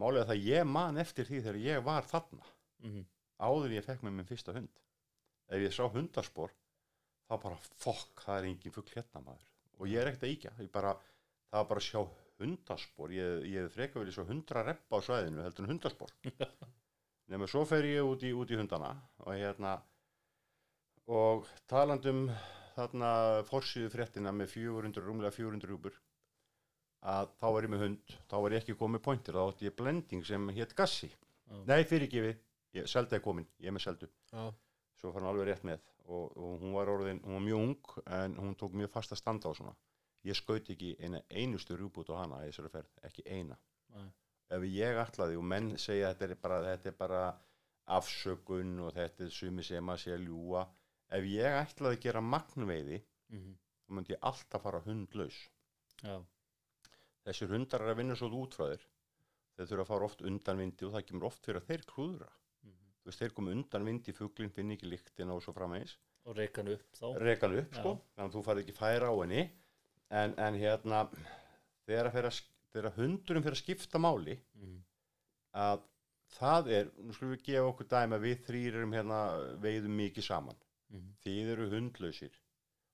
málið 0.00 0.22
er 0.22 0.28
það 0.30 0.38
að 0.38 0.48
ég 0.48 0.68
man 0.68 1.00
eftir 1.02 1.28
því 1.28 1.42
þegar 1.44 1.60
ég 1.66 1.84
var 1.84 2.08
þarna. 2.08 2.46
Mhm, 2.80 3.04
áður 3.44 3.68
en 3.68 3.76
ég 3.76 3.84
fekk 3.84 4.06
með 4.06 4.16
minn 4.16 4.28
fyrsta 4.30 4.56
hund. 4.56 4.82
Ef 5.50 5.60
ég 5.60 5.76
sá 5.76 5.84
hundaspor 5.92 6.54
þá 7.28 7.34
bara 7.42 7.60
fokk, 7.84 8.24
það 8.24 8.38
er 8.38 8.48
engin 8.48 8.74
fugl 8.74 8.94
hérna 8.94 9.22
maður. 9.26 9.46
Og 9.78 9.90
ég 9.90 10.00
er 10.00 10.10
ekkert 10.10 10.26
að 10.26 10.34
íkja 10.34 10.68
bara, 10.72 10.94
það 11.50 11.60
var 11.60 11.68
bara 11.72 11.82
að 11.82 11.88
sjá 11.90 12.00
hundaspor. 12.40 13.12
Ég, 13.12 13.44
ég 13.52 13.72
freka 13.74 14.00
vilja 14.00 14.16
svo 14.16 14.26
hundra 14.28 14.64
reppa 14.64 15.00
á 15.00 15.04
svæðinu 15.04 15.44
heldur 15.44 15.66
en 15.66 15.74
hundaspor. 15.74 16.14
Nema 17.30 17.46
svo 17.46 17.66
fer 17.68 17.86
ég 17.86 18.06
út 18.06 18.24
í, 18.26 18.32
út 18.34 18.50
í 18.50 18.58
hundana 18.58 18.94
og 19.22 19.36
hérna 19.36 19.76
og 21.10 21.46
talandum 21.70 22.28
þarna 22.80 23.10
forsýðu 23.48 23.90
fréttina 23.92 24.32
með 24.34 24.54
400, 24.56 25.04
rúmlega 25.06 25.34
400 25.36 25.70
rúpur 25.70 25.98
að 27.00 27.30
þá 27.40 27.46
var 27.54 27.66
ég 27.66 27.72
með 27.72 27.84
hund 27.84 28.14
þá 28.28 28.36
var 28.44 28.54
ég 28.54 28.62
ekki 28.62 28.76
komið 28.80 29.04
pointir, 29.04 29.36
þá 29.36 29.44
átti 29.46 29.68
ég 29.68 29.76
blending 29.76 30.26
sem 30.26 30.48
hétt 30.56 30.74
gassi. 30.76 31.08
Já. 31.50 31.56
nei, 31.66 31.84
fyrirgefið, 31.88 32.42
ég, 32.78 32.88
selda 32.90 33.16
er 33.16 33.24
komin 33.24 33.48
ég 33.58 33.70
er 33.70 33.74
með 33.74 33.86
seldu, 33.88 34.08
Já, 34.30 34.44
svo 35.00 35.12
fann 35.14 35.24
hann 35.24 35.32
alveg 35.32 35.48
rétt 35.48 35.64
með 35.66 35.80
og, 36.06 36.36
og 36.36 36.60
hún 36.60 36.74
var 36.76 36.90
orðin, 36.92 37.22
hún 37.24 37.38
var 37.38 37.46
mjög 37.46 37.64
ung 37.64 37.94
en 38.18 38.36
hún 38.38 38.56
tók 38.58 38.76
mjög 38.78 38.92
fast 38.94 39.14
að 39.14 39.22
standa 39.22 39.50
á 39.50 39.52
svona. 39.56 39.74
Ég 40.26 40.36
skaut 40.36 40.68
ekki 40.68 40.92
eina 41.00 41.22
einustu 41.32 41.78
rúbút 41.80 42.10
á 42.12 42.20
hana 42.20 42.42
í 42.44 42.50
þessari 42.50 42.72
ferð, 42.74 42.90
ekki 43.08 43.24
eina. 43.26 43.56
Nei. 43.90 44.10
ef 44.50 44.64
ég 44.70 44.98
ætlaði 45.02 45.38
og 45.38 45.46
menn 45.46 45.72
segja 45.78 46.10
þetta 46.12 46.26
er 46.26 46.38
bara, 46.42 46.58
þetta 46.66 46.90
er 46.90 46.96
bara 46.98 47.22
afsökun 47.96 48.76
og 48.84 48.92
þetta 48.94 49.24
er 49.26 49.32
sumi 49.34 49.64
sem 49.66 49.90
að 49.90 50.02
sé 50.04 50.18
ljúa 50.18 50.64
ef 51.18 51.30
ég 51.30 51.56
ætlaði 51.62 51.98
að 51.98 52.04
gera 52.04 52.22
magnveiði 52.24 53.00
mhm, 53.32 53.56
þá 53.84 53.96
myndi 53.96 54.14
ég 54.14 54.28
alltaf 54.30 54.62
fara 54.66 54.82
hundlaus 54.84 55.38
já, 56.04 56.16
þessir 57.26 57.52
hundar 57.54 57.84
er 57.84 57.94
að 57.94 58.00
vinna 58.02 58.16
svo 58.18 58.30
út 58.40 58.56
frá 58.56 58.68
þér. 58.72 58.84
Þeir 59.56 59.68
þurfa 59.70 59.84
að 59.84 59.90
fara 59.90 60.06
oft 60.06 60.22
undan 60.30 60.62
vindi 60.62 60.86
og 60.86 60.94
það 60.94 61.06
kemur 61.08 61.26
oft 61.28 61.46
fyrir 61.46 61.60
að 61.60 61.66
þeir 61.68 61.82
klúðra. 61.90 62.30
Mhm, 62.64 62.92
þú 63.00 63.10
veist, 63.10 63.22
þeir 63.22 63.34
komu 63.36 63.56
undan 63.56 63.88
vindi, 63.90 64.14
fuglinn 64.16 64.54
finn 64.54 64.72
ekki 64.76 64.88
lyktina 64.88 65.36
og 65.36 65.42
svo 65.44 65.54
framvegis, 65.56 65.96
og 66.24 66.36
reyka 66.36 66.62
hann 66.62 66.72
upp 66.74 66.96
þá, 66.96 67.06
rekan 67.20 67.56
upp 67.58 67.76
sko, 67.76 67.92
þannig 68.14 68.30
að 68.30 68.36
þú 68.36 68.44
farið 68.46 68.64
ekki 68.64 68.76
færa 68.78 69.10
á 69.12 69.14
henni. 69.20 69.44
En, 70.10 70.34
en 70.42 70.56
hérna 70.58 71.04
þegar, 71.86 72.08
að 72.10 72.26
að, 72.30 72.40
þegar 72.74 72.96
hundurinn 72.96 73.44
fyrir 73.44 73.56
að 73.58 73.62
skipta 73.62 74.00
máli 74.02 74.34
mhm, 74.58 74.80
að 75.60 75.84
það 76.34 76.72
er, 76.78 76.90
nú 77.02 77.14
skulum 77.14 77.36
við 77.36 77.44
gefa 77.46 77.68
okkur 77.70 77.88
dæmi 77.90 78.16
að 78.16 78.26
við 78.26 78.42
þrýr 78.48 78.80
erum 78.80 78.96
hérna 78.96 79.20
veiðum 79.62 79.96
mikið 80.00 80.26
saman, 80.26 80.58
mhm, 80.90 81.14
þið 81.24 81.52
eru 81.54 81.70
hundlausir. 81.74 82.36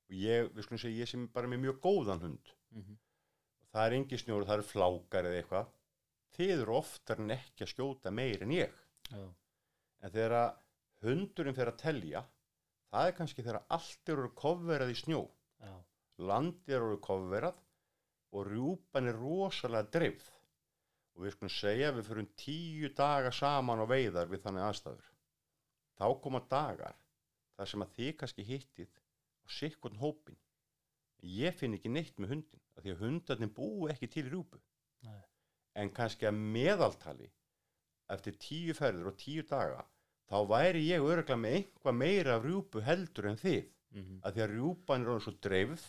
Og 0.07 0.14
ég, 0.20 0.53
við 0.55 0.66
skulum 0.66 0.82
segja, 0.82 1.03
ég 1.03 1.11
sem 1.11 1.26
bara 1.34 1.51
með 1.51 1.64
mjög 1.64 1.80
góðan 1.82 2.22
hund. 2.22 2.53
Mhm, 2.76 3.01
það 3.72 3.88
er 3.88 3.97
engi 3.99 4.20
snjór, 4.22 4.47
það 4.47 4.59
eru 4.61 4.68
flákar 4.70 5.30
eða 5.30 5.40
eitthvað. 5.40 5.74
Þið 6.36 6.55
eru 6.61 6.76
oftar 6.76 7.20
en 7.22 7.34
ekki 7.36 7.64
að 7.64 7.72
skjóta 7.72 8.12
meir 8.12 8.44
en 8.44 8.55
ég. 8.55 8.80
Já, 9.11 9.24
en 10.03 10.12
þegar 10.12 10.57
hundurinn 11.03 11.57
fer 11.57 11.70
að 11.70 11.78
telja 11.80 12.24
það 12.90 13.09
er 13.09 13.16
kannski 13.18 13.44
þegar 13.44 13.64
allt 13.76 14.12
eru 14.12 14.30
kofverað 14.38 14.92
í 14.92 14.99
snjó. 14.99 15.22
Já, 15.62 15.72
landið 16.30 16.76
eru 16.78 16.99
kofverað 17.05 17.59
og 18.36 18.51
rjúpan 18.51 19.11
er 19.11 19.18
rosalega 19.20 19.90
dreifð. 19.97 20.30
Og 21.16 21.24
við 21.24 21.34
skulum 21.34 21.53
segja 21.53 21.92
við 21.97 22.09
fyrir 22.11 22.28
tíu 22.36 22.90
daga 22.97 23.32
saman 23.32 23.80
á 23.80 23.86
veiðar 23.88 24.28
við 24.28 24.42
þannig 24.44 24.66
aðstæður. 24.66 25.11
Þá 25.97 26.07
koma 26.20 26.42
dagar 26.51 26.97
þar 27.57 27.70
sem 27.70 27.84
að 27.84 27.94
þið 27.98 28.12
kannski 28.20 28.46
hittið 28.50 28.90
á 28.92 29.46
sikkun 29.59 30.00
hópin 30.02 30.38
ég 31.26 31.57
finn 31.57 31.74
ekki 31.76 31.90
neitt 31.90 32.18
með 32.20 32.34
hundin 32.34 32.62
af 32.76 32.84
því 32.84 32.92
að 32.94 33.02
hundarnir 33.04 33.52
búi 33.57 33.90
ekki 33.92 34.09
til 34.12 34.26
í 34.26 34.30
rjúpu. 34.30 34.61
Nei. 35.07 35.22
en 35.76 35.90
kannski 35.92 36.24
að 36.26 36.38
meðaltali 36.54 37.26
eftir 38.14 38.36
tíu 38.40 38.74
ferður 38.74 39.11
og 39.11 39.18
tíu 39.20 39.42
daga 39.44 39.82
þá 40.30 40.36
væri 40.48 40.86
ég 40.86 41.04
örgla 41.04 41.36
með 41.36 41.57
einhvað 41.59 41.98
meira 42.00 42.36
af 42.36 42.46
rjúpu 42.46 42.82
heldur 42.82 43.28
en 43.30 43.40
þið. 43.40 43.66
Mhm, 43.96 44.20
að 44.24 44.32
því 44.34 44.42
að 44.44 44.52
rjúpan 44.54 45.02
er 45.04 45.11
orðin 45.12 45.24
svo 45.26 45.34
dreifð 45.46 45.84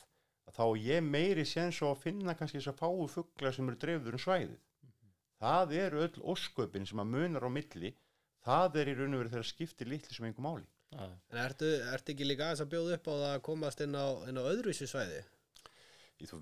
að 0.47 0.57
þá 0.57 0.65
ég 0.83 1.03
meiri 1.03 1.45
séns 1.45 1.79
á 1.83 1.87
að 1.87 2.03
finna 2.03 2.35
kannski 2.35 2.59
þess 2.59 2.71
að 2.73 2.81
fáu 2.83 3.07
fuglar 3.11 3.55
sem 3.55 3.69
eru 3.69 3.79
dreifður 3.83 4.17
um 4.19 4.23
svæðið. 4.25 4.59
Það 5.39 5.73
eru 5.77 6.03
öll 6.05 6.21
ósköpin 6.33 6.87
sem 6.87 6.99
að 6.99 7.11
munar 7.13 7.47
á 7.47 7.49
milli. 7.51 7.93
Það 8.43 8.79
er 8.81 8.91
í 8.91 8.95
raun 8.97 9.15
og 9.15 9.19
veru 9.21 9.33
þegar 9.33 9.49
skiptir 9.49 9.87
litli 9.91 10.15
sem 10.15 10.27
einhver 10.27 10.45
máli 10.45 10.67
En 10.95 11.41
ertu, 11.43 11.67
ertu 11.91 12.13
ekki 12.13 12.27
líka 12.27 12.47
aðeins 12.47 12.63
að 12.63 12.71
bjóða 12.71 12.95
upp 12.95 13.09
á 13.09 13.13
það 13.13 13.31
að 13.33 13.41
komast 13.49 13.81
inn 13.83 13.97
á, 13.97 14.07
inn 14.29 14.39
á 14.39 14.43
öðruvísi 14.47 14.87
svæði? 14.87 15.25
ég 16.21 16.31
þú 16.31 16.39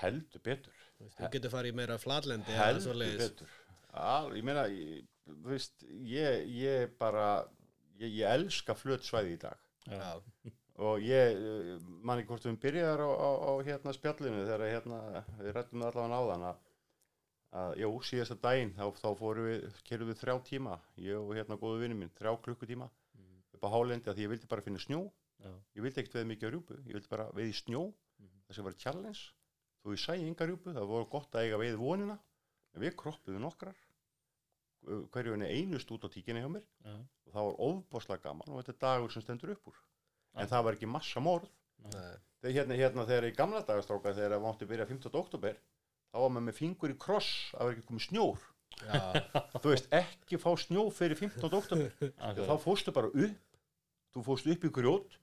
heldur 0.00 0.44
betur. 0.44 0.84
Þú 0.98 1.30
getur 1.32 1.52
farið 1.52 1.72
í 1.74 1.78
meira 1.78 1.98
flatlendi 2.00 2.54
eða 2.54 2.68
heldur 2.72 3.02
betur. 3.22 3.56
Al, 3.98 4.34
ég 4.36 4.44
meina 4.44 4.66
ég, 4.72 5.06
þú 5.28 5.52
veist, 5.52 5.84
ég, 6.10 6.46
ég 6.58 6.94
bara 7.00 7.28
ég, 8.00 8.10
ég 8.20 8.24
elska 8.28 8.76
flöt 8.76 9.06
svæði 9.06 9.36
í 9.36 9.42
dag. 9.42 9.66
Já, 9.88 10.10
og 10.84 11.02
ég 11.02 11.38
man 12.04 12.20
ekki 12.20 12.32
hvort 12.34 12.46
við 12.46 12.58
byrjar 12.66 13.00
á, 13.02 13.08
á, 13.08 13.30
á 13.48 13.52
hérna 13.66 13.94
spjallinu 13.96 14.44
þegar 14.44 14.66
hérna, 14.68 14.98
við 15.40 15.54
rættum 15.56 15.86
allavega 15.86 16.18
á 16.20 16.28
þann 16.28 16.46
að, 16.50 16.60
að, 17.62 17.76
jú, 17.82 17.92
síðasta 18.10 18.38
daginn 18.44 18.74
þá, 18.76 18.84
þá 19.00 19.08
fórum 19.22 19.48
við, 19.48 19.66
kerðum 19.88 20.12
við 20.12 20.20
þrjá 20.20 20.36
tíma 20.50 20.76
ég 21.00 21.22
og 21.22 21.32
hérna 21.38 21.58
góðu 21.58 21.82
vinnu 21.82 21.98
minn, 22.02 22.14
þrjá 22.20 22.36
klukkutíma. 22.44 22.90
Upp 23.58 23.66
á 23.66 23.74
hálendi 23.74 24.08
að 24.10 24.16
því 24.20 24.24
ég 24.26 24.32
vildi 24.34 24.50
bara 24.54 24.64
finna 24.64 24.78
snjó 24.82 25.02
Já. 25.42 25.50
ég 25.78 25.82
vildi 25.84 26.00
ekkert 26.02 26.16
veið 26.18 26.30
mikið 26.32 26.48
á 26.48 26.50
rjúpu 26.54 26.78
ég 26.86 26.94
vildi 26.98 27.10
bara 27.12 27.28
veið 27.36 27.50
í 27.52 27.58
snjó 27.58 27.82
Mhm. 28.18 28.38
það 28.48 28.54
sem 28.56 28.64
var 28.66 28.74
challenge 28.82 29.20
þó 29.84 29.92
ég 29.94 30.00
sæði 30.02 30.26
enga 30.26 30.46
rjúpu, 30.48 30.72
það 30.74 30.88
voru 30.90 31.06
gott 31.12 31.30
að 31.38 31.44
eiga 31.46 31.58
veið 31.60 31.76
vonina 31.78 32.16
en 32.74 32.82
við 32.82 32.96
kroppuðum 32.98 33.44
nokkrar 33.44 33.76
hverju 35.12 35.34
henni 35.34 35.48
einust 35.52 35.90
út 35.94 36.04
á 36.06 36.08
tíkinni 36.10 36.40
hjá 36.42 36.48
mér 36.50 36.64
Já. 36.86 36.94
og 36.98 37.32
það 37.34 37.46
var 37.48 37.56
ofbáslega 37.68 38.22
gaman 38.24 38.48
og 38.50 38.58
þetta 38.62 38.74
er 38.74 38.80
dagur 38.84 39.12
sem 39.14 39.22
stendur 39.22 39.52
upp 39.54 39.68
úr 39.70 39.78
Já. 39.78 40.40
en 40.42 40.48
það 40.50 40.64
var 40.66 40.76
ekki 40.78 40.88
massa 40.90 41.20
morð 41.20 41.48
Nei. 41.78 42.14
þegar 42.42 42.54
hérna, 42.58 42.78
hérna 42.78 43.06
þegar 43.06 43.26
í 43.28 43.34
gamla 43.38 43.62
dagastráka 43.66 44.14
þegar 44.14 44.34
það 44.36 44.44
mátti 44.46 44.68
byrja 44.70 44.86
15. 44.90 45.18
oktober 45.22 45.58
þá 46.12 46.16
var 46.22 46.30
maður 46.34 46.46
með 46.48 46.58
fingur 46.58 46.90
í 46.94 46.98
kross 46.98 47.30
að 47.54 47.66
vera 47.68 47.76
ekki 47.78 47.88
komið 47.90 48.06
snjór 48.08 48.46
Já, 48.78 49.00
þú 49.62 49.70
veist 49.72 49.88
ekki 49.92 50.38
fá 50.38 50.50
snjó 50.58 50.84
fyrir 50.94 51.18
15. 51.18 51.54
oktober 51.58 52.12
þá 52.46 52.54
fórstu 52.62 52.92
bara 52.94 53.08
upp 53.10 53.47
þú 54.14 54.24
fórstu 54.26 54.54
upp 54.54 54.64
í 54.68 54.70
grjót 54.74 55.18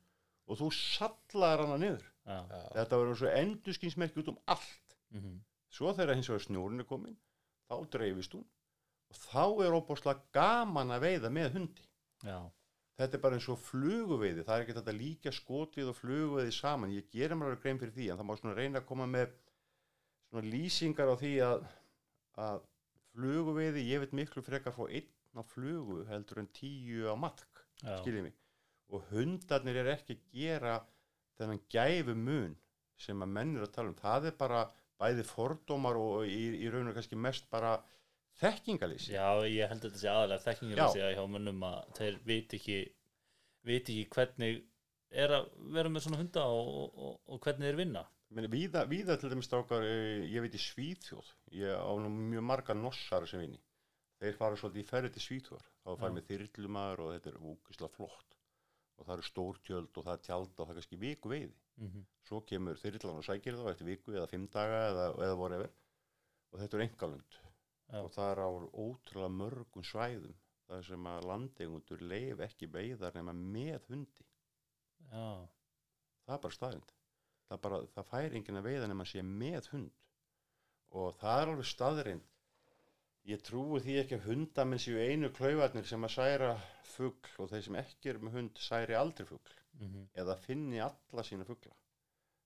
og 0.45 0.59
þú 0.59 0.69
sallaðar 0.77 1.65
hana 1.65 1.77
niður. 1.81 2.05
Já. 2.25 2.39
þetta 2.73 2.97
verður 2.97 3.19
svo 3.21 3.31
endurskinsmerki 3.37 4.21
út 4.23 4.31
um 4.33 4.41
allt. 4.49 4.97
Mhm. 5.13 5.39
svo 5.75 5.91
þegar 5.93 6.15
hins 6.15 6.29
vegar 6.29 6.43
snjórinn 6.45 6.79
er 6.81 6.87
komin 6.87 7.17
þá 7.69 7.75
dreifist 7.91 8.33
hún 8.33 8.45
og 9.11 9.17
þá 9.19 9.43
er 9.65 9.75
óbúslega 9.75 10.21
gaman 10.33 10.93
að 10.95 11.03
veiða 11.05 11.29
með 11.29 11.57
hundi. 11.57 11.85
Já. 12.23 12.39
þetta 12.97 13.17
er 13.17 13.21
bara 13.21 13.35
eins 13.35 13.49
og 13.51 13.59
fluguveiði. 13.59 14.45
Það 14.45 14.55
er 14.55 14.63
ekki 14.63 14.77
þetta 14.77 14.95
líka 14.97 15.31
skotið 15.35 15.89
og 15.91 15.97
fluguveiði 15.99 16.53
saman. 16.55 16.93
Ég 16.95 17.09
gerir 17.11 17.35
mér 17.35 17.51
alveg 17.51 17.61
grein 17.65 17.79
fyrir 17.81 17.93
því 17.93 18.07
en 18.11 18.17
það 18.21 18.29
má 18.29 18.37
svona 18.39 18.55
reyna 18.55 18.79
að 18.79 18.87
koma 18.87 19.07
með 19.09 19.33
svona 20.29 20.47
lýsingar 20.53 21.11
á 21.11 21.15
því 21.19 21.33
að, 21.43 21.67
að 22.45 22.61
fluguveiði, 23.11 23.83
ég 23.91 23.99
veit 24.03 24.15
miklu 24.15 24.41
frekar 24.45 24.71
að 24.71 24.79
fá 24.79 24.85
einn 24.87 25.11
á 25.35 25.43
flugu 25.43 26.05
heldur 26.07 26.39
en 26.39 26.47
tíu 26.55 27.11
á 27.11 27.15
matk. 27.19 27.65
Skiljið 27.83 28.29
mig 28.29 28.35
og 28.93 29.07
hundarnir 29.11 29.81
er 29.81 29.91
ekki 29.95 30.17
að 30.17 30.25
gera 30.35 30.75
þennan 31.39 31.63
gæfu 31.71 32.15
mun 32.15 32.55
sem 33.01 33.23
að 33.23 33.33
menn 33.37 33.55
er 33.57 33.65
að 33.65 33.73
tala 33.75 33.91
um. 33.91 33.97
Það 33.99 34.29
er 34.29 34.37
bara 34.39 34.61
bæði 35.01 35.25
fordómar 35.27 35.99
og 35.99 36.29
í, 36.29 36.43
í 36.63 36.69
raun 36.71 36.91
og 36.91 36.95
kannski 36.95 37.17
mest 37.19 37.49
bara 37.51 37.75
þekkingalýsi 38.39 39.15
Já, 39.15 39.27
ég 39.47 39.67
held 39.71 39.81
að 39.81 39.89
þetta 39.89 40.01
sé 40.01 40.11
aðalega 40.11 40.45
þekkingaleysi 40.45 41.03
að 41.03 41.17
hjá 41.17 41.25
mönnum 41.31 41.65
að 41.67 41.81
þeir 41.99 42.21
viti 42.27 42.59
ekki 42.61 42.79
viti 43.65 43.95
ekki 43.99 44.15
hvernig 44.15 44.61
er 45.15 45.33
að 45.37 45.47
vera 45.75 45.91
með 45.91 46.05
svona 46.05 46.19
hunda 46.19 46.43
og, 46.51 46.99
og, 47.07 47.15
og 47.31 47.41
hvernig 47.43 47.69
þeir 47.69 47.79
vinna. 47.79 48.03
Víða, 48.51 48.83
víða 48.89 49.15
til 49.21 49.29
dæmis 49.31 49.47
strákar, 49.47 49.85
eh, 49.85 50.25
ég 50.27 50.43
veit 50.43 50.55
í 50.57 50.59
Svíþjóð, 50.59 51.27
ég 51.55 51.71
á 51.71 51.91
nú 52.01 52.09
mjög 52.11 52.43
marga 52.43 52.75
nossar 52.75 53.27
sem 53.29 53.43
vinni. 53.43 53.61
Þeir 54.19 54.35
fara 54.39 54.57
svolítið 54.59 54.81
í 54.81 54.89
ferði 54.89 55.11
til 55.13 55.23
Svíþjóðar, 55.23 55.69
þá 55.85 55.91
fara 56.01 56.15
með 56.15 56.27
þyrlumæður 56.31 57.03
og 57.05 57.13
þetta 57.13 57.31
er 57.31 57.37
úkislega 57.53 57.95
flott. 57.95 58.34
Og 58.95 59.05
það 59.07 59.13
eru 59.15 59.27
stórtjöld 59.29 59.97
og 59.97 60.05
það 60.07 60.13
er 60.13 60.23
tjald 60.27 60.51
og 60.53 60.61
það 60.61 60.73
er 60.73 60.79
kannski 60.79 60.99
viku 61.01 61.29
veiði. 61.29 61.55
mm 61.77 61.87
-hmm. 61.87 62.05
Svo 62.27 62.41
kemur 62.41 62.81
þyrlan 62.83 63.19
og 63.19 63.25
sækir 63.27 63.57
þá 63.59 63.71
eftir 63.71 63.85
viku 63.85 64.11
eða 64.11 64.27
fimm 64.27 64.47
daga 64.47 64.79
eða, 64.91 65.05
eða 65.25 65.35
whatever. 65.35 65.69
Og 66.51 66.59
þetta 66.59 66.77
er 66.77 66.81
engalund. 66.87 67.39
Já. 67.91 67.99
Og 68.03 68.11
það 68.11 68.31
er 68.31 68.39
á 68.47 68.49
ótrúlega 68.85 69.37
mörgum 69.41 69.83
svæðum. 69.83 70.35
Það 70.67 70.77
er 70.77 70.83
sem 70.83 71.05
að 71.05 71.25
landegundur 71.29 72.01
leif 72.01 72.39
ekki 72.39 72.67
veiðar 72.67 73.13
nema 73.15 73.33
með 73.33 73.81
hundi. 73.89 74.25
Já, 75.11 75.47
það 76.25 76.35
er 76.35 76.41
bara 76.41 76.53
staðrind 76.53 76.95
það, 77.49 77.61
bara, 77.65 77.81
það 77.95 78.09
fær 78.11 78.37
enginn 78.37 78.59
að 78.59 78.69
veiða 78.69 78.89
nema 78.91 79.07
sé 79.09 79.23
með 79.25 79.69
hund 79.73 80.01
og 80.95 81.17
það 81.19 81.41
er 81.41 81.51
alveg 81.51 81.69
staðrind 81.69 82.34
ég 83.25 83.41
trúi 83.45 83.81
því 83.81 83.95
ekki 84.01 84.17
að 84.19 84.25
hundamenn 84.29 84.81
séu 84.81 84.97
einu 85.01 85.31
klaufarnir 85.33 85.87
sem 85.89 86.03
að 86.05 86.13
særa 86.15 86.51
fugl 86.91 87.31
og 87.41 87.49
þeir 87.51 87.63
sem 87.67 87.77
ekki 87.81 88.11
eru 88.11 88.25
með 88.25 88.37
hund 88.39 88.61
særi 88.61 88.97
aldrei 88.97 89.25
fugl 89.29 89.55
mm 89.79 90.07
eða 90.21 90.35
finni 90.37 90.79
alla 90.79 91.23
sína 91.23 91.47
fugla. 91.47 91.73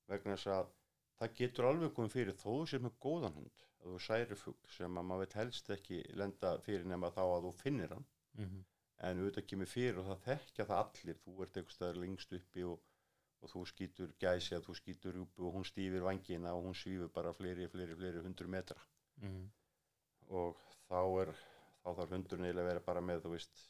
Vegna 0.08 0.38
þess 0.38 0.48
að 0.56 0.72
það 1.20 1.36
getur 1.42 1.70
alveg 1.70 1.94
komið 1.94 2.16
fyrir 2.16 2.38
þó 2.44 2.54
sér 2.72 2.82
með 2.86 2.96
góðan 3.06 3.38
hund 3.40 3.66
að 3.82 3.92
þú 3.92 4.00
særi 4.08 4.36
fugl 4.36 4.72
sem 4.78 4.98
að 4.98 5.08
maður 5.10 5.26
veit 5.26 5.38
helst 5.42 5.70
ekki 5.76 6.00
lenda 6.22 6.56
fyrir 6.66 6.86
nema 6.86 7.12
þá 7.12 7.24
að 7.26 7.44
þú 7.48 7.54
finnir 7.64 7.94
hann. 7.96 8.08
-hmm. 8.46 8.64
en 9.08 9.20
auðvitað 9.20 9.48
kemur 9.50 9.74
fyrir 9.76 10.00
og 10.00 10.06
það 10.06 10.24
þekkja 10.30 10.66
það 10.66 10.82
allir. 10.84 11.22
Þú 11.24 11.44
ert 11.44 11.58
einhvers 11.58 11.76
staðar 11.76 12.02
lengst 12.04 12.34
uppi 12.40 12.64
og, 12.64 12.80
og 13.42 13.50
þú 13.52 13.66
skýtur 13.72 14.10
gæsi 14.20 14.56
að 14.56 14.66
þú 14.68 14.74
skýtur 14.80 15.14
rjúpu 15.14 15.48
og 15.48 15.54
hún 15.56 15.70
stýfir 15.72 16.04
vangina 16.10 16.56
og 16.56 16.64
hún 16.66 16.76
svífur 16.76 17.10
bara 17.10 17.34
fleiri, 17.34 17.68
fleiri, 17.68 17.96
fleiri 17.96 18.22
Mm 19.22 19.50
og 20.30 20.62
þá 20.88 21.02
er 21.24 21.34
þá 21.80 21.90
þarf 21.90 22.16
hundurinn 22.16 22.48
eiginlega 22.48 22.66
að 22.66 22.72
vera 22.72 22.86
bara 22.86 23.04
með 23.06 23.26
þú 23.26 23.34
veist 23.36 23.66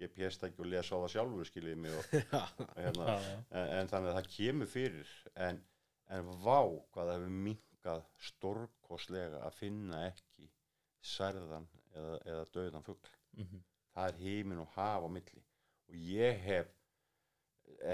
GPS-tæki 0.00 0.64
og 0.64 0.70
lesa 0.70 0.98
á 0.98 1.02
það 1.04 1.12
sjálfur 1.14 1.50
skiljið 1.50 1.78
mig 1.84 1.94
og, 1.98 2.16
hérna, 2.80 3.18
en, 3.50 3.68
en 3.78 3.92
þannig 3.92 4.10
að 4.10 4.18
það 4.18 4.32
kemur 4.36 4.70
fyrir 4.70 5.12
en, 5.46 5.60
en 6.16 6.32
vá 6.42 6.58
hvað 6.94 7.12
það 7.12 7.14
hefur 7.14 7.36
minkað 7.48 8.02
stórkoslega 8.30 9.44
að 9.46 9.60
finna 9.60 10.02
ekki 10.08 10.50
særðan 11.04 11.68
eða, 11.94 12.18
eða 12.24 12.50
döðan 12.56 12.86
fugl. 12.86 13.14
Mm 13.38 13.62
það 13.94 14.10
er 14.10 14.20
heimin 14.22 14.62
og 14.62 14.70
haf 14.74 15.06
á 15.06 15.08
milli. 15.10 15.42
Og 15.88 15.98
ég 16.10 16.40
hef 16.44 16.70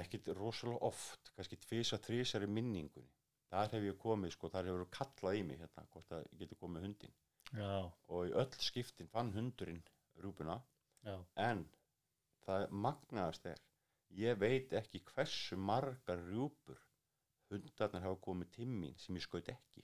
ekkit 0.01 0.31
rosalega 0.37 0.81
oft 0.89 1.33
kannski 1.37 1.59
tvisa, 1.61 2.01
þrísar 2.01 2.47
í 2.47 2.51
minningunni. 2.51 3.11
Þar 3.51 3.75
hef 3.75 3.89
ég 3.89 3.99
komið, 3.99 4.35
sko, 4.37 4.51
þar 4.53 4.71
hefur 4.71 4.91
kallað 4.95 5.41
í 5.41 5.43
mig 5.47 5.59
hérna, 5.59 5.87
hvort 5.91 6.13
að 6.15 6.27
ég 6.29 6.45
geti 6.45 6.59
komið 6.59 6.87
hundin 6.87 7.15
já, 7.57 7.93
og 8.09 8.29
í 8.29 8.33
öll 8.33 8.51
skiptin 8.63 9.09
fann 9.11 9.33
hundurinn 9.35 9.83
rúpuna 10.23 10.61
já, 11.07 11.17
en 11.37 11.65
það 12.47 12.69
magnaðast 12.71 13.47
er 13.47 13.59
ég 14.21 14.39
veit 14.41 14.73
ekki 14.75 15.01
hversu 15.13 15.57
margar 15.57 16.19
rjúpur 16.29 16.79
hundarnar 17.51 18.03
hafa 18.07 18.21
komið 18.23 18.51
til 18.55 18.69
mín 18.71 18.95
sem 18.99 19.17
ég 19.19 19.23
skaut 19.25 19.49
ekki. 19.51 19.83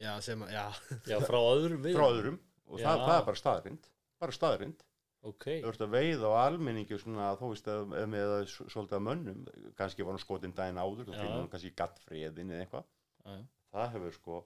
Já, 0.00 0.14
sem 0.24 0.40
að, 0.42 0.50
já, 0.56 0.64
já, 1.12 1.18
frá 1.24 1.38
öðrum 1.38 1.82
við 1.84 1.94
frá 1.98 2.06
öðrum. 2.08 2.38
Og 2.66 2.80
það, 2.80 2.96
Já. 2.98 3.04
það 3.06 3.18
er 3.20 3.24
bara 3.28 3.40
staðrind 3.40 3.88
bara 4.24 4.32
staðrind 4.32 4.82
Ok, 5.24 5.44
þú 5.64 5.68
ert 5.70 5.82
að 5.84 5.92
veiða 5.94 6.28
á 6.32 6.34
almenningi 6.48 6.96
svona 7.00 7.30
þú 7.40 7.50
veist 7.54 7.68
að 7.72 7.92
með 8.12 8.32
að 8.34 8.42
s- 8.44 8.72
svolítið 8.72 8.96
að 8.98 9.04
mönnum. 9.06 9.44
Kannski 9.78 10.04
var 10.04 10.12
hann 10.16 10.20
skotinn 10.24 10.52
daginn 10.56 10.80
áður 10.80 11.08
og 11.08 11.14
Já. 11.14 11.20
finnur 11.22 11.38
hann 11.42 11.48
kannski 11.52 11.70
gattfriðin 11.76 12.50
eða 12.52 12.64
eitthvað. 12.66 12.88
Já, 13.24 13.30
já, 13.38 13.44
það 13.72 13.92
hefur 13.94 14.16
sko 14.18 14.40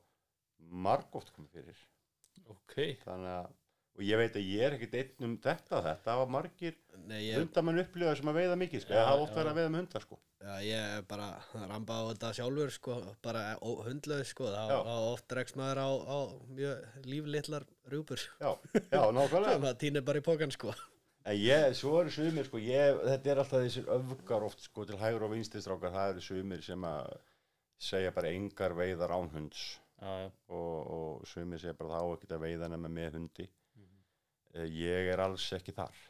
margóft 0.87 1.33
komið 1.35 1.57
fyrir 1.57 1.81
ok. 2.55 2.77
Þannig 3.05 3.33
að 3.37 3.55
og 3.99 4.05
ég 4.07 4.21
veit 4.21 4.37
að 4.39 4.45
ég 4.47 4.61
er 4.63 4.75
ekkert 4.77 4.93
einn 4.95 5.25
um 5.27 5.33
þetta 5.43 5.79
þetta 5.83 6.13
hafa 6.15 6.27
margir 6.31 6.75
ég, 7.11 7.33
hundamenn 7.35 7.81
upplifa 7.83 8.13
sem 8.15 8.29
að 8.31 8.37
veiða 8.39 8.59
mikið 8.61 8.83
sko, 8.85 8.93
Já, 8.95 8.99
eða 9.01 9.09
hafa 9.09 9.25
oft 9.25 9.33
já. 9.33 9.39
verið 9.41 9.51
að 9.51 9.59
veiða 9.59 9.73
með 9.75 9.81
hundar 9.83 10.05
sko. 10.05 10.19
Já, 10.39 10.53
ég 10.63 10.85
er 10.99 11.07
bara 11.11 11.27
ramba 11.67 11.97
á 11.99 12.03
þetta 12.13 12.31
sjálfur, 12.39 12.71
sko, 12.77 12.99
bara 13.27 13.41
hundlaus, 13.89 14.31
sko, 14.31 14.53
þá, 14.55 14.61
Já. 14.71 14.77
þá 14.87 14.93
oft 15.09 15.27
dregst 15.33 15.59
maður 15.59 15.81
á, 15.83 15.89
á 15.99 16.19
mjög 16.61 17.03
líflitlar 17.11 17.67
rjúpur, 17.91 18.23
já, 18.39 18.53
já, 18.79 19.03
nákvæmlega. 19.19 19.51
Sem 19.59 19.67
að 19.73 19.81
týnir 19.83 20.07
bara 20.07 20.23
í 20.23 20.27
pókan, 20.29 20.55
sko. 20.55 20.77
en 21.27 21.41
ég, 21.43 21.67
svo 21.81 21.97
eru 22.05 22.15
sumir 22.15 22.47
sko 22.47 22.63
ég, 22.63 23.03
þetta 23.03 23.35
er 23.35 23.43
alltaf 23.43 23.67
þessir 23.67 23.91
öfgar 23.99 24.47
oft 24.47 24.63
sko 24.63 24.87
til 24.87 25.01
hægur 25.03 25.27
og 25.27 25.35
vinstistrákar, 25.35 25.91
það 25.99 26.15
eru 26.15 26.25
sumir 26.29 26.63
sem 26.65 26.87
að 26.87 27.11
segja 27.83 28.15
bara 28.15 28.31
engar 28.31 28.79
veiðar 28.79 29.11
án 29.19 29.29
hunds 29.35 29.67
og, 29.99 30.77
og 30.95 31.27
sumir 31.27 31.61
segja 31.61 31.77
bara 31.79 31.99
þá 31.99 32.15
ekki 32.15 32.31
að 32.35 32.45
veiða 32.45 32.69
nema 32.71 32.91
með 32.93 33.19
hundi. 33.19 33.49
Mhm. 33.79 33.99
Eh, 34.55 34.69
ég 34.79 35.11
er 35.15 35.25
alls 35.25 35.49
ekki 35.57 35.75
þar. 35.75 36.05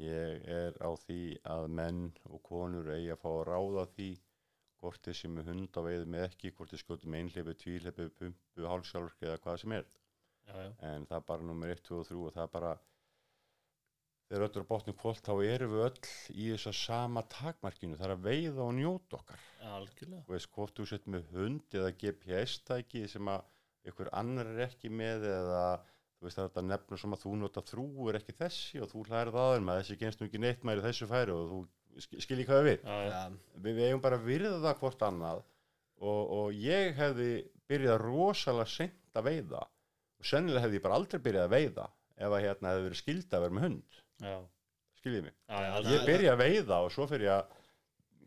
Ég 0.00 0.44
er 0.46 0.76
á 0.80 0.90
því 1.04 1.22
að 1.44 1.68
menn 1.68 2.04
og 2.30 2.42
konur 2.46 2.90
eigi 2.94 3.10
að 3.12 3.22
fá 3.22 3.30
að 3.30 3.46
ráða 3.50 3.86
því 3.94 4.10
hvort 4.80 5.02
þeir 5.04 5.16
sem 5.18 5.38
er 5.38 5.48
hund 5.50 5.76
á 5.76 5.80
veiðu 5.84 6.06
með 6.08 6.26
ekki 6.28 6.52
hvort 6.56 6.70
þeir 6.72 6.82
skjóti 6.84 7.10
með 7.10 7.24
einhleipu, 7.24 7.54
tvíhleipu, 7.62 8.06
pumpu, 8.18 8.68
hálsjálfurki 8.70 9.28
eða 9.28 9.40
hvað 9.44 9.58
sem 9.62 9.74
er. 9.76 9.90
Já, 10.46 10.54
já, 10.56 10.70
en 10.88 11.06
það 11.06 11.18
er 11.18 11.26
bara 11.28 11.46
nummer 11.46 11.74
1, 11.74 11.82
2 11.86 11.98
og 12.00 12.06
3 12.08 12.22
og 12.22 12.32
það 12.36 12.46
er 12.46 12.54
bara 12.54 12.70
þegar 14.30 14.44
öll 14.46 14.56
er 14.60 14.64
á 14.64 14.70
botnum 14.70 14.96
kvöld 15.00 15.20
þá 15.26 15.32
erum 15.50 15.72
við 15.74 15.84
öll 15.88 16.10
í 16.38 16.48
þessa 16.54 16.72
sama 16.80 17.22
takmarkinu. 17.34 17.96
Það 17.98 18.06
er 18.08 18.14
að 18.14 18.26
veiða 18.28 18.66
og 18.68 18.74
njóta 18.78 19.18
okkar. 19.18 19.46
Algjörlega. 19.74 20.22
Þú 20.28 20.34
veist 20.36 20.50
hvort 20.54 20.76
þú 20.78 20.86
sett 20.90 21.08
með 21.10 21.32
hund 21.34 21.76
eða 21.80 21.90
GPS-tæki 22.02 23.02
sem 23.10 23.30
að 23.32 23.90
ykkur 23.90 24.10
annar 24.20 24.50
er 24.54 24.62
ekki 24.68 24.90
með 24.92 25.26
eða 25.30 25.62
þú 26.20 26.26
veist 26.28 26.36
það 26.38 26.44
er 26.44 26.50
þetta 26.52 26.64
nefnum 26.68 27.00
sem 27.00 27.14
að 27.16 27.22
þú 27.24 27.34
nota 27.40 27.62
þrú 27.64 27.86
er 28.12 28.18
ekki 28.20 28.34
þessi 28.38 28.80
og 28.84 28.90
þú 28.92 29.04
hlærið 29.08 29.38
aður 29.40 29.62
með 29.66 29.78
þessi 29.80 29.96
genst 30.02 30.20
nú 30.20 30.26
ekki 30.28 30.42
neitt 30.44 30.66
mæri 30.68 30.82
þessu 30.84 31.08
færi 31.08 31.32
og 31.32 31.46
þú 31.54 31.60
sk- 32.04 32.20
skilji 32.26 32.44
hvað 32.50 32.66
við 32.68 32.84
Já, 32.84 33.22
við, 33.64 33.80
eigum 33.86 34.02
bara 34.04 34.18
að 34.20 34.26
virða 34.28 34.58
það 34.66 34.76
hvort 34.82 35.04
annað 35.08 35.40
og, 35.40 36.20
og 36.36 36.58
ég 36.60 36.92
hefði 37.00 37.30
byrjað 37.72 38.02
rosalega 38.04 38.68
seint 38.74 39.16
að 39.16 39.26
veiða 39.30 39.62
og 39.64 40.28
sennilega 40.28 40.66
hefði 40.66 40.78
ég 40.78 40.84
bara 40.84 41.00
aldrei 41.00 41.22
byrjað 41.24 41.48
að 41.48 41.54
veiða 41.56 41.88
ef 42.20 42.34
að 42.36 42.44
hérna 42.44 42.74
hefði 42.74 42.86
verið 42.88 43.00
skilda 43.00 43.38
að 43.38 43.46
vera 43.46 43.56
með 43.56 43.66
hund. 43.66 43.98
Já, 44.20 44.36
skiljið 45.00 45.26
mig? 45.26 45.34
Já, 45.48 45.58
já, 45.64 45.90
ég 45.94 46.06
byrja 46.10 46.36
að 46.36 46.42
veiða 46.44 46.78
og 46.84 46.94
svo 46.94 47.08
fyrir 47.10 47.26
ég 47.30 47.34
að 47.38 47.58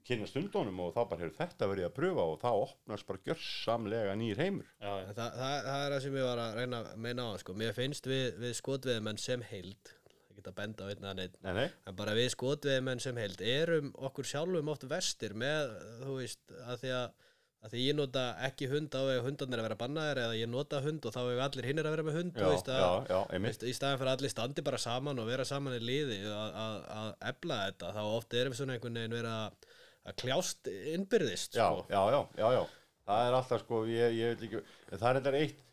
kynna 0.03 0.27
stundunum 0.27 0.79
og 0.83 0.91
þá 0.91 1.01
bara 1.07 1.21
hefur 1.23 1.35
þetta 1.37 1.67
verið 1.71 1.85
að 1.87 1.93
pröfa 1.95 2.23
og 2.27 2.39
þá 2.41 2.47
opnast 2.51 3.07
bara 3.07 3.21
gjörsamlega 3.29 4.15
nýr 4.19 4.41
heimur. 4.41 4.71
Já, 4.81 4.89
já, 4.99 5.05
En 5.07 5.15
Það, 5.15 5.35
það, 5.39 5.59
það 5.67 5.83
er 5.85 5.93
það 5.95 6.01
sem 6.05 6.17
ég 6.19 6.27
var 6.27 6.41
að 6.43 6.57
reyna 6.59 6.79
að 6.81 6.95
meina 7.05 7.27
á 7.29 7.31
sko. 7.39 7.55
Mér 7.61 7.75
finnst 7.77 8.09
við, 8.11 8.25
við 8.43 8.55
skotveðmenn 8.59 9.21
sem 9.21 9.45
heild 9.53 9.93
ég 10.33 10.39
get 10.41 10.49
að 10.49 10.57
benda 10.57 10.83
á 10.83 10.91
einn 10.91 11.07
að 11.07 11.19
neitt 11.21 11.37
nei, 11.45 11.53
nei, 11.59 11.67
en 11.87 11.95
bara 11.99 12.15
við 12.17 12.31
skotveðmenn 12.33 13.03
sem 13.03 13.19
heild 13.21 13.41
erum 13.45 13.91
okkur 14.09 14.27
sjálfum 14.27 14.71
oft 14.73 14.83
vestir 14.89 15.37
með, 15.39 15.71
þú 16.01 16.17
veist, 16.19 16.41
að 16.65 16.81
því 16.83 16.93
að 16.97 17.29
að 17.63 17.73
því 17.73 17.81
ég 17.85 17.95
nota 17.95 18.23
ekki 18.43 18.67
hund 18.71 18.95
á 18.95 19.01
ef 19.13 19.23
hundarnir 19.23 19.61
að 19.61 19.67
vera 19.69 19.77
bannaðir 19.79 20.19
eða 20.25 20.39
ég 20.39 20.49
nota 20.51 20.81
hund 20.83 21.05
og 21.07 21.13
þá 21.15 21.19
ef 21.21 21.43
allir 21.45 21.67
hinn 21.69 21.79
er 21.79 21.87
að 21.87 21.95
vera 21.95 22.05
með 22.07 22.17
hund 22.19 22.33
já, 22.33 22.43
þú 22.43 22.49
veist, 22.51 22.71
að, 22.73 22.81
já, 22.83 23.13
já, 23.13 23.19
einmitt. 23.37 23.53
Veist, 23.53 23.63
í 23.63 23.75
staðan 23.77 24.01
fyrir 24.01 24.11
að 24.11 24.17
allir 24.17 24.33
standi 24.33 24.65
bara 24.67 24.79
saman 24.83 25.21
og 25.23 25.29
vera 25.31 25.45
saman 25.47 25.77
í 25.77 25.81
liði 25.83 26.17
að, 26.27 26.57
að, 26.63 26.75
að 26.99 27.09
ebla 27.31 27.59
þetta 27.61 27.93
þá 27.95 28.01
oft 28.03 28.35
erum 28.39 28.55
við 28.55 28.59
svona 28.59 28.75
einhvern 28.75 28.99
veginn 28.99 29.15
vera 29.15 29.35
að, 29.45 29.69
að 30.03 30.17
kljást 30.23 30.71
innbyrðist 30.73 31.55
já, 31.55 31.67
sko. 31.69 31.85
já, 31.87 32.01
já, 32.17 32.19
já, 32.41 32.47
já. 32.57 32.63
Það 33.07 33.29
er 33.29 33.37
alltaf 33.39 33.63
sko, 33.63 33.81
ég, 33.91 34.17
ég 34.19 34.35
vil 34.35 34.49
ekki 34.49 34.61
en 34.63 34.99
það 34.99 35.09
er 35.09 35.21
þetta 35.21 35.39
eitt 35.39 35.63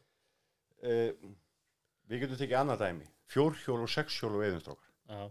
uh, 0.86 1.34
við 2.10 2.24
getum 2.24 2.40
tekið 2.44 2.60
annað 2.62 2.86
dæmi 2.86 3.10
fjórhjól 3.30 3.82
og 3.82 3.90
sexhjól 3.90 4.32
og 4.36 4.44
veiðumstrókar 4.44 4.90
já, 5.10 5.26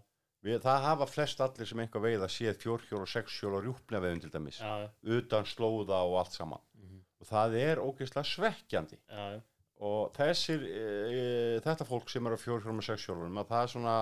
við, 0.45 0.59
það 0.63 0.85
hafa 0.85 1.07
flest 1.09 1.41
allir 1.43 1.69
sem 1.69 1.81
einhver 1.83 2.03
veiða 2.03 2.29
séð 2.31 2.59
fjórhjól 2.63 3.03
og 3.03 3.11
sexhjól 3.11 3.57
og 3.57 3.65
rjúpna 3.65 4.01
veiðum 4.03 4.23
til 4.23 4.33
dæmis. 4.33 4.59
Já, 4.63 4.89
utan 5.17 5.47
slóða 5.49 6.01
og 6.07 6.19
allt 6.23 6.37
saman. 6.37 6.65
Mhm. 6.79 7.01
og 7.19 7.27
það 7.27 7.55
er 7.59 7.81
ógeðslega 7.83 8.25
svekkjandi. 8.25 8.99
Já, 9.09 9.41
og 9.79 10.13
þessir 10.15 10.63
e, 10.67 10.85
e, 11.09 11.59
þetta 11.63 11.87
fólk 11.87 12.09
sem 12.11 12.25
er 12.27 12.35
á 12.35 12.39
fjórhjólum 12.39 12.81
og 12.81 12.87
sexhjólunum 12.87 13.41
að 13.41 13.51
það 13.51 13.65
er 13.65 13.73
svona 13.73 13.95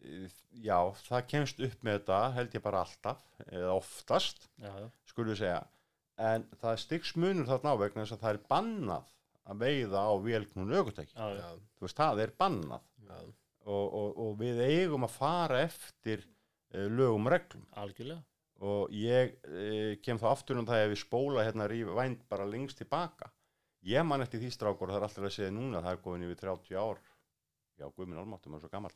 e, 0.00 0.20
já, 0.66 0.78
það 1.06 1.26
kemst 1.32 1.62
upp 1.66 1.84
með 1.86 1.98
þetta 1.98 2.20
held 2.38 2.56
ég 2.56 2.64
bara 2.64 2.84
alltaf 2.86 3.22
eða 3.46 3.74
oftast, 3.74 4.48
já, 4.58 4.72
skulum 5.10 5.34
við 5.34 5.42
segja. 5.42 5.60
En 6.20 6.46
það 6.60 6.72
er 6.74 6.82
styggsmunur 6.84 7.48
þarna 7.48 7.74
á 7.74 7.80
vegna 7.80 8.04
þess 8.04 8.16
að 8.18 8.24
það 8.24 8.34
er 8.34 8.40
bannað 8.50 9.12
að 9.50 9.62
veiða 9.64 10.02
á 10.06 10.12
já, 11.16 11.28
Já, 11.40 11.50
þú 11.78 11.86
veist, 11.86 12.00
það 12.02 12.24
er 12.24 12.34
bannað. 12.38 12.88
Já, 13.10 13.20
og, 13.70 13.86
og, 14.00 14.18
og 14.24 14.32
við 14.40 14.60
eigum 14.66 15.06
að 15.06 15.14
fara 15.16 15.60
eftir 15.64 16.24
e, 16.26 16.86
lögum 16.90 17.28
og 17.30 17.34
reglum. 17.36 17.64
Algjörlega. 17.82 18.22
Og 18.60 18.90
ég 18.92 19.36
e, 19.48 19.68
kem 20.04 20.18
þá 20.20 20.26
aftur 20.34 20.58
um 20.60 20.66
það 20.68 20.82
ef 20.88 20.94
ég 20.96 21.02
spóla 21.04 21.46
hérna 21.46 21.68
rífi 21.70 21.94
vænt 21.96 22.26
bara 22.28 22.44
lengst 22.48 22.82
tilbaka 22.82 23.30
ég 23.88 24.04
man 24.04 24.20
eftir 24.20 24.42
því 24.42 24.50
strákur 24.52 24.90
og 24.90 24.92
það 24.92 24.98
er 24.98 25.06
alltaf 25.06 25.24
að 25.30 25.32
segja 25.38 25.52
núna 25.56 25.80
það 25.80 25.94
er 25.94 26.00
góðin 26.04 26.26
yfir 26.26 26.40
30 26.42 26.76
ár. 26.76 26.98
Já, 27.80 27.86
guðminn 27.96 28.20
álmáttum 28.20 28.58
er 28.58 28.60
svo 28.60 28.68
gammal 28.74 28.92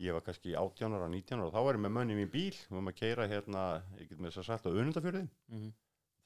ég 0.00 0.14
var 0.14 0.22
kannski 0.24 0.54
18 0.56 0.94
ára, 0.96 1.08
19 1.10 1.42
ára 1.42 1.50
þá 1.52 1.64
var 1.66 1.76
ég 1.76 1.82
með 1.84 1.92
mönni 1.96 2.14
í 2.14 2.18
mín 2.20 2.30
bíl, 2.32 2.54
við 2.54 2.70
varum 2.76 2.90
að 2.92 3.00
keira 3.00 3.26
hérna 3.28 3.64
ég 3.98 4.06
get 4.12 4.20
með 4.22 4.30
þess 4.30 4.40
að 4.44 4.46
sagt 4.52 4.68
á 4.70 4.70
unundafjörðin 4.70 5.26
Mhm. 5.50 5.72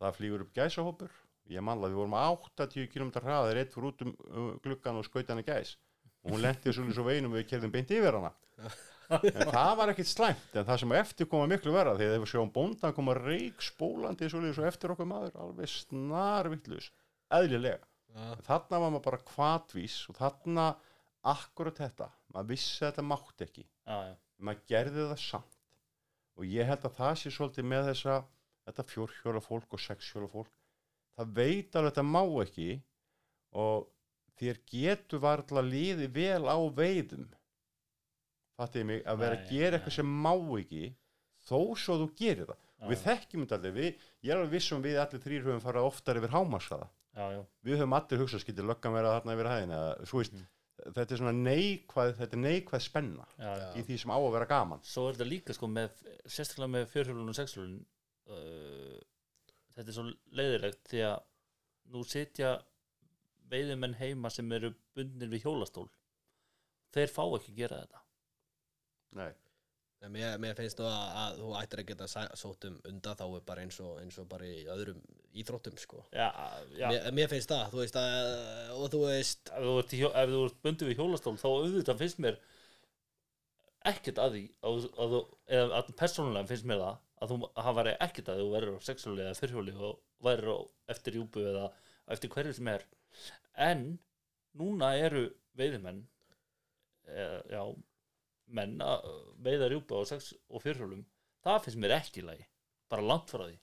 það 0.05 0.15
flýgur 0.19 0.45
upp 0.45 0.53
gæsahópur. 0.55 1.17
Ég 1.51 1.65
manla 1.65 1.89
við 1.89 1.99
vorum 2.03 2.15
að 2.21 2.37
80 2.61 2.87
km 2.93 3.11
hraðir 3.25 3.59
eitt 3.63 3.73
fyrir 3.75 3.89
út 3.89 4.05
um 4.05 4.13
uh, 4.29 4.53
gluggan 4.63 5.01
og 5.01 5.09
skaut 5.09 5.29
hann 5.33 5.41
í 5.43 5.47
gæs 5.49 5.75
og 6.25 6.35
hún 6.35 6.43
lenti 6.45 6.73
svo 6.73 6.87
svo 6.91 7.07
veinum 7.07 7.35
við 7.37 7.47
kerðum 7.51 7.73
beint 7.75 7.93
yfir 7.95 8.19
hana. 8.19 8.33
En 9.15 9.51
það 9.53 9.73
var 9.77 9.93
ekkit 9.93 10.09
slæmt 10.09 10.55
en 10.57 10.65
það 10.65 10.79
sem 10.81 10.95
eftir 10.97 11.29
koma 11.29 11.49
miklu 11.51 11.75
verða 11.75 11.99
því 11.99 12.07
að 12.09 12.15
við 12.23 12.31
sjáum 12.33 12.53
bóndan 12.55 12.95
koma 12.97 13.17
reik 13.19 13.61
spólandi 13.63 14.31
svo 14.33 14.41
svo 14.57 14.65
eftir 14.65 14.95
okkur 14.95 15.09
maður 15.11 15.37
alveg 15.45 15.69
snarvittlus 15.69 16.89
eðlilega. 17.37 17.85
Já, 18.15 18.25
þarna 18.47 18.81
var 18.81 18.95
maður 18.95 19.07
bara 19.11 19.25
kvatvís 19.29 19.99
og 20.09 20.19
þarna 20.23 20.67
akkurat 21.35 21.83
þetta 21.83 22.09
maður 22.33 22.51
vissi 22.55 22.81
að 22.81 22.91
þetta 22.91 23.07
mátti 23.11 23.49
ekki. 23.49 23.67
Já, 23.85 23.97
já, 24.09 24.15
maður 24.41 24.65
gerði 24.73 25.09
það 25.11 25.23
samt. 25.27 25.61
Og 26.35 26.49
ég 26.51 26.67
held 26.67 26.89
að 26.89 26.97
það 26.97 27.15
sé 27.21 27.35
svolítið 27.35 27.69
með 27.71 27.91
þessa 27.93 28.19
þetta 28.65 28.87
fjórhjóla 28.89 29.43
fólk 29.45 29.77
og 29.77 29.83
sexhjóla 29.85 30.31
fólk 30.33 30.53
það 31.19 31.35
veit 31.37 31.77
alveg 31.77 31.91
að 31.91 31.91
þetta 31.91 32.07
má 32.09 32.23
ekki 32.45 32.69
og 33.65 33.91
þér 34.41 34.61
getur 34.71 35.23
varla 35.23 35.63
liði 35.63 36.09
vel 36.15 36.45
á 36.51 36.57
veiðum. 36.75 37.29
Fattiði 38.59 38.87
mig? 38.91 39.03
Að 39.11 39.23
vera 39.25 39.39
að 39.41 39.49
gera 39.51 39.79
eitthvað 39.79 39.97
sem 39.99 40.11
má 40.25 40.33
ekki 40.61 40.85
þó 41.49 41.59
svo 41.79 41.97
þú 42.03 42.09
gerir 42.19 42.49
það. 42.51 42.61
Já, 42.75 42.87
við 42.91 43.01
þekkjum 43.05 43.45
þetta 43.45 43.57
allir, 43.59 43.75
við, 43.79 44.03
ég 44.25 44.31
er 44.35 44.39
alveg 44.41 44.53
vissum 44.55 44.83
við 44.85 44.99
allir 45.01 45.23
þrýr 45.25 45.45
höfum 45.47 45.63
farað 45.65 45.87
oftar 45.89 46.19
yfir 46.21 46.33
hámarsaða 46.35 46.89
við 47.65 47.79
höfum 47.79 47.95
allir 47.95 48.21
hugsað 48.25 48.43
skildir 48.43 48.67
löggan 48.67 48.95
vera 48.97 49.13
þarna 49.15 49.35
yfir 49.37 49.49
hæðin 49.53 49.75
eða 49.77 50.07
svo 50.11 50.19
veist, 50.21 50.35
Mhm. 50.35 50.93
þetta 50.97 51.15
er 51.15 51.21
svona 51.21 51.33
neikvæð 51.39 52.11
þetta 52.19 52.35
er 52.35 52.43
neikvæð 52.43 52.83
spenna 52.83 53.27
já, 53.39 53.51
já. 53.61 53.69
í 53.79 53.85
því 53.87 53.99
sem 54.03 54.11
á 54.11 54.19
að 54.19 54.33
vera 54.35 54.49
gaman. 54.51 54.81
Svo 54.83 55.05
er 55.09 55.15
þetta 55.15 55.29
líka 55.31 55.55
sko 55.55 55.67
með, 55.71 55.91
sérstaklega 56.27 56.73
með 56.75 56.89
fjörhjólun 56.91 57.29
og 57.31 57.39
sexhjólun 57.39 57.77
uh, 58.27 58.99
þetta 59.77 59.89
er 59.89 59.97
svo 59.97 60.07
leiðilegt 60.35 60.83
því 60.91 61.05
að 61.07 61.23
nú 61.95 62.03
sitja 62.05 62.51
veiðumenn 63.51 63.97
heima 64.01 64.31
sem 64.33 64.53
eru 64.57 64.73
bundnir 64.97 65.29
við 65.33 65.45
hjólastól 65.47 65.89
þeir 66.95 67.11
fá 67.13 67.25
ekki 67.39 67.53
að 67.55 67.59
gera 67.65 67.81
þetta 67.85 68.03
Nei. 69.15 69.33
Mér, 70.13 70.35
mér 70.43 70.57
finnst 70.59 70.77
þú 70.77 70.85
að, 70.85 71.05
að 71.17 71.37
þú 71.41 71.51
ættir 71.57 71.81
að 71.81 71.87
geta 71.89 72.07
sótt 72.37 72.65
um 72.69 72.75
undan 72.91 73.17
þá 73.17 73.23
er 73.39 73.45
bara 73.49 73.63
eins 73.65 73.79
og, 73.81 73.93
eins 74.03 74.19
og 74.21 74.27
bara 74.29 74.45
í 74.45 74.65
öðrum 74.69 74.99
íþróttum 75.41 75.79
sko. 75.81 76.03
Já, 76.13 76.27
já 76.77 76.89
Mér, 76.91 77.07
mér 77.17 77.31
finnst 77.31 77.49
það, 77.55 77.71
þú 77.73 77.81
veist 77.81 77.97
að 77.97 78.75
og 78.75 78.91
þú 78.93 79.01
veist, 79.07 79.49
ef 79.55 79.65
þú 79.65 79.79
ert, 79.81 79.95
ert 80.35 80.59
bundið 80.67 80.91
við 80.91 81.01
hjólastól 81.01 81.35
þá 81.41 81.47
auðvitað 81.55 82.03
finnst 82.03 82.21
mér 82.27 82.37
ekkert 83.95 84.21
að 84.25 84.37
því 84.37 84.43
að, 84.65 84.85
að, 85.05 85.15
þú- 85.15 85.39
eða 85.59 85.81
að 85.81 85.91
persónulega 86.03 86.51
finnst 86.53 86.69
mér 86.71 86.83
það 86.85 87.01
að 87.25 87.33
þú 87.33 87.39
hafa 87.65 87.75
verið 87.81 87.97
ekkert 88.09 88.31
að 88.35 88.43
þú 88.43 88.47
verður 88.55 88.77
á 88.77 88.87
sexhjóli 88.91 89.25
eða 89.25 89.39
fyrrhjóli 89.41 89.75
og 89.89 89.99
verður 90.29 90.53
á 90.53 90.59
eftir 90.95 91.19
júbu 91.19 91.45
eða 91.51 91.65
eftir 92.15 92.33
hverju 92.35 92.55
sem 92.59 92.71
er 92.75 92.87
en 93.69 93.85
núna 94.59 94.95
eru 95.01 95.27
veiðimenn 95.59 96.03
eða, 97.09 97.43
já, 97.51 97.63
menn 98.59 98.81
að 98.85 99.05
veiða 99.45 99.71
rjúpa 99.71 100.01
á 100.01 100.03
sex 100.15 100.33
og 100.49 100.65
fyrrhjólum 100.65 101.05
það 101.45 101.63
finnst 101.67 101.81
mér 101.83 101.99
ekki 101.99 102.23
í 102.23 102.27
lagi 102.27 102.49
bara 102.91 103.05
langt 103.05 103.31
frá 103.33 103.47
því. 103.47 103.57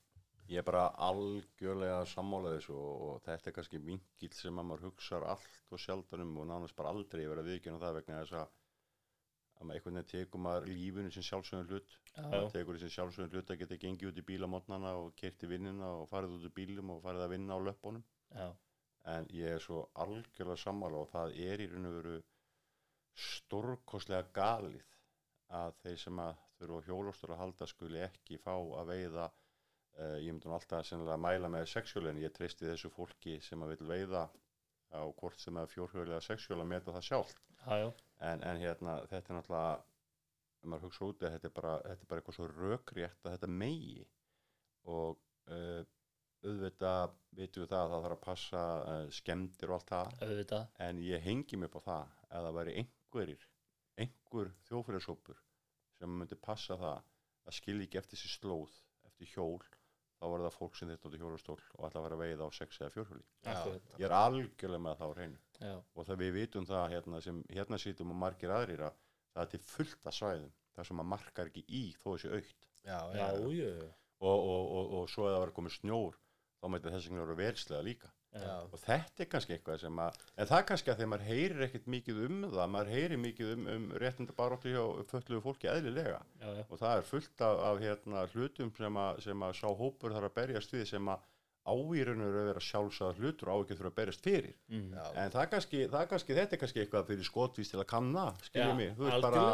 Ég 0.52 0.60
er 0.60 0.66
bara 0.66 0.88
algjörlega 1.06 2.00
sammála 2.10 2.56
þessu 2.56 2.74
og, 2.76 3.04
og 3.06 3.20
þetta 3.24 3.48
er 3.48 3.54
kannski 3.56 3.78
vingill 3.80 4.32
sem 4.36 4.58
að 4.58 4.66
maður 4.68 4.88
hugsar 4.88 5.24
allt 5.24 5.72
og 5.72 5.80
sjaldan 5.80 6.24
um 6.26 6.34
og 6.42 6.48
nánast 6.50 6.76
bara 6.76 6.90
aldrei 6.92 7.22
verið 7.22 7.44
að 7.44 7.52
viðkjöna 7.52 7.80
það 7.84 7.96
vegna 8.00 8.18
þess 8.24 8.40
að 8.42 8.50
að 9.62 9.68
maður 9.68 9.78
einhvern 9.78 9.98
veginn 9.98 10.10
tekur 10.10 10.42
maður 10.42 10.68
lífinu 10.72 11.12
sem 11.14 11.24
sjálfsögum 11.26 11.68
hlut. 11.70 11.96
Maður 12.18 12.50
tekur 12.56 12.78
sem 12.82 12.92
sjálfsögum 12.92 13.32
hlut 13.36 13.52
að 13.54 13.60
geta 13.62 13.78
gengið 13.84 14.10
út 14.10 14.18
í 14.18 14.26
bílamotnana 14.32 14.92
og 14.98 15.14
kert 15.18 15.46
í 15.46 15.50
vinnina 15.52 15.92
og 16.00 16.08
farið 16.10 16.36
út 16.38 16.48
í 16.48 16.52
bílum 16.56 16.92
og 16.96 17.02
farið 17.04 17.26
að 17.26 17.34
vinna 17.36 17.56
á 17.56 17.58
löppunum. 17.68 18.04
Já, 18.34 18.48
en 19.10 19.26
ég 19.34 19.56
er 19.56 19.62
svo 19.62 19.82
algjörlega 20.04 20.62
sammála 20.62 21.02
og 21.02 21.10
það 21.10 21.36
er 21.44 21.62
í 21.64 21.68
raun 21.72 21.88
og 21.90 21.96
veru 21.98 22.16
stórkostlega 23.26 24.30
galið 24.36 24.88
að 25.52 25.78
þeir 25.82 25.98
sem 26.04 26.20
að 26.22 26.42
þurfa 26.58 26.82
hjólóstur 26.86 27.34
að 27.34 27.42
halda 27.42 27.68
skuli 27.68 28.04
ekki 28.06 28.38
fá 28.40 28.54
að 28.54 28.92
veiða 28.92 29.26
uh, 29.28 30.18
ég 30.22 30.30
myndi 30.30 30.48
nú 30.48 30.56
alltaf 30.56 30.92
að 30.94 31.24
mæla 31.26 31.50
með 31.52 31.68
sexhjóli 31.74 32.12
en 32.12 32.22
ég 32.22 32.32
treysti 32.36 32.70
þessu 32.70 32.92
fólki 32.94 33.40
sem 33.44 33.62
að 33.64 33.74
vil 33.74 33.90
veiða 33.90 34.28
á 34.92 35.02
hvort 35.18 35.40
sem 35.40 35.56
að 35.56 35.72
fjórhjóli 35.74 36.12
eða 36.12 36.24
sexhjóli 36.24 36.64
að 36.64 36.72
meta 36.72 36.94
það 36.94 37.08
sjálf 37.08 37.34
já, 37.34 37.76
já, 37.82 37.88
en, 38.28 38.44
en 38.44 38.60
hérna 38.62 39.00
þetta 39.10 39.32
er 39.32 39.38
náttúrulega 39.40 39.80
ef 40.62 40.70
maður 40.70 40.86
hugsa 40.86 41.08
út 41.08 41.24
að 41.24 41.34
þetta 41.34 41.48
er 41.48 41.54
bara, 41.56 41.72
þetta 41.86 42.04
er 42.04 42.10
bara 42.10 42.22
eitthvað 42.22 42.36
svo 42.38 42.48
rökrétt 42.52 43.26
að 43.26 43.34
þetta 43.34 43.50
megi. 43.62 44.04
Og 44.92 45.18
uh, 45.50 45.80
auðvitað 46.42 47.14
vitum 47.38 47.64
við 47.64 47.70
það 47.70 47.82
að 47.82 47.92
það 47.92 48.04
þarf 48.04 48.16
að 48.16 48.24
passa 48.26 48.62
uh, 48.62 49.04
skemmtir 49.14 49.70
og 49.70 49.78
allt 49.78 49.92
það. 49.92 50.14
Auðvitað. 50.26 50.64
En 50.86 51.02
ég 51.06 51.24
hengi 51.26 51.60
upp 51.66 51.78
á 51.78 51.80
það 51.86 52.16
að 52.28 52.46
það 52.46 52.56
væri 52.58 52.76
einhverjir 52.82 53.46
einhver 54.02 54.50
þjófyrirsópur 54.68 55.42
sem 55.98 56.18
myndi 56.18 56.38
passa 56.40 56.78
það 56.80 57.04
að 57.46 57.56
skilja 57.58 57.86
ekki 57.86 58.00
eftir 58.00 58.20
sér 58.20 58.34
slóð 58.36 58.80
eftir 59.06 59.30
hjól 59.34 59.62
þá 60.22 60.26
var 60.30 60.44
það 60.44 60.56
fólk 60.56 60.76
sem 60.78 60.90
þetta 60.90 61.08
átti 61.08 61.20
hjólastól 61.20 61.58
og 61.58 61.86
ætla 61.88 62.00
að 62.00 62.04
vera 62.06 62.16
að 62.16 62.22
veiða 62.22 62.46
á 62.46 62.50
sex 62.54 62.80
eða 62.80 62.92
fjórhjóli. 62.94 63.24
Akkurat. 63.42 63.94
ég 63.98 64.04
er 64.06 64.14
algjörlega 64.14 64.84
með 64.84 64.98
það 65.00 65.10
á 65.10 65.16
hreinu. 65.16 65.40
Já, 65.62 65.74
og 65.82 66.06
það 66.08 66.20
við 66.22 66.36
vitum 66.36 66.68
það 66.68 66.84
hérna 66.92 67.22
sem 67.24 67.40
hérna 67.50 67.78
sýtum 67.82 68.12
og 68.14 68.20
margir 68.22 68.54
aðrir 68.54 68.84
að 68.86 69.00
það 69.32 69.42
er 69.42 69.50
til 69.54 69.62
fullt 69.66 70.10
af 70.10 70.16
svæðum 70.18 70.52
þar 70.76 70.88
sem 70.88 70.98
maður 71.00 71.10
markar 71.12 71.50
ekki 71.50 71.64
í 71.66 71.82
þó 71.98 72.06
þessi 72.12 72.32
aukt. 72.38 72.68
Já, 72.82 72.98
já, 73.14 73.26
já, 73.58 73.72
og, 74.22 74.38
og, 74.38 74.62
og, 74.62 74.94
og 75.00 75.10
svo 75.10 75.26
eða 75.26 75.42
var 75.42 75.54
komið 75.56 75.76
snjór 75.80 76.21
þá 76.62 76.68
mæti 76.70 76.92
þess 76.94 77.10
að 77.10 77.22
vera 77.22 77.38
velslega 77.42 77.86
líka. 77.86 78.12
Já, 78.32 78.52
og 78.64 78.78
þetta 78.80 79.20
er 79.20 79.28
kannski 79.28 79.52
eitthvað 79.52 79.82
sem 79.82 79.98
að 80.00 80.20
en 80.40 80.48
það 80.48 80.58
er 80.58 80.66
kannski 80.70 80.90
að 80.92 81.00
þegar 81.00 81.10
maður 81.12 81.26
heyrir 81.28 81.64
ekkert 81.66 81.88
mikið 81.92 82.20
um 82.26 82.38
það 82.54 82.70
maður 82.72 82.92
heyrir 82.94 83.20
mikið 83.20 83.50
um, 83.52 83.66
um 83.74 83.84
réttinda 84.00 84.36
baróttu 84.38 84.72
hjá 84.72 84.84
fölluðu 85.10 85.42
fólki 85.44 85.68
eðlilega. 85.68 86.22
Já, 86.40 86.46
já, 86.56 86.62
og 86.64 86.80
það 86.80 86.94
er 86.94 87.10
fullt 87.10 87.44
af, 87.44 87.60
af 87.68 87.82
hérna, 87.82 88.24
hlutum 88.32 88.72
sem 88.78 89.02
að, 89.04 89.20
sem 89.26 89.44
að 89.44 89.58
sá 89.60 89.66
hópur 89.68 90.16
þarf 90.16 90.30
að 90.30 90.36
berjast 90.38 90.72
við 90.72 90.86
sem 90.94 91.12
að 91.12 91.28
áýrunur 91.62 92.40
að 92.40 92.48
vera 92.48 92.64
sjálfsagða 92.64 93.20
hlutur 93.20 93.52
á 93.52 93.56
ekki 93.58 93.76
þurfa 93.76 93.92
að 93.92 93.98
berjast 94.00 94.24
fyrir. 94.24 94.56
Mm. 94.72 94.88
já, 94.96 95.04
en 95.12 95.36
það 95.36 95.44
er 95.44 95.52
kannski, 95.52 95.84
það 95.92 96.00
er 96.00 96.12
kannski 96.14 96.38
þetta 96.40 96.56
er 96.56 96.62
kannski 96.64 96.82
eitthvað 96.82 97.08
fyrir 97.12 97.28
skotvís 97.28 97.70
til 97.74 97.82
að 97.82 97.88
kanna 97.92 98.28
já 98.32 98.48
skiljum 98.48 98.80
mig, 98.80 98.94
þú 98.96 99.10
veist 99.10 99.26
bara 99.28 99.44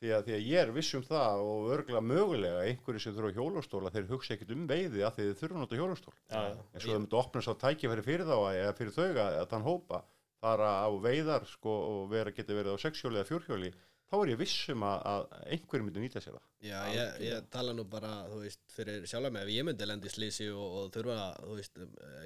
því 0.00 0.12
að, 0.16 0.22
því 0.26 0.34
að 0.36 0.46
ég 0.48 0.60
er 0.64 0.70
viss 0.72 0.94
um 0.96 1.02
það 1.04 1.42
og 1.44 1.66
örgulega 1.74 2.00
mögulega 2.08 2.62
einhverju 2.70 3.02
sem 3.04 3.14
þurfa 3.16 3.34
hjólastóla 3.36 3.92
þeir 3.92 4.06
hugsa 4.08 4.34
ekkert 4.36 4.54
um 4.56 4.62
veiði 4.70 5.02
að 5.04 5.18
þeir 5.18 5.34
þurfa 5.42 5.58
að 5.58 5.60
nota 5.64 5.80
hjólastól. 5.80 6.14
En 6.32 6.80
svo 6.80 6.94
þau 6.94 7.00
myndu 7.02 7.20
opna 7.20 7.42
svo 7.44 7.54
tækifæri 7.60 8.06
fyrir 8.06 8.24
þá 8.30 8.36
að- 8.38 8.60
eða 8.62 8.76
fyrir 8.80 8.96
þau 8.96 9.04
að, 9.10 9.36
að 9.42 9.50
þann 9.52 9.66
hópa 9.68 10.02
fara 10.40 10.70
á 10.80 10.88
veiðar 11.04 11.44
sko 11.44 11.72
og 11.90 12.10
vera 12.14 12.32
geti 12.32 12.56
verið 12.56 12.72
á 12.80 12.82
sexhjóli 12.86 13.20
eða 13.20 13.28
fjórhjóli 13.28 13.72
þá 14.10 14.16
er 14.20 14.32
ég 14.32 14.40
viss 14.40 14.68
um 14.74 14.82
að, 14.86 15.04
að 15.12 15.22
einhverju 15.54 15.86
myndu 15.86 16.02
nýta 16.02 16.22
sér 16.24 16.36
það 16.36 16.46
Já, 16.70 16.80
ég, 16.92 17.14
ég 17.24 17.46
tala 17.54 17.72
nú 17.76 17.86
bara, 17.88 18.10
þú 18.28 18.42
veist, 18.42 18.60
fyrir 18.74 19.06
sjálf 19.08 19.32
með 19.32 19.46
ef 19.46 19.52
ég 19.54 19.64
myndi 19.68 19.86
lendi 19.88 20.12
slísi 20.12 20.50
og, 20.52 20.76
og 20.80 20.90
þurfa, 20.92 21.20
þú 21.46 21.56
veist, 21.56 21.80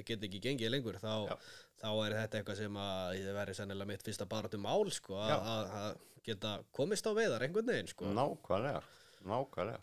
get 0.09 0.27
ekki 0.27 0.41
gengið 0.49 0.73
lengur, 0.75 0.99
þá, 1.03 1.13
Já. 1.29 1.37
þá 1.85 1.89
er 1.93 2.17
þetta 2.19 2.41
eitthvað 2.41 2.61
sem 2.65 2.81
að 2.83 3.21
það 3.29 3.39
væri 3.39 3.57
sennilega 3.61 3.91
mitt 3.93 4.07
fyrsta 4.09 4.27
baráttu 4.31 4.61
mál, 4.65 4.91
sko, 4.91 5.21
Já. 5.23 5.39
að- 5.39 6.03
geta 6.25 6.55
komist 6.73 7.05
á 7.05 7.13
veiðar 7.13 7.45
einhvern 7.45 7.69
veginn, 7.69 7.91
sko. 7.93 8.09
nákvæmlega, 8.17 8.81
nákvæmlega 9.29 9.83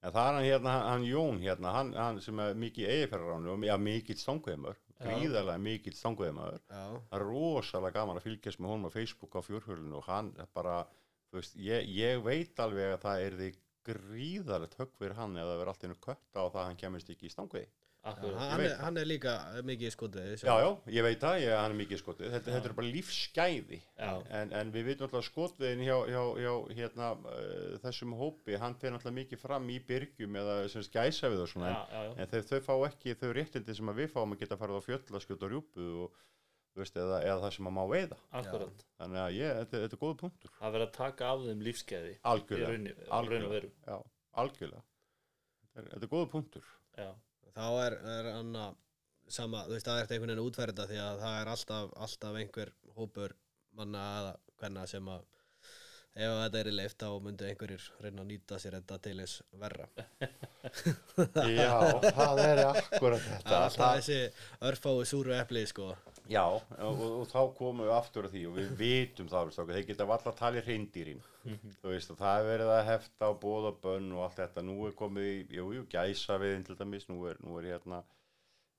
en 0.00 0.14
það 0.14 0.26
er 0.26 0.34
hann 0.34 0.46
hérna, 0.46 0.74
hann 0.88 1.02
Jón 1.04 1.40
hérna 1.42 1.72
hann, 1.74 1.90
hann 1.92 2.20
sem 2.24 2.38
er 2.40 2.54
mikið 2.56 2.88
eigifærarránu 2.94 3.52
og 3.52 3.66
ja, 3.68 3.76
mikill 3.76 4.16
stanguðumör, 4.16 4.78
gríðarlega 5.00 5.60
Já, 6.70 6.86
það 7.10 7.18
er 7.18 7.26
rosalega 7.26 7.92
gaman 7.98 8.16
að 8.16 8.26
fylgjast 8.30 8.60
með 8.60 8.72
honum 8.72 8.88
á 8.88 8.96
Facebook 8.96 9.36
á 9.36 9.40
fjórhjólinu 9.44 10.00
og 10.00 10.08
hann 10.08 10.32
bara 10.56 10.78
veist, 11.36 11.58
ég, 11.60 11.90
ég 11.96 12.22
veit 12.24 12.64
alveg 12.64 12.94
að 12.94 13.02
það 13.04 13.26
er 13.26 13.36
því 13.40 13.50
gríðarlegt 13.90 14.78
högg 14.80 14.96
fyrir 14.98 15.18
hann 15.18 15.36
eða 15.36 15.52
það 15.52 15.60
verður 15.60 15.72
allt 15.74 15.86
einu 15.86 16.00
kött 16.06 16.36
á 16.36 16.42
það 16.42 16.62
að 16.62 16.66
hann 16.68 16.80
kemist 16.84 17.12
ekki 17.14 17.30
í 17.30 17.32
stanguði 17.32 17.68
hann, 18.00 18.62
hann 18.80 18.96
er 18.96 19.08
líka 19.08 19.32
mikið 19.66 19.88
í 19.88 19.92
skotið. 19.92 20.28
já, 20.40 20.54
já, 20.62 20.68
ég 20.94 21.04
veit 21.04 21.20
það, 21.20 21.34
ég, 21.42 21.52
hann 21.52 21.74
er 21.74 21.78
mikið 21.82 22.00
skotið. 22.00 22.30
Þetta, 22.34 22.52
þetta 22.54 22.70
er 22.70 22.74
bara 22.78 22.92
lífsgæði. 22.94 23.80
En, 24.38 24.54
en 24.60 24.72
við 24.72 24.86
veitum 24.88 25.06
alltaf 25.06 25.26
skotviðin 25.26 25.84
hjá, 25.84 25.96
hjá, 26.08 26.22
hjá 26.40 26.54
hérna, 26.78 27.10
uh, 27.20 27.76
þessum 27.84 28.16
hópi 28.16 28.56
hann 28.62 28.78
fer 28.80 28.96
alltaf 28.96 29.14
mikið 29.16 29.42
fram 29.42 29.68
í 29.72 29.76
byrgjum 29.90 30.40
eða 30.40 30.56
sem 30.72 30.86
skæsa 30.86 31.32
við 31.32 31.44
og 31.44 31.52
svona 31.52 31.74
já, 31.74 31.80
já, 31.92 32.06
já, 32.08 32.14
en 32.16 32.32
þau, 32.32 32.40
þau 32.48 32.66
fá 32.70 32.74
ekki 32.88 33.16
þau 33.20 33.30
réttindi 33.36 33.76
sem 33.76 33.92
að 33.92 34.02
við 34.02 34.12
fáum 34.16 34.36
að 34.36 34.44
geta 34.44 34.60
farið 34.60 34.80
á 34.80 34.82
fjöll 34.88 35.02
að 35.12 35.24
skjóta 35.26 35.52
rjúpu 35.52 35.88
og, 36.06 36.20
veist, 36.78 36.96
eða, 36.96 37.22
eða 37.26 37.40
það 37.44 37.54
sem 37.56 37.70
að 37.70 37.74
má 37.76 37.82
veiða. 37.90 38.18
Akkurat. 38.40 38.84
Þannig 39.00 39.22
að 39.24 39.38
ég, 39.38 39.56
þetta, 39.60 39.80
þetta 39.84 39.96
er 39.98 40.02
góða 40.04 40.18
punktur. 40.22 40.52
Það 40.58 40.76
verður 40.76 40.86
að 40.86 40.92
taka 40.98 41.32
af 41.32 41.42
þeim 41.48 41.64
lífskeiði 41.66 42.12
algjörlega, 42.32 42.70
raun, 42.70 42.86
í 42.86 42.94
raun 43.34 43.48
og 43.48 43.54
veru. 43.56 43.72
Já, 43.86 43.96
algjörlega. 44.44 44.84
Þetta 45.70 45.82
er, 45.82 45.90
þetta 45.94 46.06
er 46.06 46.12
góða 46.14 46.30
punktur. 46.36 46.70
Já, 47.00 47.10
Þá 47.50 47.66
er, 47.82 47.96
er 48.14 48.30
hann 48.36 48.54
að 48.56 48.78
sama, 49.30 49.64
þú 49.66 49.74
veist, 49.74 49.86
það 49.88 49.98
er 49.98 50.06
þetta 50.06 50.14
einhvern 50.16 50.30
veginn 50.30 50.42
að 50.42 50.48
útferða 50.50 50.86
því 50.90 51.00
að 51.02 51.20
það 51.24 51.40
er 51.40 51.50
alltaf, 51.54 51.90
alltaf 52.06 52.38
einhver 52.40 52.72
hópur 52.96 53.34
manna 53.78 54.06
eða 54.20 54.32
hvenna 54.60 54.86
sem 54.90 55.10
að 55.10 55.26
ef 56.10 56.26
að 56.26 56.40
þetta 56.42 56.60
er 56.60 56.68
í 56.70 56.72
leift 56.74 56.98
þá 57.02 57.08
myndu 57.22 57.46
einhverjir 57.46 57.84
reyna 58.02 58.24
að 58.24 58.30
nýta 58.32 58.58
sér 58.58 58.76
þetta 58.80 58.98
til 59.04 59.16
þess 59.20 59.42
verra. 59.62 59.86
já, 61.60 61.74
það 62.18 62.42
er 62.44 62.62
akkurat 62.64 63.22
Það 63.22 63.28
þetta. 63.28 63.54
Er 63.54 63.60
alltaf 63.60 63.94
þessi 64.00 64.18
örfáu 64.70 65.04
súru 65.06 65.36
epli, 65.38 65.62
sko. 65.70 65.92
Já, 66.30 66.44
og, 66.46 67.02
og, 67.06 67.24
þá 67.30 67.40
komum 67.58 67.86
við 67.86 67.92
aftur 67.96 68.28
að 68.28 68.36
því 68.36 68.44
og 68.48 68.54
við 68.58 68.70
vitum 68.78 69.30
það, 69.30 69.50
okkur, 69.50 69.74
þeir 69.74 69.88
geta 69.88 70.06
valla 70.10 70.32
að 70.32 70.38
tala 70.40 70.60
í 70.60 70.64
hreindýrin 70.66 71.24
þú 71.80 71.92
veist, 71.92 72.12
og 72.14 72.20
það 72.20 72.38
er 72.38 72.48
verið 72.48 72.72
að 72.76 72.86
hefta 72.90 73.30
á 73.30 73.32
bóða 73.44 73.72
bönn 73.82 74.12
og 74.14 74.24
allt 74.26 74.38
þetta, 74.42 74.64
nú 74.66 74.78
er 74.88 74.96
komið 74.98 75.28
í, 75.32 75.36
jú, 75.58 75.66
jú, 75.76 75.84
gæsa 75.92 76.38
við 76.42 76.56
til 76.68 76.78
dæmis, 76.80 77.08
nú 77.10 77.24
er, 77.30 77.40
nú 77.44 77.58
er 77.60 77.70
hérna 77.74 78.02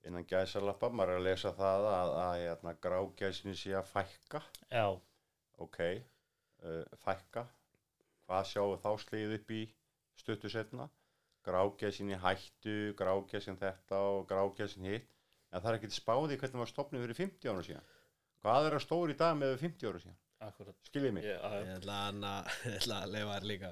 innan 0.06 0.26
gæsalappa, 0.26 0.90
maður 0.90 1.16
er 1.16 1.20
að 1.20 1.28
lesa 1.28 1.52
það 1.58 1.90
að, 1.92 2.14
að 2.22 2.32
hérna, 2.40 2.74
grágæsinu 2.82 3.54
sé 3.54 3.76
að 3.78 3.92
fækka. 3.92 4.40
Já, 4.72 4.88
ok, 5.62 5.78
uh, 6.64 6.96
fækka. 7.04 7.44
Hvað 8.26 8.48
sjáum 8.50 8.72
við 8.72 8.82
þá 8.82 8.90
slegið 9.04 9.36
upp 9.36 9.54
í 9.54 9.62
stuttu 10.18 10.50
setna 10.50 10.88
grágæsin 11.46 12.12
í 12.12 12.18
hættu, 12.22 12.94
grágæsin 12.98 13.58
þetta 13.58 13.98
og 14.12 14.26
grágæsin 14.30 14.86
hitt 14.86 15.08
en 15.52 15.60
það 15.60 15.70
er 15.72 15.78
ekkert 15.80 15.96
spáði 15.98 16.38
hvernig 16.40 16.62
var 16.64 16.70
stopnið 16.72 17.04
fyrir 17.06 17.20
50 17.22 17.52
ára 17.52 17.66
síðan. 17.68 17.90
Hvað 18.42 18.66
er 18.70 18.76
að 18.78 18.84
stóri 18.86 19.14
í 19.14 19.20
dag 19.20 19.36
með 19.38 19.54
50 19.60 19.90
ára 19.92 20.02
síðan? 20.02 20.18
Akkurat 20.42 20.88
skiljið 20.88 21.12
mig, 21.14 21.24
já, 21.28 21.36
já, 21.38 21.60
Ég 21.62 21.76
ætla 21.78 22.00
að, 22.08 22.24
að- 22.98 23.12
leifa 23.14 23.36
þér 23.36 23.46
líka 23.52 23.70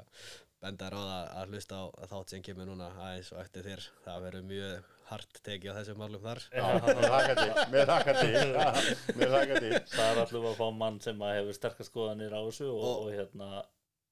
benda 0.61 0.91
ráða 0.93 1.15
að 1.41 1.55
hlusta 1.55 1.79
á 1.81 1.85
þátt 2.13 2.31
sem 2.35 2.43
kemur 2.45 2.69
núna 2.69 2.91
aðeins 3.01 3.31
og 3.33 3.41
eftir 3.41 3.65
þér. 3.65 3.85
Það 4.05 4.19
verður 4.27 4.45
mjög 4.51 4.91
hart 5.11 5.39
tekið 5.49 5.73
á 5.73 5.79
þessum 5.81 5.99
málum 6.05 6.23
þar. 6.27 6.43
Með 6.53 7.09
þakka 7.11 7.35
til 7.41 7.65
með 7.73 7.87
þakka 7.91 8.15
til 8.21 8.35
með 9.19 9.33
þakka 9.35 9.63
til 9.65 9.73
það 9.97 10.11
er 10.13 10.21
alltaf 10.23 10.49
að 10.53 10.59
fá 10.61 10.67
mann 10.83 11.01
sem 11.03 11.25
að 11.27 11.35
hefur 11.41 11.57
sterkar 11.59 11.89
skoðanir 11.89 12.37
á 12.37 12.41
þessu 12.45 12.69
og, 12.71 12.85
Og- 12.91 13.01
og 13.07 13.11
hérna 13.17 13.49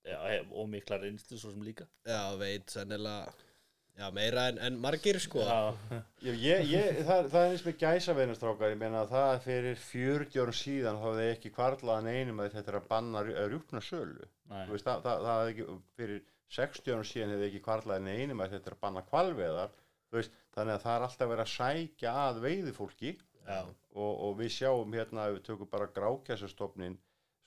já, 0.08 0.18
hef, 0.32 0.48
og 0.56 0.70
mikla 0.72 0.98
reynslu 1.04 1.38
svo 1.38 1.52
sem 1.52 1.62
líka. 1.68 1.86
Já, 2.08 2.22
veit 2.40 2.74
sennilega 2.74 3.28
já, 3.98 4.06
meira 4.14 4.46
en, 4.52 4.60
en 4.68 4.78
margir 4.80 5.18
sko. 5.22 5.42
já, 5.42 6.00
ég, 6.24 6.38
ég, 6.44 6.64
ég, 6.72 7.00
það, 7.08 7.28
það 7.32 7.44
er 7.44 7.54
eins 7.54 7.64
með 7.66 7.76
gæsaveinastrákar 7.82 8.74
ég 8.74 8.80
meina 8.80 9.02
að 9.02 9.14
það 9.14 9.34
fyrir 9.46 9.82
40 9.84 10.42
árum 10.42 10.58
síðan 10.60 11.00
þá 11.02 11.06
hefði 11.08 11.28
ekki 11.34 11.54
kvarlaðan 11.58 12.10
einum 12.14 12.42
að 12.42 12.56
þetta 12.56 12.72
er 12.72 12.80
að 12.80 12.88
banna 12.92 13.24
rjúpna 13.28 13.84
sölu. 13.84 14.30
Veist, 14.70 14.86
það, 14.86 15.04
það, 15.06 15.26
það 15.26 15.42
hefði 15.42 15.54
ekki, 15.54 15.78
fyrir 15.98 16.22
60 16.58 16.94
árum 16.94 17.10
síðan 17.12 17.34
hefði 17.34 17.50
ekki 17.50 17.64
kvarlaðin 17.66 18.12
einum 18.14 18.44
að 18.44 18.56
þetta 18.56 18.72
er 18.72 18.78
að 18.78 18.84
banna 18.86 19.04
kvalveðar 19.10 19.76
veist, 20.14 20.38
þannig 20.56 20.78
að 20.78 20.84
það 20.86 20.94
er 20.94 21.06
alltaf 21.08 21.32
verið 21.34 21.44
að 21.44 21.54
sækja 21.56 22.14
að 22.24 22.42
veiðifólki. 22.46 23.14
Já, 23.48 23.60
og, 23.96 24.10
og 24.28 24.34
við 24.38 24.50
sjáum 24.52 24.92
hérna 24.92 25.28
ef 25.28 25.38
við 25.38 25.44
tökum 25.46 25.70
bara 25.72 25.88
grákjæsastofnin 25.96 26.98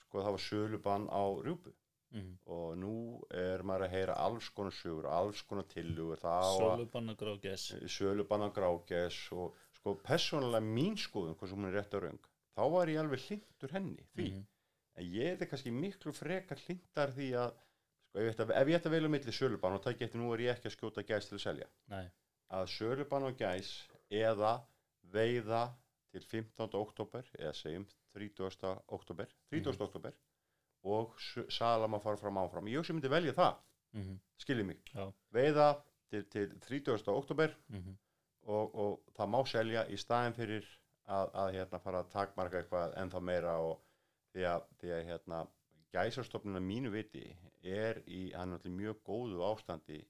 sko 0.02 0.20
það 0.20 0.34
var 0.34 0.42
sölubann 0.44 1.06
á 1.08 1.22
rjúpu 1.46 1.70
mm. 2.12 2.32
og 2.46 2.76
nú 2.78 2.94
er 3.30 3.62
maður 3.66 3.86
að 3.88 3.94
heyra 3.96 4.14
alls 4.26 4.48
konar 4.56 4.74
sögur, 4.76 5.08
alls 5.10 5.42
konar 5.48 5.66
tillugur 5.70 6.20
það 6.22 6.48
sölubanna 6.60 7.14
grágæs 7.18 7.66
sölubann 7.96 8.46
á 8.46 8.48
grákjæs 8.56 9.18
og 9.32 9.56
sko 9.78 9.96
persónulega 10.04 10.62
mín 10.62 10.96
skoðun, 11.00 11.34
hvað 11.38 11.48
sem 11.52 11.58
hún 11.58 11.70
er 11.70 11.76
rétt 11.80 11.94
að 11.98 12.06
raung 12.06 12.30
þá 12.56 12.62
var 12.76 12.92
ég 12.92 13.00
alveg 13.02 13.26
hlindur 13.26 13.72
henni 13.76 14.06
því 14.14 14.30
Mhm. 14.32 14.46
en 14.96 15.04
ég 15.04 15.40
er 15.40 15.46
kannski 15.46 15.70
miklu 15.72 16.12
frekar 16.12 16.58
hlindar 16.66 17.12
því 17.16 17.30
að 17.42 17.52
sko, 18.08 18.18
ef, 18.20 18.36
að, 18.38 18.50
ef 18.50 18.68
ég 18.68 18.76
ætti 18.76 18.88
að 18.90 18.96
velja 18.96 19.08
milli 19.08 19.32
sölubann 19.32 19.78
og 19.78 19.82
tæki 19.82 20.04
eftir 20.04 20.20
nú 20.20 20.32
er 20.34 20.38
ég 20.44 20.56
ekki 20.56 20.68
að 20.68 20.76
skjóta 20.76 21.06
gæs 21.06 21.28
til 21.28 21.38
að 21.38 21.44
selja 21.46 21.68
nei, 21.88 22.04
að 22.50 22.66
sölubann 22.76 23.24
á 23.24 23.30
gæs 23.32 23.72
eða 24.10 24.60
veiða 25.12 25.62
til 26.12 26.20
15. 26.20 26.74
oktober 26.76 27.24
eða 27.38 27.54
segjum 27.56 27.86
30. 28.12 28.76
oktober 28.88 29.26
30. 29.50 29.72
Mhm. 29.72 29.82
oktober 29.88 30.12
og 30.82 31.14
s- 31.20 31.46
salam 31.56 31.94
að 31.94 32.02
fara 32.02 32.16
fram 32.20 32.38
áfram 32.42 32.68
ég 32.68 32.82
ég 32.82 32.94
myndi 32.94 33.08
velja 33.12 33.32
það, 33.32 33.56
mm 33.92 34.18
skiljið 34.42 34.66
mig 34.66 34.78
Já. 34.94 35.12
veiða 35.32 35.66
til, 36.10 36.24
til 36.24 36.60
30. 36.60 37.08
oktober 37.12 37.54
-hmm. 37.70 37.96
og, 38.42 38.74
og 38.74 39.00
það 39.16 39.28
má 39.28 39.46
selja 39.46 39.86
í 39.88 39.96
staðin 39.96 40.34
fyrir 40.34 40.66
að, 41.06 41.30
að 41.34 41.52
hérna, 41.52 41.78
fara 41.78 41.98
að 42.02 42.10
takmarka 42.10 42.58
eitthvað 42.58 42.96
ennþá 42.96 43.20
meira 43.20 43.58
og 43.58 43.80
því 44.32 44.44
að, 44.48 44.62
því 44.80 44.88
að 44.96 45.04
hérna, 45.06 45.46
gæsarstofnuna 45.92 46.60
mínu 46.60 46.90
viti 46.90 47.36
er 47.62 48.02
í, 48.06 48.32
hann 48.34 48.52
allir 48.52 48.72
mjög 48.72 49.02
góðu 49.04 49.42
ástandi 49.44 50.00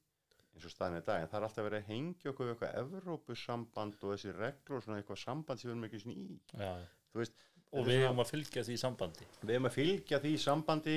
eins 0.55 0.65
og 0.65 0.70
staðin 0.70 1.01
í 1.01 1.05
dag 1.07 1.23
en 1.23 1.28
það 1.28 1.39
er 1.40 1.47
alltaf 1.49 1.65
verið 1.65 1.78
að 1.82 1.89
hengja 1.89 2.31
okkur 2.31 2.47
við 2.47 2.53
eitthvað 2.55 2.78
Evrópusamband 2.82 4.05
og 4.05 4.12
þessi 4.12 4.35
reglur 4.36 4.77
og 4.78 4.85
svona 4.85 4.99
eitthvað 5.01 5.19
samband 5.23 5.61
sem 5.61 5.69
við 5.70 5.74
erum 5.74 5.85
ekki 5.89 6.01
svona 6.03 6.16
í 6.16 6.40
já. 6.53 6.73
þú 7.12 7.23
veist, 7.23 7.35
og 7.73 7.89
við 7.89 8.05
erum 8.07 8.23
að 8.23 8.31
fylgja 8.35 8.65
því 8.66 8.78
sambandi. 8.82 9.27
Við 9.43 9.55
erum 9.57 9.69
að 9.69 9.77
fylgja 9.78 10.23
því 10.23 10.32
sambandi. 10.43 10.97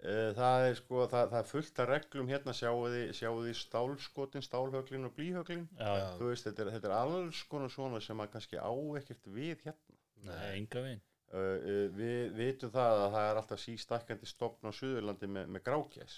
Uh, 0.00 0.30
það 0.32 0.66
er 0.66 0.78
sko, 0.78 1.00
það, 1.12 1.26
það 1.28 1.38
er 1.42 1.48
fullt 1.50 1.80
af 1.82 1.88
reglum 1.90 2.30
hérna 2.30 2.54
sjáu 2.56 2.86
því, 2.88 3.50
stálskotin, 3.58 4.44
stálhöglin 4.46 5.04
og 5.04 5.12
blíhöglin 5.12 5.66
já, 5.76 5.90
þú 6.16 6.30
veist, 6.30 6.46
þetta 6.48 6.62
er, 6.64 6.70
þetta 6.78 6.88
er 6.88 6.94
alls 6.96 7.42
konar 7.50 7.74
svona 7.74 8.00
sem 8.00 8.22
að 8.24 8.30
kannski 8.32 8.56
á 8.56 8.72
ekkert 8.96 9.28
við 9.28 9.66
hérna. 9.66 9.98
Nei, 10.24 10.46
enga 10.62 10.84
veginn. 10.86 11.04
Uh, 11.30 11.90
við 11.98 12.32
vitum 12.38 12.72
það 12.72 13.02
að 13.02 13.12
það 13.18 13.26
er 13.26 13.42
alltaf 13.42 13.60
sístakkandi 13.60 14.30
stopn 14.30 14.72
á 14.72 14.72
Suðurlandi 14.72 15.28
með, 15.36 15.52
með 15.52 15.66
grákjæs 15.68 16.16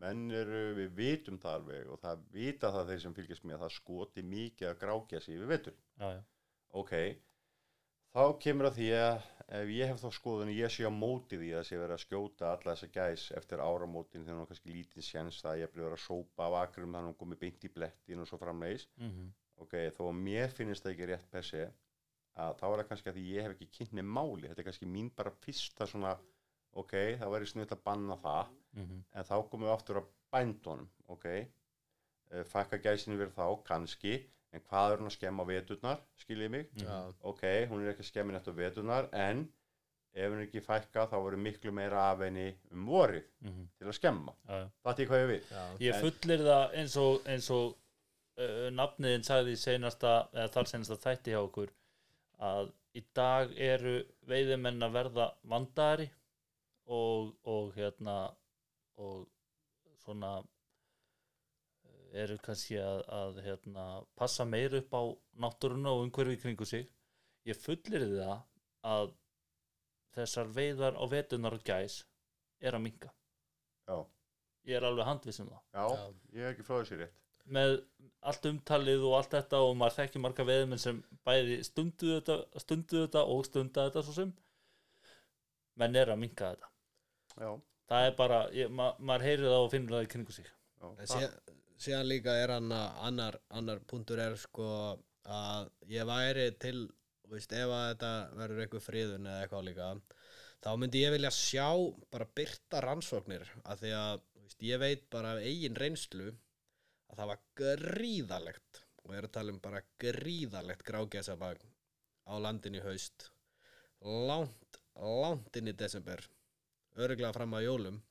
menn 0.00 0.24
eru, 0.34 0.62
við 0.78 0.96
vitum 0.98 1.38
það 1.42 1.58
alveg 1.58 1.92
og 1.92 2.00
það 2.02 2.24
vita 2.34 2.70
það 2.74 2.90
þeir 2.90 3.02
sem 3.04 3.16
fylgjast 3.18 3.46
með 3.46 3.56
að 3.56 3.64
það 3.64 3.74
skoti 3.76 4.24
mikið 4.32 4.70
af 4.70 4.80
grákjæs 4.80 5.28
yfir 5.32 5.50
vetur 5.50 5.76
já, 5.76 6.08
já, 6.16 6.20
ok, 6.80 6.94
þá 8.14 8.24
kemur 8.40 8.70
að 8.70 8.80
því 8.80 8.90
að 8.98 9.14
ef 9.54 9.70
ég 9.74 9.90
hef 9.90 10.00
þá 10.00 10.10
skoðun 10.16 10.52
ég 10.54 10.72
sé 10.72 10.88
á 10.88 10.92
móti 10.94 11.38
því 11.38 11.50
að 11.58 11.66
sé 11.68 11.78
verið 11.78 11.98
að 11.98 12.04
skjóta 12.06 12.50
alla 12.54 12.74
þessa 12.74 12.92
gæs 12.94 13.24
eftir 13.36 13.60
áramótin 13.60 14.24
þegar 14.24 14.40
hann 14.40 14.50
kannski 14.50 14.72
lítið 14.72 15.04
sjens 15.04 15.40
það 15.42 15.52
að 15.52 15.62
ég 15.62 15.72
blir 15.74 15.90
að 15.90 16.04
sópa 16.06 16.46
af 16.48 16.60
akrum 16.62 16.94
þannig 16.94 17.02
að 17.02 17.10
hann 17.10 17.18
komið 17.20 17.42
beint 17.42 17.66
í 17.68 17.72
blettin 17.74 18.22
og 18.24 18.30
svo 18.30 18.40
framlegis 18.40 18.86
mm 18.96 19.10
ok, 19.62 19.74
þó 19.96 20.04
að 20.08 20.20
mér 20.20 20.54
finnst 20.54 20.84
það 20.84 20.94
ekki 20.94 21.08
rétt 21.10 21.26
per 21.32 21.46
se 21.46 21.64
að 22.34 22.56
þá 22.58 22.64
er 22.68 22.80
það 22.80 22.88
kannski 22.90 23.10
að 23.10 23.18
því 23.18 23.24
ég 23.30 23.46
hef 23.46 23.54
ekki 23.54 23.70
kynni 23.78 24.04
máli, 24.06 24.48
þetta 24.48 24.62
er 24.62 24.68
kannski 24.68 24.90
mín 24.90 25.10
bara 25.14 25.34
fyrsta 25.44 25.86
svona, 25.90 26.14
ok, 26.74 26.94
það 27.20 27.34
væri 27.34 27.50
snuðt 27.50 27.74
að 27.76 27.84
banna 27.86 28.16
það, 28.22 28.54
-hmm. 28.74 29.04
en 29.12 29.28
þá 29.30 29.36
komum 29.50 29.68
við 29.68 29.74
aftur 29.74 30.00
að 30.00 30.08
bændunum, 30.34 30.88
ok. 31.14 31.28
Uh, 32.32 32.42
fækka 32.50 32.80
gæsinu 32.82 33.18
verið 33.20 33.36
þá, 33.36 33.46
kannski 33.68 34.14
en 34.54 34.64
hvað 34.68 34.94
er 34.94 35.02
hún 35.02 35.10
að 35.10 35.16
skemma 35.16 35.46
veturnar, 35.48 36.00
skiljið 36.22 36.50
mig? 36.54 36.66
Já. 36.80 36.96
ok, 37.30 37.44
hún 37.70 37.84
er 37.84 37.92
ekki 37.92 38.04
að 38.04 38.10
skemma 38.10 38.34
neitt 38.36 38.50
á 38.50 38.54
veturnar 38.58 39.08
en 39.12 39.44
ef 40.14 40.30
henni 40.30 40.44
ekki 40.46 40.62
fækka 40.62 41.08
þá 41.10 41.16
voru 41.18 41.38
miklu 41.42 41.72
meira 41.74 42.04
af 42.12 42.22
henni 42.22 42.46
um 42.70 42.84
vorið 42.86 43.24
mhm, 43.42 43.64
til 43.78 43.88
að 43.90 43.96
skemma. 43.98 44.34
Já. 44.46 44.60
það 44.84 45.00
er 45.04 45.08
hvað 45.10 45.24
ég 45.24 45.32
við 45.32 45.48
Já, 45.50 45.64
Ég 45.86 45.96
En- 45.96 46.04
fullir 46.06 46.44
það 46.48 46.76
eins 46.80 46.96
og, 47.02 47.16
eins 47.34 47.50
og 47.50 47.74
uh, 48.38 48.68
nafniðin 48.78 49.26
sagði 49.26 49.56
eða 49.74 50.48
þar 50.54 50.70
seinasta 50.70 51.00
þætti 51.08 51.34
hjá 51.34 51.40
okkur 51.42 51.74
að 52.44 52.70
í 52.94 53.02
dag 53.14 53.50
eru 53.58 53.96
veiðimenn 54.30 54.86
að 54.86 54.94
verða 54.94 55.28
vandari 55.50 56.06
og, 56.86 57.32
og 57.42 57.72
hérna 57.74 58.16
og 59.02 59.26
svona 60.04 60.36
eru 62.22 62.38
kannski 62.44 62.78
að, 62.78 63.02
að 63.10 63.42
hérna, 63.44 63.84
passa 64.18 64.46
meir 64.46 64.76
upp 64.78 64.94
á 64.94 65.02
náttúruna 65.44 65.94
og 65.94 66.06
umhverfi 66.06 66.38
í 66.38 66.42
kringu 66.44 66.68
sig. 66.68 66.86
Ég 67.48 67.58
fullir 67.60 68.06
það 68.14 68.38
að 68.94 69.12
þessar 70.14 70.54
veiðar 70.54 70.96
á 70.96 71.04
vetunar 71.10 71.56
og 71.58 71.66
gæs 71.66 72.04
er 72.62 72.76
að 72.78 72.84
minka 72.86 73.10
já, 73.88 73.98
ég 74.68 74.78
er 74.78 74.86
alveg 74.88 75.08
handviss 75.08 75.42
um 75.42 75.50
það. 75.50 75.62
Já, 75.74 75.84
ég 76.36 76.46
er 76.46 76.54
ekki 76.54 76.66
frá 76.66 76.76
þessi 76.78 77.00
rétt. 77.00 77.20
Með 77.54 77.74
allt 78.24 78.46
umtalið 78.48 79.02
og 79.04 79.18
allt 79.18 79.34
þetta 79.36 79.60
og 79.66 79.74
maður 79.76 79.98
þekki 79.98 80.22
marga 80.24 80.46
veðmenn 80.48 80.80
sem 80.80 81.02
bæði 81.28 81.58
stundu 81.66 82.14
þetta, 82.14 82.38
stundu 82.62 83.02
þetta 83.02 83.24
og 83.34 83.42
stunda 83.48 83.88
þetta 83.88 84.04
svo 84.06 84.16
sem 84.16 84.30
menn 85.80 85.98
er 86.00 86.14
að 86.14 86.22
minka 86.22 86.54
þetta. 86.54 86.70
Já, 87.34 87.50
það 87.90 88.08
er 88.08 88.16
bara, 88.22 88.40
ég, 88.56 88.72
ma 88.72 88.92
maður 88.98 89.26
heyrir 89.28 89.50
það 89.50 89.66
og 89.66 89.70
finnur 89.74 89.98
það 89.98 90.06
í 90.06 90.10
kringu 90.14 90.36
sig. 90.38 90.50
Síðan, 91.10 91.36
síðan 91.80 92.08
líka 92.08 92.34
er 92.38 92.54
hann 92.54 92.72
að 92.74 93.00
annar, 93.08 93.38
annar 93.50 93.80
punktur 93.90 94.20
er 94.22 94.36
sko 94.40 94.68
að 95.24 95.70
ég 95.90 96.06
væri 96.08 96.50
til, 96.60 96.76
veist, 97.32 97.52
ef 97.52 97.72
að 97.72 97.86
þetta 97.92 98.12
verður 98.38 98.62
einhver 98.64 98.84
friðun 98.84 99.28
eða 99.30 99.42
eitthvað 99.44 99.66
líka 99.70 99.90
þá 100.64 100.70
myndi 100.80 101.02
ég 101.02 101.14
vilja 101.14 101.32
sjá 101.34 101.68
bara 102.12 102.30
byrta 102.38 102.82
rannsóknir 102.84 103.46
af 103.64 103.80
því 103.82 103.94
að, 103.98 104.24
veist, 104.44 104.64
ég 104.64 104.82
veit 104.82 105.06
bara 105.12 105.34
af 105.34 105.44
eigin 105.44 105.78
reynslu 105.80 106.30
að 106.30 107.20
það 107.20 107.30
var 107.32 107.44
gríðalegt 107.60 108.82
og 109.04 109.12
ég 109.12 109.20
er 109.20 109.28
að 109.28 109.36
tala 109.36 109.54
um 109.54 109.62
bara 109.64 109.84
gríðalegt 110.00 110.84
grágæsabag 110.86 111.64
á 112.24 112.34
landin 112.40 112.78
í 112.78 112.84
haust 112.84 113.28
langt, 114.04 114.80
langt 115.00 115.56
inn 115.60 115.72
í 115.72 115.76
desember 115.76 116.24
öruglega 116.94 117.34
fram 117.34 117.56
að 117.56 117.66
jólum. 117.66 118.02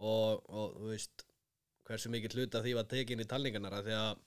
Og, 0.00 0.46
og 0.48 0.76
þú 0.78 0.90
veist 0.94 1.26
hversu 1.90 2.12
mikið 2.14 2.38
hluta 2.38 2.62
því 2.64 2.76
var 2.78 2.88
tekin 2.90 3.22
í 3.22 3.28
talningarnar 3.28 3.80
af 3.80 3.86
því 3.86 3.96
að 3.98 4.24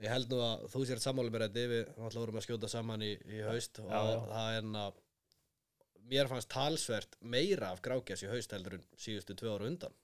ég 0.00 0.14
held 0.14 0.32
nú 0.32 0.40
að 0.44 0.66
þú 0.72 0.82
sér 0.88 1.02
sammáli 1.04 1.32
mér 1.34 1.46
að 1.46 1.58
við 1.60 1.78
alltaf 1.92 2.20
vorum 2.22 2.40
að 2.40 2.46
skjóta 2.46 2.70
saman 2.72 3.04
í, 3.04 3.12
í 3.28 3.40
haust 3.44 3.82
og 3.82 3.90
Já, 3.90 4.00
já. 4.08 4.20
það 4.32 4.58
er 4.58 4.64
en 4.64 4.78
að 4.80 5.00
mér 6.10 6.30
fannst 6.30 6.50
talsvert 6.50 7.18
meira 7.20 7.72
af 7.74 7.82
grákjæs 7.84 8.24
í 8.24 8.30
haust 8.32 8.54
heldur 8.56 8.78
en 8.78 8.86
síðustu 8.98 9.36
tvö 9.38 9.54
ára 9.54 9.68
undan. 9.68 9.98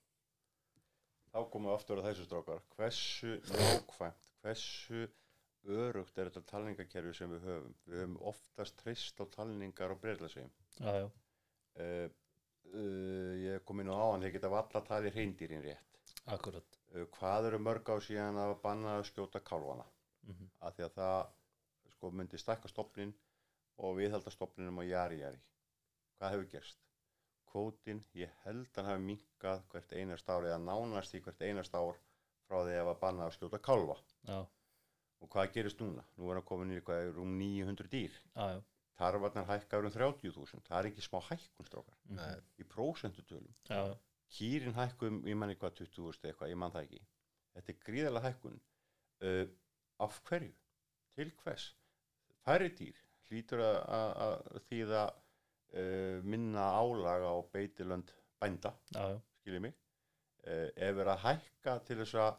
Þá 1.32 1.40
komum 1.52 1.70
við 1.70 1.76
aftur 1.76 2.00
að 2.00 2.10
þessu 2.10 2.26
strákar. 2.28 2.60
Hversu 2.76 3.32
nákvæmt 3.50 4.22
hversu 4.46 5.06
örugt 5.66 6.18
er 6.20 6.30
þetta 6.30 6.44
talningakerfi 6.52 7.14
sem 7.16 7.32
við 7.32 7.48
höfum? 7.48 7.72
Við 7.88 8.02
höfum 8.02 8.20
oftast 8.30 8.76
treyst 8.82 9.18
á 9.18 9.24
talningar 9.32 9.94
og 9.94 10.00
breyðlasveim 10.04 10.52
já, 10.78 10.92
já, 11.00 11.08
uh, 11.82 12.06
uh, 12.70 13.32
ég 13.42 13.64
kom 13.66 13.82
inn 13.82 13.90
á 13.90 13.96
áðan 13.96 14.26
þeir 14.26 14.36
geta 14.36 14.52
valla 14.52 14.84
tali 14.86 15.12
hreindýrin 15.14 15.64
rétt 15.66 15.85
akkurat. 16.34 16.78
Uh, 16.94 17.04
hvað 17.18 17.50
eru 17.50 17.60
mörg 17.62 17.90
á 17.92 17.96
síðan 18.02 18.40
að 18.40 18.56
banna 18.62 18.96
að 18.98 19.06
skjóta 19.10 19.42
kálvana 19.44 19.86
mm 20.26 20.50
af 20.66 20.74
því 20.74 20.86
að 20.86 20.96
það 20.96 21.28
sko 21.94 22.10
myndi 22.10 22.38
stækka 22.40 22.68
stopnin 22.68 23.12
og 23.78 23.96
viðhalda 23.98 24.32
stopninum 24.34 24.80
á 24.80 24.84
jari 24.88 25.20
jari. 25.20 25.40
Hvað 26.16 26.32
hefur 26.34 26.48
gerst? 26.54 26.78
Kvótin, 27.46 28.02
ég 28.18 28.32
held 28.44 28.68
að 28.74 28.82
hann 28.82 28.90
hafi 28.90 29.04
minkað 29.06 29.62
hvert 29.72 29.92
einast 29.92 30.30
ár 30.32 30.48
eða 30.48 30.58
nánast 30.64 31.14
í 31.14 31.20
hvert 31.24 31.42
einast 31.46 31.76
ár 31.76 32.00
frá 32.48 32.62
því 32.64 32.78
að 32.80 32.88
var 32.88 32.98
bannað 33.02 33.28
að 33.30 33.36
skjóta 33.36 33.60
kálfa. 33.68 33.96
Já, 34.26 34.38
og 35.22 35.30
hvað 35.32 35.52
gerist 35.54 35.80
núna? 35.80 36.04
Nú 36.16 36.30
er 36.30 36.40
hann 36.40 36.48
komin 36.48 36.74
í 36.74 36.80
rúm 36.80 37.36
900 37.38 37.92
dýr. 37.92 38.18
Já, 38.34 38.56
já, 38.56 38.60
tarfarnar 38.96 39.48
hækkar 39.50 39.86
um 39.86 39.92
30.000 39.92 40.64
það 40.66 40.78
er 40.78 40.90
ekki 40.90 41.04
smá 41.04 41.20
hækkun 41.28 41.68
strókar 41.68 41.96
mm 42.08 42.16
Nei. 42.18 42.36
í 42.60 42.64
prósentutölum. 42.64 43.54
Já, 43.68 43.80
já, 43.92 43.96
kýrin 44.32 44.74
hækkum, 44.76 45.22
ég 45.28 45.38
man 45.38 45.52
eitthvað 45.52 45.82
20.000 45.82 46.30
eitthvað, 46.30 46.52
ég 46.52 46.60
man 46.60 46.74
það 46.74 46.88
ekki. 46.88 47.02
Þetta 47.56 47.72
er 47.72 47.82
gríðarlega 47.86 48.30
hækkun. 48.30 48.62
Uh, 49.24 49.44
af 50.02 50.20
hverju? 50.28 50.54
til 51.16 51.32
hvers? 51.42 51.70
færri 52.44 52.68
dýr 52.78 52.98
hlýtur 53.26 53.62
að, 53.64 54.42
þýða 54.68 55.02
uh, 55.10 56.18
minna 56.22 56.66
álaga 56.78 57.32
á 57.34 57.38
beitilönd 57.52 58.12
bænda 58.38 58.70
já, 58.94 59.16
skiljið 59.40 59.64
mig. 59.64 59.74
Uh, 60.46 60.68
ef 60.76 61.00
er 61.02 61.10
að 61.10 61.22
hækka 61.24 61.78
til 61.88 61.98
þess 62.02 62.18
að 62.22 62.36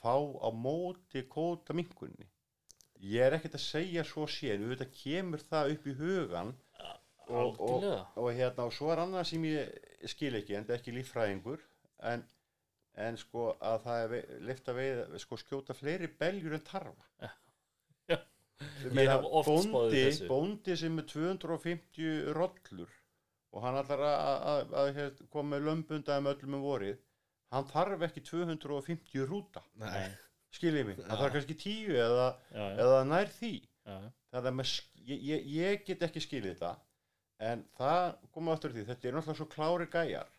fá 0.00 0.14
á 0.16 0.48
móti 0.54 1.26
kóta 1.28 1.76
minkunni? 1.76 2.30
Ég 3.00 3.26
er 3.26 3.36
ekkert 3.36 3.58
að 3.58 3.66
segja 3.66 4.04
svo 4.06 4.26
sé 4.30 4.54
en 4.54 4.64
auðvitað 4.64 4.94
kemur 4.96 5.44
það 5.50 5.74
upp 5.74 5.86
í 5.90 5.96
hugan 5.98 6.54
og, 6.80 6.96
og, 7.34 7.60
algjörlega. 7.66 8.00
og 8.22 8.32
hérna 8.38 8.66
og 8.68 8.74
svo 8.76 8.90
er 8.94 9.04
annað 9.04 9.28
sem 9.32 9.46
ég 9.48 9.89
skil 10.08 10.34
ekki 10.38 10.56
en 10.56 10.64
það 10.64 10.74
er 10.74 10.80
ekki 10.80 10.94
líffræðingur 10.96 11.60
en, 12.12 12.22
en 12.96 13.16
sko 13.20 13.50
að 13.60 13.82
það 13.84 14.04
er 14.04 14.08
vei- 14.14 14.38
leyft 14.48 14.70
að 14.72 14.78
veið 14.80 15.18
sko 15.24 15.36
skjóta 15.40 15.74
fleiri 15.76 16.08
beljur 16.20 16.54
en 16.56 16.64
tarfa. 16.64 17.06
Já. 17.20 17.30
Ég 18.10 18.86
Ég 18.90 18.92
meina, 18.96 19.14
hef 19.18 19.24
oft 19.40 19.48
bóndi, 19.48 20.00
þessu. 20.04 20.26
bóndi 20.28 20.74
sem 20.76 20.98
er 21.00 21.04
250 21.08 22.32
rollur 22.36 22.90
og 23.52 23.62
hann 23.64 23.78
ætlar 23.80 24.02
að, 24.06 25.22
koma 25.32 25.56
með 25.56 25.64
lömbundaðum 25.68 26.28
öllum 26.34 26.56
um 26.58 26.64
vorið 26.64 26.98
hann 27.50 27.64
þarf 27.70 28.04
ekki 28.06 28.20
250 28.28 29.24
rúta. 29.26 29.62
Nei, 29.80 30.10
skiljið 30.54 30.86
mig, 30.90 31.00
hann 31.08 31.18
þarf 31.18 31.32
kannski 31.38 31.56
10 31.58 31.96
eða, 32.04 32.28
eða 32.84 33.00
nær 33.08 33.32
því. 33.40 33.52
Það 34.30 34.46
er 34.52 34.54
með, 34.60 34.74
ég, 35.08 35.24
ég, 35.32 35.48
ég 35.56 35.84
get 35.88 36.04
ekki 36.06 36.22
skilið 36.22 36.52
þetta 36.60 36.74
en 37.40 37.64
það 37.78 38.06
komum 38.34 38.52
aftur 38.54 38.72
að 38.72 38.80
því 38.80 38.86
þetta 38.90 39.08
er 39.08 39.16
náttúrulega 39.16 39.40
svo 39.40 39.48
klári 39.54 39.88
gæjar 39.92 40.32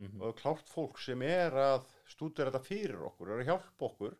mhm, 0.00 0.20
og 0.22 0.36
klárt 0.38 0.70
fólk 0.70 1.00
sem 1.02 1.24
er 1.26 1.56
að 1.58 1.88
stúdera 2.10 2.52
þetta 2.52 2.68
fyrir 2.68 3.06
okkur, 3.08 3.32
er 3.32 3.42
að 3.42 3.50
hjálpa 3.50 3.88
okkur 3.88 4.18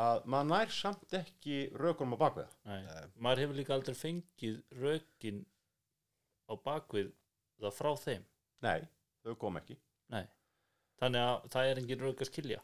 að 0.00 0.26
maður 0.30 0.50
nær 0.52 0.74
samt 0.74 1.14
ekki 1.18 1.62
rökunum 1.74 2.14
á 2.14 2.22
bakveða 2.22 2.50
nei. 2.70 3.08
Maður 3.18 3.44
hefur 3.44 3.58
líka 3.58 3.74
aldrei 3.74 3.96
fengið 3.98 4.60
rökin 4.78 5.40
á 6.46 6.54
bakvið 6.54 7.10
það 7.60 7.76
frá 7.76 7.90
þeim. 8.00 8.26
Nei, 8.64 8.80
þau 9.24 9.34
kom 9.40 9.58
ekki. 9.60 9.76
Nei. 10.10 10.26
þannig 11.00 11.24
að 11.24 11.48
það 11.54 11.68
er 11.70 11.80
engin 11.80 12.02
rök 12.04 12.22
að 12.22 12.28
skilja. 12.28 12.62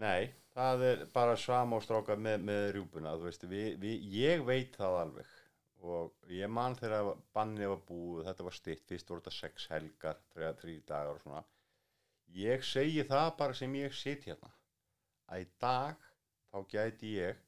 Nei, 0.00 0.32
það 0.54 0.82
er 0.88 1.04
bara 1.14 1.36
sama 1.40 1.78
og 1.78 1.84
stráka 1.84 2.16
með, 2.16 2.42
með 2.48 2.64
rjúpuna 2.76 3.14
þú 3.16 3.28
veist, 3.28 3.46
við, 3.48 3.68
við, 3.80 4.06
ég 4.16 4.44
veit 4.46 4.76
það 4.76 4.96
alveg 5.04 5.30
og 5.80 6.32
ég 6.34 6.50
man 6.52 6.76
þegar 6.76 7.14
bannið 7.36 7.72
var 7.72 7.82
búið, 7.88 8.24
þetta 8.28 8.46
var 8.46 8.56
stytt 8.56 8.86
fyrst 8.88 9.10
voru 9.10 9.24
þetta 9.24 9.36
sex 9.36 9.68
helgar, 9.72 10.20
þrjá, 10.34 10.50
þrjí 10.60 10.76
dagar 10.88 11.14
og 11.14 11.22
svona. 11.24 11.44
Ég 12.36 12.64
segi 12.66 13.04
það 13.08 13.28
bara 13.38 13.56
sem 13.58 13.74
ég 13.80 13.96
sitt 13.96 14.26
hérna 14.28 14.52
að 15.30 15.44
í 15.44 15.48
dag 15.62 16.08
þá 16.50 16.58
gæti 16.70 17.14
ég 17.16 17.40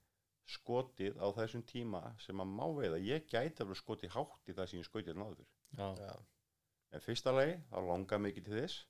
skotið 0.52 1.18
á 1.22 1.26
þessum 1.36 1.62
tíma 1.66 2.02
sem 2.22 2.40
að 2.42 2.54
má 2.56 2.66
veiða, 2.74 2.98
ég 2.98 3.28
gæti 3.30 3.62
alveg 3.62 3.78
skotið 3.78 4.14
hátt 4.16 4.50
í 4.50 4.56
það 4.56 4.70
sem 4.70 4.82
ég 4.82 4.88
skautið 4.88 5.18
náður 5.18 5.46
já, 5.78 5.86
já, 6.02 6.14
en 6.92 7.04
fyrsta 7.04 7.32
lagi, 7.34 7.56
þá 7.70 7.76
langar 7.88 8.22
mikið 8.22 8.48
til 8.48 8.56
þess. 8.60 8.80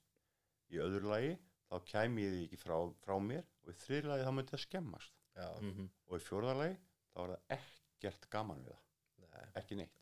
Í 0.73 0.81
öðru 0.83 1.11
lagi, 1.13 1.35
þá 1.69 1.77
kæmi 1.91 2.25
ég 2.25 2.33
því 2.35 2.45
ekki 2.47 2.61
frá, 2.61 2.77
frá 3.05 3.19
mér. 3.23 3.45
Og 3.63 3.75
í 3.75 3.77
þriðja 3.85 4.11
lagi 4.11 4.27
þá 4.27 4.33
myndi 4.37 4.55
það 4.55 4.65
skemmast. 4.65 5.21
Já, 5.37 5.49
mhm, 5.61 5.91
og 6.09 6.17
í 6.19 6.25
fjórða 6.27 6.57
lagi, 6.59 6.79
þá 7.13 7.21
er 7.23 7.35
það 7.35 7.55
ekkert 7.59 8.29
gaman 8.33 8.65
við 8.65 8.75
það, 8.75 8.83
ekki 9.61 9.79
neitt. 9.81 9.99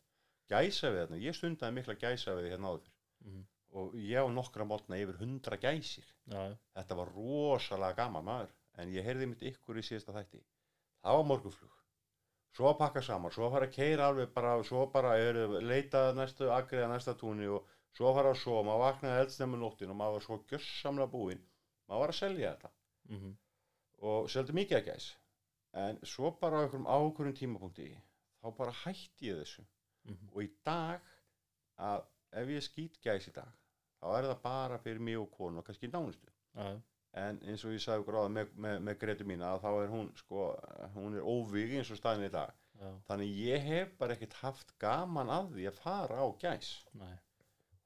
Gæsa 0.51 0.91
við 0.91 1.03
þarna, 1.03 1.19
ég 1.23 1.37
stundaði 1.37 1.77
mikla 1.77 1.97
gæsa 1.99 2.35
við 2.37 2.49
hérna 2.51 2.71
áður 2.73 2.87
mhm, 3.25 3.43
og 3.81 3.99
ég 4.03 4.23
á 4.23 4.27
nokkra 4.31 4.67
mótna 4.67 4.99
yfir 4.99 5.19
hundra 5.21 5.59
gæsir. 5.61 6.07
Já, 6.27 6.55
þetta 6.75 6.97
var 6.99 7.13
rosalega 7.15 7.99
gaman 8.03 8.27
maður. 8.27 8.57
En 8.79 8.91
ég 8.91 9.05
heyrði 9.05 9.27
mitt 9.31 9.45
ykkur 9.51 9.79
í 9.79 9.85
síðasta 9.85 10.15
þætti. 10.15 10.41
Það 11.03 11.17
var 11.19 11.29
morguflug 11.29 11.77
svo 12.55 12.67
að 12.71 12.79
pakka 12.81 13.03
saman, 13.05 13.31
svo 13.31 13.47
að 13.47 13.53
fara 13.55 13.67
að 13.69 13.75
keira 13.77 14.07
alveg 14.11 14.33
bara, 14.35 14.55
svo 14.67 14.83
bara 14.91 15.13
er 15.19 15.39
leita 15.63 16.09
að 16.09 16.19
næstu 16.19 16.49
agriða 16.51 16.89
næsta 16.91 17.15
túnni 17.19 17.47
og 17.47 17.67
svo 17.95 18.09
að 18.09 18.17
fara 18.19 18.33
að 18.33 18.41
svo, 18.41 18.57
maður 18.67 18.83
vaknaði 18.85 19.23
eldsnefnu 19.23 19.61
nóttin 19.61 19.93
og 19.93 19.99
maður 20.01 20.17
var 20.17 20.25
svo 20.25 20.39
gjössamlega 20.51 21.11
búinn. 21.13 21.41
Maður 21.87 22.03
var 22.03 22.13
að 22.13 22.19
selja 22.19 22.53
þetta. 22.53 22.71
Mhm, 23.15 23.33
og 24.11 24.29
seldi 24.33 24.55
mikið 24.57 24.79
að 24.79 24.87
gæs. 24.89 25.09
En 25.81 25.99
svo 26.13 26.31
bara 26.41 26.59
á 26.59 26.61
einhverjum 26.65 26.89
ákvörðum 26.91 27.37
tímapunkti 27.39 27.87
þá 28.41 28.51
bara 28.57 28.77
hætti 28.83 29.31
ég 29.31 29.41
þessu. 29.41 29.65
Mhm, 30.09 30.29
og 30.33 30.43
í 30.43 30.49
dag 30.65 31.09
að 31.77 32.05
ef 32.41 32.53
ég 32.55 32.63
skýt 32.65 33.01
gæs 33.03 33.27
í 33.29 33.35
dag 33.35 33.51
þá 34.01 34.07
er 34.17 34.27
það 34.31 34.39
bara 34.45 34.79
fyrir 34.81 35.03
mig 35.05 35.19
og 35.19 35.29
konu 35.35 35.61
og 35.61 35.67
kannski 35.67 35.89
nánustu. 35.91 36.31
Já, 36.55 36.63
já, 36.73 36.79
en 37.21 37.39
eins 37.45 37.65
og 37.67 37.75
ég 37.75 37.83
sagði 37.83 38.15
það 38.15 38.31
með, 38.37 38.53
með, 38.65 38.77
með 38.87 38.99
Gretu 39.03 39.27
mína 39.29 39.53
að 39.53 39.65
þá 39.65 39.69
er 39.71 39.91
hún 39.93 40.09
sko, 40.19 40.47
hún 40.95 41.17
er 41.19 41.27
óvig 41.27 41.75
eins 41.77 41.91
og 41.93 41.99
staðin 41.99 42.27
í 42.27 42.31
dag. 42.33 42.55
Já, 42.79 42.87
já, 42.87 42.93
þannig 43.09 43.41
ég 43.45 43.67
hef 43.67 43.91
bara 43.99 44.15
ekkert 44.17 44.39
haft 44.41 44.73
gaman 44.81 45.29
að 45.29 45.51
því 45.57 45.67
að 45.69 45.81
fara 45.83 46.23
á 46.25 46.27
gæs. 46.41 46.71
Nei, 46.97 47.13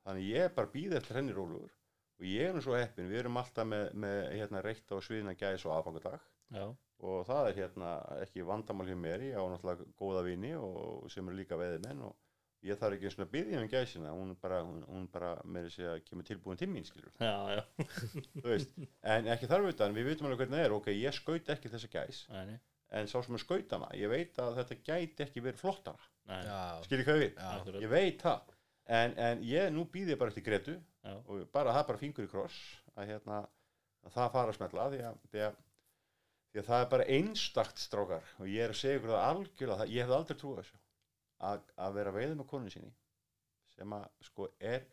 þannig 0.05 0.29
ég 0.29 0.47
er 0.47 0.55
bara 0.55 0.71
býð 0.71 0.95
eftir 1.01 1.19
henni 1.19 1.35
rólugur 1.35 1.73
og 2.15 2.27
ég 2.29 2.47
er 2.47 2.55
nú 2.55 2.61
svo 2.63 2.77
heppin, 2.77 3.09
við 3.11 3.25
erum 3.25 3.41
alltaf 3.41 3.67
með, 3.67 3.89
með 3.99 4.19
hérna, 4.37 4.61
reitt 4.63 4.87
á 4.87 4.95
sviðina 5.03 5.35
gæs 5.35 5.65
og 5.67 5.73
aðfangadag. 5.75 6.21
Já, 6.55 6.65
og 7.03 7.25
það 7.27 7.49
er 7.49 7.57
hérna 7.59 7.95
ekki 8.23 8.45
vandamál 8.47 8.87
hjá 8.87 8.95
mér, 8.99 9.25
ég 9.27 9.39
á 9.39 9.43
náttúrulega 9.51 9.87
góða 9.99 10.21
vini 10.25 10.53
og 10.55 11.09
sem 11.11 11.27
eru 11.27 11.39
líka 11.39 11.57
veðið 11.59 11.83
menn 11.87 12.05
og 12.07 12.15
ég 12.65 12.79
þarf 12.79 12.95
ekki 12.95 13.09
eins 13.09 13.17
og 13.17 13.23
að 13.25 13.31
byggja 13.33 13.61
um 13.61 13.67
gæsina 13.69 14.13
hún 14.15 14.31
bara, 14.41 14.61
hún, 14.65 14.79
hún 14.89 15.07
bara 15.13 15.33
með 15.43 15.67
þess 15.67 15.89
að 15.91 15.99
kemur 16.07 16.27
tilbúin 16.27 16.59
til 16.59 16.69
mín 16.71 16.87
skilur, 16.87 17.11
já, 17.19 17.59
já, 17.59 17.63
en 19.13 19.29
ekki 19.33 19.49
þarf 19.49 19.67
auðvitað, 19.67 19.89
en 19.89 19.97
við 19.97 20.09
vitum 20.09 20.29
alveg 20.29 20.41
hvernig 20.43 20.57
það 20.57 20.65
er 20.69 20.77
ok, 20.77 20.89
ég 20.95 21.17
skaut 21.17 21.51
ekki 21.55 21.71
þessa 21.73 21.91
gæs 21.93 22.21
nei, 22.31 22.41
nei, 22.49 22.57
en 22.99 23.11
sá 23.11 23.17
sem 23.19 23.37
er 23.37 23.43
skaut 23.43 23.75
hana, 23.75 23.91
ég 23.99 24.11
veit 24.11 24.41
að 24.41 24.61
þetta 24.61 24.79
gæti 24.87 25.27
ekki 25.27 25.45
verið 25.45 25.61
flottara, 25.61 26.09
skiljið 26.87 27.09
hvað 27.09 27.21
við 27.21 27.83
ég 27.83 27.93
veit 27.93 28.25
það, 28.25 28.55
en, 29.01 29.19
en 29.27 29.45
ég, 29.45 29.69
nú 29.75 29.85
býð 29.91 30.15
ég 30.15 30.21
bara 30.21 30.33
eftir 30.33 30.47
Gretu 30.47 30.79
já, 30.79 31.13
og 31.19 31.45
bara 31.53 31.75
það 31.75 31.83
er 31.83 31.89
bara 31.91 32.01
fingur 32.01 32.25
í 32.25 32.31
kross 32.31 32.57
að, 32.95 33.11
hérna, 33.11 33.43
að 34.05 34.17
það 34.17 34.33
fara 34.39 34.55
að 34.55 34.59
smetla 34.59 34.89
því 34.95 35.05
að, 35.11 35.61
því 36.55 36.61
að, 36.61 36.65
að 36.65 36.69
það 36.71 36.83
er 36.85 36.91
bara 36.93 37.07
einstakt 37.17 37.81
strákar 37.83 38.33
og 38.39 38.49
ég 38.51 38.63
er 38.65 38.73
að 38.73 38.81
segja 38.81 38.99
ykkur 38.99 39.13
það 39.13 39.27
algjörlega 39.29 39.89
ég 39.91 40.05
hef 40.05 40.15
aldrei 40.15 40.39
trúið 40.39 40.61
þessu 40.61 40.81
að, 41.49 41.65
að 41.85 41.97
vera 41.99 42.15
veiði 42.15 42.39
með 42.39 42.49
konu 42.53 42.73
sinni 42.73 42.93
sem 43.75 43.95
að 43.97 44.05
sko 44.23 44.49
er 44.73 44.85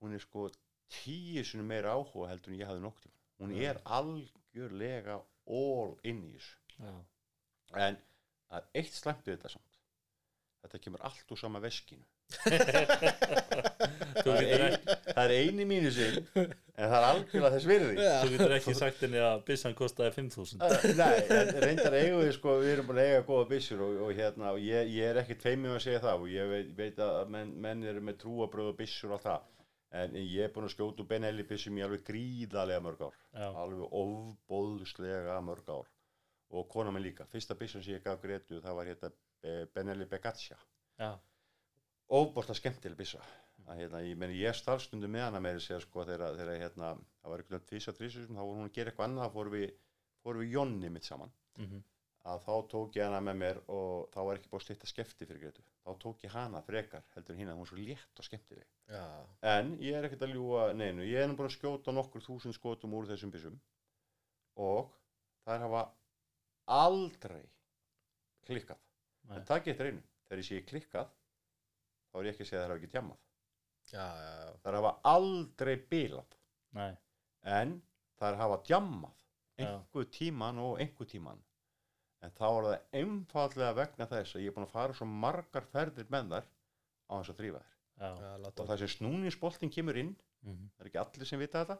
hún 0.00 0.16
er 0.16 0.24
sko 0.24 0.48
tíu 0.88 1.44
sinni 1.44 1.66
meira 1.68 1.92
áhuga 1.92 2.30
heldur 2.32 2.54
en 2.54 2.60
ég 2.62 2.70
hafði 2.70 2.92
tíma 3.02 3.16
hún 3.38 3.54
Já. 3.54 3.70
er 3.70 3.82
algjörlega 3.84 5.20
all 5.48 5.96
in 6.04 6.22
í 6.26 6.34
þessu. 6.34 6.56
Já, 6.78 6.92
en 7.86 7.98
það 8.48 8.58
er 8.58 8.68
eitt 8.80 8.96
slæmt 8.96 9.26
við 9.26 9.36
þetta 9.36 9.52
samt. 9.54 9.80
Þetta 10.62 10.80
kemur 10.84 11.04
allt 11.08 11.34
úr 11.34 11.40
sama 11.40 11.62
veskinu 11.62 12.06
það 14.22 14.40
er, 14.44 14.62
ein, 14.64 14.76
það 15.08 15.20
er 15.22 15.32
eini 15.38 15.64
mínusinn 15.68 16.18
en 16.78 16.90
það 16.92 16.96
er 16.98 17.06
algjörlega 17.08 17.50
þess 17.54 17.68
virði. 17.68 17.94
Já. 17.98 18.14
þú 18.22 18.30
getur 18.34 18.54
ekki 18.58 18.74
sagt 18.78 19.02
henni 19.04 19.20
að 19.24 19.44
byssan 19.48 19.76
kostaði 19.78 20.10
5.000 20.18 20.62
Uh, 20.68 20.86
Nei, 20.98 21.16
reyndar 21.64 21.96
eigum 21.98 22.22
við 22.22 22.32
sko, 22.36 22.54
við 22.62 22.72
erum 22.74 22.88
búin 22.90 23.00
að 23.02 23.10
eiga 23.10 23.26
góða 23.26 23.46
byssur 23.52 23.84
og, 23.84 24.00
og 24.06 24.10
hérna, 24.18 24.52
og 24.54 24.62
ég, 24.62 24.90
ég 24.94 25.12
er 25.12 25.20
ekki 25.22 25.38
tveimum 25.42 25.76
að 25.76 25.84
segja 25.86 26.02
það 26.04 26.24
og 26.24 26.32
ég 26.32 26.50
veit, 26.52 26.72
veit 26.78 26.98
að 27.04 27.32
menn, 27.34 27.54
menn 27.64 27.86
eru 27.88 28.02
með 28.04 28.20
trúabröð 28.22 28.72
og 28.72 28.78
byssur 28.78 29.12
og 29.12 29.18
allt 29.18 29.28
það. 29.28 29.46
En 29.98 30.18
ég 30.20 30.44
er 30.44 30.52
búin 30.52 30.66
að 30.68 30.74
skjóta 30.74 31.02
úr 31.02 31.08
Benelli 31.08 31.46
byssum 31.48 31.78
í 31.80 31.84
alveg 31.86 32.02
gríðarlega 32.04 32.84
mörg 32.84 33.06
ár. 33.08 33.16
Já, 33.32 33.46
alveg 33.62 33.96
ofbóðslega 34.02 35.38
mörg 35.46 35.72
ár. 35.72 35.88
Og 36.52 36.68
kona 36.72 36.92
minn 36.92 37.04
líka, 37.04 37.26
fyrsta 37.32 37.56
byssun 37.58 37.84
sem 37.84 37.96
ég 37.96 38.04
gaf 38.04 38.20
Gretu 38.22 38.60
það 38.64 38.76
var 38.78 38.92
hérna 38.92 39.10
eh, 39.44 39.64
Benelli 39.74 40.06
Becaccia 40.08 40.56
já, 42.08 42.16
ofbóðslega 42.18 42.60
skemmtileg 42.60 42.98
byssa. 42.98 43.20
Að 43.68 43.82
hérna, 43.82 44.00
ég 44.06 44.16
meni 44.16 44.40
ég 44.40 44.56
starfstundu 44.56 45.10
með 45.12 45.26
hana 45.26 45.42
með 45.44 45.58
þess 45.58 45.74
að 45.76 45.84
sko 45.84 46.04
þegar, 46.08 46.38
þegar 46.40 46.62
hérna, 46.62 46.92
það 47.20 47.32
var 47.32 47.42
einhvern 47.42 47.58
veginn 47.58 47.68
tvísa 47.68 47.94
trísusum, 47.96 48.38
þá 48.38 48.42
voru 48.42 48.58
hún 48.58 48.70
að 48.70 48.76
gera 48.78 48.92
eitthvað 48.92 49.08
annað, 49.10 49.26
þá 49.28 49.36
fórum 49.36 49.56
við, 49.58 49.72
við 50.28 50.54
Jonni 50.54 50.92
mitt 50.94 51.08
saman. 51.08 51.34
Mhm, 51.58 51.82
að 52.28 52.44
þá 52.46 52.54
tók 52.72 52.96
ég 52.96 53.08
hana 53.08 53.20
með 53.24 53.42
mér 53.42 53.60
og 53.72 54.08
þá 54.14 54.18
var 54.24 54.38
ekki 54.38 54.50
búið 54.52 54.62
að 54.62 54.66
stýtta 54.68 54.88
skefti 54.88 55.28
fyrir 55.28 55.42
Gretu 55.44 55.64
þá 55.88 56.00
tók 56.02 56.24
ég 56.26 56.34
hana 56.34 56.60
frekar 56.64 57.04
heldur 57.14 57.38
hinn 57.38 57.48
að 57.48 57.56
hún 57.58 57.64
er 57.64 57.70
svo 57.70 57.78
létt 57.80 58.20
og 58.20 58.26
skemmtileg. 58.26 58.66
Já, 58.92 59.04
en 59.54 59.70
ég 59.80 59.96
er 59.96 60.08
ekkert 60.08 60.24
að 60.26 60.34
ljúga 60.36 60.64
neinu. 60.76 61.06
Ég 61.08 61.22
er 61.22 61.30
nú 61.30 61.36
búin 61.38 61.48
að 61.48 61.56
skjóta 61.56 61.94
nokkur 61.94 62.24
þúsund 62.24 62.56
skotum 62.56 62.96
úr 62.98 63.08
þessum 63.08 63.32
byssum 63.32 63.56
og 64.60 64.90
þær 65.46 65.64
hafa 65.64 65.84
aldrei 66.78 67.44
klikkað. 68.48 68.80
En 69.32 69.48
takk 69.48 69.70
eftir 69.72 69.92
einu, 69.92 70.04
þegar 70.28 70.42
ég 70.42 70.48
sé 70.48 70.60
klikkað 70.68 71.14
þá 72.12 72.18
er 72.20 72.28
ég 72.28 72.34
ekki 72.34 72.44
að 72.46 72.50
segja 72.50 72.60
að 72.60 72.64
þær 72.66 72.72
hafa 72.74 72.80
ekki 72.82 72.92
tjammað. 72.94 73.18
Já, 73.88 74.04
já, 74.04 74.32
já. 74.44 74.52
þær 74.64 74.76
hafa 74.78 74.92
aldrei 75.12 75.76
bilað. 75.90 76.34
Nei, 76.78 76.90
en 77.58 77.76
þær 78.20 78.36
hafa 78.42 78.58
djammað 78.68 79.14
Já. 79.58 79.66
einhver 79.66 80.04
tíman 80.14 80.58
og 80.62 80.78
einhver 80.82 81.06
tíman 81.08 81.40
en 82.22 82.30
þá 82.34 82.44
er 82.50 82.66
það 82.66 82.98
einfallega 83.00 83.74
vegna 83.78 84.06
þess 84.10 84.34
að 84.36 84.42
ég 84.44 84.50
er 84.50 84.54
búin 84.56 84.66
að 84.66 84.72
fara 84.74 84.94
svo 84.98 85.06
margar 85.06 85.64
ferðir 85.72 86.08
með 86.10 86.32
þær 86.34 86.46
á 87.08 87.12
þess 87.18 87.30
að 87.32 87.38
þrýfa 87.40 87.62
já. 87.62 88.08
Og 88.10 88.40
láta 88.44 88.66
það. 88.68 88.78
sem 88.82 88.92
snúningsboltin 88.96 89.70
kemur 89.74 89.98
inn 90.02 90.12
mhm, 90.44 90.68
það 90.76 90.84
er 90.84 90.90
ekki 90.90 91.00
allir 91.02 91.30
sem 91.30 91.40
vita 91.42 91.62
þetta 91.64 91.78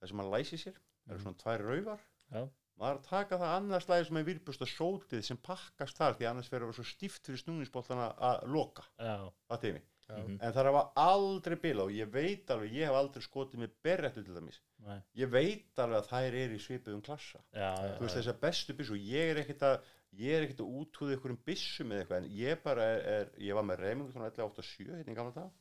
það 0.00 0.08
sem 0.12 0.22
hann 0.22 0.30
læsi 0.32 0.58
sér, 0.64 0.78
það 1.04 1.12
eru 1.12 1.18
Mhm. 1.18 1.24
svona 1.26 1.40
tvær 1.42 1.64
raufar 1.68 2.00
já, 2.32 2.42
maður 2.82 2.96
er 2.96 3.00
að 3.00 3.08
taka 3.08 3.38
það 3.38 3.54
annars 3.56 3.88
lagi 3.90 4.08
sem 4.08 4.18
er 4.18 4.26
virbusta 4.26 4.68
sótið 4.68 5.24
sem 5.28 5.40
pakkast 5.46 6.00
þar 6.00 6.18
því 6.18 6.28
annars 6.32 6.50
verður 6.52 6.72
það 6.72 6.78
svo 6.80 6.86
stíft 6.90 7.30
fyrir 7.30 7.42
snúningsboltana 7.44 8.10
að 8.30 8.44
loka. 8.50 8.84
Já, 8.98 9.30
það 9.52 9.62
tegni 9.64 9.82
já, 9.82 10.16
mhm, 10.16 10.36
en 10.40 10.54
það 10.56 10.70
hafa 10.70 10.84
aldrei 11.04 11.56
bilað 11.62 11.88
og 11.92 11.96
ég 11.96 12.12
veit 12.12 12.52
alveg, 12.52 12.76
ég 12.80 12.90
hef 12.90 12.98
aldrei 12.98 13.26
skotið 13.28 13.62
með 13.62 13.74
berrættu 13.86 14.26
til 14.26 14.36
dæmis. 14.36 14.60
Nei, 14.82 14.98
ég 15.22 15.30
veit 15.32 15.82
alveg 15.84 16.00
að 16.00 16.10
þær 16.10 16.38
eru 16.42 16.58
í 16.58 16.62
svipuðum 16.66 17.04
klassa. 17.06 17.42
Já, 17.54 17.70
þú 17.96 18.06
veist 18.06 18.18
þessar 18.18 18.40
bestu 18.42 18.76
byssu 18.78 18.96
og 18.98 19.10
ég 19.12 19.32
er 19.32 19.42
ekkert 19.44 19.66
að 19.70 19.76
ég 20.18 20.36
er 20.36 20.46
ekkert 20.46 20.64
að 20.64 20.74
útúða 20.82 21.16
ykkur 21.16 21.32
um 21.32 21.40
byssum 21.46 21.94
eða 21.94 22.02
eitthvað 22.02 22.18
en 22.18 22.32
ég 22.36 22.64
bara 22.66 22.88
er, 22.96 23.06
er 23.14 23.30
ég 23.46 23.56
var 23.56 23.64
með 23.68 23.84
reymingu 23.86 24.12
svona 24.12 24.28
11.87 24.32 24.90
hérna 24.90 25.14
í 25.14 25.16
gamla 25.16 25.36
dag 25.38 25.54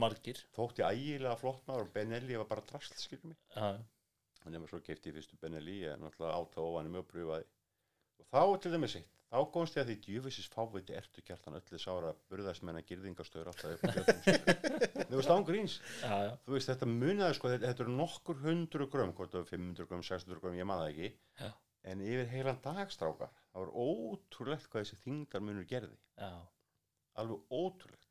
margir. 0.00 0.38
þótti 0.56 0.86
ægilega 0.86 1.34
flott 1.40 1.66
maður 1.68 1.90
og 1.90 1.92
Benelli 1.92 2.38
var 2.40 2.48
bara 2.48 2.64
drasl 2.70 2.96
skilur 2.96 3.34
mig 3.34 3.58
ef 4.50 4.60
maður 4.60 4.74
svo 4.74 4.82
kefti 4.90 5.12
í 5.12 5.16
fyrstu 5.16 5.38
Benelli 5.38 5.78
ég 5.84 5.94
er 5.94 6.02
náttúrulega 6.02 6.38
átta 6.40 6.64
ofan 6.66 6.90
mjög 6.90 7.08
pröfaði. 7.14 7.50
Og 8.18 8.30
þá 8.32 8.42
til 8.62 8.74
dæmis 8.74 8.98
eitt 8.98 9.12
þá 9.32 9.38
komst 9.48 9.76
ég 9.78 9.86
að 9.86 9.90
því 9.90 9.94
djöfisins 10.04 10.48
fáviti 10.52 10.94
ertu 10.96 11.22
kjartan 11.24 11.56
öllu 11.56 11.78
sára 11.80 12.10
burðarsmenna 12.28 12.82
girðingastöður 12.84 13.48
alltaf 13.52 13.70
upp 13.72 13.86
á 13.88 13.92
fjöldum 13.94 15.06
þú 15.08 15.18
veist 15.18 15.32
ángríns 15.32 15.76
þú 16.02 16.52
veist 16.52 16.68
þetta 16.68 16.88
munaði 16.90 17.38
sko 17.38 17.52
þetta, 17.54 17.70
eru 17.72 17.94
nokkur 17.96 18.42
hundru 18.42 18.88
grömm 18.92 19.14
hvort 19.16 19.32
það 19.32 19.46
er 19.46 19.48
500 19.54 19.88
grömm, 19.88 20.04
600 20.04 20.42
grömm, 20.42 20.58
ég 20.60 20.68
maður 20.68 20.84
það 20.84 20.92
ekki. 20.92 21.10
Já. 21.40 21.50
en 21.92 22.04
yfir 22.04 22.28
heilan 22.34 22.60
dagstrákar 22.66 23.32
það 23.32 23.64
var 23.64 23.72
ótrúlegt 23.86 24.68
hvað 24.68 24.84
þessi 24.84 25.00
þingdar 25.06 25.44
munur 25.46 25.68
gerði. 25.70 25.96
Já, 26.20 26.30
alveg 27.20 27.56
ótrúlegt. 27.56 28.08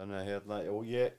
Þannig 0.00 0.18
að 0.18 0.28
hérna 0.32 0.60
og 0.74 0.90
ég, 0.90 1.16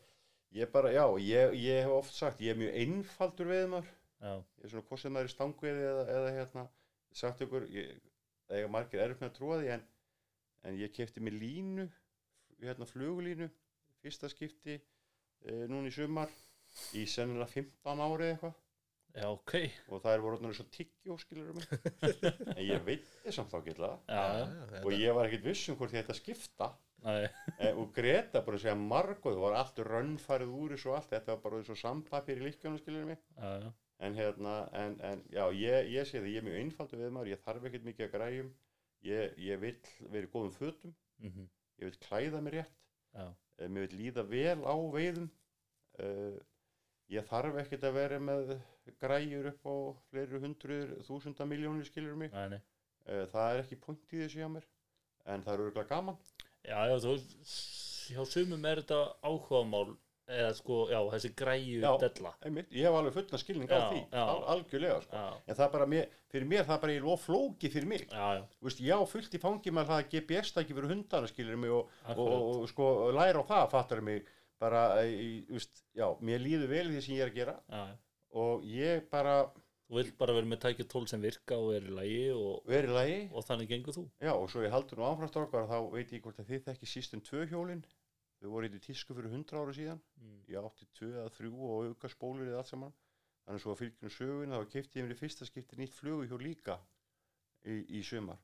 ég 0.60 0.76
bara, 0.76 0.92
já, 0.92 1.06
ég, 1.24 1.56
ég 1.62 1.86
hef 1.86 1.96
oft 2.02 2.20
sagt 2.20 2.44
ég 2.44 2.54
er 2.54 2.60
mjög 2.60 2.78
einfaldur 2.84 3.52
veðumar 3.52 3.88
já, 3.88 3.96
ég 4.22 4.66
er 4.66 4.74
svona 4.74 4.88
hvort 4.88 5.02
sem 5.02 5.16
það 5.16 5.24
er 5.24 5.30
í 5.30 5.34
stangveði 5.34 5.88
eða, 5.90 6.06
eða 6.18 6.34
hérna, 6.38 6.68
sagt 7.22 7.42
ykkur 7.46 7.68
ég, 7.74 7.98
það 8.48 8.60
eiga 8.60 8.72
margir 8.76 9.04
erfitt 9.04 9.24
með 9.24 9.32
að 9.32 9.38
trúa 9.40 9.60
því 9.62 9.74
en, 9.76 9.86
en 10.70 10.80
ég 10.82 10.94
kefti 10.96 11.24
mér 11.24 11.38
línu 11.42 11.88
hérna 12.62 12.88
flugulínu 12.90 13.50
fyrsta 14.02 14.30
skipti 14.32 14.78
e, 14.78 15.64
núna 15.70 15.90
í 15.90 15.96
sumar 15.96 16.32
í 16.98 17.06
sennilega 17.10 17.50
15 17.52 18.04
ári 18.06 18.28
eða 18.28 18.36
eitthvað. 18.36 18.60
Já, 19.12 19.26
ok. 19.28 19.56
Og 19.92 20.00
það 20.00 20.14
er 20.14 20.22
voru 20.24 20.38
orðnar 20.38 20.56
svo 20.56 20.66
tyggjó 20.72 21.18
skilur 21.20 21.58
mig. 21.58 21.66
En 22.56 22.62
ég 22.64 22.86
veit 22.86 23.10
þess 23.26 23.42
samt 23.42 23.52
þá 23.52 23.60
gilla 23.66 23.90
og 24.86 24.94
ég 24.96 25.18
var 25.18 25.28
ekkert 25.28 25.50
viss 25.50 25.68
um 25.72 25.78
hvort 25.80 25.96
ég 25.96 26.06
ætti 26.06 26.16
að 26.16 26.22
skipta. 26.22 26.70
Nei, 27.02 27.26
e, 27.58 27.72
og 27.74 27.90
Greta 27.96 28.44
bara 28.46 28.60
að 28.60 28.68
segja 28.68 28.78
margóð 28.78 29.36
það 29.36 29.44
var 29.48 29.56
allt 29.58 29.80
rönnfarið 29.88 30.52
úr 30.54 30.76
þessu 30.76 30.92
og 30.92 30.98
allt. 31.00 31.12
Þetta 31.16 31.34
var 31.34 31.44
bara 31.44 31.64
svo 31.68 31.78
sampapir 31.82 32.40
í 32.40 32.46
líkjónu 32.46 32.80
skilur 32.80 33.10
mig. 33.10 33.24
Já, 33.36 33.66
já, 33.66 33.72
en 34.02 34.16
hérna, 34.18 34.54
en, 34.74 34.98
en 35.06 35.24
já, 35.30 35.44
ég, 35.54 35.90
ég 35.94 36.08
sé 36.10 36.18
það, 36.18 36.30
ég 36.34 36.42
er 36.42 36.46
mjög 36.48 36.60
einfaldur 36.64 37.02
við 37.04 37.12
maður, 37.14 37.32
ég 37.32 37.42
þarf 37.46 37.68
ekkert 37.70 37.84
mikið 37.86 38.08
að 38.08 38.14
græjum, 38.16 38.48
ég, 39.06 39.36
ég 39.46 39.62
vil 39.62 39.74
vera 40.14 40.26
í 40.26 40.32
góðum 40.34 40.56
fötum, 40.56 40.96
mhm, 41.22 41.50
ég 41.82 41.90
vil 41.90 42.00
klæða 42.08 42.42
mér 42.42 42.58
rétt, 42.58 42.80
já, 43.14 43.26
eh, 43.60 43.68
mér 43.68 43.86
vil 43.86 44.00
líða 44.00 44.26
vel 44.32 44.66
á 44.66 44.76
veiðum, 44.96 45.30
uh, 46.02 46.40
ég 47.14 47.30
þarf 47.30 47.62
ekkert 47.62 47.88
að 47.92 47.98
vera 48.00 48.20
með 48.24 48.56
græjur 49.04 49.52
upp 49.52 49.70
á 49.70 49.76
fleiri 50.10 50.42
hundruður, 50.48 50.96
þúsunda 51.06 51.46
miljónir 51.46 51.86
skilur 51.86 52.18
mig, 52.18 52.34
uh, 52.34 53.26
það 53.36 53.52
er 53.52 53.66
ekki 53.66 53.82
punkt 53.86 54.18
í 54.18 54.24
þessu 54.24 54.42
hjá 54.42 54.50
mér, 54.50 54.66
en 55.30 55.46
það 55.46 55.60
eru 55.60 55.70
örgulega 55.70 55.94
gaman, 55.94 56.18
já, 56.66 56.80
já, 56.90 56.98
þú 57.06 57.18
hjá 58.16 58.26
sumum 58.34 58.66
er 58.66 58.82
þetta 58.82 59.04
áhugamál 59.22 59.94
eða 60.32 60.52
sko, 60.58 60.78
já, 60.92 60.98
þessi 61.14 61.32
græju 61.42 61.80
della. 62.02 62.34
einmitt, 62.48 62.70
ég 62.76 62.88
hef 62.88 62.98
alveg 63.00 63.16
fullna 63.18 63.40
skilning 63.42 63.72
á 63.72 63.76
Já, 63.78 63.86
því, 63.92 64.02
já. 64.12 64.22
al 64.24 64.44
algjörlega, 64.56 65.00
sko. 65.06 65.24
en 65.46 65.56
það 65.60 65.66
er 65.68 65.72
bara, 65.76 65.88
mér, 65.94 66.12
fyrir 66.34 66.50
mér 66.52 66.68
það 66.68 66.76
er 66.78 66.84
bara 66.86 66.96
í 66.98 67.02
lof 67.06 67.26
flóki 67.28 67.72
fyrir 67.74 67.90
mig, 67.92 68.06
já, 68.12 68.28
já, 68.92 69.00
fullt 69.14 69.36
í 69.38 69.42
fangi 69.42 69.74
með 69.76 69.90
það 69.92 70.04
að 70.04 70.12
GPS-tæki 70.16 70.78
fyrir 70.78 70.94
hundana 70.96 71.32
skilur 71.32 71.60
mig 71.64 71.74
og, 71.78 71.90
og, 72.16 72.30
og, 72.36 72.62
sko 72.72 72.92
læra 73.16 73.44
á 73.44 73.50
það 73.52 73.68
fattar 73.76 74.06
mig. 74.06 74.24
Bara, 74.62 75.02
í, 75.10 75.42
þú 75.48 75.58
veist, 75.58 75.84
já, 75.98 76.06
mér 76.22 76.44
líður 76.44 76.70
vel 76.70 76.88
því 76.94 77.00
sem 77.02 77.16
ég 77.18 77.24
er 77.26 77.32
að 77.32 77.40
gera. 77.40 77.56
Og 78.38 78.66
ég 78.70 79.08
bara 79.10 79.40
þú 79.92 79.98
vilt 80.00 80.14
bara 80.22 80.36
vera 80.38 80.48
með 80.48 80.60
tækja 80.64 80.86
tól 80.88 81.08
sem 81.10 81.20
virka 81.20 81.58
og 81.60 81.74
er 81.76 81.88
í 81.90 81.92
lagi 81.92 82.20
og, 82.32 82.62
verið 82.70 83.34
og 83.36 83.44
þannig 83.44 83.72
gengur 83.74 83.98
þú. 83.98 84.04
Já, 84.24 84.32
og 84.38 84.46
svo 84.54 84.62
ég 84.64 84.72
haldur 84.72 85.02
nú 85.02 85.08
áframstrákar 85.10 85.66
þá 85.68 85.78
veit 85.92 86.14
ég 86.16 86.22
hvort 86.24 86.40
að 86.40 86.48
þið 86.54 86.62
þekki 86.70 86.88
sístum 86.94 87.24
tvö 87.28 87.44
hjólin 87.50 87.82
þau 88.42 88.50
voru 88.56 88.70
í 88.70 88.82
tísku 88.82 89.16
fyrir 89.18 89.32
100 89.32 89.62
ára 89.62 89.76
síðan. 89.78 90.02
Mm. 90.22 90.38
ég 90.50 90.68
átti 90.68 90.88
tvö 90.98 91.12
eða 91.14 91.34
þrjú 91.38 91.70
og 91.70 91.90
auka 91.92 92.12
spólur 92.12 92.48
eða 92.50 92.62
allt 92.62 92.72
saman. 92.72 92.94
Þannig 93.46 93.64
svo 93.64 93.74
að 93.74 93.82
fylgjum 93.82 94.14
söguna 94.16 94.62
þá 94.62 94.72
kefti 94.76 95.00
ég 95.00 95.08
mér 95.08 95.16
í 95.16 95.20
fyrsta 95.20 95.48
skipti 95.48 95.80
nýtt 95.80 95.96
fluguhjól 95.98 96.42
líka 96.42 96.78
í, 97.66 97.82
í 97.98 98.04
sumar. 98.06 98.42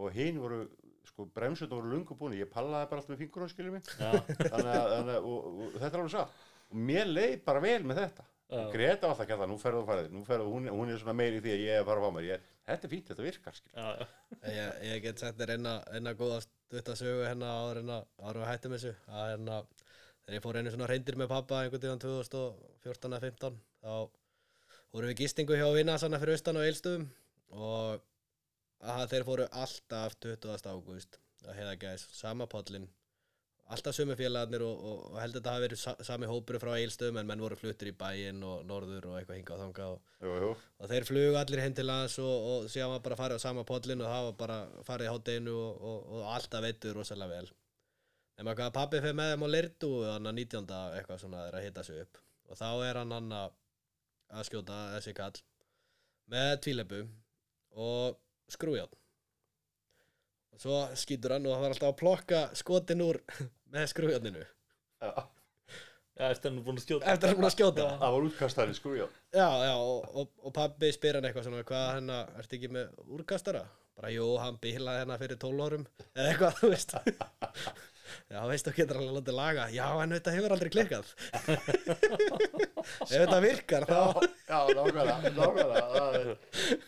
Og 0.00 0.14
hinn 0.16 0.40
voru 0.40 0.64
sko 1.06 1.26
bremsutna 1.34 1.76
voru 1.76 1.92
lungu 1.92 2.16
búin 2.18 2.36
ég 2.38 2.50
pallaði 2.50 2.88
bara 2.90 3.02
allt 3.02 3.10
með 3.12 3.22
fingur 3.24 3.46
og 3.46 3.52
skiljum 3.52 3.76
mig. 3.78 3.88
Já, 3.98 4.12
þannig 4.38 4.72
að, 4.72 4.90
þannig 4.96 5.16
að 5.16 5.28
og, 5.30 5.48
og, 5.48 5.74
þetta 5.78 5.90
er 5.90 6.02
alveg 6.02 6.14
satt. 6.14 6.44
Og 6.72 6.84
mér 6.90 7.10
leið 7.10 7.34
bara 7.46 7.64
vel 7.64 7.80
með 7.88 8.00
þetta. 8.04 8.28
Já. 8.52 8.62
Greta 8.68 9.08
var 9.08 9.14
alltaf 9.14 9.24
að 9.24 9.30
kalla, 9.30 9.48
nú 9.48 9.54
ferðu 9.60 9.80
að 9.80 9.86
fara 9.88 10.02
þig 10.04 10.12
nú 10.12 10.22
ferðu, 10.26 10.48
hún, 10.52 10.66
hún 10.76 10.90
er 10.92 10.98
svona 11.00 11.14
meiri 11.16 11.38
í 11.38 11.42
því 11.44 11.52
að 11.54 11.62
ég 11.62 11.76
er 11.78 11.82
að 11.82 11.86
fara 11.88 12.02
að 12.02 12.04
fá 12.04 12.16
mér. 12.16 12.26
Ég, 12.26 12.50
þetta 12.68 12.86
er 12.88 12.92
fínt, 12.92 13.06
þetta 13.08 13.24
virkar 13.24 13.60
já, 13.62 13.86
já, 13.86 14.08
Ég, 14.52 14.82
ég 14.90 14.98
get 15.06 15.22
sagt 15.22 15.38
þér 15.38 15.52
eina, 15.54 15.72
eina 15.96 16.12
góða 16.18 16.42
stutta 16.72 16.96
sögu 16.96 17.26
hérna 17.26 17.50
áður 17.52 17.82
en 17.82 17.90
að 17.92 18.38
hættum 18.48 18.72
þessu 18.72 18.94
að 19.12 19.26
hérna 19.34 19.56
þegar 20.22 20.36
ég 20.38 20.44
fór 20.46 20.58
einu 20.58 20.70
svona 20.72 20.88
reyndir 20.88 21.18
með 21.20 21.28
pappa 21.34 21.58
einhvern 21.60 21.82
tíðan 21.82 22.00
2014 22.00 23.12
eða 23.12 23.24
15 23.26 23.58
þá 23.82 23.92
vorum 24.94 25.10
við 25.10 25.18
gistingu 25.20 25.58
hjá 25.58 25.66
vinna 25.76 25.98
svona 26.00 26.20
fyrir 26.22 26.38
austan 26.38 26.56
á 26.56 26.64
Eilstöðum 26.64 27.04
og 27.52 28.00
að 28.96 29.04
þeir 29.12 29.26
fóru 29.28 29.48
alltaf 29.52 30.16
20. 30.24 30.72
ágúst 30.72 31.20
að 31.44 31.58
heiða 31.58 31.76
gæs, 31.84 32.06
sama 32.16 32.48
pollin 32.48 32.88
alltaf 33.72 33.94
sömu 33.96 34.16
félagarnir 34.18 34.64
og, 34.66 34.82
og, 34.90 35.04
og 35.12 35.18
heldur 35.22 35.40
þetta 35.40 35.54
hafi 35.54 35.64
verið 35.66 35.80
sa, 35.80 35.94
sami 36.04 36.28
hópur 36.28 36.58
frá 36.60 36.72
Eilstöðum 36.74 37.20
en 37.20 37.28
menn 37.30 37.44
voru 37.44 37.56
fluttir 37.56 37.92
í 37.92 37.94
bæinn 37.96 38.42
og 38.44 38.66
norður 38.68 39.08
og 39.10 39.16
eitthvað 39.18 39.38
hingað 39.38 39.56
og 39.56 39.62
þangað 39.62 39.94
og 39.94 40.26
jú, 40.26 40.34
jú, 40.42 40.50
og 40.78 40.92
þeir 40.92 41.08
flugu 41.08 41.38
allir 41.40 41.62
heim 41.64 41.76
til 41.78 41.86
lands 41.88 42.18
og, 42.20 42.48
og 42.52 42.68
síðan 42.72 42.92
var 42.96 43.04
bara 43.06 43.18
farið 43.22 43.40
á 43.40 43.44
sama 43.46 43.64
pollin 43.68 44.04
og 44.04 44.12
það 44.12 44.28
var 44.28 44.36
bara 44.42 44.58
farið 44.88 45.08
í 45.08 45.12
hátteginu 45.14 45.56
og, 45.56 45.88
og, 45.92 46.12
og 46.18 46.28
alltaf 46.34 46.66
veitur 46.66 46.98
rosalega 46.98 47.38
vel. 47.38 47.50
Nema 48.40 48.56
hvað 48.58 48.76
pappi 48.76 49.00
fyrir 49.04 49.16
með 49.16 49.32
þeim 49.32 49.46
á 49.46 49.48
Lirtu 49.54 49.90
hann 50.08 50.28
að 50.28 50.38
19. 50.42 50.76
eitthvað 50.98 51.24
svona 51.24 51.46
er 51.48 51.58
að 51.58 51.66
hitta 51.68 51.84
sig 51.86 52.02
upp. 52.02 52.20
Og 52.50 52.58
þá 52.58 52.68
er 52.88 52.98
hann 53.00 53.14
hann 53.14 53.34
að 53.36 53.58
að 54.32 54.48
skjóta 54.48 54.78
þessi 54.94 55.14
kall 55.16 55.34
með 56.32 56.52
tvílepu 56.64 57.02
og 57.84 58.18
skrújárn 58.52 59.01
og 60.52 60.62
svo 60.64 60.80
skýtur 60.98 61.36
hann 61.36 61.46
og 61.48 61.54
það 61.56 61.64
var 61.64 61.74
alltaf 61.74 61.90
að 61.90 62.00
plokka 62.02 62.42
skotin 62.58 63.04
úr 63.04 63.20
með 63.74 63.88
skrújárninu 63.92 64.42
Já, 65.02 65.12
já, 66.18 66.26
eftir 66.30 66.52
hann 66.52 66.58
er 66.60 66.66
búin 66.66 66.78
að 66.78 66.84
skjóta? 66.86 67.12
Eftir 67.12 67.30
hann 67.32 67.38
búinn 67.40 67.48
að 67.48 67.54
skjóta? 67.56 67.86
Það 67.98 68.12
var 68.14 68.26
útkastari 68.28 68.76
sko, 68.76 68.92
já. 68.94 69.06
Já, 69.34 69.46
og, 69.74 70.10
og, 70.14 70.28
og 70.44 70.54
pabbi 70.54 70.92
spyr 70.94 71.18
hann 71.18 71.26
eitthvað 71.26 71.48
svona, 71.48 71.64
hvað 71.66 71.88
hérna, 71.96 72.18
ertu 72.38 72.58
ekki 72.58 72.70
með 72.76 72.92
úrkastara? 73.16 73.64
Bara, 73.98 74.12
jú, 74.14 74.28
hann 74.40 74.60
bílaði 74.62 75.02
hérna 75.02 75.18
fyrir 75.20 75.40
12 75.42 75.64
árum, 75.66 75.88
eða 76.14 76.28
eitthvað, 76.30 76.60
þú 76.60 76.70
veist. 76.72 76.94
Já, 78.32 78.40
veistu, 78.50 78.72
þú 78.72 78.76
getur 78.80 79.00
alveg 79.00 79.16
látið 79.18 79.36
laga. 79.38 79.66
Já, 79.74 79.86
en 80.02 80.14
þetta 80.16 80.34
hefur 80.36 80.54
aldrei 80.56 80.70
klikkað. 80.74 81.12
Ef 82.82 83.12
þetta 83.12 83.38
virkar, 83.44 83.86
þá... 83.86 84.00
Já, 84.48 84.58
nákvæmlega, 84.74 85.30
nákvæmlega 85.36 85.82
það 85.92 86.16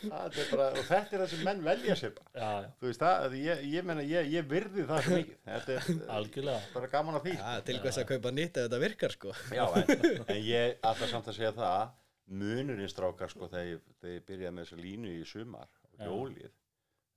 það 0.05 0.39
bara, 0.51 0.67
og 0.75 0.87
þetta 0.89 1.15
er 1.15 1.21
það 1.23 1.29
sem 1.31 1.45
menn 1.47 1.61
velja 1.65 1.97
sér 2.01 2.17
já, 2.19 2.49
já, 2.51 2.71
Þú 2.81 2.89
veist 2.89 3.05
það, 3.05 3.37
ég, 3.39 3.63
ég 3.71 3.87
menna, 3.87 4.05
ég, 4.09 4.31
ég 4.35 4.49
virði 4.51 4.87
það 4.89 5.07
svo 5.07 5.19
mikið 5.21 5.37
Þetta 5.47 5.77
er 5.77 6.01
algjörlega 6.17 6.73
bara 6.75 6.91
gaman 6.97 7.19
að 7.21 7.29
því 7.29 7.37
Já, 7.39 7.47
til 7.69 7.79
hvers 7.85 8.01
að 8.03 8.09
kaupa 8.11 8.33
nýtt 8.35 8.59
ef 8.59 8.67
þetta 8.67 8.81
virkar, 8.83 9.15
sko. 9.15 9.37
Já, 9.55 9.65
en, 9.81 10.25
en 10.27 10.43
ég 10.43 10.83
alltaf 10.91 11.15
samt 11.15 11.31
að 11.31 11.39
segja 11.39 11.55
það 11.57 11.95
munurinn 12.43 12.89
strákar 12.91 13.33
sko 13.33 13.49
þegar 13.53 13.71
ég, 13.75 13.81
þegar 14.01 14.15
ég 14.15 14.29
byrjaði 14.29 14.57
með 14.57 14.67
þessa 14.67 14.81
línu 14.81 15.11
í 15.13 15.25
sumar 15.29 15.69
og 15.69 15.99
Já. 15.99 16.07
hjólið 16.09 16.53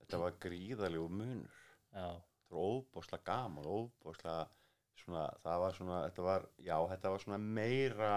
þetta 0.02 0.20
var 0.22 0.36
gríðalegu 0.42 1.08
munur 1.08 1.62
já, 1.96 2.08
það 2.48 2.56
var 2.58 2.72
óbúslega 2.72 3.24
gaman 3.28 3.68
óbúslega 3.78 4.48
svona, 4.98 5.28
það 5.44 5.62
var 5.66 5.78
svona, 5.78 6.00
þetta 6.08 6.26
var, 6.26 6.48
já, 6.66 6.76
þetta 6.94 7.14
var 7.14 7.24
svona 7.24 7.38
meira 7.38 8.16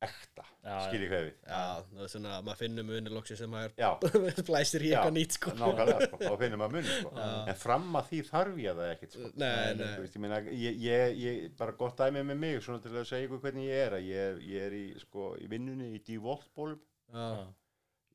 ekta, 0.00 0.44
Já, 0.64 0.76
skil 0.86 1.02
ég 1.04 1.10
hvað 1.12 1.24
við 1.26 1.32
Já, 1.44 1.64
það 1.90 2.04
er 2.06 2.10
svona, 2.14 2.36
maður 2.46 2.58
finnur 2.62 2.86
munir 2.88 3.12
loksi 3.12 3.36
sem 3.36 3.50
maður 3.52 3.74
Já, 3.76 3.88
flæsir 4.48 4.84
í 4.86 4.92
eitthvað 4.94 5.12
nýtt, 5.18 5.34
sko. 5.36 5.52
nákvæmlega, 5.60 6.06
sko, 6.08 6.20
þá 6.22 6.36
finnum 6.40 6.62
maður 6.62 6.76
munur 6.78 6.94
sko. 6.94 7.10
En 7.52 7.58
fram 7.60 7.98
að 8.00 8.06
því 8.08 8.20
þarf 8.30 8.60
ég 8.64 8.78
það 8.78 8.92
ekkit 8.94 9.16
sko. 9.18 9.28
Nei, 9.42 9.50
Þú 9.50 9.82
nei. 9.82 9.92
veist, 10.00 10.16
ég, 10.16 10.22
meina, 10.24 10.38
ég, 10.62 10.78
ég, 10.86 11.18
ég, 11.20 11.42
bara 11.60 11.76
gott 11.82 12.00
dæmi 12.00 12.22
með 12.30 12.40
mig 12.46 12.62
svona 12.64 12.80
til 12.86 12.94
að 12.96 13.08
segja 13.12 13.28
ykkur 13.28 13.42
hvernig 13.44 13.68
ég 13.68 13.82
er 13.90 13.98
að 13.98 14.08
ég, 14.08 14.40
ég 14.54 14.64
er 14.70 14.78
í, 14.78 14.84
sko, 15.04 15.26
í 15.36 15.50
vinnunni 15.52 15.90
í 15.98 16.00
D-Volt-bólum 16.08 16.80
Já, 17.10 17.26
já, 17.42 17.44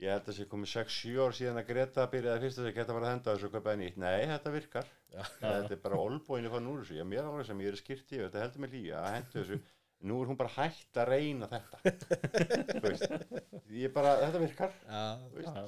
Ég 0.03 0.11
held 0.11 0.25
að 0.25 0.27
það 0.27 0.35
sé 0.37 0.45
komið 0.51 0.69
6-7 0.73 1.11
ár 1.23 1.35
síðan 1.37 1.59
að 1.61 1.67
Greta 1.69 2.05
byrjaði 2.11 2.41
fyrst 2.43 2.57
að 2.59 2.65
segja 2.67 2.75
geta 2.81 2.95
bara 2.97 3.05
að 3.07 3.13
henda 3.13 3.35
þessu 3.35 3.47
og 3.47 3.53
kaupa 3.55 3.75
nýtt. 3.79 3.99
Nei, 4.03 4.25
þetta 4.27 4.51
virkar. 4.51 4.89
já, 5.13 5.21
Þetta 5.39 5.71
er 5.77 5.79
bara 5.85 5.99
olbóinu 6.03 6.51
fann 6.51 6.67
úr 6.73 6.81
þessu. 6.83 6.97
Ég 6.99 7.07
mér 7.07 7.21
er 7.23 7.29
alveg 7.29 7.47
sem 7.47 7.61
ég 7.63 7.71
er 7.71 7.79
skýrt 7.79 8.11
í, 8.11 8.19
þetta 8.25 8.41
heldur 8.43 8.63
mig 8.65 8.73
líka 8.75 8.99
að 9.05 9.15
hendu 9.15 9.37
þessu. 9.39 9.59
Nú 10.05 10.17
er 10.21 10.27
hún 10.33 10.37
bara 10.41 10.51
hægt 10.57 10.99
að 10.99 11.07
reyna 11.13 11.47
þetta. 11.47 11.79
Veist, 12.83 13.07
bara, 13.95 14.11
þetta 14.25 14.41
virkar. 14.43 14.75
já. 14.83 15.05
Þú 15.23 15.39
veist, 15.39 15.55
Já. 15.55 15.65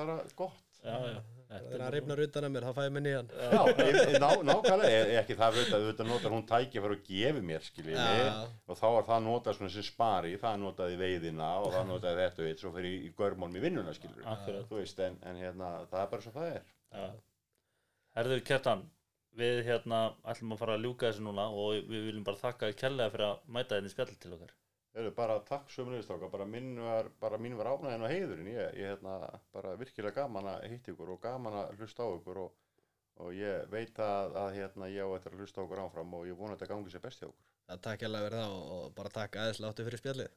bara 0.00 0.16
gott. 0.40 0.80
já, 0.80 0.96
já. 1.12 1.20
Þegar 1.50 1.82
hann 1.82 1.92
rifnar 1.94 2.20
utan 2.22 2.44
að 2.46 2.52
mér, 2.54 2.64
þá 2.68 2.76
fæði 2.76 2.90
mér 2.94 3.02
nýjan. 3.06 3.30
Já, 3.50 3.62
ég, 3.80 4.12
ná, 4.22 4.26
nákvæmlega, 4.46 5.00
ekki 5.18 5.36
það 5.40 5.56
að 5.60 5.72
auðvitað 5.78 6.10
notar 6.10 6.34
hún 6.36 6.44
tækja 6.46 6.82
fyrir 6.84 6.94
að 6.94 7.08
gefi 7.08 7.42
mér, 7.48 7.64
skiljið 7.66 7.98
mig. 7.98 8.52
Og 8.70 8.78
þá 8.78 8.86
er 8.90 9.08
það 9.08 9.24
notað 9.24 9.56
svona 9.58 9.72
sem 9.74 9.86
spari, 9.88 10.36
það 10.38 10.60
notaði 10.62 10.94
í 10.94 11.00
veiðina 11.00 11.48
og 11.64 11.74
það 11.74 11.90
notaði 11.90 12.22
þetta 12.22 12.44
og 12.44 12.52
eitt 12.52 12.62
svo 12.62 12.72
fyrir 12.76 12.94
í, 12.94 13.00
í 13.08 13.10
görmálum 13.18 13.58
í 13.58 13.64
vinnuna, 13.64 13.96
skiljið. 13.98 14.30
Þú 14.70 14.78
veist, 14.78 15.02
en, 15.08 15.18
en 15.26 15.42
hérna, 15.42 15.72
það 15.90 16.04
er 16.04 16.14
bara 16.14 16.26
svo 16.28 16.34
það 16.38 16.54
er. 16.54 16.70
Já. 16.94 17.10
Herðu 18.20 18.40
Kjartan, 18.46 18.86
við 19.38 19.60
hérna 19.66 20.04
ætlum 20.30 20.54
að 20.54 20.62
fara 20.62 20.78
að 20.78 20.86
ljúka 20.86 21.10
þessu 21.10 21.26
núna 21.26 21.50
og 21.50 21.90
við 21.90 22.08
viljum 22.12 22.24
bara 22.26 22.40
þakka 22.40 22.70
þér 22.70 22.80
kærlega 22.84 23.12
fyrir 23.16 23.26
að 23.28 23.44
mæta 23.58 23.78
þenni 23.78 23.92
spjall 23.92 24.14
til 24.22 24.34
okkar. 24.38 24.54
Þeir 24.90 25.12
bara 25.14 25.36
takk 25.46 25.68
sömu 25.70 25.92
niðurstráka, 25.92 26.28
bara 26.32 26.46
minn 26.50 26.72
var, 26.82 27.36
mín 27.38 27.54
var 27.58 27.68
ánæðin 27.70 28.02
og 28.06 28.10
heiðurinn, 28.10 28.48
ég, 28.50 28.72
ég 28.80 28.90
hérna, 28.90 29.18
bara 29.54 29.76
virkilega 29.78 30.24
gaman 30.24 30.48
að 30.50 30.64
hitta 30.72 30.90
ykkur 30.90 31.12
og 31.14 31.20
gaman 31.22 31.58
að 31.60 31.76
hlusta 31.78 32.02
á 32.02 32.10
ykkur 32.16 32.40
og, 32.42 32.56
og 33.22 33.36
ég 33.38 33.70
veit 33.70 34.02
að, 34.02 34.34
að 34.42 34.56
hérna, 34.58 34.90
ég 34.90 35.06
á 35.06 35.14
eftir 35.14 35.36
að 35.36 35.44
hlusta 35.44 35.62
á 35.62 35.64
ykkur 35.68 35.82
áfram 35.84 36.16
og 36.18 36.26
ég 36.26 36.38
vona 36.40 36.56
að 36.56 36.64
þetta 36.64 36.72
gangi 36.74 36.94
sér 36.94 37.04
best 37.06 37.22
hjá 37.22 37.28
ykkur. 37.28 37.46
það 37.70 37.82
takk 37.86 38.04
hérlega 38.06 38.26
verið 38.26 38.42
það 38.42 38.56
og, 38.56 38.72
og 38.78 38.94
bara 38.98 39.14
takk 39.20 39.38
aðeins 39.44 39.62
láttu 39.62 39.86
fyrir 39.86 40.02
spjallið. 40.02 40.34